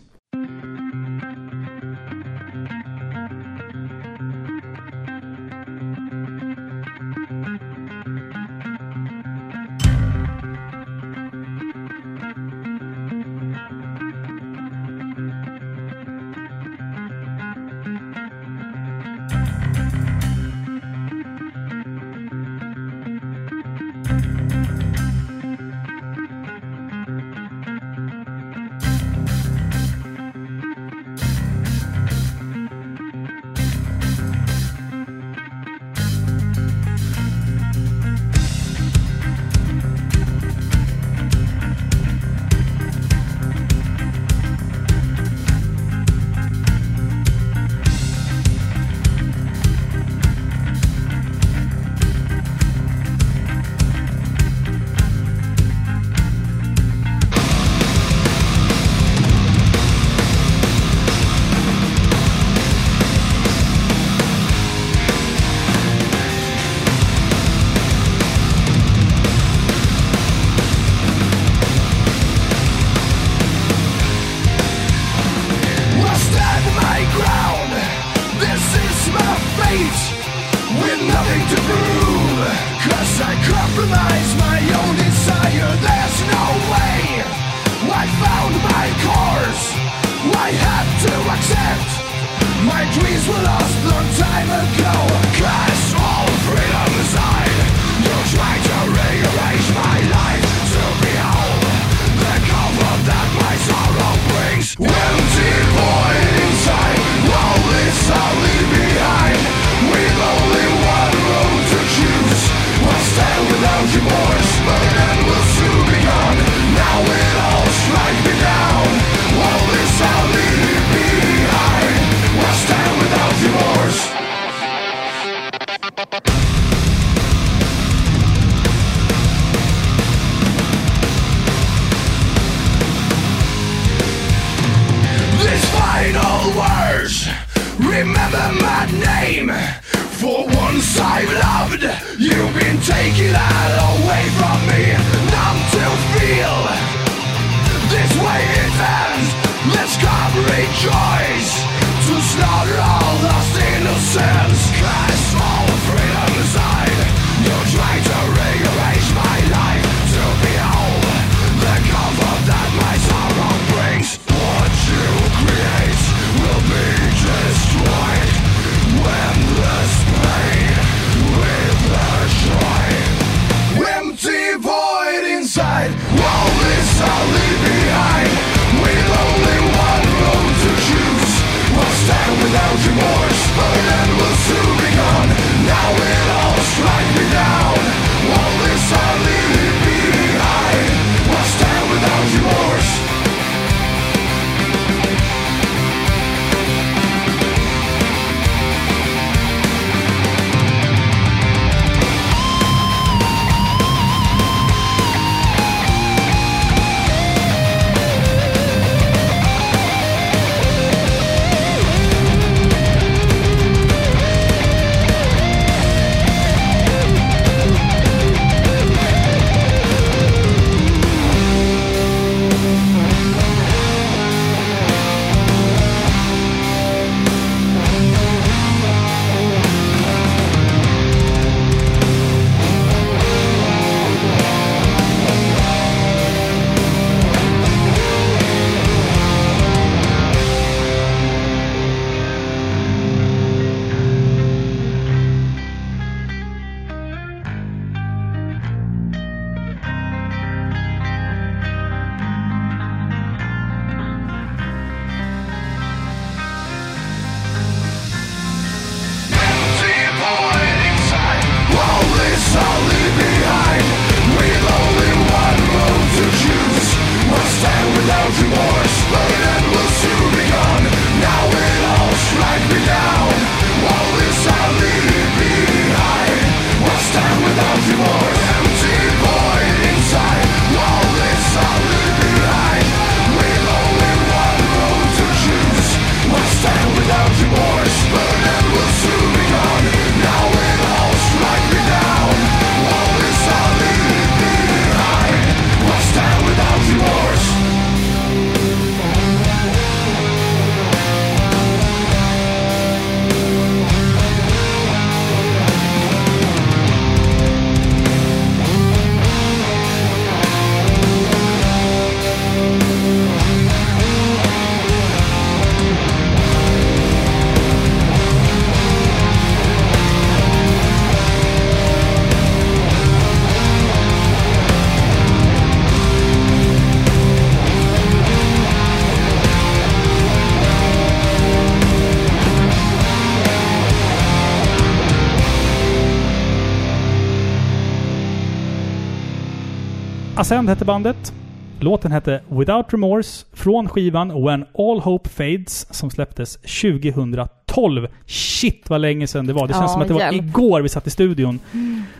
Ascend 340.45 340.69
hette 340.69 340.85
bandet. 340.85 341.33
Låten 341.79 342.11
hette 342.11 342.41
Without 342.47 342.93
Remorse 342.93 343.45
från 343.53 343.89
skivan 343.89 344.43
When 344.45 344.65
All 344.77 344.99
Hope 344.99 345.29
Fades 345.29 345.93
som 345.93 346.09
släpptes 346.09 346.55
2012. 346.55 348.07
Shit 348.25 348.89
vad 348.89 349.01
länge 349.01 349.27
sedan 349.27 349.47
det 349.47 349.53
var. 349.53 349.67
Det 349.67 349.73
känns 349.73 349.83
Ja, 349.83 349.87
som 349.87 350.01
att 350.01 350.07
det 350.07 350.13
var 350.13 350.21
hjälp. 350.21 350.35
igår 350.45 350.81
vi 350.81 350.89
satt 350.89 351.07
i 351.07 351.09
studion 351.09 351.59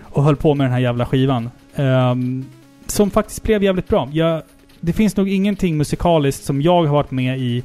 och 0.03 0.23
höll 0.23 0.35
på 0.35 0.53
med 0.53 0.65
den 0.65 0.71
här 0.71 0.79
jävla 0.79 1.05
skivan. 1.05 1.49
Ehm, 1.75 2.45
som 2.87 3.11
faktiskt 3.11 3.43
blev 3.43 3.63
jävligt 3.63 3.87
bra. 3.87 4.09
Jag, 4.11 4.41
det 4.79 4.93
finns 4.93 5.17
nog 5.17 5.29
ingenting 5.29 5.77
musikaliskt 5.77 6.43
som 6.43 6.61
jag 6.61 6.83
har 6.83 6.93
varit 6.93 7.11
med 7.11 7.39
i 7.39 7.63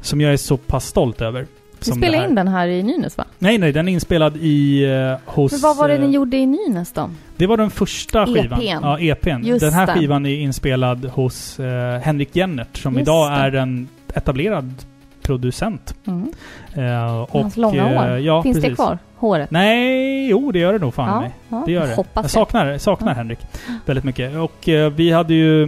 som 0.00 0.20
jag 0.20 0.32
är 0.32 0.36
så 0.36 0.56
pass 0.56 0.86
stolt 0.86 1.20
över. 1.20 1.46
Det 1.86 1.92
spelade 1.92 2.24
in 2.28 2.34
den 2.34 2.48
här 2.48 2.68
i 2.68 2.82
Nynäs 2.82 3.18
va? 3.18 3.24
Nej, 3.38 3.58
nej, 3.58 3.72
den 3.72 3.88
är 3.88 3.92
inspelad 3.92 4.36
i 4.36 4.86
uh, 4.86 5.16
hos... 5.24 5.52
Men 5.52 5.60
vad 5.60 5.76
var 5.76 5.88
det 5.88 5.94
eh, 5.94 6.00
ni 6.00 6.10
gjorde 6.10 6.36
i 6.36 6.46
Nynäs 6.46 6.92
då? 6.92 7.10
Det 7.36 7.46
var 7.46 7.56
den 7.56 7.70
första 7.70 8.26
skivan. 8.26 8.60
EP:n. 8.62 8.80
Ja, 8.82 8.98
EPn. 8.98 9.44
Just 9.46 9.60
den 9.60 9.72
här 9.72 9.86
det. 9.86 9.92
skivan 9.92 10.26
är 10.26 10.34
inspelad 10.40 11.04
hos 11.04 11.60
eh, 11.60 12.00
Henrik 12.00 12.36
Jennert 12.36 12.76
som 12.76 12.94
Just 12.94 13.02
idag 13.02 13.30
det. 13.30 13.36
är 13.36 13.52
en 13.52 13.88
etablerad 14.14 14.74
producent. 15.22 15.94
Mm. 16.06 16.32
Eh, 16.74 17.20
och, 17.22 17.40
Hans 17.40 17.56
långa 17.56 17.88
eh, 17.92 18.08
hår. 18.10 18.18
Ja, 18.18 18.42
Finns 18.42 18.56
precis. 18.56 18.70
det 18.70 18.74
kvar? 18.76 18.98
Håret? 19.16 19.50
Nej, 19.50 20.28
jo 20.30 20.52
det 20.52 20.58
gör 20.58 20.72
det 20.72 20.78
nog 20.78 20.94
fan 20.94 21.08
Ja, 21.08 21.20
mig. 21.20 21.30
ja, 21.48 21.62
Det 21.66 21.72
gör 21.72 21.86
det. 21.86 21.94
hoppas 21.94 22.14
jag 22.14 22.24
jag. 22.24 22.30
saknar, 22.30 22.78
saknar 22.78 23.08
Ja. 23.08 23.14
Henrik 23.14 23.38
väldigt 23.86 24.04
mycket. 24.04 24.36
Och 24.36 24.68
eh, 24.68 24.90
vi 24.92 25.10
hade 25.10 25.34
ju 25.34 25.62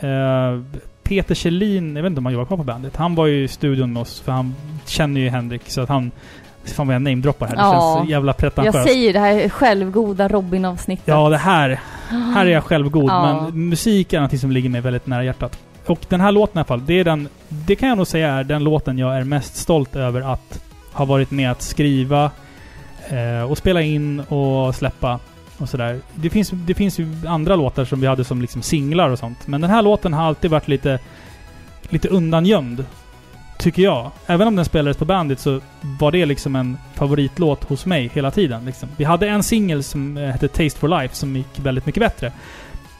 eh, 0.00 0.60
Peter 1.08 1.34
Kjellin, 1.34 1.96
jag 1.96 2.02
vet 2.02 2.10
inte 2.10 2.18
om 2.18 2.24
han 2.26 2.32
jobbar 2.32 2.44
kvar 2.46 2.56
på 2.56 2.62
bandet. 2.64 2.96
Han 2.96 3.14
var 3.14 3.26
ju 3.26 3.44
i 3.44 3.48
studion 3.48 3.92
med 3.92 4.02
oss 4.02 4.20
för 4.20 4.32
han 4.32 4.54
känner 4.86 5.20
ju 5.20 5.28
Henrik 5.28 5.62
så 5.70 5.80
att 5.80 5.88
han... 5.88 6.10
Fan 6.64 6.86
vad 6.86 6.94
jag 6.94 7.02
namedroppar 7.02 7.46
här. 7.46 7.56
Det 7.56 7.62
Ja. 7.62 7.96
känns 7.98 8.10
jävla 8.10 8.32
pretentiöst. 8.32 8.74
Jag 8.76 8.86
säger 8.86 9.12
det 9.12 9.18
här 9.18 9.48
självgoda 9.48 10.28
Robin-avsnittet. 10.28 11.08
Ja, 11.08 11.28
det 11.28 11.36
här. 11.36 11.80
Här 12.08 12.46
är 12.46 12.50
jag 12.50 12.64
självgod, 12.64 13.10
Ja. 13.10 13.48
men 13.52 13.68
musik 13.68 14.12
är 14.12 14.16
någonting 14.16 14.38
som 14.38 14.50
ligger 14.50 14.68
mig 14.68 14.80
väldigt 14.80 15.06
nära 15.06 15.24
hjärtat. 15.24 15.58
Och 15.86 15.98
den 16.08 16.20
här 16.20 16.32
låten 16.32 16.56
i 16.56 16.58
alla 16.58 16.64
fall, 16.64 16.86
det 16.86 16.94
är 17.00 17.04
den... 17.04 17.28
Det 17.48 17.76
kan 17.76 17.88
jag 17.88 17.98
nog 17.98 18.06
säga 18.06 18.28
är 18.32 18.44
den 18.44 18.64
låten 18.64 18.98
jag 18.98 19.16
är 19.16 19.24
mest 19.24 19.56
stolt 19.56 19.96
över 19.96 20.32
att 20.32 20.60
ha 20.92 21.04
varit 21.04 21.30
med 21.30 21.50
att 21.50 21.62
skriva 21.62 22.30
eh, 23.08 23.50
och 23.50 23.58
spela 23.58 23.82
in 23.82 24.20
och 24.20 24.74
släppa 24.74 25.18
och 25.58 25.68
sådär. 25.68 26.00
Det 26.14 26.30
finns, 26.30 26.50
det 26.50 26.74
finns 26.74 26.98
ju 26.98 27.14
andra 27.26 27.56
låtar 27.56 27.84
som 27.84 28.00
vi 28.00 28.06
hade 28.06 28.24
som 28.24 28.42
liksom 28.42 28.62
singlar 28.62 29.10
och 29.10 29.18
sånt. 29.18 29.46
Men 29.46 29.60
den 29.60 29.70
här 29.70 29.82
låten 29.82 30.12
har 30.12 30.22
alltid 30.22 30.50
varit 30.50 30.68
lite, 30.68 30.98
lite 31.82 32.08
undangömd. 32.08 32.84
Tycker 33.58 33.82
jag. 33.82 34.10
Även 34.26 34.48
om 34.48 34.56
den 34.56 34.64
spelades 34.64 34.96
på 34.96 35.04
bandet 35.04 35.40
så 35.40 35.60
var 35.80 36.12
det 36.12 36.26
liksom 36.26 36.56
en 36.56 36.78
favoritlåt 36.94 37.64
hos 37.64 37.86
mig 37.86 38.10
hela 38.14 38.30
tiden. 38.30 38.64
Liksom. 38.64 38.88
Vi 38.96 39.04
hade 39.04 39.28
en 39.28 39.42
singel 39.42 39.82
som 39.82 40.16
eh, 40.16 40.24
hette 40.24 40.48
Taste 40.48 40.78
for 40.78 41.00
Life 41.00 41.14
som 41.14 41.36
gick 41.36 41.58
väldigt 41.58 41.86
mycket 41.86 42.00
bättre. 42.00 42.32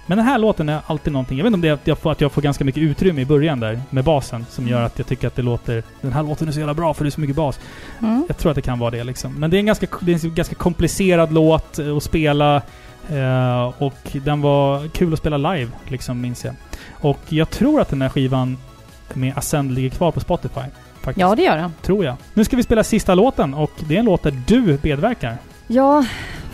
Men 0.08 0.18
den 0.18 0.26
här 0.26 0.38
låten 0.38 0.68
är 0.68 0.80
alltid 0.86 1.12
någonting. 1.12 1.38
Jag 1.38 1.44
vet 1.44 1.48
inte 1.48 1.54
om 1.54 1.60
det 1.60 1.68
är 1.68 1.72
att 1.72 1.86
jag 1.86 1.98
får, 1.98 2.12
att 2.12 2.20
jag 2.20 2.32
får 2.32 2.42
ganska 2.42 2.64
mycket 2.64 2.82
utrymme 2.82 3.20
i 3.20 3.24
början 3.24 3.60
där 3.60 3.80
med 3.90 4.04
basen 4.04 4.46
som 4.50 4.68
gör 4.68 4.82
att 4.82 4.98
jag 4.98 5.06
tycker 5.06 5.26
att 5.26 5.36
det 5.36 5.42
låter... 5.42 5.82
Den 6.00 6.12
här 6.12 6.22
låten 6.22 6.48
är 6.48 6.52
så 6.52 6.58
jävla 6.58 6.74
bra 6.74 6.94
för 6.94 7.04
det 7.04 7.08
är 7.08 7.10
så 7.10 7.20
mycket 7.20 7.36
bas. 7.36 7.60
Mm. 7.98 8.24
Jag 8.28 8.38
tror 8.38 8.50
att 8.50 8.56
det 8.56 8.62
kan 8.62 8.78
vara 8.78 8.90
det 8.90 9.04
liksom. 9.04 9.34
Men 9.34 9.50
det 9.50 9.56
är 9.56 9.58
en 9.58 9.66
ganska, 9.66 9.86
det 10.00 10.12
är 10.12 10.24
en 10.24 10.34
ganska 10.34 10.54
komplicerad 10.54 11.32
låt 11.32 11.78
eh, 11.78 11.96
att 11.96 12.02
spela. 12.02 12.62
Eh, 13.08 13.72
och 13.78 14.16
den 14.24 14.40
var 14.40 14.88
kul 14.88 15.12
att 15.12 15.18
spela 15.18 15.36
live, 15.36 15.70
liksom, 15.88 16.20
minns 16.20 16.44
jag. 16.44 16.54
Och 17.00 17.20
jag 17.28 17.50
tror 17.50 17.80
att 17.80 17.88
den 17.88 18.02
här 18.02 18.08
skivan 18.08 18.56
med 19.14 19.38
Ascend 19.38 19.72
ligger 19.72 19.90
kvar 19.90 20.12
på 20.12 20.20
Spotify. 20.20 20.60
Faktiskt. 20.94 21.20
Ja, 21.20 21.34
det 21.34 21.42
gör 21.42 21.56
den. 21.56 21.72
Tror 21.82 22.04
jag. 22.04 22.16
Nu 22.34 22.44
ska 22.44 22.56
vi 22.56 22.62
spela 22.62 22.84
sista 22.84 23.14
låten 23.14 23.54
och 23.54 23.72
det 23.88 23.94
är 23.94 23.98
en 23.98 24.04
låt 24.04 24.22
där 24.22 24.42
du 24.46 24.78
medverkar. 24.82 25.36
Ja, 25.66 26.04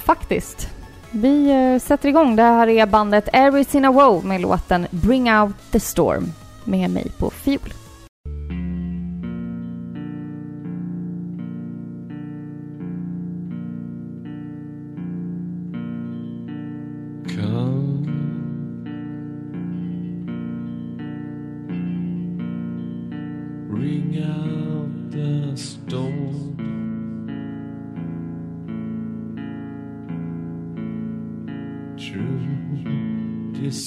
faktiskt. 0.05 0.74
Vi 1.17 1.51
eh, 1.51 1.81
sätter 1.81 2.09
igång. 2.09 2.37
Det 2.37 2.43
här 2.43 2.69
är 2.69 2.87
bandet 2.87 3.29
Every 3.33 3.65
in 3.73 3.85
a 3.85 3.93
Woe 3.93 4.23
med 4.23 4.41
låten 4.41 4.87
Bring 4.91 5.33
Out 5.33 5.55
the 5.71 5.81
Storm 5.81 6.33
med 6.65 6.91
mig 6.91 7.11
på 7.19 7.31
fiol. 7.31 7.84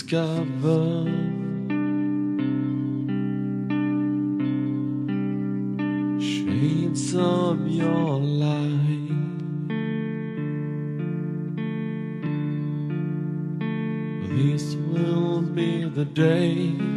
Discover 0.08 1.04
shades 6.18 7.14
of 7.14 7.68
your 7.68 8.20
life. 8.20 8.88
This 14.30 14.76
will 14.76 15.42
be 15.42 15.90
the 15.90 16.06
day. 16.06 16.97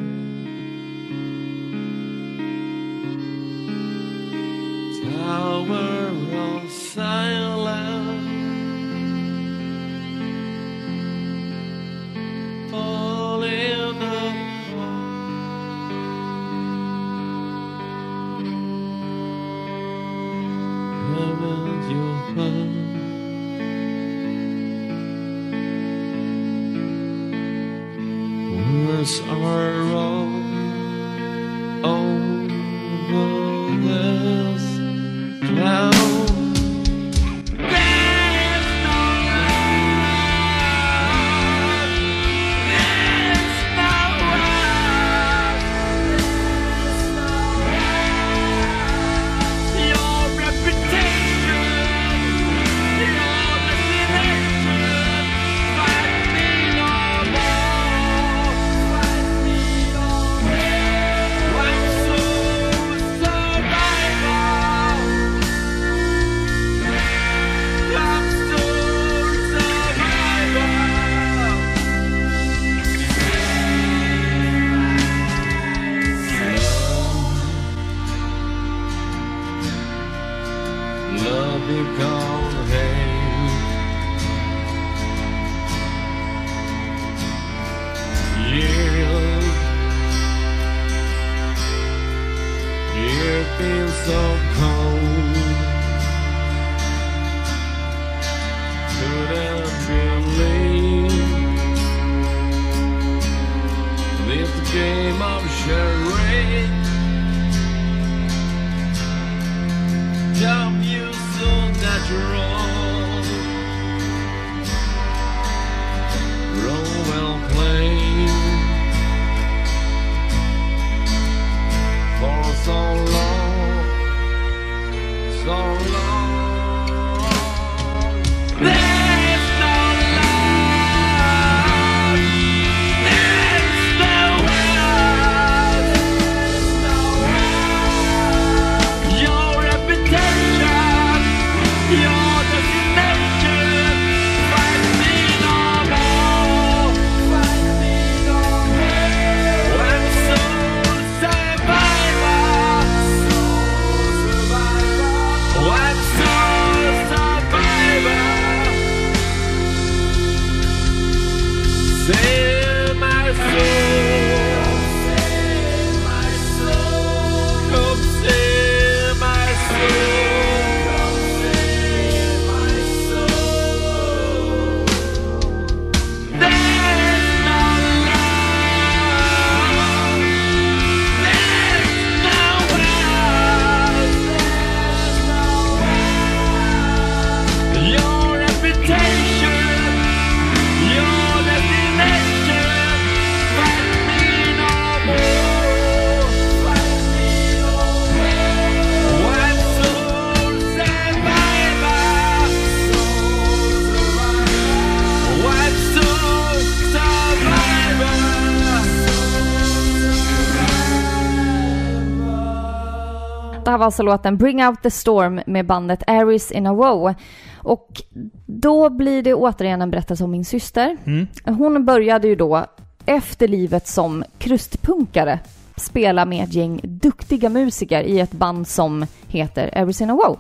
Alltså 213.90 214.02
låten 214.02 214.36
Bring 214.36 214.66
Out 214.66 214.82
The 214.82 214.90
Storm 214.90 215.40
med 215.46 215.66
bandet 215.66 216.02
Aries 216.06 216.52
in 216.52 216.66
a 216.66 216.72
Woe. 216.72 217.14
Och 217.56 218.02
då 218.46 218.90
blir 218.90 219.22
det 219.22 219.34
återigen 219.34 219.82
en 219.82 219.90
berättelse 219.90 220.24
om 220.24 220.30
min 220.30 220.44
syster. 220.44 220.96
Mm. 221.06 221.26
Hon 221.44 221.84
började 221.84 222.28
ju 222.28 222.34
då 222.34 222.66
efter 223.06 223.48
livet 223.48 223.88
som 223.88 224.24
krustpunkare 224.38 225.38
spela 225.76 226.24
med 226.24 226.44
ett 226.44 226.54
gäng 226.54 226.80
duktiga 226.82 227.48
musiker 227.48 228.02
i 228.02 228.20
ett 228.20 228.32
band 228.32 228.68
som 228.68 229.06
heter 229.28 229.78
Aries 229.78 230.00
in 230.00 230.10
a 230.10 230.14
Woe. 230.14 230.36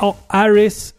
Ja, 0.00 0.16
Aris 0.26 0.94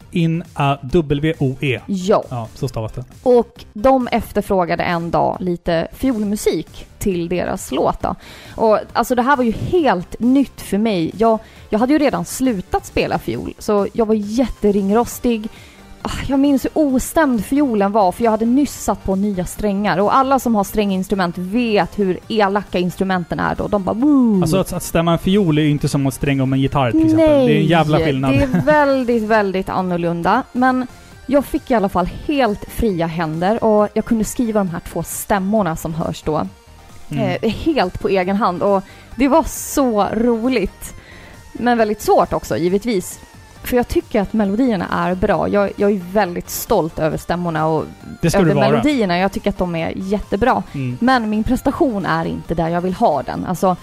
W-O-E. 0.81 1.81
Ja. 1.87 2.23
Ja, 2.29 2.47
så 2.55 2.67
stavas 2.67 2.91
det. 2.91 3.03
Och 3.23 3.65
de 3.73 4.07
efterfrågade 4.07 4.83
en 4.83 5.11
dag 5.11 5.37
lite 5.39 5.87
fiolmusik 5.93 6.85
till 6.99 7.29
deras 7.29 7.71
låt 7.71 8.01
då. 8.01 8.15
Och 8.55 8.79
alltså 8.93 9.15
det 9.15 9.21
här 9.21 9.37
var 9.37 9.43
ju 9.43 9.51
helt 9.51 10.19
nytt 10.19 10.61
för 10.61 10.77
mig. 10.77 11.11
Jag, 11.17 11.39
jag 11.69 11.79
hade 11.79 11.93
ju 11.93 11.99
redan 11.99 12.25
slutat 12.25 12.85
spela 12.85 13.19
fiol, 13.19 13.53
så 13.59 13.87
jag 13.93 14.05
var 14.05 14.15
jätteringrostig. 14.15 15.49
Ah, 16.01 16.09
Jag 16.27 16.39
minns 16.39 16.65
hur 16.65 16.71
ostämd 16.73 17.45
fiolen 17.45 17.91
var 17.91 18.11
för 18.11 18.23
jag 18.23 18.31
hade 18.31 18.45
nyss 18.45 18.83
satt 18.83 19.03
på 19.03 19.15
nya 19.15 19.45
strängar 19.45 19.97
och 19.97 20.15
alla 20.15 20.39
som 20.39 20.55
har 20.55 20.63
stränginstrument 20.63 21.37
vet 21.37 21.99
hur 21.99 22.19
elaka 22.27 22.79
instrumenten 22.79 23.39
är 23.39 23.55
då. 23.55 23.67
De 23.67 23.83
bara 23.83 23.93
Woo! 23.95 24.41
Alltså 24.41 24.57
att, 24.57 24.73
att 24.73 24.83
stämma 24.83 25.11
en 25.13 25.19
fiol 25.19 25.57
är 25.57 25.61
ju 25.61 25.69
inte 25.69 25.89
som 25.89 26.07
att 26.07 26.13
stränga 26.13 26.43
om 26.43 26.53
en 26.53 26.59
gitarr 26.59 26.91
till 26.91 27.03
exempel. 27.03 27.27
Nej, 27.37 27.47
Det 27.47 27.53
är 27.53 27.59
en 27.59 27.65
jävla 27.65 27.97
skillnad. 27.97 28.31
det 28.31 28.43
är 28.43 28.61
väldigt, 28.65 29.23
väldigt 29.23 29.69
annorlunda. 29.69 30.43
Men 30.51 30.87
jag 31.25 31.45
fick 31.45 31.71
i 31.71 31.73
alla 31.73 31.89
fall 31.89 32.09
helt 32.27 32.65
fria 32.69 33.07
händer 33.07 33.63
och 33.63 33.87
jag 33.93 34.05
kunde 34.05 34.23
skriva 34.23 34.59
de 34.59 34.69
här 34.69 34.79
två 34.79 35.03
stämmorna 35.03 35.75
som 35.75 35.93
hörs 35.93 36.21
då. 36.23 36.47
Mm. 37.11 37.37
Eh, 37.41 37.49
helt 37.51 37.99
på 37.99 38.09
egen 38.09 38.35
hand 38.35 38.61
och 38.63 38.83
det 39.15 39.27
var 39.27 39.43
så 39.43 40.07
roligt. 40.13 40.93
Men 41.53 41.77
väldigt 41.77 42.01
svårt 42.01 42.33
också, 42.33 42.57
givetvis. 42.57 43.19
För 43.63 43.77
jag 43.77 43.87
tycker 43.87 44.21
att 44.21 44.33
melodierna 44.33 44.87
är 44.91 45.15
bra. 45.15 45.47
Jag, 45.47 45.71
jag 45.75 45.91
är 45.91 46.01
väldigt 46.11 46.49
stolt 46.49 46.99
över 46.99 47.17
stämmorna 47.17 47.67
och 47.67 47.85
över 48.33 48.55
melodierna. 48.55 49.17
Jag 49.17 49.31
tycker 49.31 49.49
att 49.49 49.57
de 49.57 49.75
är 49.75 49.93
jättebra. 49.95 50.63
Mm. 50.73 50.97
Men 51.01 51.29
min 51.29 51.43
prestation 51.43 52.05
är 52.05 52.25
inte 52.25 52.55
där 52.55 52.69
jag 52.69 52.81
vill 52.81 52.93
ha 52.93 53.23
den. 53.23 53.45
Alltså, 53.45 53.75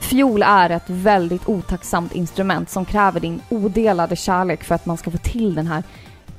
fiol 0.00 0.42
är 0.42 0.70
ett 0.70 0.90
väldigt 0.90 1.48
otacksamt 1.48 2.14
instrument 2.14 2.70
som 2.70 2.84
kräver 2.84 3.20
din 3.20 3.40
odelade 3.48 4.16
kärlek 4.16 4.64
för 4.64 4.74
att 4.74 4.86
man 4.86 4.96
ska 4.96 5.10
få 5.10 5.18
till 5.18 5.54
den 5.54 5.66
här 5.66 5.82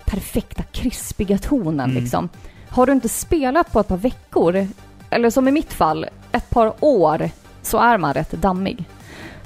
perfekta 0.06 0.64
krispiga 0.64 1.38
tonen 1.38 1.90
Mm. 1.90 2.04
liksom. 2.04 2.30
Har 2.70 2.86
du 2.86 2.92
inte 2.92 3.10
spelat 3.10 3.72
på 3.72 3.80
ett 3.80 3.88
par 3.88 3.98
veckor, 3.98 4.68
eller 5.10 5.30
som 5.30 5.48
i 5.48 5.52
mitt 5.52 5.74
fall, 5.74 6.06
ett 6.32 6.50
par 6.50 6.74
år, 6.80 7.30
så 7.62 7.78
är 7.78 7.98
man 7.98 8.14
rätt 8.14 8.32
dammig. 8.32 8.86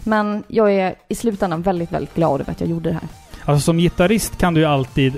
Men 0.03 0.44
jag 0.48 0.74
är 0.74 0.95
i 1.07 1.16
slutändan 1.16 1.62
väldigt, 1.62 1.91
väldigt 1.91 2.16
glad 2.16 2.41
över 2.41 2.52
att 2.52 2.60
jag 2.60 2.70
gjorde 2.70 2.90
det 2.90 2.94
här. 2.94 3.07
Alltså 3.45 3.63
som 3.65 3.77
gitarrist 3.77 4.38
kan 4.38 4.53
du 4.53 4.59
ju 4.61 4.65
alltid 4.67 5.13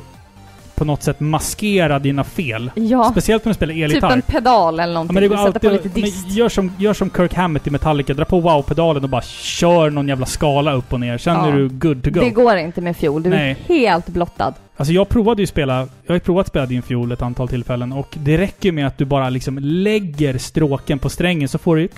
på 0.75 0.85
något 0.85 1.03
sätt 1.03 1.19
maskera 1.19 1.99
dina 1.99 2.23
fel. 2.23 2.71
Ja, 2.75 3.03
Speciellt 3.11 3.45
när 3.45 3.49
du 3.49 3.53
spelar 3.55 3.73
typ 3.73 3.83
elgitarr. 3.83 4.11
en 4.11 4.21
pedal 4.21 4.79
eller 4.79 4.83
Ja, 4.89 4.93
någonting. 4.93 5.13
men 5.13 5.23
det 5.23 5.27
går 5.29 5.37
sätter 5.37 5.59
på 5.59 5.67
alltid, 5.75 5.83
lite 5.95 5.99
dist. 6.01 6.31
gör, 6.31 6.49
som, 6.49 6.71
gör 6.77 6.93
som 6.93 7.09
Kirk 7.09 7.33
Hammett 7.33 7.67
i 7.67 7.69
Metallica. 7.69 8.13
Dra 8.13 8.25
på 8.25 8.39
wow-pedalen 8.39 9.03
och 9.03 9.09
bara 9.09 9.21
kör 9.21 9.89
någon 9.89 10.07
jävla 10.07 10.25
skala 10.25 10.73
upp 10.73 10.93
och 10.93 10.99
ner. 10.99 11.17
Sen 11.17 11.33
Ja. 11.35 11.47
är 11.47 11.51
du 11.51 11.69
good 11.69 12.03
to 12.03 12.09
go. 12.09 12.19
Det 12.19 12.29
går 12.29 12.55
inte 12.57 12.81
med 12.81 12.97
fiol. 12.97 13.23
Du 13.23 13.29
Nej. 13.29 13.57
är 13.67 13.73
helt 13.75 14.07
blottad. 14.07 14.53
Alltså 14.79 14.93
jag 14.93 15.09
provade 15.09 15.41
ju 15.41 15.47
spela, 15.47 15.87
jag 16.05 16.13
har 16.15 16.19
provat 16.19 16.47
spela 16.47 16.65
din 16.65 16.81
fiol 16.81 17.11
ett 17.11 17.21
antal 17.21 17.47
tillfällen 17.47 17.93
och 17.93 18.07
det 18.13 18.37
räcker 18.37 18.71
med 18.71 18.87
att 18.87 18.97
du 18.97 19.05
bara 19.05 19.29
liksom 19.29 19.57
lägger 19.61 20.37
stråken 20.37 20.99
på 20.99 21.09
strängen 21.09 21.47
så 21.49 21.57
får 21.57 21.75
du 21.75 21.89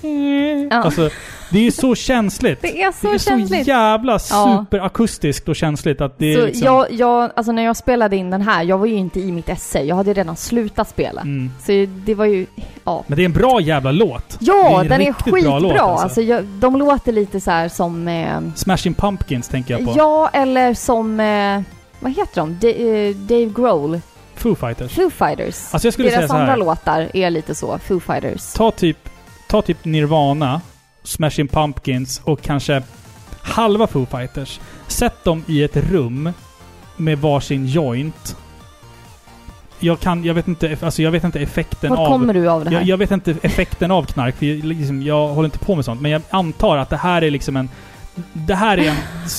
Ja. 0.72 0.76
Alltså, 0.84 1.10
det 1.52 1.60
är 1.60 1.64
ju 1.64 1.72
så 1.72 1.96
känsligt. 1.96 2.62
Det 2.62 2.82
är 2.82 2.92
så 2.92 3.08
det 3.08 3.14
är 3.14 3.18
känsligt. 3.18 3.64
så 3.66 3.70
jävla 3.70 4.12
Ja. 4.30 4.66
superakustiskt 4.70 5.50
och 5.50 5.56
känsligt 5.56 6.02
att 6.02 6.20
det 6.20 6.34
är 6.34 6.38
Så 6.40 6.46
liksom... 6.46 6.66
jag, 6.66 6.92
jag, 6.92 7.32
alltså 7.36 7.52
när 7.52 7.64
jag 7.64 7.78
spelade 7.78 8.16
in 8.16 8.30
den 8.30 8.42
här, 8.42 8.64
jag 8.64 8.78
var 8.78 8.86
ju 8.86 8.96
inte 8.96 9.20
i 9.20 9.32
mitt 9.32 9.50
esse. 9.50 9.80
Jag 9.82 9.96
hade 9.96 10.14
redan 10.14 10.36
slutat 10.36 10.90
spela. 10.90 11.22
Mm. 11.22 11.52
Så 11.66 11.72
det 12.06 12.16
var 12.16 12.26
ju, 12.26 12.46
ja. 12.84 13.04
Men 13.08 13.16
det 13.16 13.24
är 13.24 13.26
en 13.26 13.34
bra 13.34 13.62
jävla 13.62 13.92
låt. 13.92 14.38
Ja, 14.40 14.80
är 14.80 14.84
en 14.84 14.90
den 14.90 15.02
är 15.02 15.14
skitbra. 15.14 15.60
låt, 15.60 15.72
alltså. 15.72 16.04
alltså. 16.04 16.22
jag, 16.22 16.44
de 16.46 16.76
låter 16.78 17.12
lite 17.12 17.42
så 17.42 17.52
här 17.52 17.70
som... 17.70 18.08
Eh, 18.08 18.40
Smashing 18.56 18.94
Pumpkins 18.94 19.48
tänker 19.48 19.74
jag 19.74 19.86
på. 19.86 19.94
ja, 19.98 20.30
eller 20.34 20.74
som... 20.74 21.20
Eh, 21.20 21.62
vad 22.00 22.12
heter 22.12 22.36
de? 22.42 22.58
Da- 22.62 22.68
eh, 22.68 23.16
Dave 23.16 23.46
Grohl. 23.46 24.02
Foo 24.36 24.56
Fighters. 24.56 24.92
Foo 24.92 25.10
Fighters. 25.10 25.74
Alltså 25.74 25.88
jag 25.88 25.94
skulle 25.94 26.10
säga 26.10 26.20
Deras 26.20 26.32
så 26.32 26.38
andra 26.38 26.52
här. 26.52 26.58
låtar 26.58 27.10
är 27.14 27.30
lite 27.30 27.56
så. 27.56 27.80
Foo 27.80 28.00
Fighters. 28.00 28.54
Ta 28.54 28.72
typ, 28.72 28.98
ta 29.48 29.62
typ 29.62 29.86
Nirvana, 29.86 30.62
Smashing 31.04 31.48
Pumpkins 31.48 32.22
och 32.24 32.42
kanske 32.42 32.84
halva 33.42 33.88
Foo 33.88 34.06
Fighters. 34.06 34.60
Sätt 34.88 35.24
dem 35.24 35.44
i 35.48 35.64
ett 35.64 35.76
rum 35.78 36.34
med 36.98 37.18
varsin 37.20 37.68
joint. 37.68 38.36
Jag 39.80 40.00
kan, 40.00 40.24
jag 40.24 40.34
vet 40.34 40.48
inte, 40.48 40.78
alltså 40.82 41.02
jag 41.02 41.12
vet 41.12 41.24
inte 41.24 41.40
effekten 41.40 41.90
Vart 41.90 42.00
av... 42.00 42.08
kommer 42.08 42.34
du 42.34 42.50
av 42.50 42.64
det 42.64 42.70
här? 42.70 42.78
Jag, 42.78 42.88
jag 42.88 42.98
vet 42.98 43.12
inte 43.12 43.36
effekten 43.42 43.92
av 43.92 44.04
knark, 44.06 44.36
för 44.36 44.46
jag, 44.46 44.66
liksom, 44.66 45.02
jag 45.04 45.28
håller 45.28 45.46
inte 45.48 45.60
på 45.60 45.76
med 45.76 45.86
sånt. 45.86 46.02
Men 46.02 46.12
jag 46.12 46.22
antar 46.30 46.78
att 46.78 46.90
det 46.90 46.98
här 46.98 47.22
är 47.22 47.32
liksom 47.32 47.56
en... 47.56 47.70
Det 48.34 48.56
här 48.56 48.78
är 48.78 48.90
en, 48.90 48.96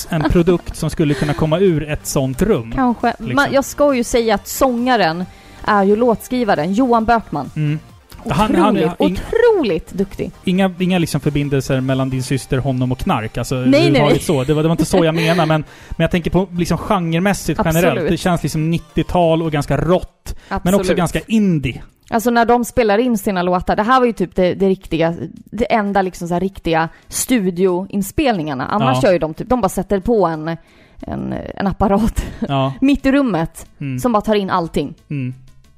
en 0.09 0.29
produkt 0.31 0.75
som 0.75 0.89
skulle 0.89 1.13
kunna 1.13 1.33
komma 1.33 1.59
ur 1.59 1.89
ett 1.89 2.05
sånt 2.07 2.41
rum. 2.41 2.71
Kanske. 2.75 3.07
liksom. 3.19 3.35
Man, 3.35 3.47
jag 3.53 3.65
ska 3.65 3.93
ju 3.93 4.03
säga 4.03 4.35
att 4.35 4.47
sångaren 4.47 5.25
är 5.65 5.83
ju 5.83 5.95
låtskrivaren, 5.95 6.73
Johan 6.73 7.05
Bökman. 7.05 7.51
Mm. 7.55 7.79
Otroligt, 8.23 8.37
Han- 8.37 8.55
han- 8.55 8.77
han- 8.77 8.95
otroligt 8.99 9.91
duktig. 9.93 10.31
Inga, 10.43 10.73
inga 10.79 10.99
liksom 10.99 11.21
förbindelser 11.21 11.81
mellan 11.81 12.09
din 12.09 12.23
syster, 12.23 12.57
honom 12.57 12.91
och 12.91 12.99
knark. 12.99 13.37
Alltså, 13.37 13.55
nej, 13.55 13.91
nej. 13.91 14.19
Så. 14.19 14.43
Det, 14.43 14.53
var, 14.53 14.63
det 14.63 14.67
var 14.69 14.73
inte 14.73 14.85
så 14.85 15.05
jag 15.05 15.15
menade, 15.15 15.45
men, 15.47 15.63
men 15.89 16.03
jag 16.03 16.11
tänker 16.11 16.31
på 16.31 16.47
liksom 16.57 16.77
genremässigt 16.77 17.59
Absolut. 17.59 17.83
generellt. 17.83 18.09
Det 18.09 18.17
känns 18.17 18.43
liksom 18.43 18.73
90-tal 18.73 19.41
och 19.43 19.51
ganska 19.51 19.77
rått. 19.77 20.35
Absolut. 20.47 20.63
Men 20.63 20.73
också 20.75 20.93
ganska 20.93 21.19
indie. 21.27 21.81
Alltså 22.11 22.29
när 22.29 22.45
de 22.45 22.65
spelar 22.65 22.97
in 22.97 23.17
sina 23.17 23.41
låtar, 23.41 23.75
det 23.75 23.83
här 23.83 23.99
var 23.99 24.07
ju 24.07 24.13
typ 24.13 24.35
det, 24.35 24.53
det 24.53 24.67
riktiga, 24.69 25.15
det 25.33 25.73
enda 25.73 26.01
liksom 26.01 26.27
så 26.27 26.39
riktiga 26.39 26.89
studioinspelningarna. 27.07 28.65
Annars 28.67 28.97
Ja. 29.01 29.07
gör 29.07 29.13
ju 29.13 29.19
de 29.19 29.33
typ, 29.33 29.49
de 29.49 29.61
bara 29.61 29.69
sätter 29.69 29.99
på 29.99 30.25
en, 30.25 30.57
en, 31.01 31.33
en 31.55 31.67
apparat 31.67 32.25
Ja. 32.47 32.73
mitt 32.81 33.05
i 33.05 33.11
rummet 33.11 33.65
Mm. 33.79 33.99
som 33.99 34.11
bara 34.11 34.21
tar 34.21 34.35
in 34.35 34.49
allting. 34.49 34.93
Mm. 35.09 35.33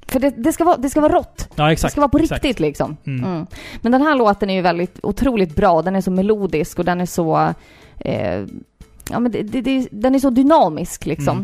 För 0.08 0.20
det, 0.20 0.30
det, 0.30 0.54
ska 0.54 0.64
vara, 0.64 0.78
det 0.78 0.90
ska 0.90 1.02
vara 1.02 1.14
rått. 1.14 1.50
Ja, 1.56 1.66
Det 1.66 1.72
exakt. 1.72 1.92
ska 1.92 2.02
vara 2.02 2.10
på 2.10 2.18
exakt. 2.18 2.44
riktigt 2.44 2.60
liksom. 2.60 2.98
Mm. 3.06 3.26
Mm. 3.26 3.46
Men 3.82 3.92
den 3.92 4.02
här 4.02 4.16
låten 4.16 4.50
är 4.50 4.54
ju 4.56 4.62
väldigt 4.62 5.00
otroligt 5.04 5.56
bra. 5.56 5.82
Den 5.82 5.96
är 5.96 6.02
så 6.02 6.12
melodisk 6.12 6.80
och 6.80 6.86
den 6.86 7.02
är 7.02 7.06
så... 7.06 7.54
Eh, 8.00 8.40
ja, 9.10 9.20
men 9.20 9.32
det, 9.32 9.42
det, 9.42 9.62
det, 9.62 9.88
den 9.92 10.16
är 10.16 10.20
så 10.20 10.30
dynamisk 10.30 11.06
liksom. 11.06 11.38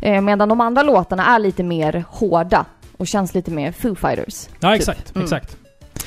Mm. 0.00 0.14
Eh, 0.16 0.20
medan 0.22 0.48
de 0.48 0.60
andra 0.60 0.82
låtarna 0.82 1.26
är 1.26 1.38
lite 1.38 1.62
mer 1.62 2.04
hårda 2.08 2.64
och 2.98 3.06
känns 3.06 3.34
lite 3.34 3.50
mer 3.50 3.72
Foo 3.72 3.94
Fighters. 3.94 4.48
Ja, 4.60 4.72
typ. 4.72 4.78
exakt. 4.80 5.14
Mm. 5.14 5.24
Exakt. 5.24 5.56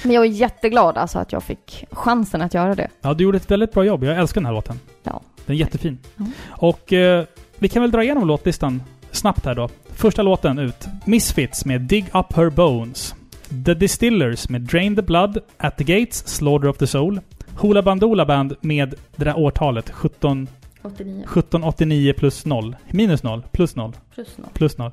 Men 0.04 0.12
jag 0.14 0.26
är 0.26 0.30
jätteglad 0.30 0.98
alltså 0.98 1.20
att 1.20 1.32
jag 1.32 1.44
fick 1.44 1.86
chansen 1.92 2.42
att 2.42 2.54
göra 2.54 2.76
det. 2.76 2.88
Ja, 3.02 3.14
du 3.14 3.24
gjorde 3.24 3.38
ett 3.38 3.52
väldigt 3.52 3.74
bra 3.74 3.84
jobb. 3.84 4.04
Jag 4.04 4.18
älskar 4.18 4.42
den 4.42 4.46
här 4.46 4.54
låten. 4.54 4.80
Ja. 5.04 5.22
Den 5.46 5.56
är 5.56 5.60
jättefin. 5.60 5.98
Ja. 6.16 6.26
Och 6.50 6.94
eh, 6.94 7.26
vi 7.60 7.68
kan 7.68 7.82
väl 7.82 7.92
dra 7.92 8.04
igenom 8.04 8.28
låtlistan 8.28 8.84
snabbt 9.12 9.46
här 9.46 9.56
då. 9.56 9.70
Första 9.96 10.22
låten 10.22 10.60
ut. 10.60 10.88
Misfits 11.06 11.66
med 11.66 11.82
Dig 11.82 12.06
Up 12.14 12.34
Her 12.34 12.50
Bones. 12.50 13.16
The 13.66 13.74
Distillers 13.74 14.50
med 14.50 14.62
Drain 14.62 14.96
the 14.96 15.02
Blood, 15.02 15.38
At 15.58 15.78
the 15.78 15.84
Gates, 15.84 16.28
Slaughter 16.28 16.68
of 16.68 16.78
the 16.78 16.88
Soul. 16.88 17.20
Hoola 17.56 17.82
Bandoola 17.82 18.26
Band 18.26 18.56
med 18.62 18.96
det 19.16 19.26
där 19.26 19.38
årtalet, 19.40 19.90
17, 19.90 20.48
89 20.84 21.24
1789 21.24 22.14
plus 22.18 22.46
0. 22.46 22.76
Minus 22.90 23.24
0, 23.24 23.44
plus 23.52 23.76
0. 23.76 23.94
plus 24.16 24.38
noll. 24.38 24.50
Plus 24.54 24.78
0. 24.78 24.92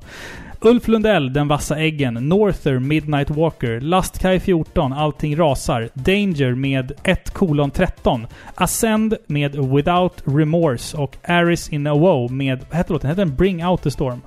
Ulf 0.61 0.87
Lundell, 0.87 1.33
Den 1.33 1.47
vassa 1.47 1.79
äggen. 1.79 2.13
Norther, 2.13 2.79
Midnight 2.79 3.29
Walker. 3.29 3.81
Lastkaj 3.81 4.39
14, 4.39 4.93
Allting 4.93 5.37
rasar. 5.37 5.89
Danger 5.93 6.55
med 6.55 6.91
1 7.03 7.29
kolon 7.29 7.71
13. 7.71 8.27
Ascend 8.55 9.15
med 9.27 9.55
Without 9.55 10.23
Remorse. 10.25 10.97
Och 10.97 11.17
Aris 11.23 11.69
in 11.69 11.87
a 11.87 11.93
Woe 11.93 12.31
med, 12.31 12.65
vad 12.69 12.77
heter 12.77 12.93
låten? 12.93 13.09
Heter 13.09 13.25
den 13.25 13.35
Bring 13.35 13.65
Out 13.65 13.81
the 13.81 13.91
Storm? 13.91 14.21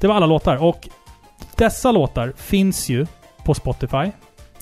Det 0.00 0.06
var 0.06 0.14
alla 0.14 0.26
låtar. 0.26 0.56
Och 0.56 0.88
dessa 1.56 1.92
låtar 1.92 2.32
finns 2.36 2.88
ju 2.88 3.06
på 3.44 3.54
Spotify. 3.54 4.10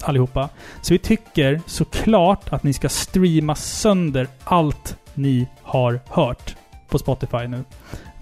Allihopa. 0.00 0.48
Så 0.82 0.94
vi 0.94 0.98
tycker 0.98 1.60
såklart 1.66 2.52
att 2.52 2.62
ni 2.62 2.72
ska 2.72 2.88
streama 2.88 3.54
sönder 3.54 4.28
allt 4.44 4.96
ni 5.18 5.46
har 5.62 6.00
hört 6.08 6.56
på 6.88 6.98
Spotify 6.98 7.46
nu. 7.48 7.64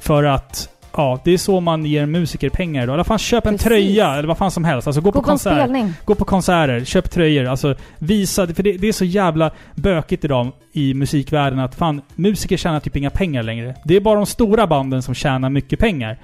För 0.01 0.25
att 0.25 0.69
Ja, 0.99 1.21
det 1.25 1.31
är 1.31 1.39
så 1.39 1.61
man 1.61 1.85
ger 1.85 2.07
musiker 2.07 2.51
pengar 2.51 2.83
idag. 2.83 2.95
Alla 2.95 3.05
fall 3.05 3.19
köp 3.19 3.47
en 3.47 3.53
Precis. 3.55 3.67
tröja 3.67 4.15
eller 4.15 4.29
vad 4.29 4.39
fan 4.39 4.51
som 4.51 4.65
helst. 4.65 4.87
Alltså 4.87 5.01
gå, 5.01 5.05
Gå 5.05 5.13
på 5.13 5.23
på 5.23 5.31
en 5.31 5.33
konsert. 5.33 5.53
spelning. 5.59 5.93
Gå 6.05 6.15
på 6.15 6.25
konserter, 6.25 6.85
köp 6.85 7.11
tröjor. 7.11 7.45
Alltså 7.45 7.75
visa, 7.99 8.47
för 8.47 8.63
det, 8.63 8.73
det 8.73 8.89
är 8.89 8.93
så 8.93 9.05
jävla 9.05 9.51
bökigt 9.75 10.25
idag 10.25 10.53
i 10.73 10.95
musikvärlden 10.95 11.59
att 11.59 11.75
fan, 11.75 12.01
musiker 12.15 12.57
tjänar 12.57 12.81
typ 12.81 12.97
inga 12.97 13.11
pengar 13.11 13.43
längre. 13.43 13.75
Det 13.85 13.97
är 13.97 14.01
bara 14.01 14.15
de 14.17 14.27
stora 14.27 14.67
banden 14.67 15.03
som 15.03 15.15
tjänar 15.15 15.51
mycket 15.51 15.79
pengar. 15.79 16.19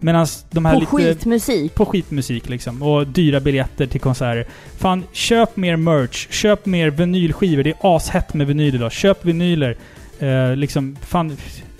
Medan 0.00 0.26
de 0.50 0.64
här 0.64 0.74
På 0.74 0.80
lite... 0.80 0.90
skitmusik. 0.90 1.74
På 1.74 1.86
skitmusik 1.86 2.48
liksom. 2.48 2.82
Och 2.82 3.06
dyra 3.06 3.40
biljetter 3.40 3.86
till 3.86 4.00
konserter. 4.00 4.46
Fan, 4.78 5.04
köp 5.12 5.56
mer 5.56 5.76
merch. 5.76 6.26
Köp 6.30 6.66
mer 6.66 6.90
vinylskivor. 6.90 7.62
Det 7.62 7.70
är 7.70 7.96
ashett 7.96 8.34
med 8.34 8.46
vinyl 8.46 8.74
idag. 8.74 8.92
Köp 8.92 9.24
vinyler. 9.24 9.76
Eh, 10.24 10.56
liksom, 10.56 10.96
fan, 11.00 11.36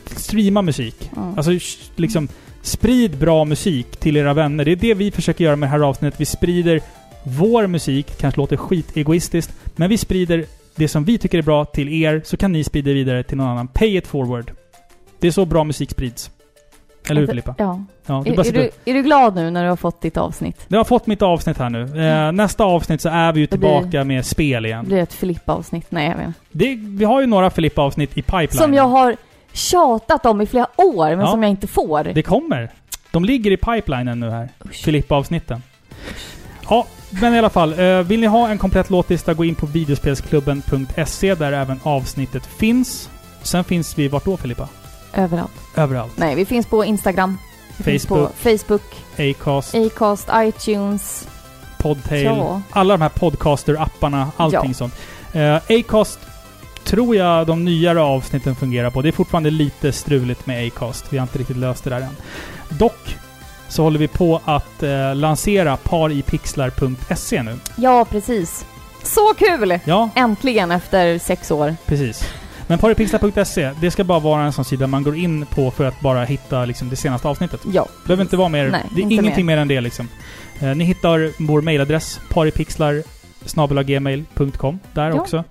streama 0.07 0.63
musik. 0.63 1.11
Mm. 1.17 1.39
Alltså, 1.39 1.51
liksom, 1.97 2.29
sprid 2.63 3.19
bra 3.19 3.45
musik 3.45 3.97
till 3.97 4.17
era 4.17 4.35
vänner. 4.35 4.65
Det 4.65 4.73
är 4.73 4.77
det 4.77 4.95
vi 4.95 5.11
försöker 5.11 5.45
göra 5.45 5.57
med 5.57 5.69
det 5.69 5.71
här 5.71 5.81
avsnittet. 5.81 6.21
Vi 6.21 6.25
sprider 6.25 6.81
vår 7.25 7.67
musik, 7.67 8.19
kanske 8.19 8.41
låter 8.41 8.57
skitegoistiskt, 8.57 9.53
men 9.77 9.91
vi 9.91 9.99
sprider 9.99 10.45
det 10.77 10.89
som 10.89 11.05
vi 11.05 11.19
tycker 11.19 11.39
är 11.39 11.43
bra 11.43 11.65
till 11.65 12.03
er, 12.03 12.23
så 12.25 12.37
kan 12.37 12.53
ni 12.53 12.65
sprida 12.65 12.93
vidare 12.93 13.23
till 13.23 13.37
någon 13.37 13.49
annan. 13.49 13.69
Pay 13.69 13.97
it 13.97 14.07
forward. 14.07 14.51
Det 15.19 15.27
är 15.27 15.33
så 15.33 15.45
bra 15.45 15.65
musik 15.65 15.91
sprids. 15.91 16.31
Eller 17.11 17.21
hur 17.21 17.29
Filippa? 17.29 17.55
Ja. 17.59 17.85
Ja, 18.07 18.23
du 18.27 18.33
Är, 18.33 18.47
är, 18.49 18.53
du, 18.53 18.71
är 18.85 18.95
du 18.95 19.03
glad 19.03 19.35
nu 19.35 19.51
när 19.51 19.63
du 19.63 19.69
har 19.69 19.77
fått 19.77 20.01
ditt 20.01 20.17
avsnitt? 20.17 20.65
Jag 20.69 20.79
har 20.79 20.85
fått 20.85 21.07
mitt 21.07 21.23
avsnitt 21.23 21.59
här 21.59 21.71
nu. 21.71 22.07
Eh, 22.07 22.33
nästa 22.33 22.65
avsnitt 22.65 23.01
så 23.01 23.09
är 23.09 23.33
vi 23.33 23.41
ju 23.41 23.47
Det 23.47 23.59
blir- 23.59 23.81
tillbaka 23.81 24.05
med 24.05 24.27
spel 24.27 24.63
Det 24.63 24.69
igen. 24.69 24.85
blir 24.85 24.99
ett 24.99 25.13
Filippa-avsnitt. 25.13 25.87
Nej, 25.89 26.09
jag 26.09 26.17
vet. 26.27 26.35
Det, 26.53 26.75
vi 26.75 27.05
har 27.05 27.21
ju 27.21 27.27
några 27.27 27.51
Filippa-avsnitt 27.51 28.11
i 28.19 28.23
pipeline. 28.23 28.49
Som 28.51 28.75
jag 28.75 28.89
har 28.89 29.17
tjatat 29.53 30.27
om 30.27 30.41
i 30.41 30.47
flera 30.47 30.67
år, 30.77 31.09
men 31.11 31.21
Ja. 31.21 31.27
som 31.31 31.43
jag 31.43 31.51
inte 31.51 31.67
får. 31.67 32.05
Det 32.05 32.23
kommer. 32.23 32.69
De 33.11 33.25
ligger 33.25 33.51
i 33.51 33.57
pipelinen 33.57 34.21
nu 34.21 34.31
här. 34.31 34.49
Filippa-avsnitten. 34.73 35.63
Ja, 36.71 36.87
men 37.23 37.35
i 37.35 37.39
alla 37.39 37.51
fall. 37.51 37.79
Eh, 37.79 37.99
vill 38.01 38.21
ni 38.21 38.27
ha 38.27 38.49
en 38.49 38.59
komplett 38.59 38.91
låtlista, 38.91 39.35
gå 39.35 39.45
in 39.45 39.55
på 39.55 39.67
videospelsklubben.se 39.67 41.35
där 41.35 41.53
även 41.53 41.81
avsnittet 41.83 42.47
finns. 42.47 43.11
Sen 43.43 43.65
finns 43.65 43.99
vi 43.99 44.09
vart 44.09 44.25
då 44.25 44.37
Filippa? 44.37 44.69
Överallt. 45.17 45.53
Överallt. 45.77 46.13
Nej, 46.17 46.35
vi 46.35 46.45
finns 46.45 46.67
på 46.67 46.85
Instagram. 46.85 47.39
Vi 47.77 47.99
Facebook. 47.99 48.31
Facebook, 48.37 48.83
Acast, 49.19 49.75
Acast, 49.75 50.29
iTunes. 50.37 51.29
Podtail. 51.79 52.25
Ja. 52.25 52.63
Alla 52.71 52.95
de 52.95 53.01
här 53.03 53.09
podcaster-apparna, 53.09 54.27
allting 54.37 54.61
Ja. 54.71 54.75
sånt. 54.75 54.95
Eh, 55.33 55.57
Acast 55.79 56.19
tror 56.85 57.17
jag 57.17 57.47
de 57.47 57.65
nyare 57.65 58.01
avsnitten 58.01 58.55
fungerar 58.57 58.91
på. 58.91 59.03
Det 59.03 59.09
är 59.09 59.13
fortfarande 59.13 59.51
lite 59.51 59.93
struligt 59.93 60.47
med 60.47 60.67
Acast. 60.67 61.05
Vi 61.13 61.19
har 61.19 61.23
inte 61.23 61.39
riktigt 61.39 61.57
löst 61.57 61.85
det 61.85 61.91
där 61.91 62.01
än. 62.01 62.17
Dock 62.69 63.17
så 63.69 63.83
håller 63.83 63.99
vi 63.99 64.09
på 64.09 64.41
att 64.45 64.83
eh, 64.83 65.15
lansera 65.15 65.77
paripixlar.se 65.77 67.43
nu. 67.43 67.59
Ja, 67.77 68.05
precis. 68.05 68.67
Så 69.03 69.35
kul! 69.39 69.79
Ja, 69.85 70.09
Äntligen 70.15 70.71
efter 70.71 71.19
sex 71.19 71.51
år. 71.51 71.77
precis. 71.87 72.25
Men 72.67 72.79
paripixlar.se, 72.79 73.71
det 73.81 73.91
ska 73.91 74.05
bara 74.05 74.19
vara 74.19 74.43
en 74.43 74.53
sån 74.53 74.65
sida 74.65 74.87
man 74.87 75.03
går 75.03 75.17
in 75.17 75.47
på 75.47 75.71
för 75.71 75.85
att 75.85 76.01
bara 76.01 76.25
hitta 76.25 76.65
liksom, 76.65 76.89
det 76.91 76.97
senaste 76.97 77.29
avsnittet. 77.29 77.61
Ja. 77.73 77.87
Det 78.03 78.07
behöver 78.09 78.23
inte 78.23 78.37
vara 78.37 78.49
mer. 78.49 78.71
Nej, 78.71 78.83
det 78.95 79.01
är 79.01 79.03
inte 79.03 79.15
ingenting 79.15 79.47
mer. 79.47 79.57
än 79.57 79.69
det 79.69 79.81
liksom. 79.81 80.09
Eh, 80.61 80.75
ni 80.75 80.85
hittar 80.85 81.31
vår 81.47 81.61
mailadress, 81.63 82.21
paripixlar 82.31 83.03
snabelagmail.com 83.47 84.79
där 84.93 85.09
Ja. 85.09 85.15
också. 85.21 85.45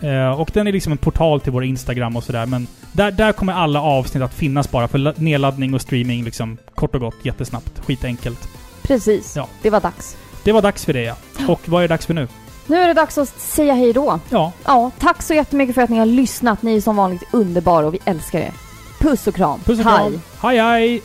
Eh, 0.00 0.40
och 0.40 0.50
den 0.54 0.66
är 0.66 0.72
liksom 0.72 0.92
en 0.92 0.98
portal 0.98 1.40
till 1.40 1.52
vår 1.52 1.64
Instagram 1.64 2.16
och 2.16 2.24
sådär. 2.24 2.46
Men 2.46 2.66
där, 2.92 3.10
där 3.10 3.32
kommer 3.32 3.52
alla 3.52 3.82
avsnitt 3.82 4.22
att 4.22 4.34
finnas 4.34 4.70
bara 4.70 4.88
för 4.88 4.98
la- 4.98 5.14
nedladdning 5.16 5.74
och 5.74 5.80
streaming 5.80 6.24
liksom 6.24 6.56
kort 6.74 6.94
och 6.94 7.00
gott 7.00 7.16
jättesnabbt. 7.22 7.82
Skitenkelt. 7.86 8.48
Precis. 8.82 9.36
Ja. 9.36 9.48
Det 9.62 9.70
var 9.70 9.80
dags. 9.80 10.16
Det 10.44 10.52
var 10.52 10.62
dags 10.62 10.84
för 10.84 10.92
det 10.92 11.02
ja. 11.02 11.14
Och 11.48 11.60
vad 11.64 11.78
är 11.84 11.88
det 11.88 11.94
dags 11.94 12.06
för 12.06 12.14
nu? 12.14 12.28
Nu 12.66 12.76
är 12.76 12.88
det 12.88 12.94
dags 12.94 13.18
att 13.18 13.40
säga 13.40 13.74
hej 13.74 13.92
då. 13.92 14.20
Ja, 14.30 14.52
Ja, 14.64 14.90
tack 14.98 15.22
så 15.22 15.34
jättemycket 15.34 15.74
för 15.74 15.82
att 15.82 15.90
ni 15.90 15.98
har 15.98 16.06
lyssnat. 16.06 16.62
Ni 16.62 16.76
är 16.76 16.80
som 16.80 16.96
vanligt 16.96 17.22
underbara 17.32 17.86
och 17.86 17.94
vi 17.94 17.98
älskar 18.04 18.38
er. 18.40 18.52
Puss 19.00 19.26
och 19.26 19.34
kram. 19.34 19.60
puss 19.60 19.78
och 19.78 19.84
Hej. 19.84 19.98
kram. 20.10 20.20
Hej 20.42 20.58
hej! 20.58 21.02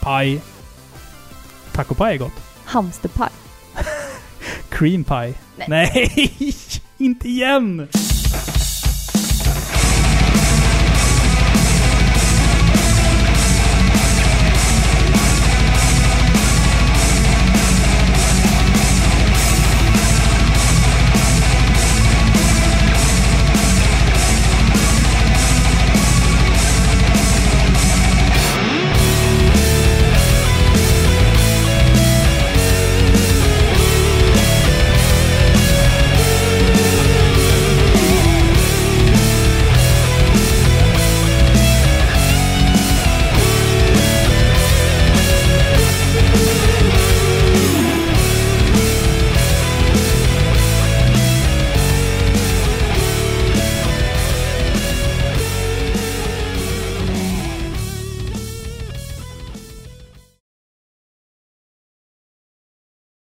Paj. 0.00 0.40
Tacopaj 1.72 2.14
är 2.14 2.18
gott. 2.18 2.32
Hamsterpaj. 2.64 3.28
Cream 4.68 5.04
pie. 5.04 5.34
Nej. 5.56 5.66
Nej, 5.68 6.30
inte 6.98 7.28
igen! 7.28 7.88